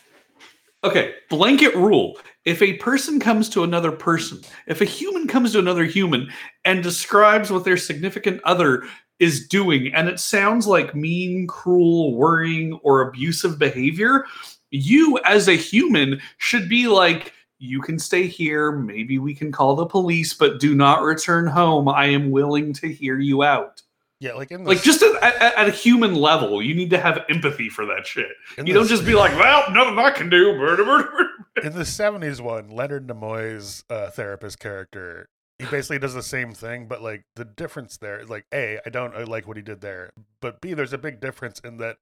okay 0.85 1.15
blanket 1.29 1.75
rule. 1.75 2.19
If 2.45 2.63
a 2.63 2.75
person 2.75 3.19
comes 3.19 3.49
to 3.51 3.65
another 3.65 3.91
person 3.91 4.41
if 4.67 4.81
a 4.81 4.85
human 4.85 5.27
comes 5.27 5.53
to 5.53 5.59
another 5.59 5.85
human 5.85 6.31
and 6.65 6.83
describes 6.83 7.51
what 7.51 7.65
their 7.65 7.77
significant 7.77 8.41
other 8.45 8.85
is 9.19 9.49
doing 9.49 9.93
and 9.95 10.09
it 10.09 10.21
sounds 10.21 10.67
like 10.67 10.95
mean 10.95 11.47
cruel 11.49 12.15
worrying 12.15 12.79
or 12.85 13.01
abusive 13.01 13.59
behavior 13.59 14.27
you 14.71 15.19
as 15.25 15.49
a 15.49 15.57
human 15.57 16.21
should 16.39 16.69
be 16.69 16.87
like 16.87 17.33
you 17.59 17.81
can 17.81 17.99
stay 17.99 18.27
here. 18.27 18.73
Maybe 18.73 19.19
we 19.19 19.35
can 19.35 19.53
call 19.53 19.77
the 19.77 19.87
police 19.87 20.35
but 20.35 20.61
do 20.61 20.75
not 20.75 21.03
return 21.03 21.47
home. 21.47 21.89
I 21.89 22.07
am 22.07 22.31
willing 22.31 22.73
to 22.75 22.93
hear 22.93 23.19
you 23.19 23.43
out. 23.43 23.83
Yeah, 24.19 24.33
like 24.33 24.51
in 24.51 24.65
the 24.65 24.71
like 24.71 24.83
just 24.83 25.03
at, 25.03 25.15
at, 25.23 25.55
at 25.55 25.69
a 25.69 25.71
human 25.71 26.15
level 26.15 26.63
you 26.63 26.75
need 26.75 26.89
to 26.91 26.99
have 26.99 27.25
empathy 27.29 27.69
for 27.69 27.85
that 27.87 28.07
shit. 28.07 28.31
You 28.57 28.65
the 28.65 28.73
don't 28.73 28.89
just 28.89 29.05
be 29.05 29.15
like 29.15 29.33
well 29.33 29.71
nothing 29.73 29.99
i 29.99 30.11
can 30.11 30.31
do. 30.31 30.53
Murder, 30.57 30.87
murder, 30.87 31.11
murder. 31.13 31.31
in 31.63 31.75
the 31.75 31.83
70s 31.83 32.41
one 32.41 32.71
leonard 32.71 33.07
nimoy's 33.07 33.85
uh, 33.91 34.09
therapist 34.11 34.59
character 34.59 35.29
he 35.59 35.67
basically 35.67 35.99
does 35.99 36.15
the 36.15 36.23
same 36.23 36.55
thing 36.55 36.87
but 36.87 37.03
like 37.03 37.25
the 37.35 37.45
difference 37.45 37.99
there 37.99 38.25
like 38.25 38.47
a 38.55 38.79
i 38.87 38.89
don't 38.89 39.15
I 39.15 39.25
like 39.25 39.47
what 39.47 39.59
he 39.59 39.63
did 39.63 39.83
there 39.83 40.13
but 40.41 40.63
b 40.63 40.73
there's 40.73 40.95
a 40.95 40.99
big 40.99 41.21
difference 41.21 41.61
in 41.61 41.77
that 41.79 41.99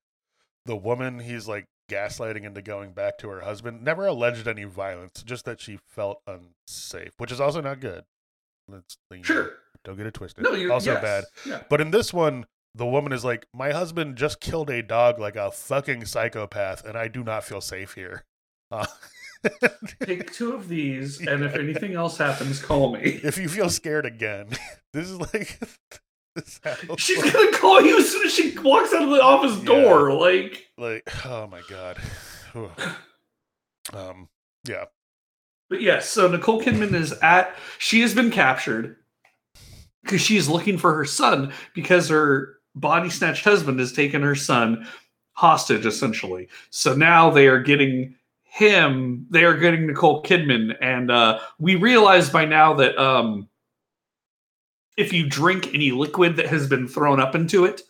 the 0.67 0.77
woman 0.77 1.19
he's 1.19 1.49
like 1.49 1.67
gaslighting 1.91 2.45
into 2.45 2.63
going 2.63 2.93
back 2.93 3.19
to 3.19 3.29
her 3.29 3.41
husband 3.41 3.83
never 3.83 4.07
alleged 4.07 4.49
any 4.49 4.65
violence 4.65 5.23
just 5.23 5.45
that 5.45 5.61
she 5.61 5.79
felt 5.87 6.23
unsafe 6.27 7.13
which 7.19 7.33
is 7.33 7.41
also 7.41 7.61
not 7.61 7.81
good. 7.81 8.05
Let's 8.69 8.97
you 9.11 9.23
sure. 9.23 9.53
don't 9.85 9.97
get 9.97 10.07
it 10.07 10.15
twisted. 10.15 10.45
No 10.45 10.55
you're 10.55 10.73
also 10.73 10.93
yes. 10.93 11.03
bad 11.03 11.25
yeah. 11.47 11.63
but 11.69 11.81
in 11.81 11.91
this 11.91 12.13
one 12.13 12.47
the 12.75 12.87
woman 12.87 13.13
is 13.13 13.25
like 13.25 13.47
my 13.55 13.73
husband 13.73 14.17
just 14.17 14.41
killed 14.41 14.71
a 14.71 14.83
dog 14.83 15.19
like 15.19 15.37
a 15.37 15.51
fucking 15.51 16.07
psychopath 16.07 16.85
and 16.85 16.97
i 16.97 17.07
do 17.09 17.23
not 17.23 17.45
feel 17.45 17.61
safe 17.61 17.95
here. 17.95 18.25
Uh, 18.71 18.87
take 20.03 20.33
two 20.33 20.53
of 20.53 20.69
these 20.69 21.21
and 21.21 21.45
if 21.45 21.55
anything 21.55 21.95
else 21.95 22.17
happens 22.17 22.63
call 22.63 22.93
me. 22.93 23.21
If 23.23 23.39
you 23.39 23.49
feel 23.49 23.71
scared 23.71 24.07
again, 24.07 24.49
this 24.93 25.09
is 25.09 25.21
like 25.21 25.61
she's 26.99 27.23
gonna 27.33 27.53
call 27.53 27.81
you 27.81 27.99
as 27.99 28.11
soon 28.11 28.27
as 28.27 28.35
she 28.35 28.59
walks 28.59 28.93
out 28.93 29.03
of 29.03 29.11
the 29.11 29.23
office 29.23 29.57
Yeah. 29.59 29.65
door 29.65 30.13
like 30.13 30.67
like 30.77 31.09
oh 31.27 31.47
my 31.47 31.63
god. 31.69 31.99
Um 33.93 34.29
yeah. 34.67 34.85
But 35.69 35.83
yes, 35.83 36.09
so 36.09 36.27
Nicole 36.29 36.61
Kidman 36.63 36.95
is 36.95 37.13
at 37.23 37.55
she 37.79 38.01
has 38.01 38.15
been 38.15 38.31
captured 38.31 38.97
because 40.03 40.21
she's 40.21 40.49
looking 40.49 40.79
for 40.79 40.95
her 40.95 41.05
son 41.05 41.53
because 41.75 42.09
her 42.09 42.57
body 42.75 43.11
snatched 43.11 43.45
husband 43.45 43.79
has 43.81 43.93
taken 43.93 44.23
her 44.23 44.35
son 44.35 44.87
hostage 45.33 45.85
essentially. 45.87 46.49
So 46.71 46.95
now 46.95 47.31
they 47.31 47.47
are 47.49 47.61
getting 47.61 48.15
him, 48.45 49.27
they 49.31 49.45
are 49.45 49.57
getting 49.57 49.87
Nicole 49.87 50.23
Kidman 50.23 50.77
and 50.81 51.11
uh 51.11 51.41
we 51.59 51.75
realize 51.77 52.31
by 52.31 52.45
now 52.45 52.73
that 52.75 52.97
um 52.99 53.49
if 54.97 55.13
you 55.13 55.29
drink 55.29 55.69
any 55.75 55.91
liquid 55.91 56.37
that 56.37 56.47
has 56.47 56.69
been 56.69 56.87
thrown 56.89 57.21
up 57.21 57.35
into 57.35 57.65
it, 57.65 57.83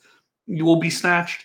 you 0.46 0.64
will 0.64 0.76
be 0.80 0.90
snatched. 0.90 1.44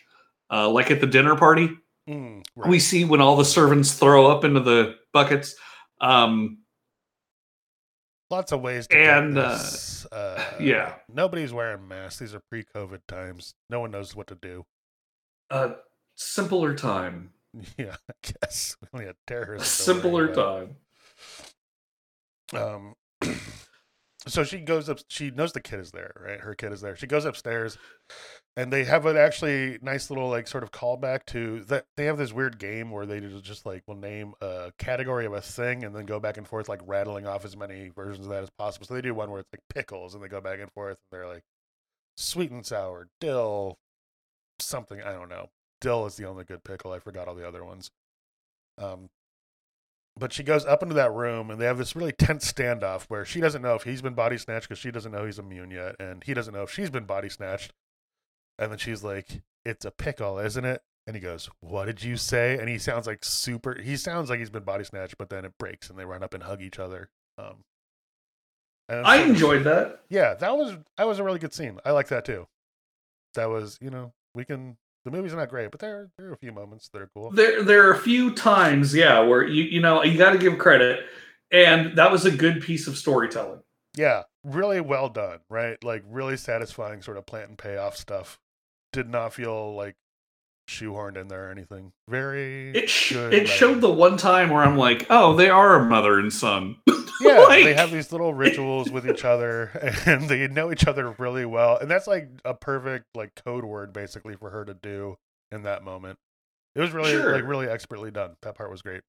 Uh, 0.52 0.68
like 0.70 0.90
at 0.92 1.00
the 1.02 1.08
dinner 1.08 1.36
party, 1.36 1.70
Mm, 2.10 2.42
we 2.56 2.80
see 2.80 3.06
when 3.06 3.22
all 3.22 3.36
the 3.36 3.46
servants 3.46 3.94
throw 3.94 4.32
up 4.32 4.44
into 4.44 4.60
the 4.62 4.96
buckets. 5.14 5.56
Um, 6.02 6.58
Lots 8.32 8.52
of 8.52 8.62
ways 8.62 8.88
to 8.88 8.98
and, 8.98 9.38
uh. 9.38 9.60
Uh, 10.12 10.44
yeah. 10.60 10.96
Nobody's 11.08 11.54
wearing 11.54 11.88
masks. 11.88 12.18
These 12.20 12.34
are 12.34 12.42
pre-COVID 12.50 13.02
times. 13.08 13.54
No 13.70 13.80
one 13.80 13.92
knows 13.92 14.16
what 14.16 14.26
to 14.28 14.36
do. 14.36 14.66
a 15.52 15.76
simpler 16.16 16.74
time. 16.74 17.30
Yeah, 17.78 17.96
I 18.10 18.14
guess 18.44 18.76
we 18.82 18.88
only 18.94 19.06
had 19.08 19.16
terrorism. 19.28 19.66
Simpler 19.66 20.34
time. 20.34 20.76
Um, 22.54 22.94
so 24.28 24.44
she 24.44 24.60
goes 24.60 24.90
up. 24.90 25.00
She 25.08 25.32
knows 25.32 25.54
the 25.54 25.62
kid 25.62 25.80
is 25.80 25.92
there, 25.92 26.14
right? 26.20 26.40
Her 26.40 26.54
kid 26.54 26.74
is 26.74 26.82
there. 26.82 26.96
She 26.96 27.08
goes 27.08 27.26
upstairs, 27.26 27.78
and 28.58 28.72
they 28.72 28.84
have 28.84 29.06
an 29.06 29.16
actually 29.16 29.80
nice 29.82 30.10
little 30.10 30.30
like 30.30 30.48
sort 30.48 30.64
of 30.64 30.72
callback 30.72 31.26
to 31.28 31.62
that. 31.66 31.86
They 31.96 32.06
have 32.06 32.18
this 32.18 32.34
weird 32.34 32.60
game 32.60 32.92
where 32.92 33.06
they 33.06 33.22
just 33.42 33.66
like 33.66 33.84
will 33.88 33.96
name 33.96 34.34
a 34.42 34.72
category 34.78 35.26
of 35.26 35.34
a 35.34 35.42
thing 35.42 35.84
and 35.84 35.96
then 35.96 36.06
go 36.06 36.20
back 36.20 36.38
and 36.38 36.48
forth 36.48 36.68
like 36.68 36.82
rattling 36.86 37.26
off 37.28 37.46
as 37.46 37.56
many 37.56 37.90
versions 37.96 38.26
of 38.26 38.32
that 38.32 38.44
as 38.44 38.50
possible. 38.50 38.88
So 38.88 38.94
they 38.94 39.02
do 39.02 39.14
one 39.14 39.32
where 39.32 39.40
it's 39.40 39.54
like 39.54 39.64
pickles, 39.74 40.14
and 40.14 40.24
they 40.24 40.28
go 40.28 40.42
back 40.42 40.60
and 40.60 40.72
forth, 40.72 40.98
and 41.12 41.18
they're 41.20 41.28
like 41.28 41.44
sweet 42.18 42.52
and 42.52 42.66
sour, 42.66 43.08
dill, 43.22 43.78
something 44.60 45.02
I 45.02 45.14
don't 45.14 45.30
know. 45.30 45.50
Dill 45.80 46.06
is 46.06 46.18
the 46.18 46.26
only 46.26 46.44
good 46.44 46.66
pickle. 46.66 46.92
I 46.92 47.00
forgot 47.00 47.30
all 47.30 47.36
the 47.36 47.48
other 47.48 47.64
ones. 47.64 47.90
Um, 48.78 49.10
but 50.20 50.34
she 50.34 50.44
goes 50.44 50.66
up 50.66 50.84
into 50.84 50.96
that 50.96 51.12
room 51.14 51.50
and 51.50 51.60
they 51.60 51.66
have 51.66 51.78
this 51.78 51.96
really 51.96 52.12
tense 52.12 52.52
standoff 52.52 53.04
where 53.04 53.24
she 53.26 53.40
doesn't 53.40 53.62
know 53.62 53.76
if 53.76 53.84
he's 53.84 54.02
been 54.02 54.14
body 54.14 54.38
snatched 54.38 54.68
because 54.68 54.80
she 54.80 54.92
doesn't 54.92 55.12
know 55.12 55.26
he's 55.26 55.40
immune 55.40 55.72
yet 55.72 55.96
and 56.00 56.24
he 56.24 56.34
doesn't 56.34 56.54
know 56.54 56.64
if 56.64 56.72
she's 56.72 56.90
been 56.90 57.06
body 57.06 57.30
snatched. 57.30 57.74
And 58.58 58.72
then 58.72 58.78
she's 58.78 59.04
like 59.04 59.42
it's 59.66 59.86
a 59.86 59.92
pickle 59.92 60.38
isn't 60.40 60.66
it? 60.66 60.82
And 61.08 61.16
he 61.16 61.22
goes 61.22 61.50
what 61.62 61.86
did 61.86 62.04
you 62.04 62.18
say? 62.18 62.58
And 62.60 62.68
he 62.70 62.78
sounds 62.78 63.08
like 63.08 63.24
super 63.24 63.80
he 63.82 63.96
sounds 63.96 64.30
like 64.30 64.40
he's 64.40 64.50
been 64.50 64.64
body 64.64 64.84
snatched 64.84 65.18
but 65.18 65.30
then 65.30 65.46
it 65.46 65.54
breaks 65.58 65.90
and 65.90 65.98
they 65.98 66.06
run 66.06 66.24
up 66.24 66.34
and 66.34 66.44
hug 66.44 66.62
each 66.62 66.78
other 66.80 67.10
um 67.38 67.64
I 68.90 69.18
so- 69.24 69.30
enjoyed 69.30 69.64
that. 69.66 70.02
yeah 70.10 70.34
that 70.36 70.58
was 70.58 70.76
that 70.98 71.08
was 71.08 71.20
a 71.20 71.24
really 71.24 71.40
good 71.40 71.54
scene. 71.54 71.80
I 71.86 71.92
like 71.92 72.08
that 72.10 72.26
too. 72.26 72.48
That 73.36 73.50
was 73.50 73.78
you 73.82 73.90
know 73.90 74.14
we 74.36 74.44
can 74.46 74.78
the 75.06 75.12
movie's 75.12 75.34
are 75.34 75.38
not 75.38 75.50
great 75.50 75.72
but 75.72 75.80
there 75.80 76.10
there 76.18 76.28
are 76.30 76.34
a 76.34 76.38
few 76.38 76.52
moments 76.52 76.90
that 76.90 77.02
are 77.02 77.10
cool 77.14 77.32
There, 77.32 77.64
there 77.64 77.88
are 77.88 77.94
a 77.94 78.00
few 78.00 78.34
times, 78.34 78.94
yeah, 78.94 79.20
where 79.22 79.46
you, 79.46 79.64
you 79.64 79.82
know, 79.82 80.04
you 80.04 80.18
got 80.18 80.32
to 80.32 80.38
give 80.38 80.58
credit, 80.58 81.06
and 81.52 81.98
that 81.98 82.12
was 82.12 82.26
a 82.26 82.32
good 82.32 82.62
piece 82.62 82.88
of 82.88 82.98
storytelling. 82.98 83.62
Yeah, 83.96 84.24
really 84.44 84.82
well 84.82 85.10
done, 85.10 85.40
right? 85.50 85.84
Like 85.84 86.04
really 86.08 86.38
satisfying 86.38 87.02
sort 87.02 87.18
of 87.18 87.26
plant 87.26 87.50
and 87.50 87.58
payoff 87.58 87.98
stuff. 87.98 88.40
Did 88.94 89.10
not 89.10 89.34
feel 89.34 89.76
like 89.76 89.96
shoehorned 90.70 91.18
in 91.18 91.28
there 91.28 91.48
or 91.48 91.52
anything. 91.52 91.92
Very 92.08 92.72
It 92.72 92.90
sh- 92.90 93.14
it 93.14 93.48
showed 93.48 93.82
the 93.82 93.90
one 93.92 94.18
time 94.18 94.50
where 94.50 94.64
I'm 94.64 94.78
like, 94.78 95.08
oh, 95.10 95.36
they 95.36 95.50
are 95.50 95.76
a 95.76 95.86
mother 95.86 96.20
and 96.20 96.32
son. 96.32 96.78
Yeah, 97.22 97.48
they 97.50 97.74
have 97.74 97.92
these 97.92 98.12
little 98.12 98.34
rituals 98.34 98.90
with 98.92 99.08
each 99.10 99.26
other 99.26 99.72
and 100.06 100.30
they 100.30 100.48
know 100.48 100.72
each 100.72 100.88
other 100.88 101.12
really 101.18 101.46
well. 101.46 101.78
And 101.78 101.90
that's 101.92 102.08
like 102.08 102.30
a 102.46 102.54
perfect 102.54 103.06
like 103.16 103.36
code 103.36 103.66
word 103.66 103.92
basically 103.94 104.36
for 104.36 104.50
her 104.52 104.64
to 104.66 104.74
do 104.74 105.18
in 105.52 105.64
that 105.64 105.84
moment. 105.84 106.18
It 106.76 106.82
was 106.82 106.92
really 106.92 107.12
Sure. 107.12 107.34
like 107.34 107.44
really 107.46 107.68
expertly 107.68 108.12
done. 108.12 108.36
That 108.42 108.56
part 108.56 108.72
was 108.72 108.82
great. 108.82 109.02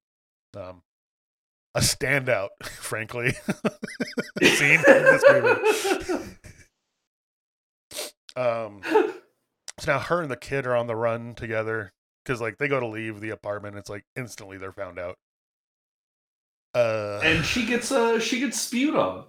Um 0.56 0.82
a 1.74 1.80
standout, 1.80 2.48
frankly. 2.64 3.32
scene 4.42 4.80
in 4.80 4.82
this 4.84 5.24
movie. 5.30 6.36
Um 8.36 8.80
So 9.78 9.92
now 9.92 9.98
her 9.98 10.20
and 10.22 10.30
the 10.30 10.36
kid 10.36 10.66
are 10.66 10.76
on 10.76 10.86
the 10.88 10.96
run 10.96 11.34
together 11.34 11.92
because 12.24 12.40
like 12.40 12.58
they 12.58 12.68
go 12.68 12.80
to 12.80 12.86
leave 12.86 13.20
the 13.20 13.30
apartment. 13.30 13.76
It's 13.76 13.88
like 13.90 14.04
instantly 14.16 14.58
they're 14.58 14.72
found 14.72 14.98
out. 14.98 15.16
Uh, 16.74 17.20
and 17.24 17.44
she 17.44 17.66
gets 17.66 17.90
uh 17.90 18.18
she 18.20 18.40
gets 18.40 18.60
spewed 18.60 18.94
on. 18.94 19.24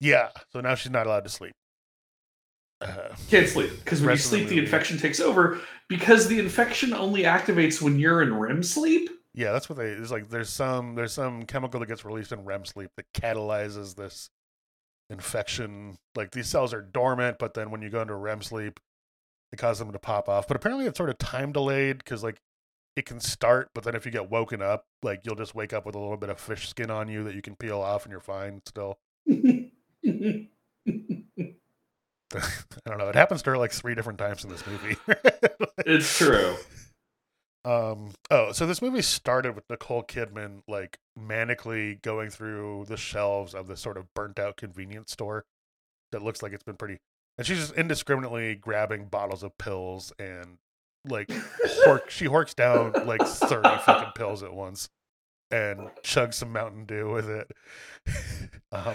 Yeah. 0.00 0.28
So 0.52 0.60
now 0.60 0.74
she's 0.74 0.92
not 0.92 1.06
allowed 1.06 1.24
to 1.24 1.30
sleep. 1.30 1.52
Uh, 2.80 3.14
Can't 3.30 3.48
sleep 3.48 3.70
because 3.84 4.00
when 4.00 4.08
you 4.08 4.12
of 4.12 4.18
the 4.18 4.24
sleep, 4.24 4.48
the, 4.48 4.58
infection 4.58 4.98
takes 4.98 5.18
over. 5.18 5.60
Because 5.88 6.28
the 6.28 6.38
infection 6.38 6.92
only 6.92 7.22
activates 7.22 7.80
when 7.80 7.98
you're 7.98 8.22
in 8.22 8.34
REM 8.34 8.62
sleep. 8.62 9.08
yeah, 9.34 9.52
that's 9.52 9.68
what 9.68 9.78
they. 9.78 9.88
It's 9.88 10.10
like 10.10 10.28
there's 10.28 10.50
some 10.50 10.94
there's 10.94 11.12
some 11.12 11.44
chemical 11.44 11.80
that 11.80 11.86
gets 11.86 12.04
released 12.04 12.32
in 12.32 12.44
REM 12.44 12.64
sleep 12.64 12.90
that 12.96 13.06
catalyzes 13.14 13.94
this 13.94 14.28
infection. 15.08 15.96
Like 16.14 16.32
these 16.32 16.48
cells 16.48 16.74
are 16.74 16.82
dormant, 16.82 17.38
but 17.38 17.54
then 17.54 17.70
when 17.70 17.80
you 17.82 17.88
go 17.88 18.02
into 18.02 18.14
REM 18.14 18.42
sleep, 18.42 18.78
it 19.52 19.56
causes 19.58 19.78
them 19.78 19.92
to 19.92 19.98
pop 19.98 20.28
off. 20.28 20.46
But 20.46 20.56
apparently, 20.56 20.86
it's 20.86 20.98
sort 20.98 21.08
of 21.10 21.18
time 21.18 21.52
delayed 21.52 21.98
because 21.98 22.22
like 22.22 22.36
it 22.96 23.04
can 23.04 23.20
start, 23.20 23.70
but 23.74 23.84
then 23.84 23.94
if 23.94 24.06
you 24.06 24.10
get 24.10 24.30
woken 24.30 24.62
up, 24.62 24.86
like 25.02 25.20
you'll 25.24 25.36
just 25.36 25.54
wake 25.54 25.74
up 25.74 25.84
with 25.84 25.94
a 25.94 25.98
little 25.98 26.16
bit 26.16 26.30
of 26.30 26.40
fish 26.40 26.68
skin 26.68 26.90
on 26.90 27.08
you 27.08 27.22
that 27.24 27.34
you 27.34 27.42
can 27.42 27.54
peel 27.54 27.80
off, 27.80 28.04
and 28.04 28.10
you're 28.10 28.20
fine 28.20 28.62
still. 28.66 28.98
I 29.28 29.70
don't 32.86 32.98
know. 32.98 33.08
It 33.08 33.14
happens 33.14 33.42
to 33.42 33.50
her 33.50 33.58
like 33.58 33.72
three 33.72 33.94
different 33.94 34.18
times 34.18 34.44
in 34.44 34.50
this 34.50 34.66
movie. 34.66 34.96
it's 35.86 36.16
true. 36.16 36.56
Um. 37.66 38.12
Oh, 38.30 38.52
so 38.52 38.66
this 38.66 38.80
movie 38.80 39.02
started 39.02 39.54
with 39.54 39.68
Nicole 39.68 40.02
Kidman 40.02 40.62
like 40.66 40.98
manically 41.18 42.00
going 42.00 42.30
through 42.30 42.86
the 42.88 42.96
shelves 42.96 43.54
of 43.54 43.66
this 43.66 43.80
sort 43.80 43.98
of 43.98 44.12
burnt 44.14 44.38
out 44.38 44.56
convenience 44.56 45.12
store 45.12 45.44
that 46.12 46.22
looks 46.22 46.42
like 46.42 46.52
it's 46.52 46.64
been 46.64 46.76
pretty, 46.76 46.98
and 47.36 47.46
she's 47.46 47.58
just 47.58 47.74
indiscriminately 47.74 48.54
grabbing 48.54 49.06
bottles 49.06 49.42
of 49.42 49.58
pills 49.58 50.12
and 50.18 50.58
like 51.08 51.28
hork, 51.84 52.08
she 52.10 52.26
horks 52.26 52.54
down 52.54 52.92
like 53.06 53.22
thirty 53.22 53.68
fucking 53.84 54.12
pills 54.14 54.42
at 54.42 54.52
once 54.52 54.88
and 55.50 55.90
chugs 56.02 56.34
some 56.34 56.52
Mountain 56.52 56.86
Dew 56.86 57.10
with 57.10 57.28
it. 57.28 57.50
um. 58.72 58.94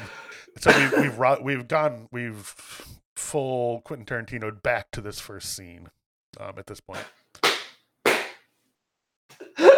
So 0.60 0.72
we, 0.78 1.10
we've 1.10 1.18
we've 1.42 1.68
gone 1.68 2.08
we've 2.12 2.54
full 3.16 3.82
Quentin 3.82 4.06
Tarantino 4.06 4.62
back 4.62 4.92
to 4.92 5.02
this 5.02 5.20
first 5.20 5.56
scene. 5.56 5.90
Um. 6.40 6.54
At 6.58 6.68
this 6.68 6.82
point. 6.82 7.06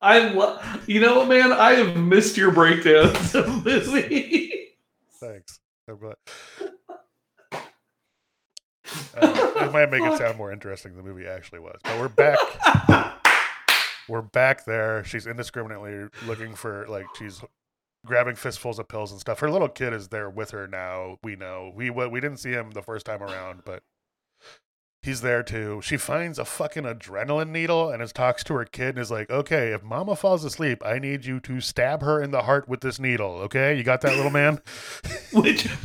I 0.00 0.28
lo- 0.28 0.58
you 0.86 1.00
know 1.00 1.20
what, 1.20 1.28
man? 1.28 1.50
I 1.52 1.72
have 1.74 1.96
missed 1.96 2.36
your 2.36 2.50
breakdowns 2.50 3.34
of 3.34 3.64
Lizzie. 3.64 4.76
Thanks. 5.18 5.60
Uh, 9.16 9.52
it 9.56 9.72
might 9.72 9.90
make 9.90 10.02
it 10.02 10.18
sound 10.18 10.36
more 10.36 10.52
interesting 10.52 10.94
than 10.94 11.04
the 11.04 11.10
movie 11.10 11.26
actually 11.26 11.60
was. 11.60 11.78
But 11.84 11.98
we're 11.98 12.08
back. 12.08 12.38
We're 14.08 14.22
back 14.22 14.64
there. 14.64 15.04
She's 15.04 15.26
indiscriminately 15.26 16.08
looking 16.26 16.54
for 16.54 16.86
like 16.88 17.06
she's 17.18 17.42
grabbing 18.04 18.34
fistfuls 18.34 18.78
of 18.78 18.88
pills 18.88 19.10
and 19.10 19.20
stuff. 19.20 19.40
Her 19.40 19.50
little 19.50 19.68
kid 19.68 19.92
is 19.92 20.08
there 20.08 20.28
with 20.28 20.50
her 20.50 20.66
now. 20.68 21.18
We 21.22 21.36
know 21.36 21.72
we 21.74 21.90
we 21.90 22.06
we 22.08 22.20
didn't 22.20 22.38
see 22.38 22.50
him 22.50 22.72
the 22.72 22.82
first 22.82 23.06
time 23.06 23.22
around, 23.22 23.62
but 23.64 23.82
he's 25.02 25.20
there 25.22 25.42
too. 25.42 25.80
She 25.82 25.96
finds 25.96 26.38
a 26.38 26.44
fucking 26.44 26.84
adrenaline 26.84 27.50
needle 27.50 27.90
and 27.90 28.02
is 28.02 28.12
talks 28.12 28.44
to 28.44 28.54
her 28.54 28.64
kid 28.64 28.90
and 28.90 28.98
is 28.98 29.10
like, 29.10 29.30
"Okay, 29.30 29.72
if 29.72 29.82
Mama 29.82 30.16
falls 30.16 30.44
asleep, 30.44 30.82
I 30.84 30.98
need 30.98 31.24
you 31.24 31.40
to 31.40 31.60
stab 31.60 32.02
her 32.02 32.22
in 32.22 32.30
the 32.30 32.42
heart 32.42 32.68
with 32.68 32.80
this 32.82 32.98
needle. 33.00 33.36
Okay, 33.42 33.76
you 33.76 33.82
got 33.82 34.02
that, 34.02 34.16
little 34.16 34.30
man." 34.30 34.60
Which 35.32 35.66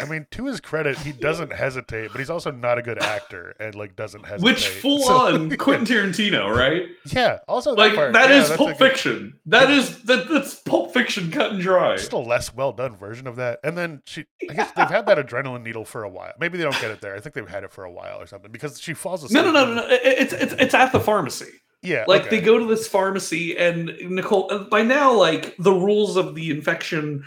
I 0.00 0.04
mean, 0.04 0.26
to 0.32 0.46
his 0.46 0.60
credit, 0.60 0.96
he 0.98 1.12
doesn't 1.28 1.52
hesitate, 1.52 2.12
but 2.12 2.18
he's 2.18 2.30
also 2.30 2.50
not 2.50 2.78
a 2.78 2.82
good 2.82 3.02
actor 3.02 3.54
and 3.58 3.74
like 3.74 3.96
doesn't 3.96 4.24
hesitate. 4.26 4.44
which 4.44 4.68
full 4.82 5.00
So- 5.00 5.14
on 5.34 5.56
Quentin 5.56 5.86
Tarantino, 5.86 6.54
right? 6.54 6.84
yeah. 7.06 7.38
Also, 7.48 7.74
Like 7.74 7.94
part, 7.94 8.12
that 8.12 8.30
yeah, 8.30 8.42
is 8.42 8.48
Pulp 8.50 8.70
good- 8.70 8.76
Fiction. 8.78 9.38
That 9.46 9.70
is 9.70 10.02
that, 10.04 10.28
that's 10.28 10.54
Pulp 10.56 10.92
Fiction 10.94 11.30
cut 11.30 11.52
and 11.52 11.60
dry. 11.60 11.96
Just 11.96 12.12
a 12.12 12.18
less 12.18 12.54
well 12.54 12.72
done 12.72 12.96
version 12.96 13.26
of 13.26 13.36
that. 13.36 13.58
And 13.64 13.76
then 13.76 14.02
she, 14.06 14.24
I 14.48 14.54
guess 14.54 14.70
they've 14.72 14.88
had 14.88 15.06
that 15.06 15.18
adrenaline 15.18 15.62
needle 15.64 15.84
for 15.84 16.04
a 16.04 16.08
while. 16.08 16.32
Maybe 16.38 16.58
they 16.58 16.64
don't 16.64 16.80
get 16.80 16.90
it 16.90 17.00
there. 17.00 17.14
I 17.16 17.20
think 17.20 17.34
they've 17.34 17.48
had 17.48 17.64
it 17.64 17.72
for 17.72 17.84
a 17.84 17.90
while 17.90 18.20
or 18.20 18.26
something 18.26 18.52
because 18.52 18.80
she 18.80 18.94
falls 18.94 19.24
asleep. 19.24 19.42
No, 19.44 19.50
no, 19.50 19.64
no, 19.64 19.74
no, 19.74 19.80
no. 19.80 19.86
It's 19.90 20.32
it's 20.32 20.52
it's 20.54 20.74
at 20.74 20.92
the 20.92 21.00
pharmacy. 21.00 21.50
Yeah, 21.80 22.04
Like 22.08 22.22
okay. 22.26 22.38
they 22.38 22.40
go 22.44 22.58
to 22.58 22.64
this 22.66 22.88
pharmacy, 22.88 23.56
and 23.56 23.86
Nicole. 24.10 24.66
By 24.68 24.82
now, 24.82 25.12
like 25.14 25.54
the 25.60 25.70
rules 25.72 26.16
of 26.16 26.34
the 26.34 26.50
infection 26.50 27.22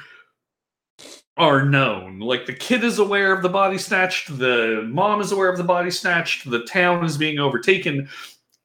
are 1.41 1.65
known. 1.65 2.19
Like 2.19 2.45
the 2.45 2.53
kid 2.53 2.83
is 2.83 2.99
aware 2.99 3.33
of 3.33 3.41
the 3.41 3.49
body 3.49 3.79
snatched. 3.79 4.37
The 4.37 4.87
mom 4.87 5.21
is 5.21 5.31
aware 5.31 5.49
of 5.49 5.57
the 5.57 5.63
body 5.63 5.89
snatched. 5.89 6.49
The 6.49 6.63
town 6.65 7.03
is 7.03 7.17
being 7.17 7.39
overtaken. 7.39 8.07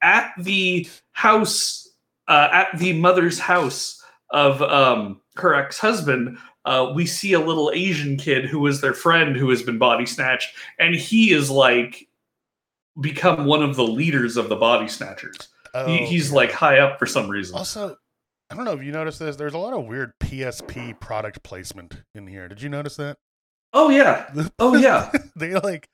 At 0.03 0.31
the 0.37 0.87
house, 1.11 1.89
uh, 2.27 2.49
at 2.53 2.77
the 2.77 2.93
mother's 2.93 3.39
house 3.39 4.03
of 4.29 4.61
um, 4.61 5.19
her 5.37 5.55
ex-husband. 5.55 6.37
Uh, 6.65 6.91
we 6.93 7.07
see 7.07 7.33
a 7.33 7.39
little 7.39 7.71
Asian 7.73 8.15
kid 8.15 8.45
who 8.45 8.67
is 8.67 8.79
their 8.79 8.93
friend 8.93 9.35
who 9.35 9.49
has 9.49 9.63
been 9.63 9.79
body 9.79 10.05
snatched, 10.05 10.53
and 10.77 10.93
he 10.93 11.31
is 11.31 11.49
like 11.49 12.07
become 13.01 13.45
one 13.45 13.63
of 13.63 13.75
the 13.75 13.87
leaders 13.87 14.37
of 14.37 14.49
the 14.49 14.55
body 14.55 14.87
snatchers. 14.87 15.37
Oh, 15.73 15.87
He, 15.87 16.05
he's 16.05 16.31
like 16.31 16.51
high 16.51 16.79
up 16.79 16.99
for 16.99 17.05
some 17.07 17.27
reason. 17.27 17.55
Also, 17.55 17.97
I 18.49 18.55
don't 18.55 18.65
know 18.65 18.71
if 18.73 18.83
you 18.83 18.91
noticed 18.91 19.19
this. 19.19 19.35
There's 19.35 19.53
a 19.53 19.57
lot 19.57 19.73
of 19.73 19.85
weird 19.85 20.13
PSP 20.19 20.99
product 20.99 21.43
placement 21.43 22.03
in 22.15 22.27
here. 22.27 22.47
Did 22.47 22.61
you 22.61 22.69
notice 22.69 22.95
that? 22.97 23.17
Oh 23.73 23.89
yeah. 23.89 24.29
Oh 24.59 24.75
yeah. 24.75 25.11
they 25.35 25.53
like 25.55 25.89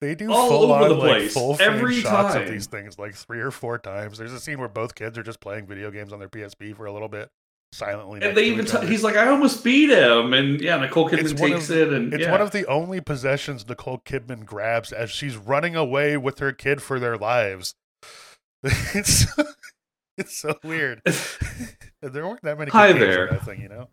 they 0.00 0.14
do 0.14 0.30
All 0.32 0.48
full 0.48 0.72
over 0.72 0.84
on 0.84 0.88
the 0.90 0.94
like 0.94 1.30
full 1.30 1.56
every 1.60 1.96
shots 2.00 2.34
time. 2.34 2.42
of 2.44 2.48
these 2.50 2.66
things 2.66 2.98
like 2.98 3.14
three 3.14 3.40
or 3.40 3.50
four 3.50 3.78
times. 3.78 4.18
There's 4.18 4.32
a 4.32 4.40
scene 4.40 4.58
where 4.58 4.68
both 4.68 4.94
kids 4.94 5.18
are 5.18 5.22
just 5.22 5.40
playing 5.40 5.66
video 5.66 5.90
games 5.90 6.12
on 6.12 6.18
their 6.18 6.28
PSP 6.28 6.76
for 6.76 6.86
a 6.86 6.92
little 6.92 7.08
bit 7.08 7.28
silently. 7.72 8.20
And 8.22 8.36
they 8.36 8.44
even 8.44 8.64
t- 8.66 8.86
he's 8.86 9.02
like, 9.02 9.16
I 9.16 9.26
almost 9.28 9.64
beat 9.64 9.90
him, 9.90 10.32
and 10.32 10.60
yeah, 10.60 10.76
Nicole 10.76 11.08
Kidman 11.10 11.18
It's 11.30 11.32
takes 11.32 11.70
of- 11.70 11.76
it, 11.78 11.92
and 11.92 12.14
It's 12.14 12.22
yeah. 12.22 12.30
one 12.30 12.40
of 12.40 12.52
the 12.52 12.64
only 12.66 13.00
possessions 13.00 13.66
Nicole 13.68 13.98
Kidman 13.98 14.44
grabs 14.46 14.92
as 14.92 15.10
she's 15.10 15.36
running 15.36 15.74
away 15.74 16.16
with 16.16 16.38
her 16.38 16.52
kid 16.52 16.80
for 16.82 17.00
their 17.00 17.16
lives. 17.16 17.74
It's 18.94 19.26
it's 20.18 20.36
so 20.38 20.58
weird. 20.64 21.02
there 22.02 22.26
weren't 22.26 22.42
that 22.42 22.58
many 22.58 22.70
Hi 22.70 22.92
good 22.92 22.98
games 22.98 23.04
in 23.04 23.10
there. 23.10 23.28
that 23.28 23.44
thing, 23.44 23.60
you 23.60 23.68
know. 23.68 23.88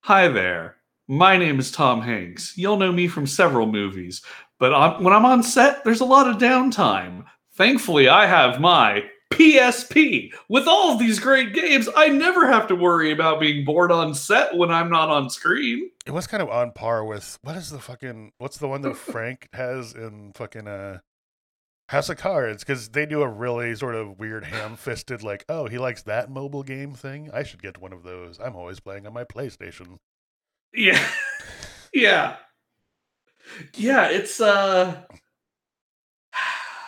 Hi 0.00 0.28
there. 0.28 0.76
My 1.06 1.36
name 1.36 1.58
is 1.58 1.70
Tom 1.70 2.02
Hanks. 2.02 2.56
You'll 2.56 2.76
know 2.76 2.92
me 2.92 3.08
from 3.08 3.26
several 3.26 3.66
movies, 3.66 4.22
but 4.58 4.72
on, 4.72 5.02
when 5.02 5.14
I'm 5.14 5.24
on 5.24 5.42
set, 5.42 5.84
there's 5.84 6.00
a 6.00 6.04
lot 6.04 6.28
of 6.28 6.36
downtime. 6.36 7.24
Thankfully, 7.54 8.08
I 8.08 8.26
have 8.26 8.60
my 8.60 9.04
PSP. 9.30 10.32
With 10.48 10.66
all 10.66 10.92
of 10.92 10.98
these 10.98 11.18
great 11.18 11.54
games, 11.54 11.88
I 11.96 12.08
never 12.08 12.46
have 12.46 12.66
to 12.68 12.74
worry 12.74 13.10
about 13.10 13.40
being 13.40 13.64
bored 13.64 13.90
on 13.90 14.14
set 14.14 14.56
when 14.56 14.70
I'm 14.70 14.90
not 14.90 15.08
on 15.08 15.30
screen. 15.30 15.90
It 16.06 16.12
was 16.12 16.26
kind 16.26 16.42
of 16.42 16.48
on 16.50 16.72
par 16.72 17.04
with 17.04 17.38
what 17.42 17.56
is 17.56 17.70
the 17.70 17.78
fucking 17.78 18.32
what's 18.38 18.58
the 18.58 18.68
one 18.68 18.82
that 18.82 18.96
Frank 18.96 19.48
has 19.52 19.94
in 19.94 20.32
fucking 20.34 20.66
uh 20.66 20.98
House 21.88 22.08
of 22.10 22.18
Cards 22.18 22.64
because 22.64 22.90
they 22.90 23.06
do 23.06 23.22
a 23.22 23.28
really 23.28 23.74
sort 23.74 23.94
of 23.94 24.18
weird 24.18 24.44
ham-fisted 24.44 25.22
like 25.22 25.44
oh 25.48 25.66
he 25.66 25.78
likes 25.78 26.02
that 26.02 26.30
mobile 26.30 26.62
game 26.62 26.94
thing? 26.94 27.30
I 27.32 27.42
should 27.42 27.62
get 27.62 27.80
one 27.80 27.92
of 27.92 28.02
those. 28.02 28.38
I'm 28.40 28.56
always 28.56 28.80
playing 28.80 29.06
on 29.06 29.14
my 29.14 29.24
PlayStation. 29.24 29.98
Yeah. 30.72 31.04
yeah. 31.94 32.36
Yeah, 33.74 34.08
it's 34.08 34.40
uh 34.40 35.02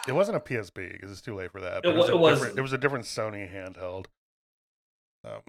it 0.08 0.12
wasn't 0.12 0.36
a 0.36 0.40
PSP 0.40 0.92
because 0.92 1.10
it's 1.10 1.20
too 1.22 1.34
late 1.34 1.52
for 1.52 1.60
that 1.60 1.84
It 1.84 1.84
but 1.84 1.90
it, 1.90 1.96
was 1.96 2.08
a 2.08 2.14
it 2.14 2.30
different, 2.30 2.58
it 2.58 2.62
was 2.62 2.72
a 2.72 2.78
different 2.78 3.04
Sony 3.06 3.50
handheld. 3.52 4.06
Um, 5.24 5.42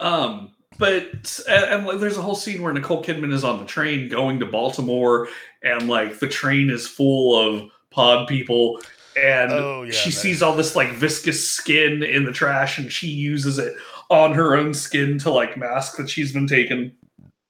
Um, 0.00 0.52
but 0.78 1.40
and, 1.48 1.64
and 1.64 1.86
like, 1.86 2.00
there's 2.00 2.16
a 2.16 2.22
whole 2.22 2.34
scene 2.34 2.62
where 2.62 2.72
Nicole 2.72 3.04
Kidman 3.04 3.32
is 3.32 3.44
on 3.44 3.58
the 3.58 3.64
train 3.66 4.08
going 4.08 4.40
to 4.40 4.46
Baltimore, 4.46 5.28
and 5.62 5.88
like 5.88 6.18
the 6.18 6.28
train 6.28 6.70
is 6.70 6.88
full 6.88 7.36
of 7.38 7.70
pod 7.92 8.26
people, 8.28 8.80
and 9.16 9.52
Oh, 9.52 9.82
yeah, 9.82 9.92
she 9.92 10.10
that- 10.10 10.16
sees 10.16 10.42
all 10.42 10.54
this 10.56 10.74
like 10.76 10.92
viscous 10.92 11.48
skin 11.48 12.02
in 12.02 12.24
the 12.24 12.32
trash, 12.32 12.78
and 12.78 12.90
she 12.92 13.08
uses 13.08 13.58
it 13.58 13.74
on 14.10 14.32
her 14.34 14.56
own 14.56 14.74
skin 14.74 15.18
to 15.20 15.30
like 15.30 15.56
mask 15.56 15.96
that 15.96 16.08
she's 16.10 16.32
been 16.32 16.46
taken. 16.46 16.92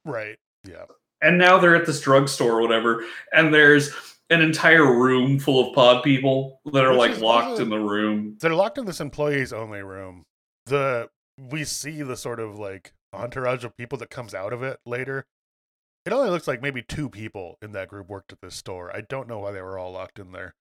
right. 0.05 0.37
Yeah. 0.69 0.85
And 1.21 1.39
now 1.39 1.59
they're 1.59 1.77
at 1.77 1.87
this 1.87 2.01
drugstore 2.01 2.59
or 2.59 2.61
whatever, 2.63 3.05
and 3.33 3.55
there's 3.55 3.91
an 4.31 4.41
entire 4.41 4.85
room 4.99 5.39
full 5.39 5.69
of 5.69 5.75
pod 5.75 6.03
people 6.03 6.61
that 6.73 6.85
are 6.85 6.91
Which 6.91 7.11
like 7.13 7.21
locked 7.21 7.61
in 7.61 7.69
the 7.69 7.79
room. 7.79 8.37
they're 8.41 8.55
locked 8.55 8.79
in 8.79 8.87
this 8.87 9.01
employees 9.01 9.53
only 9.53 9.83
room. 9.83 10.25
The 10.67 11.09
we 11.51 11.65
see 11.65 12.03
the 12.03 12.17
sort 12.17 12.41
of 12.41 12.59
like 12.59 12.93
entourage 13.13 13.63
of 13.65 13.77
people 13.77 13.99
that 13.99 14.11
comes 14.11 14.35
out 14.35 14.53
of 14.53 14.63
it 14.63 14.79
later 14.87 15.27
it 16.05 16.13
only 16.13 16.31
looks 16.31 16.49
like 16.49 16.63
maybe 16.63 16.83
two 16.83 17.09
people 17.09 17.59
in 17.63 17.73
that 17.73 17.89
group 17.89 18.09
worked 18.09 18.33
at 18.33 18.41
this 18.41 18.55
store. 18.57 18.95
I 18.95 19.03
don't 19.03 19.29
know 19.29 19.39
why 19.39 19.53
they 19.53 19.63
were 19.63 19.79
all 19.79 19.93
locked 19.93 20.19
in 20.19 20.33
there. 20.33 20.55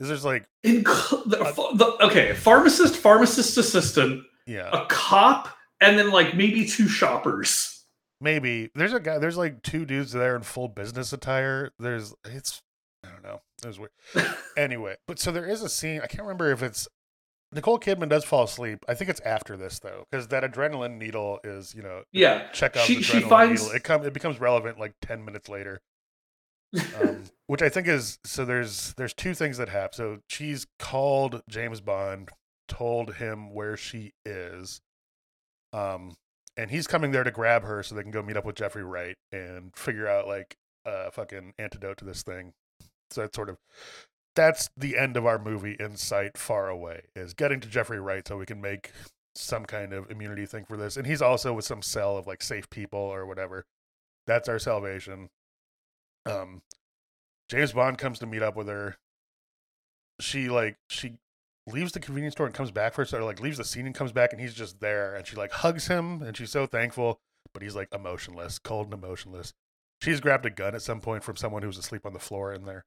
Is 0.00 0.08
there's 0.08 0.24
like 0.24 0.46
In, 0.62 0.82
the, 0.84 1.64
the, 1.74 2.06
okay, 2.06 2.32
pharmacist, 2.34 2.96
pharmacist 2.96 3.56
assistant, 3.58 4.22
yeah. 4.46 4.70
a 4.72 4.86
cop 4.86 5.48
and 5.80 5.98
then 5.98 6.10
like 6.10 6.34
maybe 6.36 6.64
two 6.66 6.88
shoppers. 6.88 7.84
maybe. 8.20 8.70
There's 8.74 8.92
a 8.92 9.00
guy 9.00 9.18
there's 9.18 9.36
like 9.36 9.62
two 9.62 9.84
dudes 9.84 10.12
there 10.12 10.36
in 10.36 10.42
full 10.42 10.68
business 10.68 11.12
attire. 11.12 11.70
There's 11.78 12.14
it's 12.24 12.62
i 13.04 13.08
don't 13.10 13.22
know. 13.22 13.40
There's 13.62 13.78
weird. 13.78 13.90
Anyway 14.56 14.96
but 15.06 15.18
so 15.20 15.30
there 15.30 15.46
is 15.46 15.62
a 15.62 15.68
scene 15.68 16.00
i 16.02 16.06
can't 16.08 16.22
remember 16.24 16.50
if 16.50 16.62
it's 16.64 16.88
Nicole 17.52 17.78
Kidman 17.78 18.08
does 18.10 18.24
fall 18.24 18.44
asleep. 18.44 18.80
I 18.88 18.94
think 18.94 19.08
it's 19.10 19.20
after 19.20 19.56
this 19.56 19.78
though, 19.78 20.04
because 20.10 20.28
that 20.28 20.42
adrenaline 20.42 20.98
needle 20.98 21.40
is, 21.44 21.74
you 21.74 21.82
know, 21.82 22.02
Yeah. 22.12 22.50
Chekhov's 22.52 22.84
She- 22.86 23.02
she 23.02 23.20
finds- 23.20 23.62
needle. 23.62 23.76
It 23.76 23.84
come 23.84 24.04
it 24.04 24.12
becomes 24.12 24.38
relevant 24.38 24.78
like 24.78 24.94
ten 25.00 25.24
minutes 25.24 25.48
later. 25.48 25.80
um, 27.00 27.24
which 27.46 27.62
I 27.62 27.70
think 27.70 27.88
is 27.88 28.18
so. 28.24 28.44
There's 28.44 28.92
there's 28.94 29.14
two 29.14 29.32
things 29.32 29.56
that 29.56 29.70
happen. 29.70 29.94
So 29.94 30.18
she's 30.28 30.66
called 30.78 31.40
James 31.48 31.80
Bond, 31.80 32.28
told 32.68 33.14
him 33.14 33.54
where 33.54 33.74
she 33.78 34.12
is, 34.26 34.82
um, 35.72 36.14
and 36.58 36.70
he's 36.70 36.86
coming 36.86 37.12
there 37.12 37.24
to 37.24 37.30
grab 37.30 37.62
her 37.62 37.82
so 37.82 37.94
they 37.94 38.02
can 38.02 38.10
go 38.10 38.22
meet 38.22 38.36
up 38.36 38.44
with 38.44 38.56
Jeffrey 38.56 38.84
Wright 38.84 39.16
and 39.32 39.74
figure 39.74 40.06
out 40.06 40.26
like 40.26 40.58
a 40.84 41.10
fucking 41.10 41.54
antidote 41.58 41.96
to 41.98 42.04
this 42.04 42.22
thing. 42.22 42.52
So 43.10 43.22
it's 43.22 43.34
sort 43.34 43.48
of 43.48 43.56
that's 44.38 44.70
the 44.76 44.96
end 44.96 45.16
of 45.16 45.26
our 45.26 45.36
movie 45.36 45.76
in 45.80 45.96
sight, 45.96 46.38
far 46.38 46.68
away. 46.68 47.02
Is 47.16 47.34
getting 47.34 47.58
to 47.58 47.68
Jeffrey 47.68 47.98
Wright 47.98 48.26
so 48.26 48.38
we 48.38 48.46
can 48.46 48.60
make 48.60 48.92
some 49.34 49.64
kind 49.64 49.92
of 49.92 50.08
immunity 50.12 50.46
thing 50.46 50.64
for 50.64 50.76
this, 50.76 50.96
and 50.96 51.08
he's 51.08 51.20
also 51.20 51.52
with 51.52 51.64
some 51.64 51.82
cell 51.82 52.16
of 52.16 52.28
like 52.28 52.40
safe 52.40 52.70
people 52.70 53.00
or 53.00 53.26
whatever. 53.26 53.66
That's 54.28 54.48
our 54.48 54.60
salvation. 54.60 55.30
Um, 56.24 56.62
James 57.48 57.72
Bond 57.72 57.98
comes 57.98 58.20
to 58.20 58.26
meet 58.26 58.42
up 58.42 58.54
with 58.54 58.68
her. 58.68 58.98
She 60.20 60.48
like 60.48 60.76
she 60.88 61.14
leaves 61.66 61.90
the 61.90 62.00
convenience 62.00 62.34
store 62.34 62.46
and 62.46 62.54
comes 62.54 62.70
back 62.70 62.94
for 62.94 63.02
her 63.02 63.06
so 63.06 63.24
like 63.24 63.40
leaves 63.40 63.58
the 63.58 63.64
scene 63.64 63.86
and 63.86 63.94
comes 63.94 64.12
back 64.12 64.32
and 64.32 64.40
he's 64.40 64.54
just 64.54 64.80
there 64.80 65.14
and 65.14 65.26
she 65.26 65.36
like 65.36 65.50
hugs 65.50 65.88
him 65.88 66.22
and 66.22 66.36
she's 66.36 66.52
so 66.52 66.64
thankful, 66.64 67.18
but 67.52 67.60
he's 67.60 67.74
like 67.74 67.88
emotionless, 67.92 68.60
cold 68.60 68.86
and 68.86 68.94
emotionless. 68.94 69.52
She's 70.00 70.20
grabbed 70.20 70.46
a 70.46 70.50
gun 70.50 70.76
at 70.76 70.82
some 70.82 71.00
point 71.00 71.24
from 71.24 71.34
someone 71.34 71.62
who 71.62 71.68
was 71.68 71.78
asleep 71.78 72.06
on 72.06 72.12
the 72.12 72.20
floor 72.20 72.52
in 72.52 72.66
there. 72.66 72.84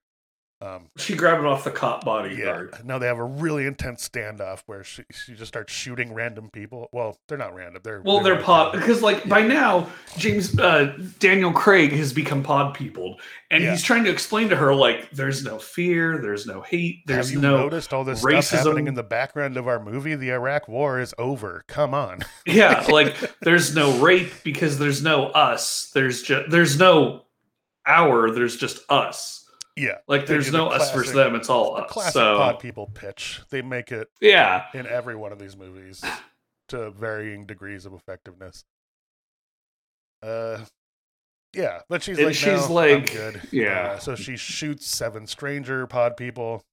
Um, 0.61 0.89
She 0.97 1.15
grabbed 1.15 1.39
it 1.41 1.47
off 1.47 1.63
the 1.63 1.71
cop 1.71 2.05
bodyguard. 2.05 2.69
yeah. 2.73 2.79
Now 2.85 2.99
they 2.99 3.07
have 3.07 3.17
a 3.17 3.23
really 3.23 3.65
intense 3.65 4.07
standoff 4.07 4.61
where 4.67 4.83
she 4.83 5.03
she 5.11 5.33
just 5.33 5.47
starts 5.47 5.73
shooting 5.73 6.13
random 6.13 6.49
people. 6.51 6.87
Well, 6.91 7.17
they're 7.27 7.37
not 7.37 7.55
random. 7.55 7.81
They're 7.83 8.01
Well, 8.01 8.19
they're 8.19 8.33
really 8.33 8.45
pod 8.45 8.73
because, 8.73 9.01
like, 9.01 9.27
by 9.27 9.41
now 9.41 9.87
James 10.17 10.57
uh, 10.59 10.95
Daniel 11.19 11.51
Craig 11.51 11.91
has 11.93 12.13
become 12.13 12.43
pod 12.43 12.75
peopled, 12.75 13.19
and 13.49 13.63
Yeah. 13.63 13.71
he's 13.71 13.81
trying 13.83 14.03
to 14.03 14.11
explain 14.11 14.49
to 14.49 14.55
her 14.55 14.75
like, 14.75 15.09
there's 15.11 15.43
no 15.43 15.57
fear, 15.57 16.19
there's 16.19 16.45
no 16.45 16.61
hate, 16.61 17.07
there's 17.07 17.27
Have 17.29 17.33
you 17.35 17.41
no 17.41 17.57
noticed 17.57 17.91
all 17.91 18.03
this 18.03 18.19
stuff 18.21 18.49
happening 18.49 18.85
racism. 18.85 18.89
in 18.89 18.93
the 18.93 19.03
background 19.03 19.57
of 19.57 19.67
our 19.67 19.83
movie? 19.83 20.13
The 20.15 20.31
Iraq 20.31 20.67
War 20.67 20.99
is 20.99 21.15
over. 21.17 21.63
Come 21.67 21.93
on. 21.95 22.19
yeah, 22.45 22.85
like 22.89 23.15
there's 23.41 23.73
no 23.75 23.97
rape 23.99 24.31
because 24.43 24.77
there's 24.77 25.01
no 25.01 25.25
us. 25.29 25.89
There's 25.95 26.21
just 26.21 26.51
there's 26.51 26.77
no 26.77 27.25
our. 27.87 28.29
There's 28.31 28.57
just 28.57 28.79
us. 28.89 29.40
Yeah. 29.77 29.97
Like 30.07 30.25
there's 30.25 30.51
the 30.51 30.57
no 30.57 30.67
us 30.67 30.91
versus 30.93 31.13
them. 31.13 31.35
It's 31.35 31.49
all 31.49 31.75
The 31.75 31.83
us. 31.83 31.91
classic 31.91 32.13
So 32.13 32.37
pod 32.37 32.59
people 32.59 32.87
pitch. 32.93 33.41
They 33.49 33.61
make 33.61 33.91
it 33.91 34.09
yeah, 34.19 34.65
in 34.73 34.85
every 34.87 35.15
one 35.15 35.31
of 35.31 35.39
these 35.39 35.55
movies 35.55 36.03
to 36.69 36.91
varying 36.91 37.45
degrees 37.45 37.85
of 37.85 37.93
effectiveness. 37.93 38.63
Uh, 40.23 40.59
yeah, 41.53 41.79
but 41.89 42.03
she's 42.03 42.17
And 42.17 42.27
like, 42.27 42.35
she's 42.35 42.69
"No, 42.69 42.73
like- 42.75 43.11
good. 43.11 43.41
yeah. 43.51 43.93
Uh, 43.93 43.99
so 43.99 44.15
she 44.15 44.37
shoots 44.37 44.87
seven 44.87 45.27
stranger 45.27 45.85
pod 45.87 46.15
people, 46.15 46.63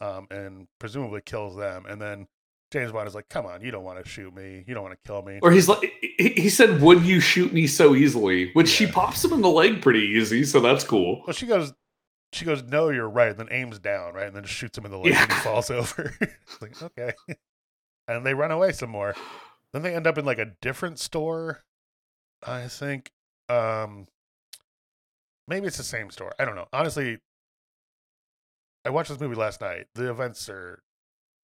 um, 0.00 0.26
and 0.30 0.68
presumably 0.78 1.20
kills 1.24 1.56
them. 1.56 1.86
And 1.88 2.00
then 2.00 2.26
James 2.70 2.92
Bond 2.92 3.08
is 3.08 3.14
like, 3.14 3.28
"Come 3.30 3.46
on, 3.46 3.62
you 3.62 3.70
don't 3.70 3.82
want 3.82 4.02
to 4.04 4.08
shoot 4.08 4.34
me. 4.34 4.62
You 4.66 4.74
don't 4.74 4.82
want 4.84 4.94
to 4.94 5.08
kill 5.10 5.22
me." 5.22 5.38
Or 5.42 5.50
he's 5.50 5.68
like, 5.68 5.92
he 6.18 6.28
he 6.36 6.50
said, 6.50 6.80
"Would 6.82 7.02
you 7.04 7.18
shoot 7.18 7.52
me 7.52 7.66
so 7.66 7.94
easily?" 7.94 8.52
Which 8.52 8.68
she 8.68 8.86
pops 8.86 9.24
him 9.24 9.32
in 9.32 9.40
the 9.40 9.48
leg 9.48 9.80
pretty 9.82 10.00
easy, 10.00 10.44
so 10.44 10.60
that's 10.60 10.84
cool. 10.84 11.22
Well, 11.26 11.34
she 11.34 11.46
goes, 11.46 11.72
she 12.32 12.44
goes, 12.44 12.62
"No, 12.62 12.88
you're 12.90 13.08
right." 13.08 13.30
And 13.30 13.38
then 13.38 13.48
aims 13.50 13.78
down, 13.78 14.14
right, 14.14 14.26
and 14.26 14.36
then 14.36 14.42
just 14.44 14.54
shoots 14.54 14.76
him 14.76 14.84
in 14.84 14.90
the 14.90 14.98
leg, 14.98 15.14
and 15.14 15.32
he 15.32 15.38
falls 15.40 15.70
over. 15.70 16.14
Like, 16.60 16.82
okay, 16.82 17.12
and 18.06 18.24
they 18.26 18.34
run 18.34 18.50
away 18.50 18.72
some 18.72 18.90
more. 18.90 19.14
Then 19.72 19.82
they 19.82 19.94
end 19.94 20.06
up 20.06 20.16
in 20.18 20.24
like 20.24 20.38
a 20.38 20.52
different 20.62 20.98
store, 20.98 21.62
I 22.46 22.68
think. 22.68 23.10
Um, 23.48 24.06
maybe 25.46 25.66
it's 25.66 25.76
the 25.78 25.82
same 25.82 26.10
store. 26.10 26.32
I 26.38 26.44
don't 26.44 26.54
know. 26.56 26.68
Honestly, 26.72 27.18
I 28.84 28.90
watched 28.90 29.10
this 29.10 29.20
movie 29.20 29.34
last 29.36 29.60
night. 29.60 29.86
The 29.94 30.10
events 30.10 30.48
are, 30.48 30.82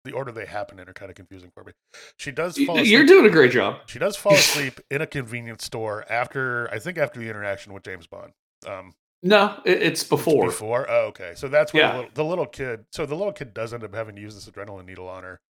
the 0.05 0.13
order 0.13 0.33
they 0.33 0.47
happen 0.47 0.79
in 0.79 0.89
are 0.89 0.93
kind 0.95 1.11
of 1.11 1.15
confusing 1.17 1.51
for 1.55 1.65
me. 1.65 1.73
She 2.17 2.31
does 2.31 2.57
fall. 2.65 2.77
You're 2.81 3.03
asleep- 3.03 3.09
doing 3.09 3.27
a 3.27 3.31
great 3.31 3.53
job. 3.53 3.81
She 3.87 3.99
does 3.99 4.17
fall 4.17 4.35
asleep 4.35 4.81
in 4.91 5.03
a 5.03 5.07
convenience 5.07 5.65
store 5.65 6.05
after, 6.11 6.71
I 6.71 6.79
think, 6.79 6.97
after 6.99 7.21
the 7.21 7.29
interaction 7.29 7.73
with 7.73 7.83
James 7.83 8.07
Bond. 8.07 8.33
Um, 8.67 8.93
No, 9.27 9.61
it, 9.65 9.83
it's 9.83 10.05
before. 10.05 10.47
before. 10.47 10.87
Oh, 10.91 11.07
okay. 11.09 11.33
So 11.37 11.49
that's 11.49 11.73
where 11.73 11.83
Yeah. 11.83 11.91
the, 11.93 11.97
little, 11.99 12.11
the 12.15 12.25
little 12.25 12.47
kid. 12.47 12.85
So 12.93 13.07
the 13.07 13.15
little 13.15 13.33
kid 13.33 13.53
does 13.55 13.73
end 13.75 13.85
up 13.85 13.95
having 13.95 14.15
to 14.17 14.21
use 14.23 14.35
this 14.35 14.49
adrenaline 14.49 14.87
needle 14.87 15.09
on 15.09 15.23
her, 15.25 15.41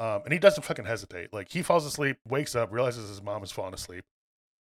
um, 0.00 0.22
and 0.24 0.32
he 0.32 0.38
doesn't 0.38 0.62
fucking 0.64 0.84
hesitate. 0.84 1.32
Like 1.32 1.50
he 1.50 1.62
falls 1.62 1.86
asleep, 1.86 2.16
wakes 2.28 2.54
up, 2.54 2.72
realizes 2.72 3.08
his 3.08 3.22
mom 3.22 3.40
has 3.40 3.50
fallen 3.52 3.74
asleep, 3.74 4.04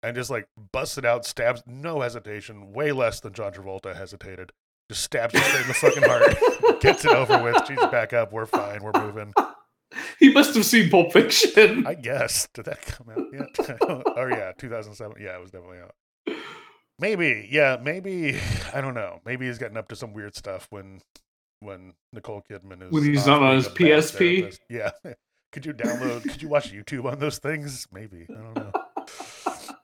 and 0.02 0.14
just 0.16 0.30
like 0.30 0.46
busts 0.72 0.98
it 0.98 1.04
out, 1.04 1.24
stabs, 1.24 1.62
no 1.66 2.00
hesitation, 2.00 2.72
way 2.72 2.92
less 2.92 3.20
than 3.20 3.32
John 3.32 3.52
Travolta 3.52 3.96
hesitated. 3.96 4.52
Just 4.90 5.04
stabs 5.04 5.34
her 5.34 5.40
straight 5.40 5.62
in 5.62 5.68
the 5.68 5.74
fucking 5.74 6.02
heart, 6.02 6.80
gets 6.80 7.04
it 7.04 7.12
over 7.12 7.42
with. 7.42 7.64
She's 7.66 7.78
back 7.90 8.12
up. 8.12 8.32
We're 8.32 8.46
fine. 8.46 8.82
We're 8.82 8.92
moving. 9.00 9.32
He 10.18 10.32
must 10.32 10.54
have 10.54 10.64
seen 10.64 10.90
Pulp 10.90 11.12
Fiction. 11.12 11.86
I 11.86 11.94
guess. 11.94 12.48
Did 12.54 12.64
that 12.66 12.82
come 12.82 13.08
out 13.10 13.24
yet? 13.32 13.78
oh 14.16 14.26
yeah, 14.26 14.52
2007. 14.58 15.16
Yeah, 15.20 15.36
it 15.36 15.40
was 15.40 15.50
definitely 15.50 15.78
out. 15.78 15.94
Maybe, 17.00 17.48
yeah, 17.50 17.78
maybe. 17.82 18.38
I 18.74 18.80
don't 18.80 18.94
know. 18.94 19.20
Maybe 19.24 19.46
he's 19.46 19.58
getting 19.58 19.76
up 19.78 19.88
to 19.88 19.96
some 19.96 20.12
weird 20.12 20.36
stuff 20.36 20.66
when 20.70 21.00
when 21.60 21.94
Nicole 22.12 22.42
Kidman 22.48 22.86
is 22.86 22.92
When 22.92 23.04
he's 23.04 23.26
on 23.26 23.54
his 23.56 23.68
PSP? 23.68 24.58
Yeah. 24.68 24.90
Could 25.52 25.66
you 25.66 25.72
download? 25.74 26.22
could 26.22 26.40
you 26.40 26.48
watch 26.48 26.72
YouTube 26.72 27.10
on 27.10 27.18
those 27.18 27.38
things? 27.38 27.88
Maybe. 27.90 28.24
I 28.30 28.34
don't 28.34 28.54
know. 28.54 28.72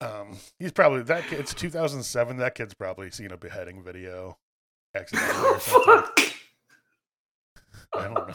Um, 0.00 0.36
he's 0.58 0.72
probably 0.72 1.02
that. 1.04 1.26
Kid, 1.28 1.40
it's 1.40 1.54
2007. 1.54 2.36
That 2.36 2.54
kid's 2.54 2.74
probably 2.74 3.10
seen 3.10 3.30
a 3.30 3.38
beheading 3.38 3.82
video 3.82 4.36
accidentally 4.94 5.48
or 5.48 5.60
something. 5.60 5.94
Fuck. 5.94 6.20
I 7.96 8.04
don't 8.04 8.14
know. 8.14 8.34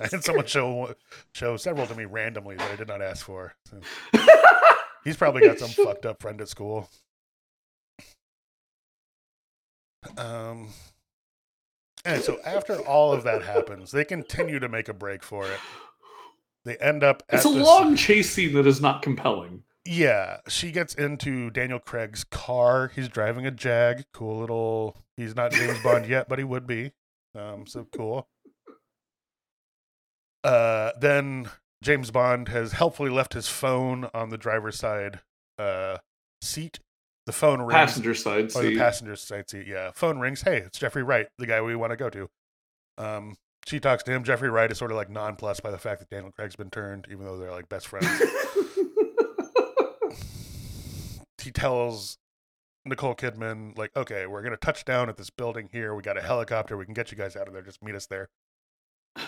I 0.00 0.08
had 0.10 0.24
someone 0.24 0.46
show 0.46 0.92
show 1.34 1.56
several 1.56 1.86
to 1.86 1.94
me 1.94 2.04
randomly 2.04 2.56
that 2.56 2.68
I 2.68 2.74
did 2.74 2.88
not 2.88 3.00
ask 3.00 3.24
for. 3.24 3.54
So 3.66 3.78
he's 5.04 5.16
probably 5.16 5.42
got 5.42 5.58
some 5.58 5.68
fucked 5.70 6.06
up 6.06 6.20
friend 6.20 6.40
at 6.40 6.48
school. 6.48 6.88
Um, 10.16 10.68
and 12.04 12.22
so 12.22 12.38
after 12.44 12.76
all 12.80 13.12
of 13.12 13.22
that 13.24 13.42
happens, 13.42 13.92
they 13.92 14.04
continue 14.04 14.58
to 14.58 14.68
make 14.68 14.88
a 14.88 14.94
break 14.94 15.22
for 15.22 15.46
it. 15.46 15.60
They 16.64 16.76
end 16.76 17.02
up. 17.04 17.22
It's 17.28 17.44
a 17.44 17.48
this- 17.48 17.66
long 17.66 17.96
chase 17.96 18.30
scene 18.30 18.54
that 18.54 18.66
is 18.66 18.80
not 18.80 19.02
compelling. 19.02 19.62
Yeah, 19.84 20.36
she 20.48 20.70
gets 20.70 20.94
into 20.94 21.50
Daniel 21.50 21.80
Craig's 21.80 22.22
car. 22.22 22.92
He's 22.94 23.08
driving 23.08 23.46
a 23.46 23.50
Jag. 23.50 24.04
Cool 24.12 24.38
little. 24.38 24.96
He's 25.16 25.34
not 25.34 25.50
James 25.50 25.82
Bond 25.82 26.06
yet, 26.06 26.28
but 26.28 26.38
he 26.38 26.44
would 26.44 26.68
be. 26.68 26.92
Um, 27.34 27.66
so 27.66 27.86
cool. 27.92 28.28
Uh, 30.44 30.92
then 31.00 31.48
James 31.82 32.12
Bond 32.12 32.48
has 32.48 32.72
helpfully 32.72 33.10
left 33.10 33.34
his 33.34 33.48
phone 33.48 34.08
on 34.14 34.30
the 34.30 34.38
driver's 34.38 34.78
side 34.78 35.20
uh, 35.58 35.98
seat. 36.40 36.78
The 37.26 37.32
phone 37.32 37.60
rings. 37.60 37.72
Passenger 37.72 38.14
side 38.14 38.46
the 38.46 38.50
seat. 38.50 38.78
passenger 38.78 39.16
side 39.16 39.50
seat, 39.50 39.66
yeah. 39.66 39.90
Phone 39.92 40.18
rings. 40.18 40.42
Hey, 40.42 40.58
it's 40.58 40.78
Jeffrey 40.78 41.02
Wright, 41.02 41.26
the 41.38 41.46
guy 41.46 41.60
we 41.60 41.74
want 41.74 41.90
to 41.90 41.96
go 41.96 42.08
to. 42.08 42.28
Um, 42.98 43.36
she 43.66 43.80
talks 43.80 44.04
to 44.04 44.12
him. 44.12 44.22
Jeffrey 44.22 44.48
Wright 44.48 44.70
is 44.70 44.78
sort 44.78 44.92
of 44.92 44.96
like 44.96 45.10
nonplussed 45.10 45.62
by 45.62 45.70
the 45.70 45.78
fact 45.78 46.00
that 46.00 46.08
Daniel 46.08 46.32
Craig's 46.32 46.56
been 46.56 46.70
turned, 46.70 47.06
even 47.10 47.24
though 47.24 47.36
they're 47.36 47.50
like 47.50 47.68
best 47.68 47.88
friends. 47.88 48.06
he 51.42 51.50
tells 51.50 52.18
Nicole 52.84 53.14
Kidman, 53.14 53.76
like, 53.76 53.90
okay, 53.96 54.26
we're 54.26 54.42
gonna 54.42 54.56
touch 54.56 54.84
down 54.84 55.08
at 55.08 55.16
this 55.16 55.30
building 55.30 55.68
here. 55.72 55.94
We 55.94 56.02
got 56.02 56.16
a 56.16 56.22
helicopter. 56.22 56.76
We 56.76 56.84
can 56.84 56.94
get 56.94 57.10
you 57.10 57.18
guys 57.18 57.34
out 57.36 57.48
of 57.48 57.54
there. 57.54 57.62
Just 57.62 57.82
meet 57.82 57.96
us 57.96 58.06
there. 58.06 58.28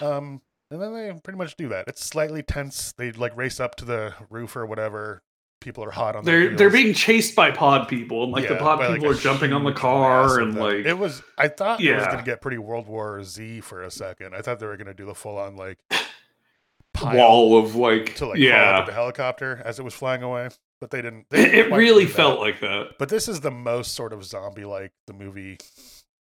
Um, 0.00 0.40
and 0.70 0.80
then 0.80 0.94
they 0.94 1.12
pretty 1.22 1.38
much 1.38 1.56
do 1.56 1.68
that. 1.68 1.84
It's 1.88 2.04
slightly 2.04 2.42
tense. 2.42 2.92
They 2.92 3.12
like 3.12 3.36
race 3.36 3.60
up 3.60 3.74
to 3.76 3.84
the 3.84 4.14
roof 4.30 4.56
or 4.56 4.66
whatever. 4.66 5.22
People 5.60 5.82
are 5.84 5.90
hot 5.90 6.14
on. 6.14 6.24
they're 6.26 6.54
they're 6.54 6.68
being 6.68 6.92
chased 6.92 7.34
by 7.34 7.50
pod 7.50 7.88
people, 7.88 8.24
and 8.24 8.32
like 8.32 8.48
the 8.48 8.56
pod 8.56 8.78
by, 8.78 8.88
like, 8.88 8.96
people 8.96 9.10
a 9.10 9.16
are 9.16 9.18
jumping 9.18 9.54
on 9.54 9.64
the 9.64 9.72
car, 9.72 10.40
and 10.40 10.54
like 10.54 10.84
it 10.84 10.98
was. 10.98 11.22
I 11.38 11.48
thought 11.48 11.80
it 11.80 11.94
was 11.94 12.06
gonna 12.06 12.22
get 12.22 12.42
pretty 12.42 12.58
World 12.58 12.86
War 12.86 13.22
Z 13.24 13.60
for 13.62 13.82
a 13.82 13.90
second. 13.90 14.34
I 14.34 14.42
thought 14.42 14.58
they 14.58 14.66
were 14.66 14.76
gonna 14.76 14.92
do 14.92 15.06
the 15.06 15.14
full 15.14 15.38
on 15.38 15.56
like 15.56 15.78
wall 17.02 17.58
of 17.58 17.76
like, 17.76 18.16
to 18.16 18.26
like 18.26 18.38
yeah. 18.38 18.84
the 18.84 18.92
helicopter 18.92 19.62
as 19.64 19.78
it 19.78 19.84
was 19.84 19.94
flying 19.94 20.22
away, 20.22 20.50
but 20.80 20.90
they 20.90 21.00
didn't. 21.00 21.26
They 21.30 21.44
didn't 21.46 21.72
it 21.72 21.76
really 21.76 22.06
felt 22.06 22.40
like 22.40 22.60
that. 22.60 22.98
But 22.98 23.08
this 23.08 23.26
is 23.26 23.40
the 23.40 23.50
most 23.50 23.94
sort 23.94 24.12
of 24.12 24.22
zombie 24.24 24.66
like 24.66 24.92
the 25.06 25.14
movie. 25.14 25.58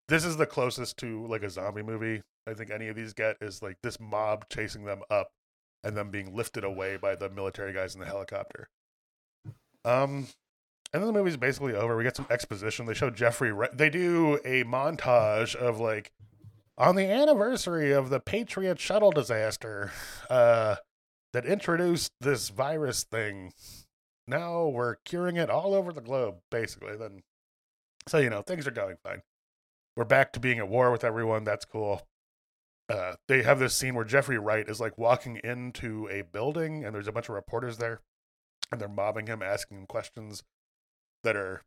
This 0.09 0.25
is 0.25 0.38
the 0.38 0.45
closest 0.45 0.97
to 0.97 1.25
like 1.27 1.43
a 1.43 1.49
zombie 1.49 1.81
movie 1.84 2.21
I 2.47 2.53
think 2.53 2.71
any 2.71 2.88
of 2.88 2.95
these 2.95 3.13
get 3.13 3.38
is 3.41 3.61
like 3.61 3.77
this 3.84 3.99
mob 3.99 4.49
chasing 4.49 4.85
them 4.85 5.01
up 5.09 5.31
and 5.84 5.95
them 5.95 6.11
being 6.11 6.35
lifted 6.35 6.63
away 6.63 6.97
by 6.97 7.15
the 7.15 7.30
military 7.30 7.73
guys 7.73 7.93
in 7.93 8.01
the 8.01 8.05
helicopter. 8.05 8.67
Um, 9.85 10.27
and 10.93 11.01
then 11.01 11.07
the 11.07 11.13
movie's 11.13 11.38
basically 11.38 11.73
over. 11.73 11.95
We 11.97 12.03
get 12.03 12.15
some 12.15 12.27
exposition. 12.30 12.85
They 12.85 12.93
show 12.93 13.09
Jeffrey. 13.09 13.51
Wright- 13.51 13.75
They 13.75 13.89
do 13.89 14.39
a 14.45 14.63
montage 14.63 15.55
of 15.55 15.80
like 15.80 16.11
on 16.77 16.95
the 16.95 17.09
anniversary 17.09 17.91
of 17.91 18.09
the 18.09 18.19
Patriot 18.19 18.80
shuttle 18.80 19.11
disaster 19.11 19.91
uh, 20.30 20.75
that 21.31 21.45
introduced 21.45 22.11
this 22.19 22.49
virus 22.49 23.03
thing, 23.03 23.53
now 24.27 24.67
we're 24.67 24.95
curing 25.05 25.35
it 25.35 25.49
all 25.49 25.73
over 25.73 25.91
the 25.93 26.01
globe, 26.01 26.38
basically. 26.49 26.95
Then, 26.95 27.21
so 28.07 28.17
you 28.19 28.30
know, 28.30 28.41
things 28.41 28.67
are 28.67 28.71
going 28.71 28.95
fine. 29.03 29.21
We're 29.95 30.05
back 30.05 30.33
to 30.33 30.39
being 30.39 30.59
at 30.59 30.67
war 30.67 30.91
with 30.91 31.03
everyone. 31.03 31.43
That's 31.43 31.65
cool. 31.65 32.07
Uh, 32.89 33.13
they 33.27 33.43
have 33.43 33.59
this 33.59 33.75
scene 33.75 33.95
where 33.95 34.05
Jeffrey 34.05 34.37
Wright 34.37 34.67
is 34.67 34.79
like 34.79 34.97
walking 34.97 35.39
into 35.43 36.07
a 36.11 36.21
building, 36.23 36.83
and 36.83 36.93
there's 36.93 37.07
a 37.07 37.11
bunch 37.11 37.29
of 37.29 37.35
reporters 37.35 37.77
there, 37.77 38.01
and 38.71 38.81
they're 38.81 38.89
mobbing 38.89 39.27
him, 39.27 39.41
asking 39.41 39.77
him 39.79 39.85
questions 39.85 40.43
that 41.23 41.35
are 41.35 41.61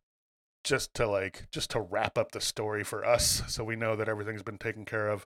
just 0.64 0.92
to 0.94 1.06
like 1.06 1.46
just 1.52 1.70
to 1.70 1.80
wrap 1.80 2.18
up 2.18 2.32
the 2.32 2.40
story 2.40 2.82
for 2.82 3.04
us 3.04 3.42
so 3.46 3.62
we 3.62 3.76
know 3.76 3.94
that 3.94 4.08
everything's 4.08 4.42
been 4.42 4.58
taken 4.58 4.84
care 4.84 5.08
of 5.08 5.24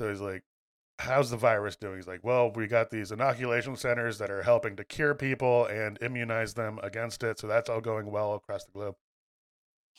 so 0.00 0.08
he's 0.08 0.22
like 0.22 0.42
how's 1.00 1.28
the 1.28 1.36
virus 1.36 1.76
doing 1.76 1.96
he's 1.96 2.06
like 2.06 2.24
well 2.24 2.50
we 2.50 2.66
got 2.66 2.90
these 2.90 3.12
inoculation 3.12 3.76
centers 3.76 4.16
that 4.16 4.30
are 4.30 4.42
helping 4.42 4.74
to 4.74 4.82
cure 4.82 5.14
people 5.14 5.66
and 5.66 5.98
immunize 6.00 6.54
them 6.54 6.78
against 6.82 7.22
it 7.22 7.38
so 7.38 7.46
that's 7.46 7.68
all 7.68 7.82
going 7.82 8.10
well 8.10 8.32
across 8.34 8.64
the 8.64 8.72
globe 8.72 8.94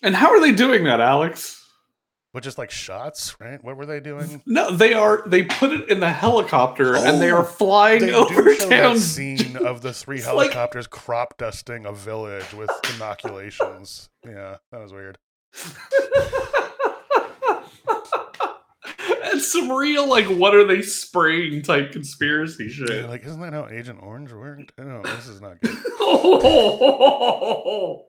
And 0.01 0.15
how 0.15 0.31
are 0.31 0.41
they 0.41 0.51
doing 0.51 0.83
that, 0.85 0.99
Alex? 0.99 1.61
But 2.35 2.43
just 2.43 2.57
like 2.59 2.69
shots 2.69 3.35
right 3.39 3.63
what 3.63 3.77
were 3.77 3.85
they 3.87 3.99
doing 3.99 4.43
No, 4.45 4.69
they 4.69 4.93
are. 4.93 5.23
They 5.25 5.43
put 5.43 5.71
it 5.71 5.89
in 5.89 6.01
the 6.01 6.11
helicopter 6.11 6.95
and 6.95 7.19
they 7.21 7.31
Oh, 7.31 7.37
are 7.37 7.43
flying 7.45 8.01
they 8.01 8.13
over 8.13 8.43
do 8.43 8.55
show 8.55 8.69
that 8.69 8.81
town. 8.83 8.97
scene 8.99 9.57
of 9.57 9.81
the 9.81 9.93
three 9.93 10.17
It's 10.17 10.27
like- 10.27 10.51
helicopters 10.51 10.85
crop 10.87 11.37
dusting 11.37 11.85
a 11.85 11.93
village 11.93 12.53
with 12.53 12.69
inoculations 12.95 14.09
yeah 14.23 14.57
that 14.71 14.81
was 14.81 14.91
weird 14.93 15.17
and 19.31 19.41
some 19.41 19.71
real 19.71 20.07
like 20.07 20.25
what 20.27 20.53
are 20.55 20.65
they 20.67 20.81
spraying 20.81 21.61
type 21.61 21.91
conspiracy 21.91 22.65
Yeah, 22.65 22.85
shit. 22.85 23.09
like 23.09 23.23
isn't 23.25 23.39
that 23.41 23.53
how 23.53 23.67
agent 23.69 23.99
orange 24.01 24.31
worked 24.33 24.73
i 24.77 24.83
don't 24.83 25.01
know 25.01 25.15
this 25.15 25.27
is 25.27 25.41
not 25.41 25.59
good 25.61 25.71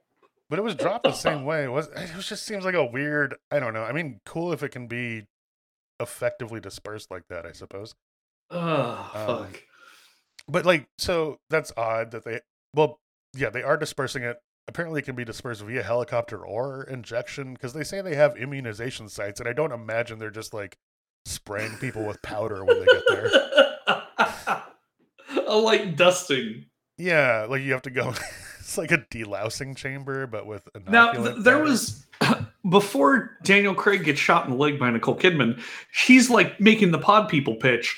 But 0.49 0.59
it 0.59 0.63
was 0.63 0.75
dropped 0.75 1.05
the 1.05 1.13
same 1.13 1.45
way. 1.47 1.65
It 1.65 1.73
was 1.73 1.89
it 1.89 2.15
was 2.17 2.29
just 2.29 2.45
seems 2.47 2.65
like 2.65 2.75
a 2.75 2.85
weird 2.85 3.35
I 3.51 3.59
don't 3.59 3.75
know. 3.75 3.83
I 3.83 3.93
mean, 3.93 4.21
cool 4.25 4.53
if 4.53 4.63
it 4.63 4.71
can 4.71 4.87
be 4.87 5.25
effectively 6.01 6.61
dispersed 6.61 7.11
like 7.11 7.25
that, 7.31 7.47
I 7.47 7.53
suppose. 7.53 7.95
oh, 8.51 9.11
Um, 9.15 9.27
fuck. 9.47 9.63
But 10.49 10.65
like 10.67 10.87
so 10.99 11.39
that's 11.51 11.73
odd 11.77 12.13
that 12.13 12.25
they 12.25 12.41
well, 12.75 13.01
yeah, 13.35 13.51
they 13.51 13.63
are 13.63 13.77
dispersing 13.77 14.23
it. 14.23 14.37
Apparently 14.69 15.01
it 15.01 15.05
can 15.05 15.15
be 15.17 15.25
dispersed 15.25 15.63
via 15.63 15.83
helicopter 15.83 16.45
or 16.45 16.83
injection 16.85 17.55
because 17.55 17.73
they 17.73 17.85
say 17.85 18.01
they 18.01 18.15
have 18.17 18.37
immunization 18.37 19.09
sites 19.09 19.41
and 19.41 19.49
I 19.49 19.53
don't 19.53 19.73
imagine 19.73 20.19
they're 20.19 20.31
just 20.31 20.53
like 20.55 20.77
spraying 21.25 21.77
people 21.79 22.05
with 22.05 22.21
powder 22.23 22.65
when 22.65 22.79
they 22.81 22.87
get 22.87 23.03
there. 23.09 23.31
a 25.47 25.57
light 25.57 25.97
dusting. 25.97 26.67
Yeah, 26.99 27.47
like 27.49 27.63
you 27.63 27.73
have 27.73 27.83
to 27.83 27.91
go 27.91 28.13
it's 28.67 28.77
like 28.77 28.91
a 28.91 28.99
delousing 28.99 29.77
chamber 29.77 30.27
but 30.27 30.45
with 30.47 30.69
Now, 30.89 31.13
th- 31.13 31.37
there 31.39 31.63
was 31.63 32.05
before 32.69 33.37
Daniel 33.45 33.75
Craig 33.75 34.03
gets 34.05 34.19
shot 34.19 34.45
in 34.45 34.51
the 34.51 34.57
leg 34.57 34.79
by 34.79 34.91
Nicole 34.91 35.17
Kidman, 35.17 35.61
she's 35.93 36.29
like 36.31 36.61
making 36.61 36.91
the 36.91 36.99
pod 36.99 37.29
people 37.29 37.55
pitch, 37.55 37.97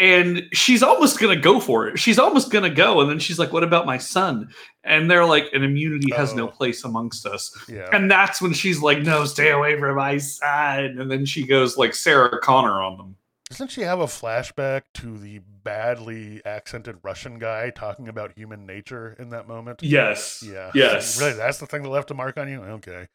and 0.00 0.42
she's 0.52 0.82
almost 0.82 1.20
gonna 1.20 1.36
go 1.36 1.60
for 1.60 1.86
it. 1.86 1.98
She's 1.98 2.18
almost 2.18 2.50
gonna 2.50 2.70
go, 2.70 3.00
and 3.00 3.08
then 3.08 3.18
she's 3.20 3.38
like, 3.38 3.52
"What 3.52 3.62
about 3.62 3.86
my 3.86 3.98
son?" 3.98 4.48
And 4.82 5.08
they're 5.10 5.26
like, 5.26 5.44
"An 5.52 5.62
immunity 5.62 6.12
has 6.12 6.34
no 6.34 6.48
Oh. 6.48 6.50
place 6.50 6.84
amongst 6.84 7.24
us." 7.26 7.56
yeah. 7.68 7.88
And 7.92 8.10
that's 8.10 8.42
when 8.42 8.52
she's 8.52 8.80
like, 8.80 8.98
"No, 9.02 9.24
stay 9.26 9.50
away 9.50 9.78
from 9.78 9.94
my 9.94 10.18
son." 10.18 10.96
And 10.98 11.08
then 11.10 11.24
she 11.24 11.46
goes 11.46 11.76
like 11.76 11.94
Sarah 11.94 12.40
Connor 12.40 12.82
on 12.82 12.96
them. 12.96 13.16
Doesn't 13.50 13.68
she 13.72 13.80
have 13.82 13.98
a 13.98 14.06
flashback 14.06 14.82
to 14.94 15.18
the 15.18 15.40
badly 15.64 16.40
accented 16.44 16.98
Russian 17.02 17.38
guy 17.40 17.70
talking 17.70 18.06
about 18.06 18.32
human 18.36 18.64
nature 18.64 19.16
in 19.18 19.30
that 19.30 19.48
moment? 19.48 19.82
Yes. 19.82 20.42
Yeah. 20.46 20.70
Yes. 20.74 21.20
Really, 21.20 21.32
that's 21.34 21.58
the 21.58 21.66
thing 21.66 21.82
that 21.82 21.88
left 21.88 22.10
a 22.12 22.14
mark 22.14 22.38
on 22.38 22.48
you? 22.48 22.60
Okay. 22.62 23.08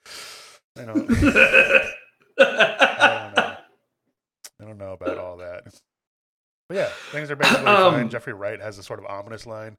I 0.78 0.84
don't, 0.84 1.10
I 2.40 3.22
don't 3.24 3.36
know. 3.38 3.56
I 4.62 4.66
don't 4.66 4.78
know 4.78 4.92
about 4.94 5.18
all 5.18 5.38
that. 5.38 5.64
But 6.68 6.76
yeah, 6.78 6.90
things 7.12 7.32
are 7.32 7.36
basically 7.38 7.64
fine. 7.66 8.02
Um, 8.04 8.10
Jeffrey 8.10 8.34
Wright 8.34 8.60
has 8.60 8.78
a 8.78 8.84
sort 8.84 9.00
of 9.00 9.06
ominous 9.06 9.46
line 9.46 9.78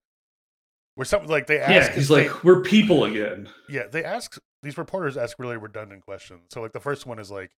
where 0.95 1.05
something 1.05 1.29
like 1.29 1.47
they 1.49 1.59
ask. 1.59 1.91
yeah, 1.91 1.95
he's 1.95 2.09
they- 2.09 2.29
like, 2.29 2.45
"We're 2.45 2.63
people 2.63 3.05
again." 3.05 3.49
yeah, 3.69 3.89
they 3.91 4.05
ask 4.05 4.39
these 4.63 4.79
reporters 4.79 5.17
ask 5.19 5.39
really 5.39 5.57
redundant 5.59 6.05
questions. 6.07 6.43
So 6.51 6.63
like 6.63 6.73
the 6.73 6.81
first 6.81 7.05
one 7.05 7.19
is 7.19 7.31
like, 7.31 7.51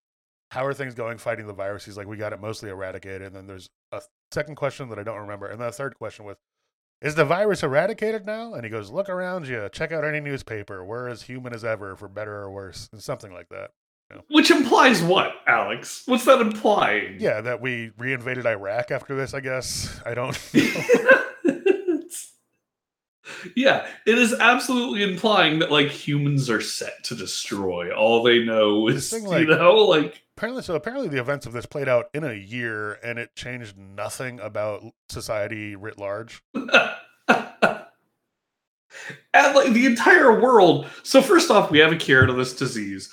how 0.50 0.64
are 0.64 0.74
things 0.74 0.94
going 0.94 1.18
fighting 1.18 1.46
the 1.46 1.52
virus? 1.52 1.84
He's 1.84 1.96
like, 1.96 2.06
we 2.06 2.16
got 2.16 2.32
it 2.32 2.40
mostly 2.40 2.70
eradicated. 2.70 3.22
And 3.22 3.36
then 3.36 3.46
there's 3.46 3.68
a 3.92 4.00
second 4.32 4.56
question 4.56 4.88
that 4.88 4.98
I 4.98 5.02
don't 5.02 5.20
remember, 5.20 5.46
and 5.46 5.60
then 5.60 5.68
a 5.68 5.72
third 5.72 5.94
question 5.96 6.24
with, 6.24 6.38
is 7.00 7.14
the 7.14 7.24
virus 7.24 7.62
eradicated 7.62 8.26
now? 8.26 8.54
And 8.54 8.64
he 8.64 8.70
goes, 8.70 8.90
look 8.90 9.08
around 9.08 9.46
you, 9.46 9.68
check 9.72 9.92
out 9.92 10.04
any 10.04 10.20
newspaper. 10.20 10.84
We're 10.84 11.08
as 11.08 11.22
human 11.22 11.54
as 11.54 11.64
ever, 11.64 11.94
for 11.94 12.08
better 12.08 12.34
or 12.34 12.50
worse, 12.50 12.88
and 12.92 13.02
something 13.02 13.32
like 13.32 13.48
that. 13.50 13.70
Which 14.30 14.50
implies 14.50 15.02
what, 15.02 15.32
Alex? 15.46 16.02
What's 16.06 16.24
that 16.24 16.40
implying? 16.40 17.20
Yeah, 17.20 17.42
that 17.42 17.60
we 17.60 17.90
reinvaded 17.98 18.46
Iraq 18.46 18.90
after 18.90 19.14
this. 19.14 19.34
I 19.34 19.40
guess 19.40 20.00
I 20.06 20.14
don't. 20.14 20.34
yeah, 23.56 23.86
it 24.06 24.18
is 24.18 24.34
absolutely 24.34 25.02
implying 25.02 25.58
that 25.58 25.70
like 25.70 25.88
humans 25.88 26.50
are 26.50 26.60
set 26.60 27.02
to 27.04 27.14
destroy. 27.14 27.94
All 27.94 28.22
they 28.22 28.44
know 28.44 28.88
is 28.88 29.10
thing, 29.10 29.26
you 29.26 29.46
know 29.46 29.76
like 29.76 30.22
apparently, 30.36 30.62
so 30.62 30.74
apparently 30.74 31.08
the 31.08 31.20
events 31.20 31.46
of 31.46 31.52
this 31.52 31.66
played 31.66 31.88
out 31.88 32.06
in 32.14 32.24
a 32.24 32.34
year, 32.34 32.94
and 33.02 33.18
it 33.18 33.34
changed 33.34 33.76
nothing 33.76 34.40
about 34.40 34.84
society 35.08 35.76
writ 35.76 35.98
large. 35.98 36.42
and 36.54 36.70
like 39.54 39.72
the 39.72 39.86
entire 39.86 40.40
world. 40.40 40.86
So 41.02 41.22
first 41.22 41.50
off, 41.50 41.70
we 41.70 41.78
have 41.78 41.92
a 41.92 41.96
cure 41.96 42.26
to 42.26 42.32
this 42.32 42.54
disease. 42.54 43.10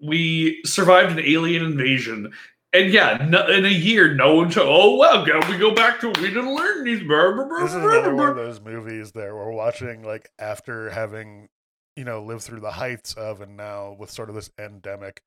We 0.00 0.60
survived 0.64 1.18
an 1.18 1.24
alien 1.24 1.64
invasion. 1.64 2.32
And 2.76 2.92
yeah, 2.92 3.26
no, 3.28 3.46
in 3.48 3.64
a 3.64 3.70
year, 3.70 4.14
no 4.14 4.34
one. 4.36 4.52
Oh 4.56 4.96
well, 4.96 5.24
go, 5.24 5.40
we 5.48 5.56
go 5.56 5.74
back 5.74 6.00
to 6.00 6.08
we 6.08 6.28
didn't 6.28 6.54
learn 6.54 6.84
these. 6.84 7.02
blah, 7.02 7.32
blah, 7.32 7.44
blah, 7.44 7.60
this 7.60 7.70
is 7.70 7.76
another 7.76 8.14
one 8.14 8.28
of 8.28 8.36
those 8.36 8.60
movies 8.60 9.12
that 9.12 9.34
we're 9.34 9.52
watching 9.52 10.02
like 10.02 10.30
after 10.38 10.90
having 10.90 11.48
you 11.96 12.04
know 12.04 12.22
lived 12.22 12.42
through 12.42 12.60
the 12.60 12.72
heights 12.72 13.14
of 13.14 13.40
and 13.40 13.56
now 13.56 13.96
with 13.98 14.10
sort 14.10 14.28
of 14.28 14.34
this 14.34 14.50
endemic 14.58 15.22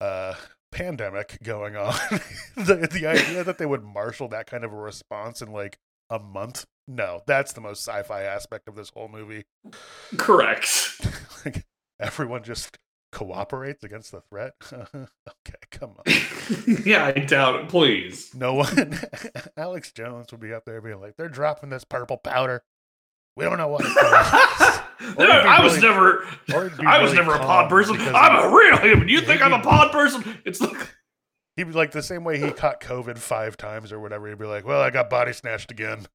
uh 0.00 0.34
pandemic 0.70 1.38
going 1.42 1.76
on 1.76 1.92
the, 2.56 2.88
the 2.90 3.06
idea 3.06 3.44
that 3.44 3.58
they 3.58 3.66
would 3.66 3.84
marshal 3.84 4.26
that 4.28 4.46
kind 4.46 4.64
of 4.64 4.72
a 4.72 4.76
response 4.76 5.42
in 5.42 5.52
like 5.52 5.78
a 6.08 6.18
month 6.18 6.64
no 6.88 7.20
that's 7.26 7.52
the 7.52 7.60
most 7.60 7.86
sci-fi 7.86 8.22
aspect 8.22 8.66
of 8.66 8.74
this 8.74 8.90
whole 8.94 9.08
movie 9.08 9.44
Correct. 10.16 11.00
like 11.44 11.66
everyone 12.00 12.42
just 12.42 12.78
cooperates 13.12 13.84
against 13.84 14.10
the 14.10 14.20
threat 14.22 14.52
okay 14.72 15.58
come 15.70 15.90
on 15.90 16.04
yeah, 16.84 17.06
I 17.06 17.12
doubt 17.12 17.56
it. 17.60 17.68
Please. 17.68 18.34
no 18.34 18.54
one 18.54 18.98
alex 19.56 19.92
jones 19.92 20.26
would 20.32 20.40
be 20.40 20.52
up 20.52 20.64
there 20.64 20.80
being 20.80 21.00
like 21.00 21.16
they're 21.16 21.28
dropping 21.28 21.70
this 21.70 21.84
purple 21.84 22.16
powder 22.16 22.62
we 23.36 23.44
don't 23.44 23.58
know 23.58 23.68
what 23.68 23.82
no, 23.84 23.90
I 25.30 25.60
was 25.62 25.74
really- 25.76 25.88
never. 25.88 26.26
or 26.54 26.66
it'd 26.66 26.78
be 26.78 26.86
I 26.86 27.02
was 27.02 27.12
really 27.12 27.24
never 27.24 27.34
a 27.36 27.38
pod 27.40 27.68
person. 27.70 27.96
I'm 27.98 28.44
a 28.52 28.54
real 28.54 28.76
human. 28.78 29.08
You 29.08 29.20
think 29.22 29.40
I'm 29.42 29.52
a 29.54 29.60
pod 29.62 29.90
person? 29.90 30.38
It's 30.44 30.60
like 30.60 30.76
He'd 31.56 31.64
be 31.64 31.72
like 31.72 31.90
the 31.92 32.02
same 32.02 32.24
way 32.24 32.38
he 32.38 32.50
caught 32.50 32.80
COVID 32.80 33.18
five 33.18 33.56
times 33.56 33.90
or 33.92 33.98
whatever. 34.00 34.28
He'd 34.28 34.38
be 34.38 34.44
like, 34.46 34.64
"Well, 34.66 34.80
I 34.80 34.90
got 34.90 35.10
body 35.10 35.32
snatched 35.32 35.70
again. 35.70 36.06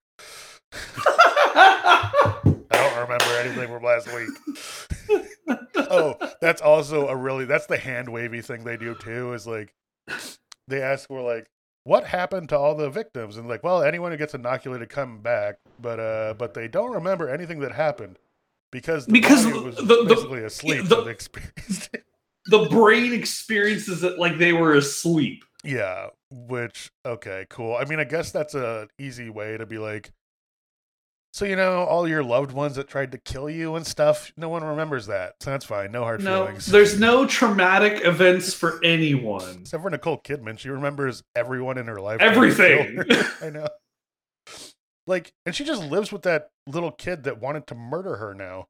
I 2.77 2.89
don't 2.89 3.01
remember 3.01 3.25
anything 3.39 3.67
from 3.67 3.83
last 3.83 4.07
week." 4.13 5.27
oh, 5.89 6.15
that's 6.41 6.61
also 6.61 7.07
a 7.07 7.15
really 7.15 7.45
that's 7.45 7.65
the 7.67 7.77
hand 7.77 8.09
wavy 8.09 8.41
thing 8.41 8.63
they 8.63 8.77
do 8.77 8.95
too. 8.95 9.33
Is 9.33 9.47
like 9.47 9.73
they 10.67 10.81
ask, 10.81 11.09
"We're 11.09 11.21
like, 11.23 11.47
what 11.83 12.05
happened 12.05 12.49
to 12.49 12.57
all 12.57 12.75
the 12.75 12.89
victims?" 12.89 13.37
And 13.37 13.47
like, 13.47 13.63
well, 13.63 13.81
anyone 13.83 14.11
who 14.11 14.17
gets 14.17 14.33
inoculated 14.33 14.89
come 14.89 15.21
back, 15.21 15.57
but 15.79 15.99
uh, 15.99 16.33
but 16.37 16.53
they 16.53 16.67
don't 16.67 16.91
remember 16.93 17.29
anything 17.29 17.59
that 17.59 17.71
happened 17.71 18.17
because 18.71 19.05
the 19.05 19.13
Because 19.13 19.45
body 19.45 19.59
was 19.59 19.75
the- 19.77 19.83
the- 19.83 20.05
basically 20.07 20.43
asleep. 20.43 20.83
the- 20.83 20.89
so 21.03 21.07
experienced 21.07 21.89
it. 21.93 22.03
the 22.47 22.67
brain 22.69 23.13
experiences 23.13 24.03
it 24.03 24.19
like 24.19 24.37
they 24.37 24.53
were 24.53 24.73
asleep. 24.75 25.43
Yeah, 25.63 26.07
which 26.29 26.91
okay, 27.05 27.45
cool. 27.49 27.75
I 27.75 27.85
mean, 27.85 27.99
I 27.99 28.03
guess 28.03 28.31
that's 28.31 28.55
a 28.55 28.87
easy 28.99 29.29
way 29.29 29.57
to 29.57 29.65
be 29.65 29.77
like 29.77 30.11
so 31.37 31.45
you 31.45 31.55
know 31.55 31.83
all 31.83 32.07
your 32.07 32.23
loved 32.23 32.51
ones 32.51 32.75
that 32.77 32.87
tried 32.87 33.11
to 33.11 33.19
kill 33.19 33.47
you 33.47 33.75
and 33.75 33.85
stuff, 33.85 34.31
no 34.37 34.49
one 34.49 34.63
remembers 34.63 35.05
that. 35.05 35.35
So 35.39 35.51
that's 35.51 35.65
fine. 35.65 35.91
No 35.91 36.01
hard 36.01 36.23
No, 36.23 36.45
feelings. 36.47 36.65
there's 36.65 36.99
no 36.99 37.27
traumatic 37.27 38.03
events 38.03 38.55
for 38.55 38.83
anyone. 38.83 39.59
Except 39.61 39.83
for 39.83 39.89
Nicole 39.91 40.19
Kidman, 40.19 40.57
she 40.57 40.69
remembers 40.69 41.21
everyone 41.35 41.77
in 41.77 41.85
her 41.85 42.01
life. 42.01 42.19
Everything. 42.21 42.95
that 42.95 43.07
killed 43.07 43.21
her. 43.21 43.33
I 43.45 43.49
know. 43.51 43.67
Like, 45.05 45.31
and 45.45 45.53
she 45.55 45.63
just 45.63 45.83
lives 45.83 46.11
with 46.11 46.23
that 46.23 46.49
little 46.65 46.91
kid 46.91 47.23
that 47.25 47.39
wanted 47.39 47.67
to 47.67 47.75
murder 47.75 48.15
her 48.17 48.33
now. 48.33 48.65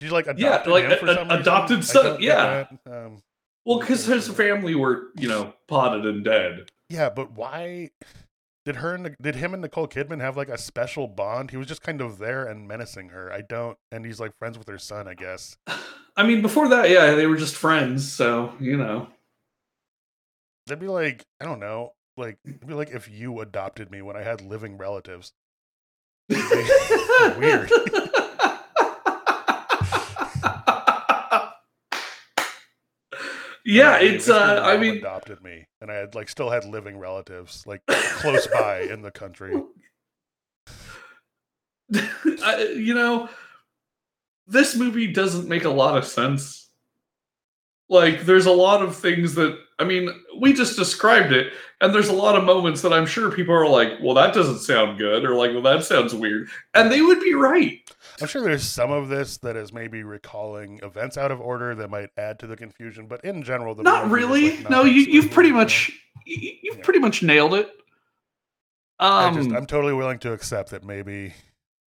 She's 0.00 0.12
like 0.12 0.26
adopted 0.28 0.72
like 0.72 0.84
him 0.84 0.98
for 0.98 1.06
a- 1.08 1.14
some 1.16 1.30
adopted 1.30 1.84
son, 1.84 2.18
yeah. 2.22 2.66
Um, 2.86 3.22
Well, 3.66 3.80
because 3.80 4.04
his 4.06 4.28
family 4.28 4.74
were, 4.74 5.08
you 5.16 5.28
know, 5.28 5.52
potted 5.66 6.06
and 6.06 6.24
dead. 6.24 6.70
Yeah, 6.88 7.10
but 7.10 7.32
why 7.32 7.90
did 8.64 8.76
her 8.76 8.94
and 8.94 9.14
did 9.20 9.36
him 9.36 9.52
and 9.52 9.62
Nicole 9.62 9.88
Kidman 9.88 10.20
have 10.20 10.36
like 10.36 10.48
a 10.48 10.58
special 10.58 11.06
bond? 11.06 11.50
He 11.50 11.56
was 11.56 11.66
just 11.66 11.82
kind 11.82 12.00
of 12.00 12.18
there 12.18 12.46
and 12.46 12.66
menacing 12.66 13.10
her. 13.10 13.32
I 13.32 13.42
don't, 13.42 13.76
and 13.92 14.04
he's 14.06 14.20
like 14.20 14.36
friends 14.38 14.58
with 14.58 14.68
her 14.68 14.78
son, 14.78 15.06
I 15.06 15.14
guess. 15.14 15.56
I 16.16 16.22
mean, 16.22 16.42
before 16.42 16.68
that, 16.68 16.90
yeah, 16.90 17.14
they 17.14 17.26
were 17.26 17.36
just 17.36 17.56
friends, 17.56 18.10
so 18.10 18.54
you 18.60 18.76
know. 18.76 19.08
It'd 20.66 20.78
be 20.78 20.88
like 20.88 21.24
I 21.40 21.44
don't 21.44 21.60
know, 21.60 21.92
like 22.16 22.38
it'd 22.44 22.66
be 22.66 22.74
like 22.74 22.90
if 22.90 23.10
you 23.10 23.40
adopted 23.40 23.90
me 23.90 24.00
when 24.00 24.16
I 24.16 24.22
had 24.22 24.40
living 24.40 24.78
relatives. 24.78 25.32
Weird. 26.30 27.70
yeah, 33.64 33.98
it's. 33.98 34.28
uh 34.28 34.60
I 34.64 34.76
mean, 34.76 34.98
adopted 34.98 35.42
me, 35.42 35.66
and 35.80 35.90
I 35.90 35.94
had 35.94 36.14
like 36.14 36.28
still 36.28 36.50
had 36.50 36.64
living 36.64 36.98
relatives 36.98 37.64
like 37.66 37.82
close 37.88 38.46
by 38.46 38.80
in 38.80 39.02
the 39.02 39.10
country. 39.10 39.54
I, 41.94 42.74
you 42.76 42.94
know, 42.94 43.28
this 44.46 44.76
movie 44.76 45.12
doesn't 45.12 45.48
make 45.48 45.64
a 45.64 45.70
lot 45.70 45.96
of 45.96 46.06
sense. 46.06 46.68
Like, 47.88 48.22
there's 48.22 48.46
a 48.46 48.52
lot 48.52 48.82
of 48.82 48.96
things 48.96 49.34
that 49.34 49.58
I 49.78 49.84
mean, 49.84 50.08
we 50.40 50.52
just 50.52 50.76
described 50.76 51.32
it, 51.32 51.52
and 51.80 51.92
there's 51.94 52.08
a 52.08 52.12
lot 52.12 52.36
of 52.36 52.44
moments 52.44 52.82
that 52.82 52.92
I'm 52.92 53.06
sure 53.06 53.30
people 53.30 53.54
are 53.54 53.66
like, 53.66 53.98
"Well, 54.00 54.14
that 54.14 54.32
doesn't 54.32 54.58
sound 54.60 54.98
good," 54.98 55.24
or 55.24 55.34
like, 55.34 55.50
"Well, 55.52 55.62
that 55.62 55.84
sounds 55.84 56.14
weird," 56.14 56.48
and 56.74 56.92
they 56.92 57.02
would 57.02 57.20
be 57.20 57.34
right. 57.34 57.80
I'm 58.20 58.28
sure 58.28 58.42
there's 58.42 58.62
some 58.62 58.92
of 58.92 59.08
this 59.08 59.38
that 59.38 59.56
is 59.56 59.72
maybe 59.72 60.04
recalling 60.04 60.78
events 60.84 61.18
out 61.18 61.32
of 61.32 61.40
order 61.40 61.74
that 61.74 61.90
might 61.90 62.10
add 62.16 62.38
to 62.40 62.46
the 62.46 62.56
confusion, 62.56 63.06
but 63.08 63.24
in 63.24 63.42
general, 63.42 63.74
the 63.74 63.82
Not 63.82 64.10
really. 64.10 64.58
like, 64.58 64.70
no, 64.70 64.84
you 64.84 65.00
you've 65.02 65.32
pretty 65.32 65.50
much 65.50 65.90
you- 66.24 66.52
you've 66.62 66.76
Yeah. 66.78 66.84
pretty 66.84 67.00
much 67.00 67.22
nailed 67.24 67.54
it. 67.54 67.70
I 69.00 69.26
Um, 69.26 69.34
just, 69.34 69.50
I'm 69.52 69.66
totally 69.66 69.92
willing 69.92 70.20
to 70.20 70.32
accept 70.32 70.70
that 70.70 70.84
maybe 70.84 71.34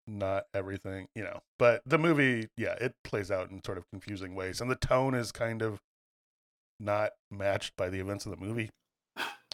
not 0.07 0.45
everything, 0.53 1.07
you 1.15 1.23
know, 1.23 1.41
but 1.59 1.81
the 1.85 1.97
movie, 1.97 2.47
yeah, 2.57 2.73
it 2.79 2.95
plays 3.03 3.29
out 3.29 3.51
in 3.51 3.61
sort 3.63 3.77
of 3.77 3.89
confusing 3.89 4.35
ways, 4.35 4.61
and 4.61 4.71
the 4.71 4.75
tone 4.75 5.13
is 5.13 5.31
kind 5.33 5.61
of 5.61 5.81
not 6.79 7.11
matched 7.31 7.75
by 7.77 7.89
the 7.89 7.99
events 7.99 8.25
of 8.25 8.31
the 8.31 8.43
movie, 8.45 8.69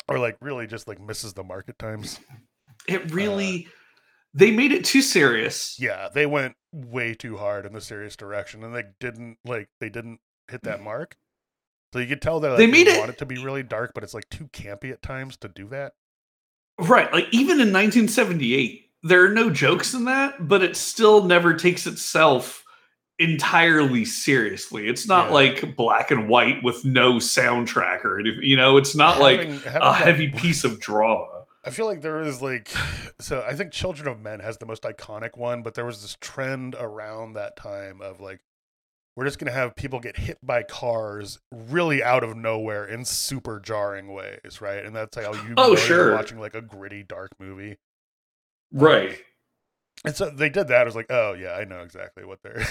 or 0.07 0.19
like 0.19 0.37
really 0.41 0.67
just 0.67 0.87
like 0.87 0.99
misses 0.99 1.33
the 1.33 1.43
mark 1.43 1.69
at 1.69 1.79
times. 1.79 2.19
it 2.87 3.01
uh, 3.01 3.05
really 3.13 3.67
they 4.33 4.51
made 4.51 4.71
it 4.71 4.85
too 4.85 5.01
serious. 5.01 5.77
Yeah, 5.79 6.09
they 6.13 6.25
went 6.25 6.55
way 6.73 7.13
too 7.15 7.37
hard 7.37 7.65
in 7.65 7.73
the 7.73 7.81
serious 7.81 8.15
direction, 8.15 8.63
and 8.63 8.75
they 8.75 8.83
didn't 8.99 9.37
like 9.45 9.69
they 9.79 9.89
didn't 9.89 10.19
hit 10.49 10.63
that 10.63 10.81
mark. 10.81 11.15
So 11.93 11.99
you 11.99 12.07
could 12.07 12.21
tell 12.21 12.39
that 12.41 12.49
like, 12.49 12.57
They 12.59 12.67
made 12.67 12.87
it- 12.87 12.99
want 12.99 13.09
it 13.09 13.17
to 13.19 13.25
be 13.25 13.37
really 13.43 13.63
dark, 13.63 13.91
but 13.95 14.03
it's 14.03 14.13
like 14.13 14.29
too 14.29 14.47
campy 14.49 14.91
at 14.91 15.01
times 15.01 15.37
to 15.37 15.47
do 15.47 15.67
that. 15.69 15.93
Right. 16.79 17.11
Like 17.11 17.25
even 17.31 17.59
in 17.59 17.73
1978, 17.73 18.91
there 19.03 19.25
are 19.25 19.33
no 19.33 19.49
jokes 19.49 19.93
in 19.93 20.05
that, 20.05 20.47
but 20.47 20.61
it 20.63 20.75
still 20.77 21.23
never 21.23 21.53
takes 21.55 21.87
itself 21.87 22.63
entirely 23.19 24.05
seriously. 24.05 24.87
It's 24.87 25.07
not 25.07 25.27
Yeah. 25.27 25.33
like 25.33 25.75
black 25.75 26.09
and 26.11 26.27
white 26.29 26.63
with 26.63 26.83
no 26.85 27.13
soundtrack 27.15 28.03
or 28.05 28.19
anything. 28.19 28.43
You 28.43 28.57
know, 28.57 28.77
it's 28.77 28.95
not 28.95 29.19
like 29.19 29.39
Having- 29.41 29.59
having 29.59 29.75
a 29.77 29.79
that- 29.85 29.95
heavy 29.95 30.27
piece 30.37 30.63
of 30.63 30.79
drama. 30.79 31.45
I 31.65 31.71
feel 31.71 31.85
like 31.85 32.01
there 32.01 32.21
is 32.21 32.41
like 32.41 32.69
so 33.19 33.43
I 33.45 33.53
think 33.53 33.73
Children 33.73 34.07
of 34.07 34.21
Men 34.21 34.39
has 34.39 34.57
the 34.57 34.65
most 34.65 34.83
iconic 34.83 35.37
one, 35.37 35.61
but 35.61 35.73
there 35.73 35.85
was 35.85 36.01
this 36.01 36.17
trend 36.21 36.73
around 36.79 37.33
that 37.33 37.57
time 37.57 38.01
of 38.01 38.21
like 38.21 38.39
we're 39.17 39.25
just 39.25 39.37
gonna 39.39 39.51
have 39.51 39.75
people 39.75 39.99
get 39.99 40.15
hit 40.15 40.37
by 40.41 40.63
cars 40.63 41.39
really 41.51 42.01
out 42.01 42.23
of 42.23 42.37
nowhere 42.37 42.85
in 42.85 43.03
super 43.03 43.59
jarring 43.59 44.13
ways, 44.13 44.61
right? 44.61 44.85
And 44.85 44.95
that's 44.95 45.17
how 45.17 45.33
you 45.33 45.53
Oh, 45.57 45.75
sure. 45.75 46.15
watching 46.15 46.39
like 46.39 46.55
a 46.55 46.61
gritty, 46.61 47.03
dark 47.03 47.31
movie. 47.37 47.75
Right. 48.71 49.19
And 50.05 50.15
so 50.15 50.29
they 50.29 50.49
did 50.49 50.67
that. 50.69 50.81
I 50.81 50.83
was 50.85 50.95
like, 50.95 51.07
oh 51.09 51.33
yeah, 51.33 51.51
I 51.53 51.65
know 51.65 51.81
exactly 51.81 52.23
what 52.25 52.39
they're. 52.43 52.65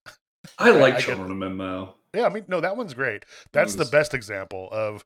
I 0.58 0.70
like 0.70 0.94
I 0.94 0.96
get 0.98 1.06
Children 1.06 1.30
of 1.32 1.36
Men 1.36 1.58
though. 1.58 1.94
yeah, 2.14 2.24
I 2.26 2.28
mean, 2.28 2.44
no, 2.48 2.60
that 2.60 2.76
one's 2.76 2.94
great. 2.94 3.24
That's 3.52 3.74
the 3.74 3.84
best 3.84 4.14
example 4.14 4.68
of 4.70 5.04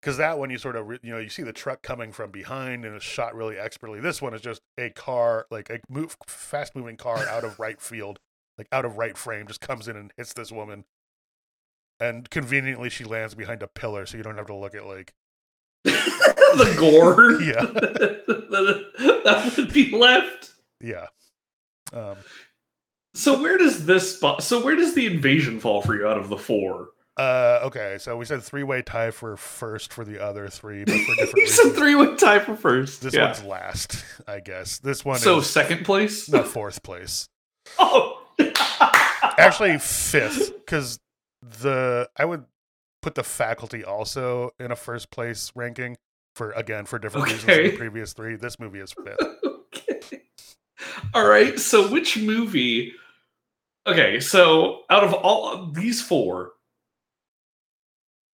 because 0.00 0.16
that 0.16 0.38
one 0.38 0.50
you 0.50 0.58
sort 0.58 0.74
of 0.76 0.88
you 1.02 1.12
know 1.12 1.18
you 1.18 1.28
see 1.28 1.42
the 1.42 1.52
truck 1.52 1.82
coming 1.82 2.10
from 2.12 2.30
behind 2.30 2.84
and 2.84 2.94
it's 2.96 3.04
shot 3.04 3.34
really 3.34 3.56
expertly. 3.58 4.00
This 4.00 4.22
one 4.22 4.34
is 4.34 4.40
just 4.40 4.62
a 4.78 4.90
car 4.90 5.46
like 5.50 5.70
a 5.70 5.80
move 5.88 6.16
fast 6.26 6.74
moving 6.74 6.96
car 6.96 7.26
out 7.28 7.44
of 7.44 7.58
right 7.60 7.80
field, 7.80 8.18
like 8.58 8.68
out 8.72 8.84
of 8.84 8.96
right 8.96 9.16
frame, 9.16 9.46
just 9.46 9.60
comes 9.60 9.88
in 9.88 9.96
and 9.96 10.12
hits 10.16 10.32
this 10.32 10.50
woman, 10.50 10.84
and 12.00 12.30
conveniently 12.30 12.90
she 12.90 13.04
lands 13.04 13.34
behind 13.34 13.62
a 13.62 13.68
pillar, 13.68 14.06
so 14.06 14.16
you 14.16 14.22
don't 14.22 14.36
have 14.38 14.46
to 14.46 14.54
look 14.56 14.74
at 14.74 14.86
like 14.86 15.12
the 15.84 16.74
gore. 16.78 17.40
Yeah. 17.42 17.66
that 19.24 19.54
would 19.56 19.72
be 19.72 19.90
left. 19.96 20.51
Yeah. 20.82 21.06
Um, 21.92 22.16
So 23.14 23.40
where 23.40 23.58
does 23.58 23.84
this 23.86 24.18
bo- 24.18 24.38
so 24.38 24.64
where 24.64 24.76
does 24.76 24.94
the 24.94 25.06
invasion 25.06 25.60
fall 25.60 25.82
for 25.82 25.94
you 25.94 26.06
out 26.06 26.18
of 26.18 26.28
the 26.28 26.38
four? 26.38 26.88
uh, 27.18 27.60
okay, 27.64 27.98
so 28.00 28.16
we 28.16 28.24
said 28.24 28.42
three 28.42 28.62
way 28.62 28.80
tie 28.80 29.10
for 29.10 29.36
first 29.36 29.92
for 29.92 30.02
the 30.04 30.18
other 30.22 30.48
three, 30.48 30.82
but 30.84 30.94
for 30.94 31.14
different 31.16 31.36
you 31.36 31.46
said 31.46 31.64
reasons. 31.64 31.78
three 31.78 31.94
way 31.94 32.16
tie 32.16 32.38
for 32.38 32.56
first. 32.56 33.02
This 33.02 33.12
yeah. 33.14 33.26
one's 33.26 33.44
last, 33.44 34.02
I 34.26 34.40
guess. 34.40 34.78
This 34.78 35.04
one 35.04 35.18
so 35.18 35.40
second 35.42 35.84
place. 35.84 36.28
not 36.30 36.46
fourth 36.48 36.82
place. 36.82 37.28
Oh, 37.78 38.18
actually 39.38 39.78
fifth 39.78 40.52
because 40.54 40.98
the 41.60 42.08
I 42.16 42.24
would 42.24 42.44
put 43.02 43.14
the 43.14 43.22
faculty 43.22 43.84
also 43.84 44.50
in 44.58 44.72
a 44.72 44.76
first 44.76 45.10
place 45.10 45.52
ranking 45.54 45.96
for 46.34 46.50
again 46.52 46.86
for 46.86 46.98
different 46.98 47.26
reasons 47.26 47.44
than 47.46 47.64
the 47.64 47.76
previous 47.76 48.12
three. 48.14 48.36
This 48.36 48.58
movie 48.58 48.80
is 48.80 48.92
fifth. 48.92 49.20
okay. 49.44 50.22
All 51.14 51.26
right. 51.26 51.58
So 51.58 51.90
which 51.90 52.16
movie? 52.18 52.94
Okay. 53.86 54.20
So 54.20 54.82
out 54.90 55.04
of 55.04 55.12
all 55.14 55.52
of 55.52 55.74
these 55.74 56.00
four, 56.02 56.52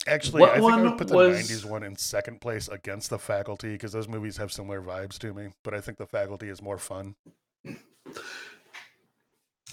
Actually, 0.07 0.43
I 0.43 0.59
think 0.59 0.71
I 0.71 0.81
would 0.83 0.97
put 0.99 1.07
the 1.07 1.15
was- 1.15 1.49
'90s 1.49 1.65
one 1.65 1.81
in 1.83 1.95
second 1.95 2.39
place 2.39 2.67
against 2.67 3.09
the 3.09 3.17
faculty 3.17 3.71
because 3.71 3.91
those 3.91 4.07
movies 4.07 4.37
have 4.37 4.51
similar 4.51 4.79
vibes 4.81 5.17
to 5.19 5.33
me. 5.33 5.49
But 5.63 5.73
I 5.73 5.81
think 5.81 5.97
the 5.97 6.05
faculty 6.05 6.47
is 6.47 6.61
more 6.61 6.77
fun. 6.77 7.15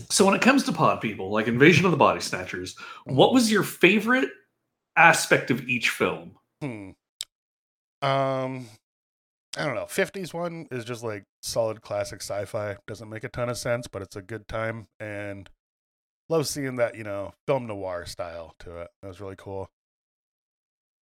so 0.09 0.24
when 0.24 0.35
it 0.35 0.40
comes 0.40 0.65
to 0.65 0.73
pod 0.73 1.03
people, 1.03 1.31
like 1.31 1.49
Invasion 1.49 1.85
of 1.85 1.90
the 1.90 1.99
Body 1.99 2.20
Snatchers, 2.20 2.77
what 3.05 3.35
was 3.35 3.53
your 3.53 3.62
favorite 3.62 4.31
aspect 4.97 5.51
of 5.51 5.69
each 5.69 5.90
film? 5.90 6.36
Hmm. 6.62 6.90
Um, 8.01 8.66
I 9.56 9.64
don't 9.64 9.74
know. 9.74 9.84
'50s 9.84 10.32
one 10.32 10.66
is 10.70 10.84
just 10.84 11.02
like 11.02 11.24
solid 11.42 11.82
classic 11.82 12.22
sci-fi. 12.22 12.76
Doesn't 12.86 13.08
make 13.08 13.24
a 13.24 13.28
ton 13.28 13.48
of 13.48 13.58
sense, 13.58 13.86
but 13.86 14.00
it's 14.02 14.16
a 14.16 14.22
good 14.22 14.48
time 14.48 14.86
and 14.98 15.50
love 16.28 16.46
seeing 16.48 16.76
that 16.76 16.94
you 16.96 17.04
know 17.04 17.32
film 17.46 17.66
noir 17.66 18.06
style 18.06 18.54
to 18.60 18.78
it. 18.78 18.90
That 19.02 19.08
was 19.08 19.20
really 19.20 19.36
cool. 19.36 19.68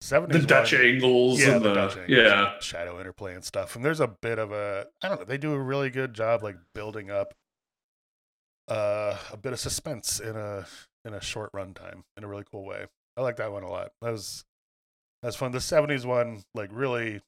'70s 0.03 0.33
The 0.33 0.39
Dutch 0.41 0.73
one- 0.73 0.83
angles 0.83 1.41
yeah, 1.41 1.51
and 1.51 1.65
the 1.65 1.69
the, 1.69 1.75
Dutch 1.75 1.97
angles 1.97 2.11
yeah. 2.19 2.59
shadow 2.61 2.99
interplay 2.99 3.35
and 3.35 3.45
stuff. 3.45 3.77
And 3.77 3.85
there's 3.85 4.01
a 4.01 4.09
bit 4.09 4.39
of 4.39 4.51
a 4.51 4.87
I 5.03 5.09
don't 5.09 5.21
know. 5.21 5.25
They 5.27 5.39
do 5.39 5.53
a 5.53 5.59
really 5.59 5.91
good 5.91 6.15
job 6.15 6.43
like 6.43 6.57
building 6.75 7.11
up 7.11 7.35
uh, 8.69 9.17
a 9.33 9.37
bit 9.37 9.53
of 9.53 9.61
suspense 9.61 10.19
in 10.19 10.37
a 10.37 10.67
in 11.05 11.15
a 11.15 11.21
short 11.21 11.51
run 11.53 11.75
time 11.75 12.05
in 12.17 12.25
a 12.25 12.29
really 12.29 12.45
cool 12.51 12.65
way. 12.65 12.87
I 13.17 13.23
like 13.23 13.37
that 13.37 13.53
one 13.53 13.63
a 13.63 13.71
lot. 13.71 13.91
That 14.03 14.11
was 14.13 14.45
that 15.23 15.29
was 15.29 15.37
fun. 15.37 15.53
The 15.53 15.59
'70s 15.59 16.05
one 16.05 16.43
like 16.55 16.71
really 16.73 17.21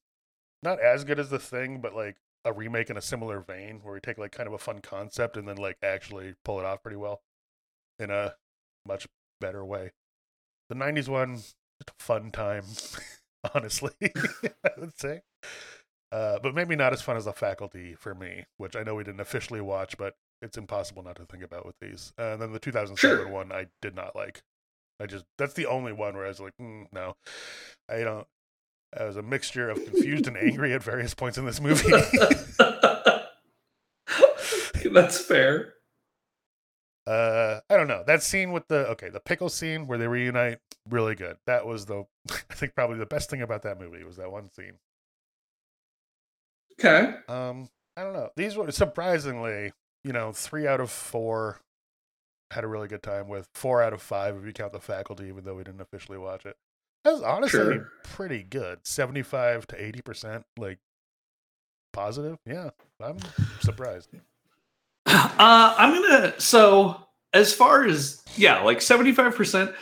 not 0.63 0.81
as 0.81 1.05
good 1.05 1.19
as 1.19 1.31
the 1.31 1.39
thing, 1.39 1.81
but 1.81 1.95
like 1.95 2.17
a 2.45 2.53
remake 2.53 2.91
in 2.91 2.97
a 2.97 3.03
similar 3.03 3.41
vein 3.41 3.81
where 3.83 3.95
we 3.95 4.01
take 4.01 4.19
like 4.19 4.33
kind 4.33 4.47
of 4.47 4.53
a 4.53 4.59
fun 4.59 4.81
concept 4.81 5.37
and 5.37 5.47
then 5.49 5.57
like 5.57 5.79
actually 5.83 6.35
pull 6.45 6.59
it 6.59 6.67
off 6.67 6.83
pretty 6.83 6.97
well 6.97 7.23
in 7.99 8.11
a 8.11 8.35
much 8.87 9.07
better 9.41 9.65
way. 9.65 9.93
The 10.69 10.75
'90s 10.77 11.09
one 11.09 11.37
just 11.37 11.57
a 11.91 12.03
fun 12.03 12.31
time, 12.31 12.65
honestly. 13.55 13.93
I 14.03 14.71
would 14.79 14.99
say, 14.99 15.23
uh, 16.11 16.39
but 16.43 16.55
maybe 16.55 16.77
not 16.77 16.93
as 16.93 17.03
fun 17.03 17.17
as 17.17 17.25
the 17.25 17.33
faculty 17.33 17.95
for 17.95 18.15
me, 18.15 18.45
which 18.59 18.77
I 18.77 18.83
know 18.83 18.95
we 18.95 19.05
didn't 19.05 19.21
officially 19.21 19.61
watch, 19.61 19.97
but 19.97 20.17
it's 20.43 20.59
impossible 20.59 21.03
not 21.03 21.17
to 21.17 21.25
think 21.25 21.43
about 21.43 21.65
with 21.65 21.77
these. 21.81 22.13
Uh, 22.19 22.33
and 22.33 22.43
then 22.43 22.53
the 22.53 22.59
2007 22.59 23.19
Sure. 23.19 23.29
one, 23.29 23.53
I 23.53 23.67
did 23.81 23.95
not 23.95 24.15
like. 24.15 24.43
I 25.01 25.07
just 25.07 25.25
that's 25.39 25.55
the 25.55 25.67
only 25.67 25.93
one 25.93 26.15
where 26.17 26.27
I 26.27 26.29
was 26.29 26.41
like, 26.41 26.57
mm, 26.61 26.87
no, 26.93 27.17
I 27.89 28.01
don't. 28.01 28.27
I 28.99 29.05
was 29.05 29.17
a 29.17 29.23
mixture 29.23 29.71
of 29.71 29.83
confused 29.85 30.27
and 30.27 30.37
angry 30.37 30.75
at 30.75 30.83
various 30.83 31.15
points 31.15 31.39
in 31.39 31.47
this 31.47 31.61
movie. 31.61 31.91
That's 34.93 35.19
fair. 35.25 35.75
uh 37.07 37.61
i 37.71 37.77
don't 37.77 37.89
know 37.89 38.05
that 38.07 38.23
scene 38.23 38.53
with 38.53 38.69
the 38.69 38.87
okay 38.89 39.09
the 39.09 39.19
pickle 39.21 39.49
scene 39.49 39.87
where 39.87 39.99
they 39.99 40.07
reunite 40.07 40.59
really 40.89 41.15
good 41.17 41.37
that 41.47 41.67
was 41.67 41.87
the 41.87 42.05
i 42.31 42.55
think 42.55 42.75
probably 42.77 42.99
the 42.99 43.07
best 43.07 43.29
thing 43.31 43.43
about 43.43 43.63
that 43.63 43.81
movie 43.81 44.05
was 44.05 44.17
that 44.19 44.31
one 44.31 44.49
scene 44.51 44.75
Okay. 46.79 47.15
um 47.29 47.69
i 47.97 48.03
don't 48.03 48.13
know 48.13 48.31
these 48.37 48.57
were 48.57 48.71
surprisingly 48.71 49.73
you 50.05 50.13
know 50.13 50.33
three 50.33 50.67
out 50.67 50.81
of 50.81 50.91
four 50.91 51.61
had 52.53 52.65
a 52.65 52.69
really 52.69 52.89
good 52.89 53.03
time 53.03 53.29
with 53.29 53.49
four 53.55 53.83
out 53.83 53.93
of 53.95 54.03
five 54.03 54.37
if 54.37 54.45
you 54.45 54.53
count 54.53 54.73
the 54.73 54.81
faculty 54.81 55.25
even 55.27 55.45
though 55.45 55.55
we 55.55 55.65
didn't 55.65 55.81
officially 55.81 56.19
watch 56.19 56.45
it 56.47 56.57
That's 57.05 57.21
honestly 57.21 57.59
Sure. 57.59 57.89
pretty 58.05 58.43
good. 58.43 58.81
75 58.85 59.67
to 59.69 59.77
80%, 59.77 60.45
like 60.57 60.79
positive. 61.93 62.39
Yeah, 62.47 62.71
I'm 63.01 63.19
surprised. 63.61 64.11
Uh, 65.05 65.75
I'm 65.77 66.01
gonna 66.01 66.39
so 66.39 67.09
as 67.33 67.53
far 67.53 67.85
as 67.85 68.23
yeah, 68.37 68.61
like 68.61 68.79
75%, 68.79 69.75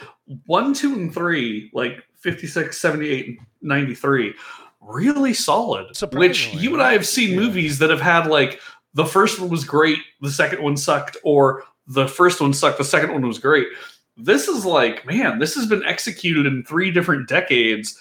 one, 0.47 0.73
two, 0.73 0.95
and 0.95 1.13
three, 1.13 1.71
like 1.75 2.03
56, 2.21 2.81
78, 2.81 3.27
and 3.27 3.39
93, 3.61 4.35
really 4.81 5.35
solid. 5.35 5.95
Which 6.13 6.55
you 6.55 6.73
and 6.73 6.83
I 6.83 6.93
have 6.93 7.07
seen 7.07 7.31
yeah. 7.31 7.37
movies 7.37 7.79
that 7.81 7.91
have 7.91 8.01
had 8.01 8.29
like 8.29 8.61
the 8.95 9.05
first 9.05 9.39
one 9.39 9.51
was 9.51 9.65
great, 9.65 9.99
the 10.21 10.31
second 10.31 10.63
one 10.63 10.77
sucked, 10.77 11.17
or 11.23 11.65
the 11.87 12.09
first 12.09 12.41
one 12.41 12.55
sucked, 12.55 12.79
the 12.79 12.85
second 12.85 13.13
one 13.13 13.27
was 13.27 13.39
great. 13.39 13.69
This 14.17 14.49
is 14.49 14.65
like, 14.65 15.07
man, 15.07 15.39
this 15.39 15.55
has 15.55 15.67
been 15.67 15.85
executed 15.85 16.47
in 16.47 16.65
three 16.65 16.91
different 16.91 17.29
decades 17.29 17.99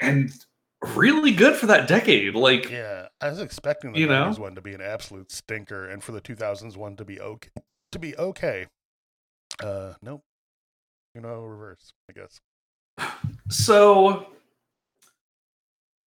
and 0.00 0.30
really 0.94 1.32
good 1.32 1.56
for 1.56 1.66
that 1.66 1.88
decade. 1.88 2.34
Like, 2.34 2.70
Yeah, 2.70 3.08
I 3.20 3.28
was 3.28 3.40
expecting 3.40 3.92
the 3.92 4.00
You 4.00 4.06
know? 4.06 4.26
90s 4.30 4.38
one 4.38 4.54
to 4.54 4.60
be 4.60 4.74
an 4.74 4.80
absolute 4.80 5.30
stinker 5.30 5.88
and 5.88 6.02
for 6.02 6.12
the 6.12 6.20
2000s 6.20 6.76
one 6.76 6.96
to 6.96 7.04
be 7.04 7.20
okay. 7.20 7.50
To 7.92 7.98
be 7.98 8.16
okay. 8.16 8.66
Uh, 9.62 9.94
nope. 10.02 10.22
You 11.14 11.20
know, 11.20 11.42
reverse, 11.42 11.92
I 12.08 12.12
guess. 12.12 12.40
So, 13.50 14.26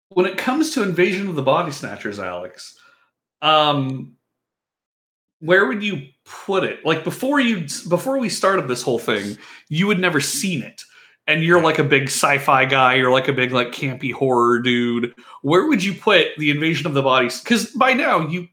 when 0.10 0.28
it 0.28 0.38
comes 0.38 0.72
to 0.72 0.84
Invasion 0.84 1.28
of 1.28 1.36
the 1.36 1.42
Body 1.42 1.72
Snatchers, 1.72 2.20
Alex, 2.20 2.78
um, 3.42 4.14
where 5.41 5.65
would 5.65 5.84
you 5.84 6.07
put 6.26 6.63
it? 6.63 6.85
Like 6.85 7.03
before 7.03 7.39
you, 7.39 7.65
before 7.89 8.18
we 8.18 8.30
started 8.30 8.68
this 8.68 8.81
whole 8.81 8.99
thing, 8.99 9.38
you 9.68 9.89
had 9.89 9.99
never 9.99 10.22
seen 10.22 10.63
it, 10.63 10.81
and 11.27 11.43
you're 11.43 11.61
like 11.61 11.80
a 11.80 11.84
big 11.84 12.03
sci-fi 12.03 12.65
guy, 12.65 12.95
you're 12.95 13.11
like 13.11 13.27
a 13.27 13.34
big 13.34 13.51
like 13.51 13.69
campy 13.69 14.13
horror 14.13 14.59
dude. 14.59 15.13
Where 15.41 15.68
would 15.68 15.84
you 15.84 15.93
put 15.93 16.27
the 16.38 16.49
Invasion 16.49 16.88
of 16.88 16.93
the 16.93 17.01
Bodies? 17.01 17.41
Because 17.41 17.68
by 17.72 17.93
now 17.93 18.27
you. 18.27 18.47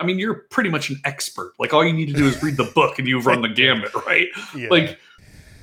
I 0.00 0.04
mean, 0.04 0.18
you're 0.18 0.46
pretty 0.50 0.68
much 0.68 0.90
an 0.90 1.00
expert. 1.04 1.52
Like, 1.60 1.72
all 1.72 1.84
you 1.84 1.92
need 1.92 2.06
to 2.06 2.12
do 2.12 2.26
is 2.26 2.42
read 2.42 2.56
the 2.56 2.64
book, 2.64 2.98
and 2.98 3.06
you've 3.06 3.24
run 3.24 3.40
the 3.40 3.48
gambit, 3.48 3.94
right? 4.04 4.26
Yeah. 4.56 4.66
like 4.68 4.98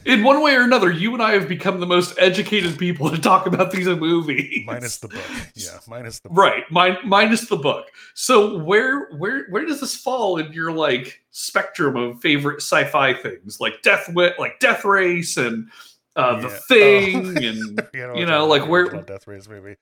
in 0.05 0.23
one 0.23 0.41
way 0.41 0.55
or 0.55 0.61
another 0.61 0.91
you 0.91 1.13
and 1.13 1.21
i 1.21 1.31
have 1.33 1.47
become 1.47 1.79
the 1.79 1.85
most 1.85 2.13
educated 2.17 2.77
people 2.77 3.09
to 3.09 3.17
talk 3.17 3.45
about 3.45 3.71
these 3.71 3.87
movies 3.87 4.63
minus 4.65 4.97
the 4.97 5.07
book. 5.07 5.21
Yeah, 5.55 5.77
minus 5.87 6.19
the 6.19 6.29
book. 6.29 6.37
right 6.37 6.63
min- 6.71 6.97
minus 7.05 7.47
the 7.49 7.57
book 7.57 7.87
so 8.13 8.57
where 8.63 9.09
where 9.17 9.45
where 9.49 9.65
does 9.65 9.79
this 9.81 9.95
fall 9.95 10.37
in 10.37 10.51
your 10.53 10.71
like 10.71 11.21
spectrum 11.31 11.95
of 11.95 12.19
favorite 12.21 12.57
sci-fi 12.61 13.13
things 13.13 13.59
like 13.59 13.81
death 13.81 14.09
wit 14.13 14.33
like 14.39 14.59
death 14.59 14.83
race 14.85 15.37
and 15.37 15.69
uh 16.15 16.39
the 16.41 16.49
thing 16.49 17.37
Oh. 17.37 17.41
and 17.41 17.87
You 17.93 18.07
know, 18.07 18.15
You 18.15 18.25
know, 18.25 18.45
like, 18.47 18.67
where- 18.67 18.89
Death 19.03 19.27
Race 19.27 19.47
movie. 19.47 19.75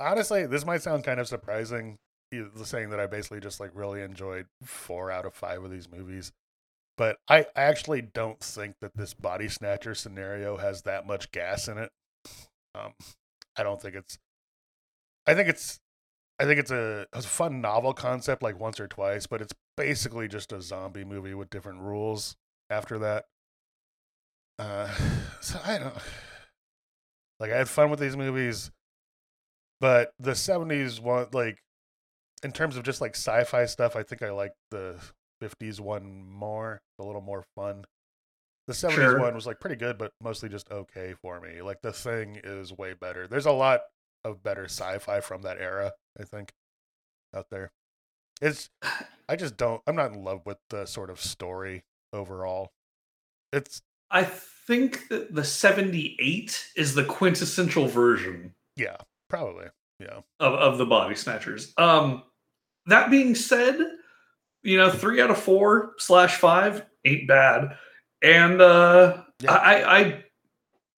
Honestly, 0.00 0.46
this 0.46 0.64
might 0.64 0.82
sound 0.82 1.04
kind 1.04 1.20
of 1.20 1.28
surprising, 1.28 1.98
saying 2.64 2.90
that 2.90 2.98
I 3.00 3.06
basically 3.06 3.40
just 3.40 3.60
like 3.60 3.70
really 3.74 4.00
enjoyed 4.02 4.46
four 4.64 5.10
out 5.10 5.26
of 5.26 5.34
five 5.34 5.62
of 5.62 5.70
these 5.70 5.88
movies. 5.90 6.32
But 6.96 7.18
I 7.28 7.46
I 7.54 7.62
actually 7.62 8.02
don't 8.02 8.40
think 8.40 8.76
that 8.80 8.96
this 8.96 9.14
body 9.14 9.48
snatcher 9.48 9.94
scenario 9.94 10.56
has 10.56 10.82
that 10.82 11.06
much 11.06 11.30
gas 11.30 11.68
in 11.68 11.78
it. 11.78 11.90
Um, 12.74 12.94
I 13.56 13.62
don't 13.62 13.80
think 13.80 13.94
it's. 13.94 14.18
I 15.26 15.34
think 15.34 15.48
it's. 15.48 15.80
I 16.38 16.44
think 16.44 16.60
it's 16.60 16.70
a, 16.70 17.06
a 17.12 17.22
fun 17.22 17.60
novel 17.60 17.94
concept, 17.94 18.42
like 18.42 18.60
once 18.60 18.78
or 18.78 18.88
twice, 18.88 19.26
but 19.26 19.40
it's 19.40 19.54
basically 19.76 20.28
just 20.28 20.52
a 20.52 20.60
zombie 20.60 21.04
movie 21.04 21.34
with 21.34 21.50
different 21.50 21.80
rules. 21.80 22.36
After 22.68 22.98
that, 22.98 23.26
uh, 24.58 24.92
so 25.40 25.58
I 25.64 25.78
don't. 25.78 25.94
Like 27.38 27.52
I 27.52 27.58
had 27.58 27.68
fun 27.68 27.90
with 27.90 28.00
these 28.00 28.16
movies, 28.16 28.70
but 29.80 30.12
the 30.18 30.32
'70s 30.32 31.00
one, 31.00 31.26
like 31.32 31.58
in 32.42 32.52
terms 32.52 32.76
of 32.76 32.82
just 32.82 33.00
like 33.00 33.14
sci-fi 33.14 33.66
stuff, 33.66 33.96
I 33.96 34.02
think 34.02 34.22
I 34.22 34.30
like 34.30 34.52
the 34.70 34.98
'50s 35.42 35.80
one 35.80 36.28
more, 36.28 36.82
a 36.98 37.04
little 37.04 37.20
more 37.20 37.44
fun. 37.54 37.84
The 38.66 38.72
'70s 38.72 38.94
Sure. 38.94 39.20
one 39.20 39.34
was 39.34 39.46
like 39.46 39.60
pretty 39.60 39.76
good, 39.76 39.98
but 39.98 40.12
mostly 40.22 40.48
just 40.48 40.70
okay 40.70 41.14
for 41.20 41.40
me. 41.40 41.62
Like 41.62 41.82
the 41.82 41.92
thing 41.92 42.40
is 42.42 42.72
way 42.72 42.94
better. 42.94 43.26
There's 43.26 43.46
a 43.46 43.52
lot 43.52 43.82
of 44.24 44.42
better 44.42 44.64
sci-fi 44.64 45.20
from 45.20 45.42
that 45.42 45.58
era, 45.58 45.92
I 46.18 46.24
think, 46.24 46.52
out 47.34 47.46
there. 47.50 47.72
It's 48.40 48.70
I 49.28 49.36
just 49.36 49.56
don't. 49.56 49.82
I'm 49.86 49.96
not 49.96 50.12
in 50.12 50.22
love 50.24 50.42
with 50.46 50.58
the 50.70 50.86
sort 50.86 51.10
of 51.10 51.20
story 51.20 51.84
overall. 52.12 52.72
It's 53.52 53.82
i 54.10 54.22
think 54.22 55.08
that 55.08 55.34
the 55.34 55.42
78 55.42 56.70
is 56.76 56.94
the 56.94 57.04
quintessential 57.04 57.88
version 57.88 58.54
yeah, 58.76 58.96
probably 59.28 59.66
yeah. 59.98 60.20
of, 60.38 60.54
of 60.54 60.78
the 60.78 60.86
body 60.86 61.14
snatchers. 61.14 61.72
Um, 61.78 62.22
that 62.86 63.10
being 63.10 63.34
said, 63.34 63.78
you 64.66 64.76
know, 64.76 64.90
three 64.90 65.20
out 65.22 65.30
of 65.30 65.38
four 65.38 65.92
slash 65.98 66.36
five 66.36 66.84
ain't 67.04 67.28
bad. 67.28 67.76
And 68.22 68.60
uh, 68.60 69.22
Yeah. 69.40 69.52
I, 69.52 69.98
I, 69.98 70.24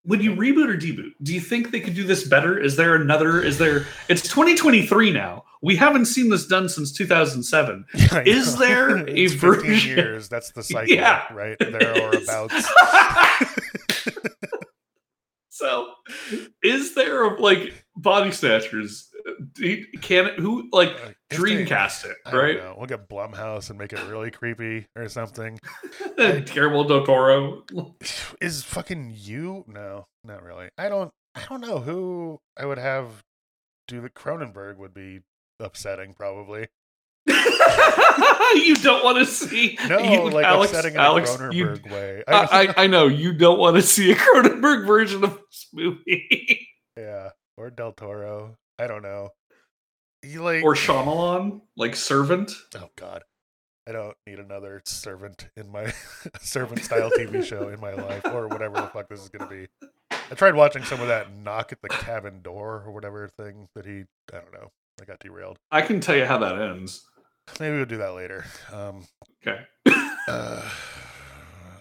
would 0.05 0.23
you 0.23 0.33
reboot 0.35 0.69
or 0.69 0.77
deboot? 0.77 1.11
Do 1.21 1.33
you 1.33 1.39
think 1.41 1.71
they 1.71 1.79
could 1.81 1.93
do 1.93 2.03
this 2.03 2.27
better? 2.27 2.57
Is 2.59 2.75
there 2.77 2.95
another? 2.95 3.41
Is 3.43 3.57
there? 3.57 3.85
It's 4.07 4.21
2023 4.23 5.11
now. 5.11 5.43
We 5.61 5.75
haven't 5.75 6.05
seen 6.05 6.29
this 6.29 6.47
done 6.47 6.69
since 6.69 6.91
2007. 6.93 7.85
I 8.11 8.23
Is 8.23 8.57
there 8.57 8.89
a 8.97 9.01
It's 9.11 9.33
15 9.33 9.41
version- 9.41 9.89
years. 9.97 10.29
That's 10.29 10.51
the 10.51 10.63
cycle, 10.63 10.93
Yeah. 10.95 11.31
right? 11.33 11.57
There 11.59 12.01
or 12.01 12.15
about. 12.23 12.51
so, 15.49 15.87
is 16.63 16.95
there 16.95 17.23
a, 17.23 17.39
like 17.41 17.85
body 17.95 18.31
snatchers? 18.31 19.08
Can 20.01 20.25
it, 20.27 20.39
who 20.39 20.69
like 20.71 20.89
Uh, 20.89 21.11
Dreamcast 21.31 22.05
it, 22.05 22.17
right? 22.33 22.77
We'll 22.77 22.87
get 22.87 23.07
Blumhouse 23.09 23.69
and 23.69 23.77
make 23.77 23.93
it 23.93 23.99
really 24.07 24.31
creepy 24.31 24.87
or 24.95 25.07
something. 25.09 25.59
Terrible 26.45 26.83
del 26.85 27.05
Toro. 27.05 27.63
Is 28.41 28.63
fucking 28.63 29.13
you? 29.15 29.63
No, 29.67 30.05
not 30.23 30.43
really. 30.43 30.69
I 30.77 30.89
don't. 30.89 31.11
I 31.35 31.45
don't 31.47 31.61
know 31.61 31.79
who 31.79 32.39
I 32.57 32.65
would 32.65 32.79
have 32.79 33.23
do 33.87 34.01
the 34.01 34.09
Cronenberg 34.09 34.77
would 34.77 34.93
be 34.93 35.21
upsetting 35.59 36.13
probably. 36.13 36.67
you 37.27 38.75
don't 38.77 39.03
want 39.03 39.17
to 39.19 39.25
see 39.25 39.77
No, 39.87 39.99
you, 39.99 40.29
like 40.29 40.45
Alex. 40.45 40.71
upsetting 40.71 40.95
in 40.95 40.99
Alex, 40.99 41.37
a 41.39 41.53
you, 41.53 41.65
Cronenberg 41.65 41.91
way. 41.91 42.23
I, 42.27 42.73
I, 42.77 42.83
I 42.83 42.87
know 42.87 43.07
you 43.07 43.33
don't 43.33 43.59
want 43.59 43.75
to 43.75 43.81
see 43.81 44.11
a 44.11 44.15
Cronenberg 44.15 44.87
version 44.87 45.23
of 45.23 45.37
this 45.49 45.67
movie 45.73 46.67
yeah, 46.97 47.29
or 47.57 47.69
Del 47.69 47.91
Toro. 47.93 48.55
I 48.79 48.87
don't 48.87 49.03
know. 49.03 49.29
You 50.23 50.41
like 50.43 50.63
or 50.63 50.73
Shyamalan, 50.73 51.61
like 51.77 51.95
Servant. 51.95 52.51
Oh 52.75 52.89
God, 52.95 53.23
I 53.87 53.91
don't 53.91 54.15
need 54.27 54.39
another 54.39 54.81
servant 54.85 55.47
in 55.55 55.71
my 55.71 55.93
servant 56.41 56.83
style 56.83 57.09
TV 57.11 57.43
show 57.43 57.69
in 57.69 57.79
my 57.79 57.93
life, 57.93 58.23
or 58.25 58.47
whatever 58.47 58.75
the 58.81 58.87
fuck 58.87 59.07
this 59.09 59.21
is 59.21 59.29
gonna 59.29 59.49
be. 59.49 59.67
I 60.11 60.35
tried 60.35 60.55
watching 60.55 60.83
some 60.83 61.01
of 61.01 61.07
that 61.07 61.33
knock 61.35 61.71
at 61.71 61.81
the 61.81 61.89
cabin 61.89 62.41
door 62.41 62.83
or 62.85 62.91
whatever 62.91 63.27
thing 63.27 63.67
that 63.75 63.85
he. 63.85 64.03
I 64.33 64.37
don't 64.39 64.53
know. 64.53 64.71
I 65.01 65.05
got 65.05 65.19
derailed. 65.19 65.57
I 65.71 65.81
can 65.81 65.99
tell 66.01 66.15
you 66.15 66.25
how 66.25 66.37
that 66.39 66.59
ends. 66.59 67.05
Maybe 67.59 67.77
we'll 67.77 67.85
do 67.85 67.97
that 67.97 68.13
later. 68.13 68.45
Um, 68.71 69.05
Okay. 69.47 69.59
uh, 70.27 70.69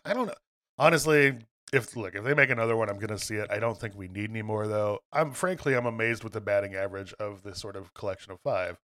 I 0.04 0.14
don't 0.14 0.26
know. 0.28 0.34
Honestly, 0.78 1.36
if 1.72 1.96
look 1.96 2.14
if 2.14 2.24
they 2.24 2.34
make 2.34 2.50
another 2.50 2.76
one, 2.76 2.88
I'm 2.88 2.98
gonna 2.98 3.18
see 3.18 3.36
it. 3.36 3.50
I 3.50 3.58
don't 3.58 3.78
think 3.78 3.94
we 3.94 4.08
need 4.08 4.30
any 4.30 4.42
more 4.42 4.66
though. 4.66 5.00
I'm 5.12 5.32
frankly 5.32 5.74
I'm 5.74 5.86
amazed 5.86 6.24
with 6.24 6.32
the 6.32 6.40
batting 6.40 6.74
average 6.74 7.12
of 7.14 7.42
this 7.42 7.58
sort 7.58 7.76
of 7.76 7.94
collection 7.94 8.32
of 8.32 8.40
five, 8.40 8.78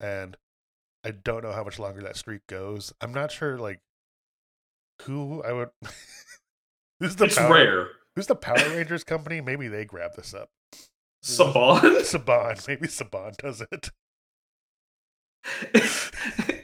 and 0.00 0.36
I 1.04 1.12
don't 1.12 1.44
know 1.44 1.52
how 1.52 1.64
much 1.64 1.78
longer 1.78 2.02
that 2.02 2.16
streak 2.16 2.46
goes. 2.46 2.92
I'm 3.00 3.12
not 3.12 3.32
sure 3.32 3.58
like 3.58 3.80
who 5.02 5.42
I 5.42 5.52
would. 5.52 5.68
who's 7.00 7.16
the 7.16 7.26
it's 7.26 7.36
Power, 7.36 7.52
rare. 7.52 7.88
Who's 8.16 8.26
the 8.26 8.34
Power 8.34 8.56
Rangers 8.56 9.04
company? 9.04 9.40
Maybe 9.40 9.68
they 9.68 9.84
grab 9.84 10.14
this 10.16 10.34
up. 10.34 10.50
Saban. 11.24 11.80
Saban. 11.80 12.68
Maybe 12.68 12.88
Saban 12.88 13.36
does 13.36 13.60
it. 13.60 13.90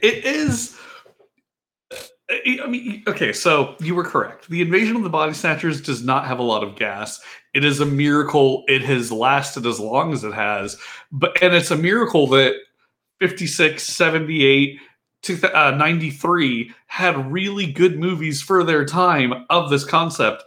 it 0.01 0.25
is. 0.25 0.77
I 2.29 2.65
mean, 2.67 3.03
okay, 3.07 3.31
so 3.31 3.75
you 3.79 3.93
were 3.93 4.03
correct. 4.03 4.49
The 4.49 4.61
invasion 4.61 4.95
of 4.95 5.03
the 5.03 5.09
body 5.09 5.33
snatchers 5.33 5.79
does 5.79 6.03
not 6.03 6.25
have 6.25 6.39
a 6.39 6.43
lot 6.43 6.63
of 6.63 6.75
gas. 6.75 7.21
It 7.53 7.63
is 7.63 7.79
a 7.79 7.85
miracle 7.85 8.63
it 8.67 8.81
has 8.81 9.11
lasted 9.11 9.67
as 9.67 9.79
long 9.79 10.11
as 10.11 10.23
it 10.23 10.33
has. 10.33 10.77
But 11.11 11.41
and 11.43 11.53
it's 11.53 11.69
a 11.69 11.77
miracle 11.77 12.25
that 12.27 12.55
56, 13.19 13.83
78, 13.83 14.79
two 15.21 15.39
uh, 15.43 15.71
93 15.71 16.73
had 16.87 17.31
really 17.31 17.71
good 17.71 17.99
movies 17.99 18.41
for 18.41 18.63
their 18.63 18.85
time 18.85 19.45
of 19.51 19.69
this 19.69 19.85
concept. 19.85 20.43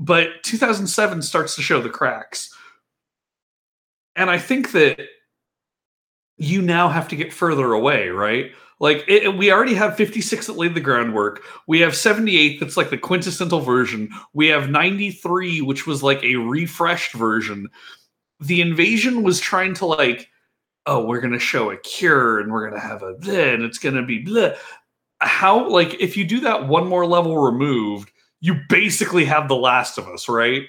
But 0.00 0.42
2007 0.42 1.22
starts 1.22 1.54
to 1.54 1.62
show 1.62 1.80
the 1.80 1.90
cracks. 1.90 2.52
And 4.16 4.28
I 4.30 4.38
think 4.38 4.72
that 4.72 5.00
you 6.38 6.60
now 6.60 6.88
have 6.88 7.08
to 7.08 7.16
get 7.16 7.32
further 7.32 7.72
away, 7.72 8.08
right? 8.08 8.50
Like 8.82 9.04
it, 9.06 9.36
we 9.36 9.52
already 9.52 9.74
have 9.74 9.96
56 9.96 10.48
that 10.48 10.56
laid 10.56 10.74
the 10.74 10.80
groundwork. 10.80 11.44
We 11.68 11.80
have 11.80 11.94
78 11.94 12.58
that's 12.58 12.76
like 12.76 12.90
the 12.90 12.98
quintessential 12.98 13.60
version. 13.60 14.10
We 14.34 14.48
have 14.48 14.68
93 14.68 15.62
which 15.62 15.86
was 15.86 16.02
like 16.02 16.22
a 16.24 16.36
refreshed 16.36 17.12
version. 17.12 17.68
The 18.40 18.60
invasion 18.60 19.22
was 19.22 19.38
trying 19.38 19.74
to 19.74 19.86
like 19.86 20.28
oh, 20.86 21.06
we're 21.06 21.20
going 21.20 21.32
to 21.32 21.38
show 21.38 21.70
a 21.70 21.76
cure 21.76 22.40
and 22.40 22.50
we're 22.50 22.68
going 22.68 22.80
to 22.80 22.84
have 22.84 23.04
a 23.04 23.14
bleh, 23.14 23.54
and 23.54 23.62
it's 23.62 23.78
going 23.78 23.94
to 23.94 24.02
be 24.02 24.18
blah. 24.18 24.50
How 25.20 25.68
like 25.68 25.94
if 26.00 26.16
you 26.16 26.24
do 26.24 26.40
that 26.40 26.66
one 26.66 26.88
more 26.88 27.06
level 27.06 27.38
removed, 27.38 28.10
you 28.40 28.60
basically 28.68 29.24
have 29.26 29.46
the 29.46 29.54
last 29.54 29.96
of 29.96 30.08
us, 30.08 30.28
right? 30.28 30.64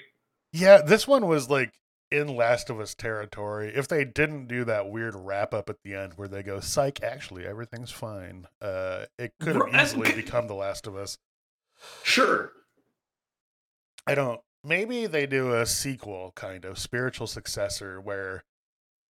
Yeah, 0.52 0.82
this 0.82 1.08
one 1.08 1.26
was 1.26 1.50
like 1.50 1.72
in 2.10 2.36
Last 2.36 2.70
of 2.70 2.80
Us 2.80 2.94
territory. 2.94 3.72
If 3.74 3.88
they 3.88 4.04
didn't 4.04 4.46
do 4.46 4.64
that 4.64 4.90
weird 4.90 5.14
wrap 5.14 5.52
up 5.52 5.68
at 5.68 5.82
the 5.82 5.94
end 5.94 6.14
where 6.16 6.28
they 6.28 6.42
go, 6.42 6.60
"Psych, 6.60 7.02
actually 7.02 7.46
everything's 7.46 7.90
fine," 7.90 8.46
uh, 8.60 9.06
it 9.18 9.32
could 9.40 9.56
have 9.56 9.74
easily 9.74 10.12
become 10.12 10.46
The 10.46 10.54
Last 10.54 10.86
of 10.86 10.96
Us. 10.96 11.18
Sure. 12.02 12.52
I 14.06 14.14
don't. 14.14 14.40
Maybe 14.62 15.06
they 15.06 15.26
do 15.26 15.52
a 15.52 15.66
sequel, 15.66 16.32
kind 16.34 16.64
of 16.64 16.78
spiritual 16.78 17.26
successor, 17.26 18.00
where 18.00 18.44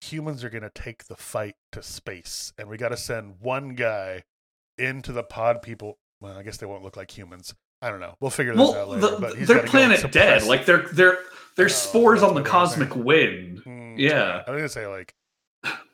humans 0.01 0.43
are 0.45 0.51
going 0.51 0.63
to 0.63 0.71
take 0.71 1.05
the 1.05 1.17
fight 1.17 1.57
to 1.73 1.83
space, 1.83 2.53
and 2.59 2.69
we 2.69 2.77
got 2.77 2.89
to 2.89 2.97
send 2.97 3.41
one 3.41 3.75
guy 3.75 4.25
into 4.79 5.13
the 5.13 5.23
pod 5.23 5.63
people. 5.63 5.99
Well, 6.21 6.37
I 6.37 6.43
guess 6.43 6.57
they 6.57 6.67
won't 6.67 6.83
look 6.83 6.97
like 6.97 7.17
humans. 7.17 7.55
I 7.85 7.91
don't 7.91 8.01
know. 8.01 8.17
We'll 8.21 8.31
figure 8.31 8.55
this 8.55 8.61
out 8.71 8.75
Well, 8.75 8.89
later. 8.99 9.07
the, 9.09 9.17
but 9.21 9.47
their 9.47 9.63
planet 9.65 10.11
dead. 10.11 10.45
Like 10.45 10.65
they're 10.65 10.89
they're 10.93 11.19
they're 11.57 11.67
Oh, 11.67 11.69
spores 11.69 12.23
on 12.23 12.35
the 12.35 12.41
what 12.43 12.51
I 12.53 12.61
was 12.63 12.71
cosmic 12.71 12.97
wind. 12.97 13.63
Mm, 13.65 13.99
Yeah. 13.99 14.43
I 14.47 14.51
was 14.51 14.59
gonna 14.59 14.69
say 14.69 14.87
like 14.87 15.15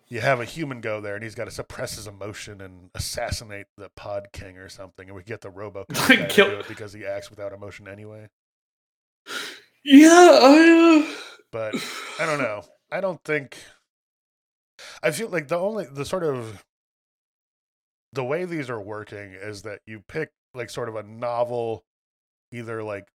you 0.09 0.21
have 0.21 0.41
a 0.41 0.45
human 0.45 0.81
go 0.81 1.01
there 1.01 1.15
and 1.15 1.23
he's 1.23 1.35
got 1.35 1.45
to 1.45 1.51
suppress 1.53 1.95
his 1.97 2.07
emotion 2.09 2.61
and 2.61 2.91
assassinate 2.97 3.67
the 3.77 3.89
pod 3.97 4.29
king 4.33 4.57
or 4.59 4.69
something, 4.69 5.07
and 5.09 5.15
we 5.17 5.23
get 5.23 5.41
the 5.41 5.51
Robo 5.51 5.85
Kill- 6.29 6.63
because 6.67 6.93
he 6.93 7.05
acts 7.07 7.31
without 7.31 7.53
emotion 7.53 7.87
anyway. 7.87 8.29
Yeah, 9.85 10.09
I, 10.43 11.05
uh, 11.09 11.15
But 11.53 11.75
I 12.19 12.27
don't 12.27 12.39
know. 12.39 12.63
I 12.91 13.01
don't 13.01 13.23
think. 13.25 13.57
I 15.03 15.11
feel 15.11 15.29
like 15.29 15.49
the 15.49 15.59
only 15.59 15.85
the 15.91 16.05
sort 16.05 16.25
of 16.25 16.65
the 18.13 18.25
way 18.25 18.45
these 18.45 18.69
are 18.69 18.81
working 18.81 19.33
is 19.35 19.63
that 19.63 19.81
you 19.87 20.01
pick 20.09 20.31
like 20.55 20.71
sort 20.71 20.89
of 20.89 20.97
a 20.97 21.03
novel, 21.03 21.85
either 22.53 22.83
like 22.83 23.09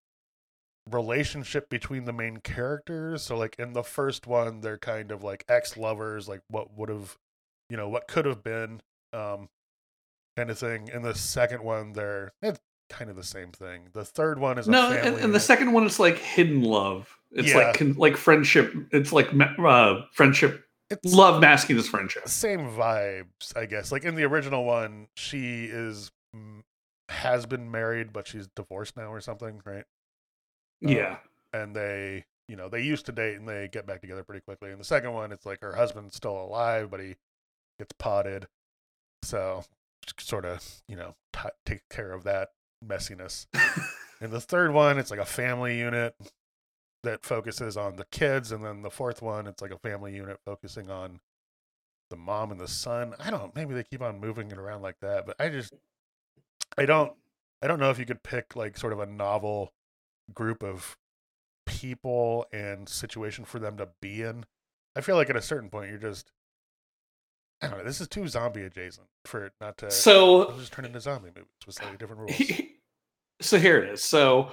relationship 0.92 1.70
between 1.70 2.06
the 2.06 2.14
main 2.14 2.38
characters. 2.38 3.24
So 3.24 3.38
like 3.38 3.56
in 3.58 3.74
the 3.74 3.84
first 3.84 4.28
one, 4.28 4.62
they're 4.62 4.78
kind 4.78 5.12
of 5.12 5.24
like 5.24 5.44
ex 5.50 5.78
lovers, 5.78 6.28
like 6.28 6.42
what 6.50 6.78
would 6.78 6.90
have, 6.90 7.18
you 7.70 7.78
know, 7.78 7.90
what 7.90 8.08
could 8.08 8.26
have 8.26 8.44
been, 8.44 8.82
um, 9.14 9.50
kind 10.38 10.50
of 10.50 10.58
thing. 10.60 10.90
In 10.94 11.02
the 11.02 11.16
second 11.16 11.64
one, 11.64 11.94
they're 11.94 12.34
it's 12.42 12.60
kind 12.90 13.10
of 13.10 13.16
the 13.16 13.24
same 13.24 13.52
thing. 13.52 13.88
The 13.94 14.06
third 14.06 14.38
one 14.40 14.58
is 14.60 14.68
a 14.68 14.72
no, 14.72 14.90
family 14.92 15.08
and, 15.16 15.18
and 15.18 15.34
the 15.34 15.40
second 15.40 15.72
one 15.74 15.86
is 15.86 16.00
like 16.00 16.18
hidden 16.20 16.62
love. 16.64 17.18
It's 17.32 17.50
Yeah. 17.50 17.58
like 17.58 17.78
con, 17.78 17.94
like 17.96 18.16
friendship. 18.16 18.74
It's 18.92 19.12
like 19.12 19.30
uh, 19.34 20.02
friendship. 20.14 20.62
It's- 20.92 21.14
Love 21.16 21.42
masking 21.42 21.80
as 21.80 21.88
friendship. 21.88 22.28
same 22.28 22.60
vibes, 22.60 23.58
I 23.58 23.66
guess. 23.66 23.92
Like 23.92 24.04
in 24.04 24.14
the 24.14 24.24
original 24.24 24.66
one, 24.66 25.08
she 25.16 25.66
is 25.66 26.12
has 27.10 27.46
been 27.46 27.70
married, 27.70 28.14
but 28.14 28.28
she's 28.28 28.48
divorced 28.56 28.98
now 28.98 29.12
or 29.12 29.22
something, 29.22 29.62
right? 29.66 29.86
Uh, 30.86 30.90
Yeah. 30.90 31.18
And 31.54 31.76
they, 31.76 32.26
you 32.48 32.56
know, 32.56 32.68
they 32.70 32.82
used 32.82 33.06
to 33.08 33.12
date 33.12 33.36
and 33.38 33.48
they 33.48 33.68
get 33.72 33.86
back 33.86 34.02
together 34.02 34.24
pretty 34.24 34.42
quickly. 34.42 34.72
And 34.72 34.80
the 34.80 34.86
second 34.86 35.14
one, 35.14 35.32
it's 35.32 35.46
like 35.46 35.62
her 35.62 35.76
husband's 35.76 36.16
still 36.16 36.38
alive, 36.38 36.92
but 36.92 37.00
he 37.00 37.16
gets 37.80 37.94
potted, 37.98 38.48
so 39.24 39.64
sort 40.20 40.46
of, 40.46 40.82
you 40.88 40.96
know, 40.96 41.16
t- 41.34 41.50
take 41.66 41.88
care 41.90 42.12
of 42.12 42.24
that 42.24 42.50
messiness. 42.86 43.48
and 44.22 44.32
the 44.32 44.42
third 44.42 44.72
one, 44.74 44.98
it's 45.00 45.12
like 45.12 45.20
a 45.20 45.26
family 45.26 45.78
unit 45.78 46.16
that 47.04 47.24
focuses 47.24 47.78
on 47.78 47.96
the 47.98 48.06
kids, 48.06 48.52
and 48.52 48.64
then 48.66 48.82
the 48.82 48.90
fourth 48.90 49.22
one, 49.22 49.48
it's 49.48 49.62
like 49.62 49.72
a 49.72 49.78
family 49.78 50.14
unit 50.16 50.40
focusing 50.46 50.90
on 50.90 51.20
the 52.10 52.16
mom 52.16 52.52
and 52.52 52.60
the 52.60 52.68
son. 52.68 53.14
I 53.20 53.30
don't. 53.30 53.56
Maybe 53.56 53.74
they 53.74 53.84
keep 53.84 54.02
on 54.02 54.20
moving 54.20 54.52
it 54.52 54.58
around 54.58 54.82
like 54.82 55.00
that, 55.02 55.26
but 55.26 55.36
I 55.40 55.50
just, 55.50 55.74
I 56.78 56.86
don't, 56.86 57.14
I 57.62 57.68
don't 57.68 57.80
know 57.80 57.90
if 57.90 58.00
you 58.00 58.06
could 58.06 58.24
pick 58.24 58.56
like 58.56 58.78
sort 58.78 58.94
of 58.94 59.00
a 59.00 59.06
novel 59.06 59.74
group 60.34 60.64
of 60.64 60.98
people 61.66 62.46
and 62.52 62.88
situation 62.88 63.46
for 63.46 63.60
them 63.60 63.78
to 63.78 63.90
be 64.02 64.22
in. 64.22 64.46
I 64.96 65.02
feel 65.02 65.16
like 65.16 65.30
at 65.30 65.36
a 65.36 65.42
certain 65.42 65.70
point 65.70 65.90
you're 65.90 66.00
just, 66.00 66.32
I 67.62 67.68
don't 67.68 67.80
know. 67.80 67.84
This 67.86 68.02
is 68.02 68.08
too 68.08 68.28
zombie 68.28 68.64
adjacent 68.64 69.08
for 69.26 69.46
it 69.46 69.54
not 69.62 69.78
to. 69.80 69.90
So 69.92 70.54
just 70.60 70.74
turn 70.74 70.86
into 70.86 71.00
zombie 71.00 71.30
movies 71.30 71.48
with 71.66 71.76
slightly 71.76 71.98
different 71.98 72.22
rules. 72.40 72.62
so 73.42 73.58
here 73.58 73.78
it 73.80 73.90
is. 73.90 74.04
So 74.04 74.52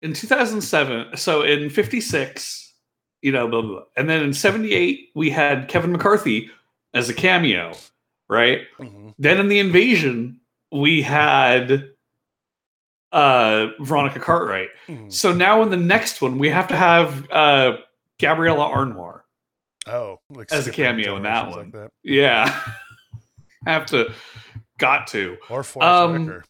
in 0.00 0.12
2007, 0.14 1.16
so 1.16 1.42
in 1.42 1.70
56, 1.70 2.74
you 3.20 3.30
know, 3.32 3.46
blah, 3.48 3.60
blah, 3.62 3.70
blah. 3.70 3.82
and 3.96 4.08
then 4.08 4.22
in 4.24 4.32
78, 4.32 5.10
we 5.14 5.30
had 5.30 5.68
Kevin 5.68 5.92
McCarthy 5.92 6.50
as 6.94 7.08
a 7.08 7.14
cameo, 7.14 7.72
right? 8.28 8.62
Mhm. 8.80 9.14
Then 9.18 9.38
in 9.38 9.48
the 9.48 9.60
invasion, 9.60 10.40
we 10.72 11.02
had 11.02 11.90
uh 13.12 13.66
Veronica 13.80 14.18
Cartwright. 14.20 14.68
Mhm. 14.88 15.12
So 15.12 15.32
now 15.32 15.62
in 15.62 15.70
the 15.70 15.76
next 15.76 16.22
one, 16.22 16.38
we 16.38 16.48
have 16.48 16.68
to 16.68 16.76
have 16.76 17.30
uh 17.30 17.76
Gabrielle 18.18 18.56
Anwar. 18.58 19.20
Oh, 19.86 20.18
like 20.30 20.50
As 20.52 20.66
a 20.66 20.70
cameo 20.72 21.16
in 21.16 21.24
that 21.24 21.48
one. 21.50 21.58
like 21.58 21.72
that. 21.72 21.90
Yeah. 22.02 22.58
have 23.66 23.86
to 23.86 24.12
got 24.78 25.06
to. 25.08 25.36
or 25.50 25.62
Forest 25.62 25.88
Um, 25.92 26.12
Whitaker. 26.12 26.44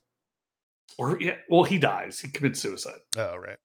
Or 0.98 1.20
yeah, 1.20 1.36
well, 1.48 1.64
he 1.64 1.78
dies. 1.78 2.20
He 2.20 2.28
commits 2.28 2.60
suicide. 2.60 3.00
Oh, 3.16 3.36
right. 3.36 3.56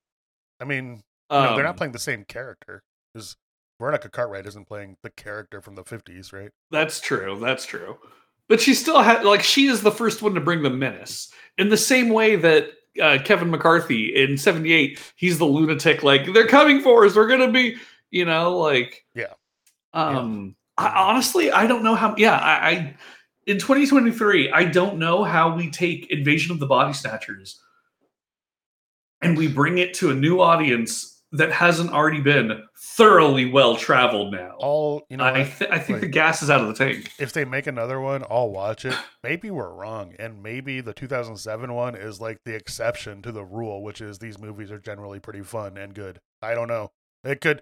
I 0.60 0.64
mean, 0.66 1.04
Um, 1.30 1.44
no, 1.44 1.56
they're 1.56 1.66
not 1.66 1.78
playing 1.78 1.92
the 1.92 2.00
same 2.00 2.24
character. 2.24 2.82
Because 3.14 3.36
Veronica 3.80 4.10
Cartwright 4.10 4.46
isn't 4.48 4.68
playing 4.68 4.96
the 5.04 5.10
character 5.12 5.62
from 5.62 5.76
the 5.76 5.84
fifties, 5.84 6.32
right? 6.34 6.52
That's 6.72 7.00
true. 7.02 7.38
That's 7.40 7.66
true. 7.66 7.98
But 8.50 8.62
she 8.62 8.74
still 8.74 9.02
had 9.02 9.26
like 9.26 9.44
she 9.44 9.68
is 9.68 9.82
the 9.82 9.92
first 9.92 10.22
one 10.22 10.34
to 10.36 10.42
bring 10.42 10.64
the 10.64 10.70
menace 10.70 11.32
in 11.58 11.70
the 11.70 11.78
same 11.78 12.10
way 12.10 12.36
that 12.38 12.70
uh, 13.02 13.20
Kevin 13.24 13.50
McCarthy 13.50 14.16
in 14.16 14.38
'78. 14.38 15.00
He's 15.16 15.38
the 15.38 15.46
lunatic. 15.46 16.04
Like 16.04 16.34
they're 16.34 16.48
coming 16.48 16.82
for 16.82 17.06
us. 17.06 17.16
We're 17.16 17.28
gonna 17.28 17.52
be, 17.52 17.78
you 18.10 18.26
know, 18.26 18.58
like 18.58 19.06
Yeah. 19.14 19.34
Um, 19.94 20.56
I, 20.78 20.90
honestly, 20.90 21.52
I 21.52 21.68
don't 21.68 21.84
know 21.84 21.96
how. 21.96 22.16
Yeah, 22.18 22.38
I, 22.38 22.70
I 22.70 22.96
in 23.48 23.58
2023, 23.58 24.52
I 24.52 24.66
don't 24.66 24.98
know 24.98 25.24
how 25.24 25.56
we 25.56 25.72
take 25.72 26.12
Invasion 26.12 26.52
of 26.52 26.60
the 26.60 26.68
Body 26.68 26.94
Snatchers 26.94 27.60
and 29.22 29.38
we 29.38 29.48
bring 29.48 29.78
it 29.78 29.94
to 29.96 30.12
a 30.12 30.14
new 30.14 30.42
audience 30.42 31.17
that 31.34 31.52
hasn't 31.52 31.92
already 31.92 32.22
been 32.22 32.64
thoroughly 32.96 33.50
well 33.50 33.76
traveled 33.76 34.32
now. 34.32 34.56
All 34.60 35.06
you 35.10 35.18
know, 35.18 35.26
I, 35.26 35.44
th- 35.44 35.70
I 35.70 35.80
think 35.80 36.00
the 36.00 36.08
gas 36.08 36.42
is 36.42 36.50
out 36.50 36.62
of 36.62 36.68
the 36.68 36.74
tank. 36.74 37.12
if 37.20 37.34
they 37.34 37.44
make 37.44 37.68
another 37.68 38.00
one, 38.00 38.24
I'll 38.30 38.50
watch 38.50 38.86
it. 38.86 38.96
Maybe 39.24 39.52
we're 39.52 39.74
wrong, 39.74 40.14
and 40.20 40.42
maybe 40.42 40.80
the 40.80 40.94
2007 40.94 41.74
one 41.74 41.96
is 41.96 42.22
like 42.22 42.40
the 42.46 42.56
exception 42.56 43.22
to 43.24 43.32
the 43.34 43.44
rule, 43.44 43.84
which 43.84 44.00
is 44.00 44.20
these 44.20 44.40
movies 44.40 44.72
are 44.72 44.80
generally 44.80 45.20
pretty 45.20 45.42
fun 45.42 45.76
and 45.76 45.94
good. 45.94 46.22
I 46.42 46.54
don't 46.54 46.70
know. 46.70 46.92
It 47.26 47.42
could. 47.42 47.62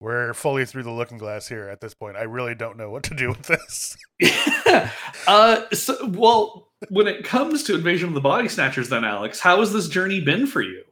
We're 0.00 0.32
fully 0.32 0.64
through 0.64 0.84
the 0.84 0.90
looking 0.90 1.18
glass 1.18 1.48
here 1.48 1.68
at 1.68 1.80
this 1.80 1.92
point. 1.92 2.16
I 2.16 2.22
really 2.22 2.54
don't 2.54 2.78
know 2.78 2.90
what 2.90 3.02
to 3.04 3.14
do 3.14 3.28
with 3.28 3.42
this. 3.42 3.96
uh, 5.26 5.62
so, 5.72 6.06
well, 6.08 6.68
when 6.88 7.06
it 7.06 7.24
comes 7.24 7.62
to 7.64 7.74
Invasion 7.74 8.08
of 8.08 8.14
the 8.14 8.20
Body 8.20 8.48
Snatchers, 8.48 8.88
then 8.88 9.04
Alex, 9.04 9.40
how 9.40 9.60
has 9.60 9.72
this 9.72 9.88
journey 9.88 10.20
been 10.20 10.46
for 10.46 10.62
you 10.62 10.82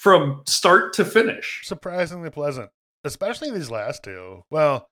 from 0.00 0.42
start 0.46 0.94
to 0.94 1.04
finish? 1.04 1.60
Surprisingly 1.62 2.30
pleasant, 2.30 2.70
especially 3.04 3.50
these 3.50 3.70
last 3.70 4.02
two. 4.02 4.42
Well, 4.50 4.88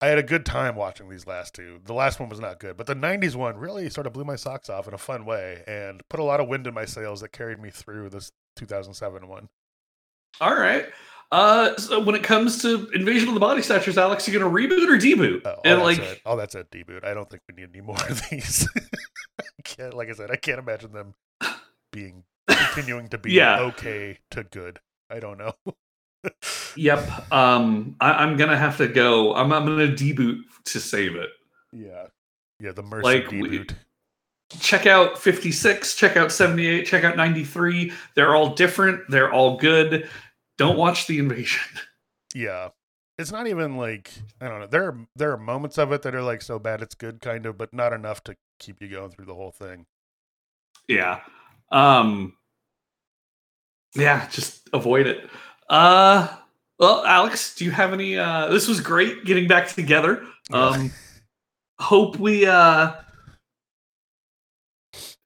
I 0.00 0.08
had 0.08 0.18
a 0.18 0.24
good 0.24 0.44
time 0.44 0.74
watching 0.74 1.08
these 1.08 1.28
last 1.28 1.54
two. 1.54 1.78
The 1.84 1.94
last 1.94 2.18
one 2.18 2.28
was 2.28 2.40
not 2.40 2.58
good, 2.58 2.76
but 2.76 2.86
the 2.86 2.96
90s 2.96 3.36
one 3.36 3.56
really 3.56 3.88
sort 3.88 4.08
of 4.08 4.12
blew 4.12 4.24
my 4.24 4.34
socks 4.34 4.68
off 4.68 4.88
in 4.88 4.94
a 4.94 4.98
fun 4.98 5.24
way 5.24 5.62
and 5.68 6.02
put 6.08 6.18
a 6.18 6.24
lot 6.24 6.40
of 6.40 6.48
wind 6.48 6.66
in 6.66 6.74
my 6.74 6.86
sails 6.86 7.20
that 7.20 7.30
carried 7.30 7.60
me 7.60 7.70
through 7.70 8.08
this 8.10 8.32
2007 8.56 9.28
one. 9.28 9.48
All 10.40 10.56
right. 10.56 10.86
Uh, 11.30 11.76
so 11.76 12.00
when 12.00 12.16
it 12.16 12.24
comes 12.24 12.60
to 12.62 12.90
Invasion 12.92 13.28
of 13.28 13.34
the 13.34 13.40
Body 13.40 13.62
Snatchers, 13.62 13.96
Alex, 13.96 14.26
you 14.26 14.36
gonna 14.36 14.50
reboot 14.50 14.88
or 14.88 14.98
deboot? 14.98 15.42
Oh, 15.44 15.50
all 15.50 15.60
and 15.64 15.80
that's 15.80 15.84
like, 15.84 16.00
it. 16.00 16.20
All 16.26 16.36
that's 16.36 16.56
it. 16.56 16.68
Deboot. 16.72 17.04
I 17.04 17.14
don't 17.14 17.30
think 17.30 17.42
we 17.48 17.62
need 17.62 17.70
any 17.72 17.80
more 17.80 18.02
of 18.08 18.28
these. 18.28 18.68
I 19.78 19.88
like 19.90 20.08
I 20.08 20.14
said, 20.14 20.32
I 20.32 20.36
can't 20.36 20.58
imagine 20.58 20.92
them 20.92 21.14
being 21.92 22.24
continuing 22.54 23.08
to 23.08 23.18
be 23.18 23.32
Yeah. 23.32 23.60
okay 23.60 24.18
to 24.32 24.44
good. 24.44 24.78
I 25.10 25.18
don't 25.20 25.38
know. 25.38 25.54
yep. 26.76 27.32
Um, 27.32 27.96
I, 28.00 28.12
I'm 28.12 28.36
gonna 28.36 28.56
have 28.56 28.76
to 28.78 28.88
go. 28.88 29.34
I'm, 29.34 29.52
I'm 29.52 29.64
gonna 29.66 29.88
deboot 29.88 30.40
to 30.66 30.80
save 30.80 31.16
it. 31.16 31.30
yeah, 31.72 32.06
yeah. 32.60 32.72
The 32.72 32.82
mercy 32.82 33.04
Like, 33.04 33.30
we- 33.30 33.42
deboot. 33.42 33.74
check 34.60 34.84
out 34.86 35.16
56 35.18 35.94
check 35.94 36.16
out 36.16 36.32
78 36.32 36.84
check 36.84 37.04
out 37.04 37.16
93 37.16 37.92
they're 38.16 38.34
all 38.34 38.52
different 38.52 39.00
they're 39.08 39.32
all 39.32 39.56
good 39.56 40.08
don't 40.58 40.76
watch 40.76 41.06
the 41.06 41.20
invasion 41.20 41.62
Yeah, 42.34 42.70
it's 43.16 43.30
not 43.32 43.46
even 43.46 43.76
like 43.76 44.10
I 44.40 44.48
don't 44.48 44.60
know. 44.60 44.66
There 44.66 44.84
are 44.88 44.98
there 45.16 45.32
are 45.32 45.36
moments 45.36 45.78
of 45.78 45.90
it 45.92 46.02
that 46.02 46.14
are 46.14 46.22
like 46.22 46.42
so 46.42 46.58
bad 46.60 46.80
it's 46.82 46.94
good, 46.96 47.20
kind 47.20 47.44
of, 47.46 47.56
but 47.58 47.72
not 47.72 47.92
enough 47.92 48.22
to 48.24 48.36
keep 48.60 48.80
you 48.82 48.88
going 48.88 49.10
through 49.10 49.24
the 49.26 49.34
whole 49.34 49.50
thing. 49.52 49.86
Yeah. 50.88 51.20
Um 51.72 52.34
Yeah, 53.94 54.28
just 54.28 54.68
avoid 54.72 55.06
it. 55.06 55.28
Uh 55.68 56.28
well, 56.78 57.04
Alex, 57.04 57.54
do 57.54 57.64
you 57.64 57.70
have 57.70 57.92
any 57.92 58.16
uh 58.18 58.48
this 58.48 58.66
was 58.68 58.80
great 58.80 59.24
getting 59.24 59.46
back 59.48 59.68
together. 59.68 60.24
Um 60.52 60.90
hope 61.80 62.18
we 62.18 62.46
uh 62.46 62.92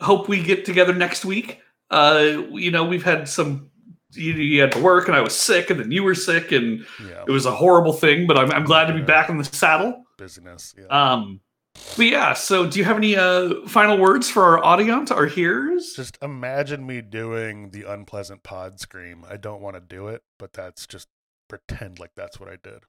hope 0.00 0.28
we 0.28 0.42
get 0.42 0.64
together 0.64 0.94
next 0.94 1.24
week. 1.24 1.60
Uh 1.90 2.42
you 2.50 2.70
know, 2.70 2.84
we've 2.84 3.04
had 3.04 3.28
some 3.28 3.70
you, 4.12 4.32
you 4.32 4.60
had 4.60 4.72
to 4.72 4.80
work 4.80 5.08
and 5.08 5.16
I 5.16 5.20
was 5.20 5.34
sick 5.36 5.70
and 5.70 5.80
then 5.80 5.90
you 5.90 6.02
were 6.02 6.14
sick 6.14 6.52
and 6.52 6.84
Yeah, 7.04 7.24
it 7.26 7.30
was 7.32 7.46
a 7.46 7.50
horrible 7.54 7.92
thing, 7.92 8.26
but 8.26 8.38
I'm, 8.38 8.50
I'm 8.52 8.64
glad 8.64 8.86
to 8.86 8.92
be 8.92 9.00
Yeah. 9.00 9.06
back 9.06 9.28
in 9.28 9.38
the 9.38 9.44
saddle. 9.44 10.04
busyness. 10.18 10.74
Yeah. 10.78 10.86
Um 10.86 11.40
but 11.96 12.06
yeah, 12.06 12.32
so 12.32 12.66
do 12.66 12.78
you 12.78 12.84
have 12.84 12.96
any 12.96 13.16
uh 13.16 13.66
final 13.66 13.98
words 13.98 14.30
for 14.30 14.44
our 14.44 14.64
audience, 14.64 15.10
our 15.10 15.26
hearers? 15.26 15.94
just 15.94 16.18
imagine 16.22 16.86
me 16.86 17.00
doing 17.00 17.70
the 17.70 17.82
unpleasant 17.82 18.42
pod 18.42 18.80
scream. 18.80 19.24
I 19.28 19.36
don't 19.36 19.60
want 19.60 19.76
to 19.76 19.80
do 19.80 20.08
it, 20.08 20.22
but 20.38 20.52
that's 20.52 20.86
just 20.86 21.08
pretend 21.48 21.98
like 21.98 22.12
that's 22.16 22.40
what 22.40 22.48
I 22.48 22.56
did. 22.62 22.84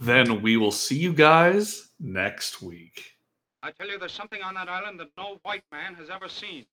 Then 0.00 0.42
we 0.42 0.56
will 0.56 0.70
see 0.70 0.96
you 0.96 1.12
guys 1.12 1.88
next 1.98 2.62
week. 2.62 3.14
I 3.62 3.72
tell 3.72 3.88
you, 3.88 3.98
there's 3.98 4.12
something 4.12 4.40
on 4.42 4.54
that 4.54 4.68
island 4.68 5.00
that 5.00 5.08
no 5.16 5.40
white 5.42 5.64
man 5.72 5.94
has 5.94 6.08
ever 6.08 6.28
seen. 6.28 6.64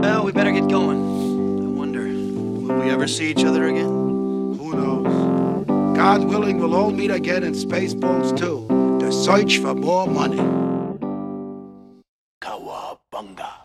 Well, 0.00 0.24
we 0.24 0.30
better 0.30 0.52
get 0.52 0.68
going. 0.68 0.98
I 1.64 1.68
wonder, 1.68 2.02
will 2.02 2.80
we 2.80 2.90
ever 2.90 3.08
see 3.08 3.30
each 3.30 3.44
other 3.44 3.66
again? 3.66 3.86
Who 3.86 4.72
knows? 4.74 5.23
God 6.04 6.24
willing, 6.24 6.58
we'll 6.58 6.74
all 6.74 6.90
meet 6.90 7.10
again 7.10 7.42
in 7.44 7.54
Spaceballs 7.54 8.36
2 8.36 8.98
to 9.00 9.10
search 9.10 9.56
for 9.56 9.74
more 9.74 10.06
money. 10.06 10.36
Kawabunga. 12.42 13.63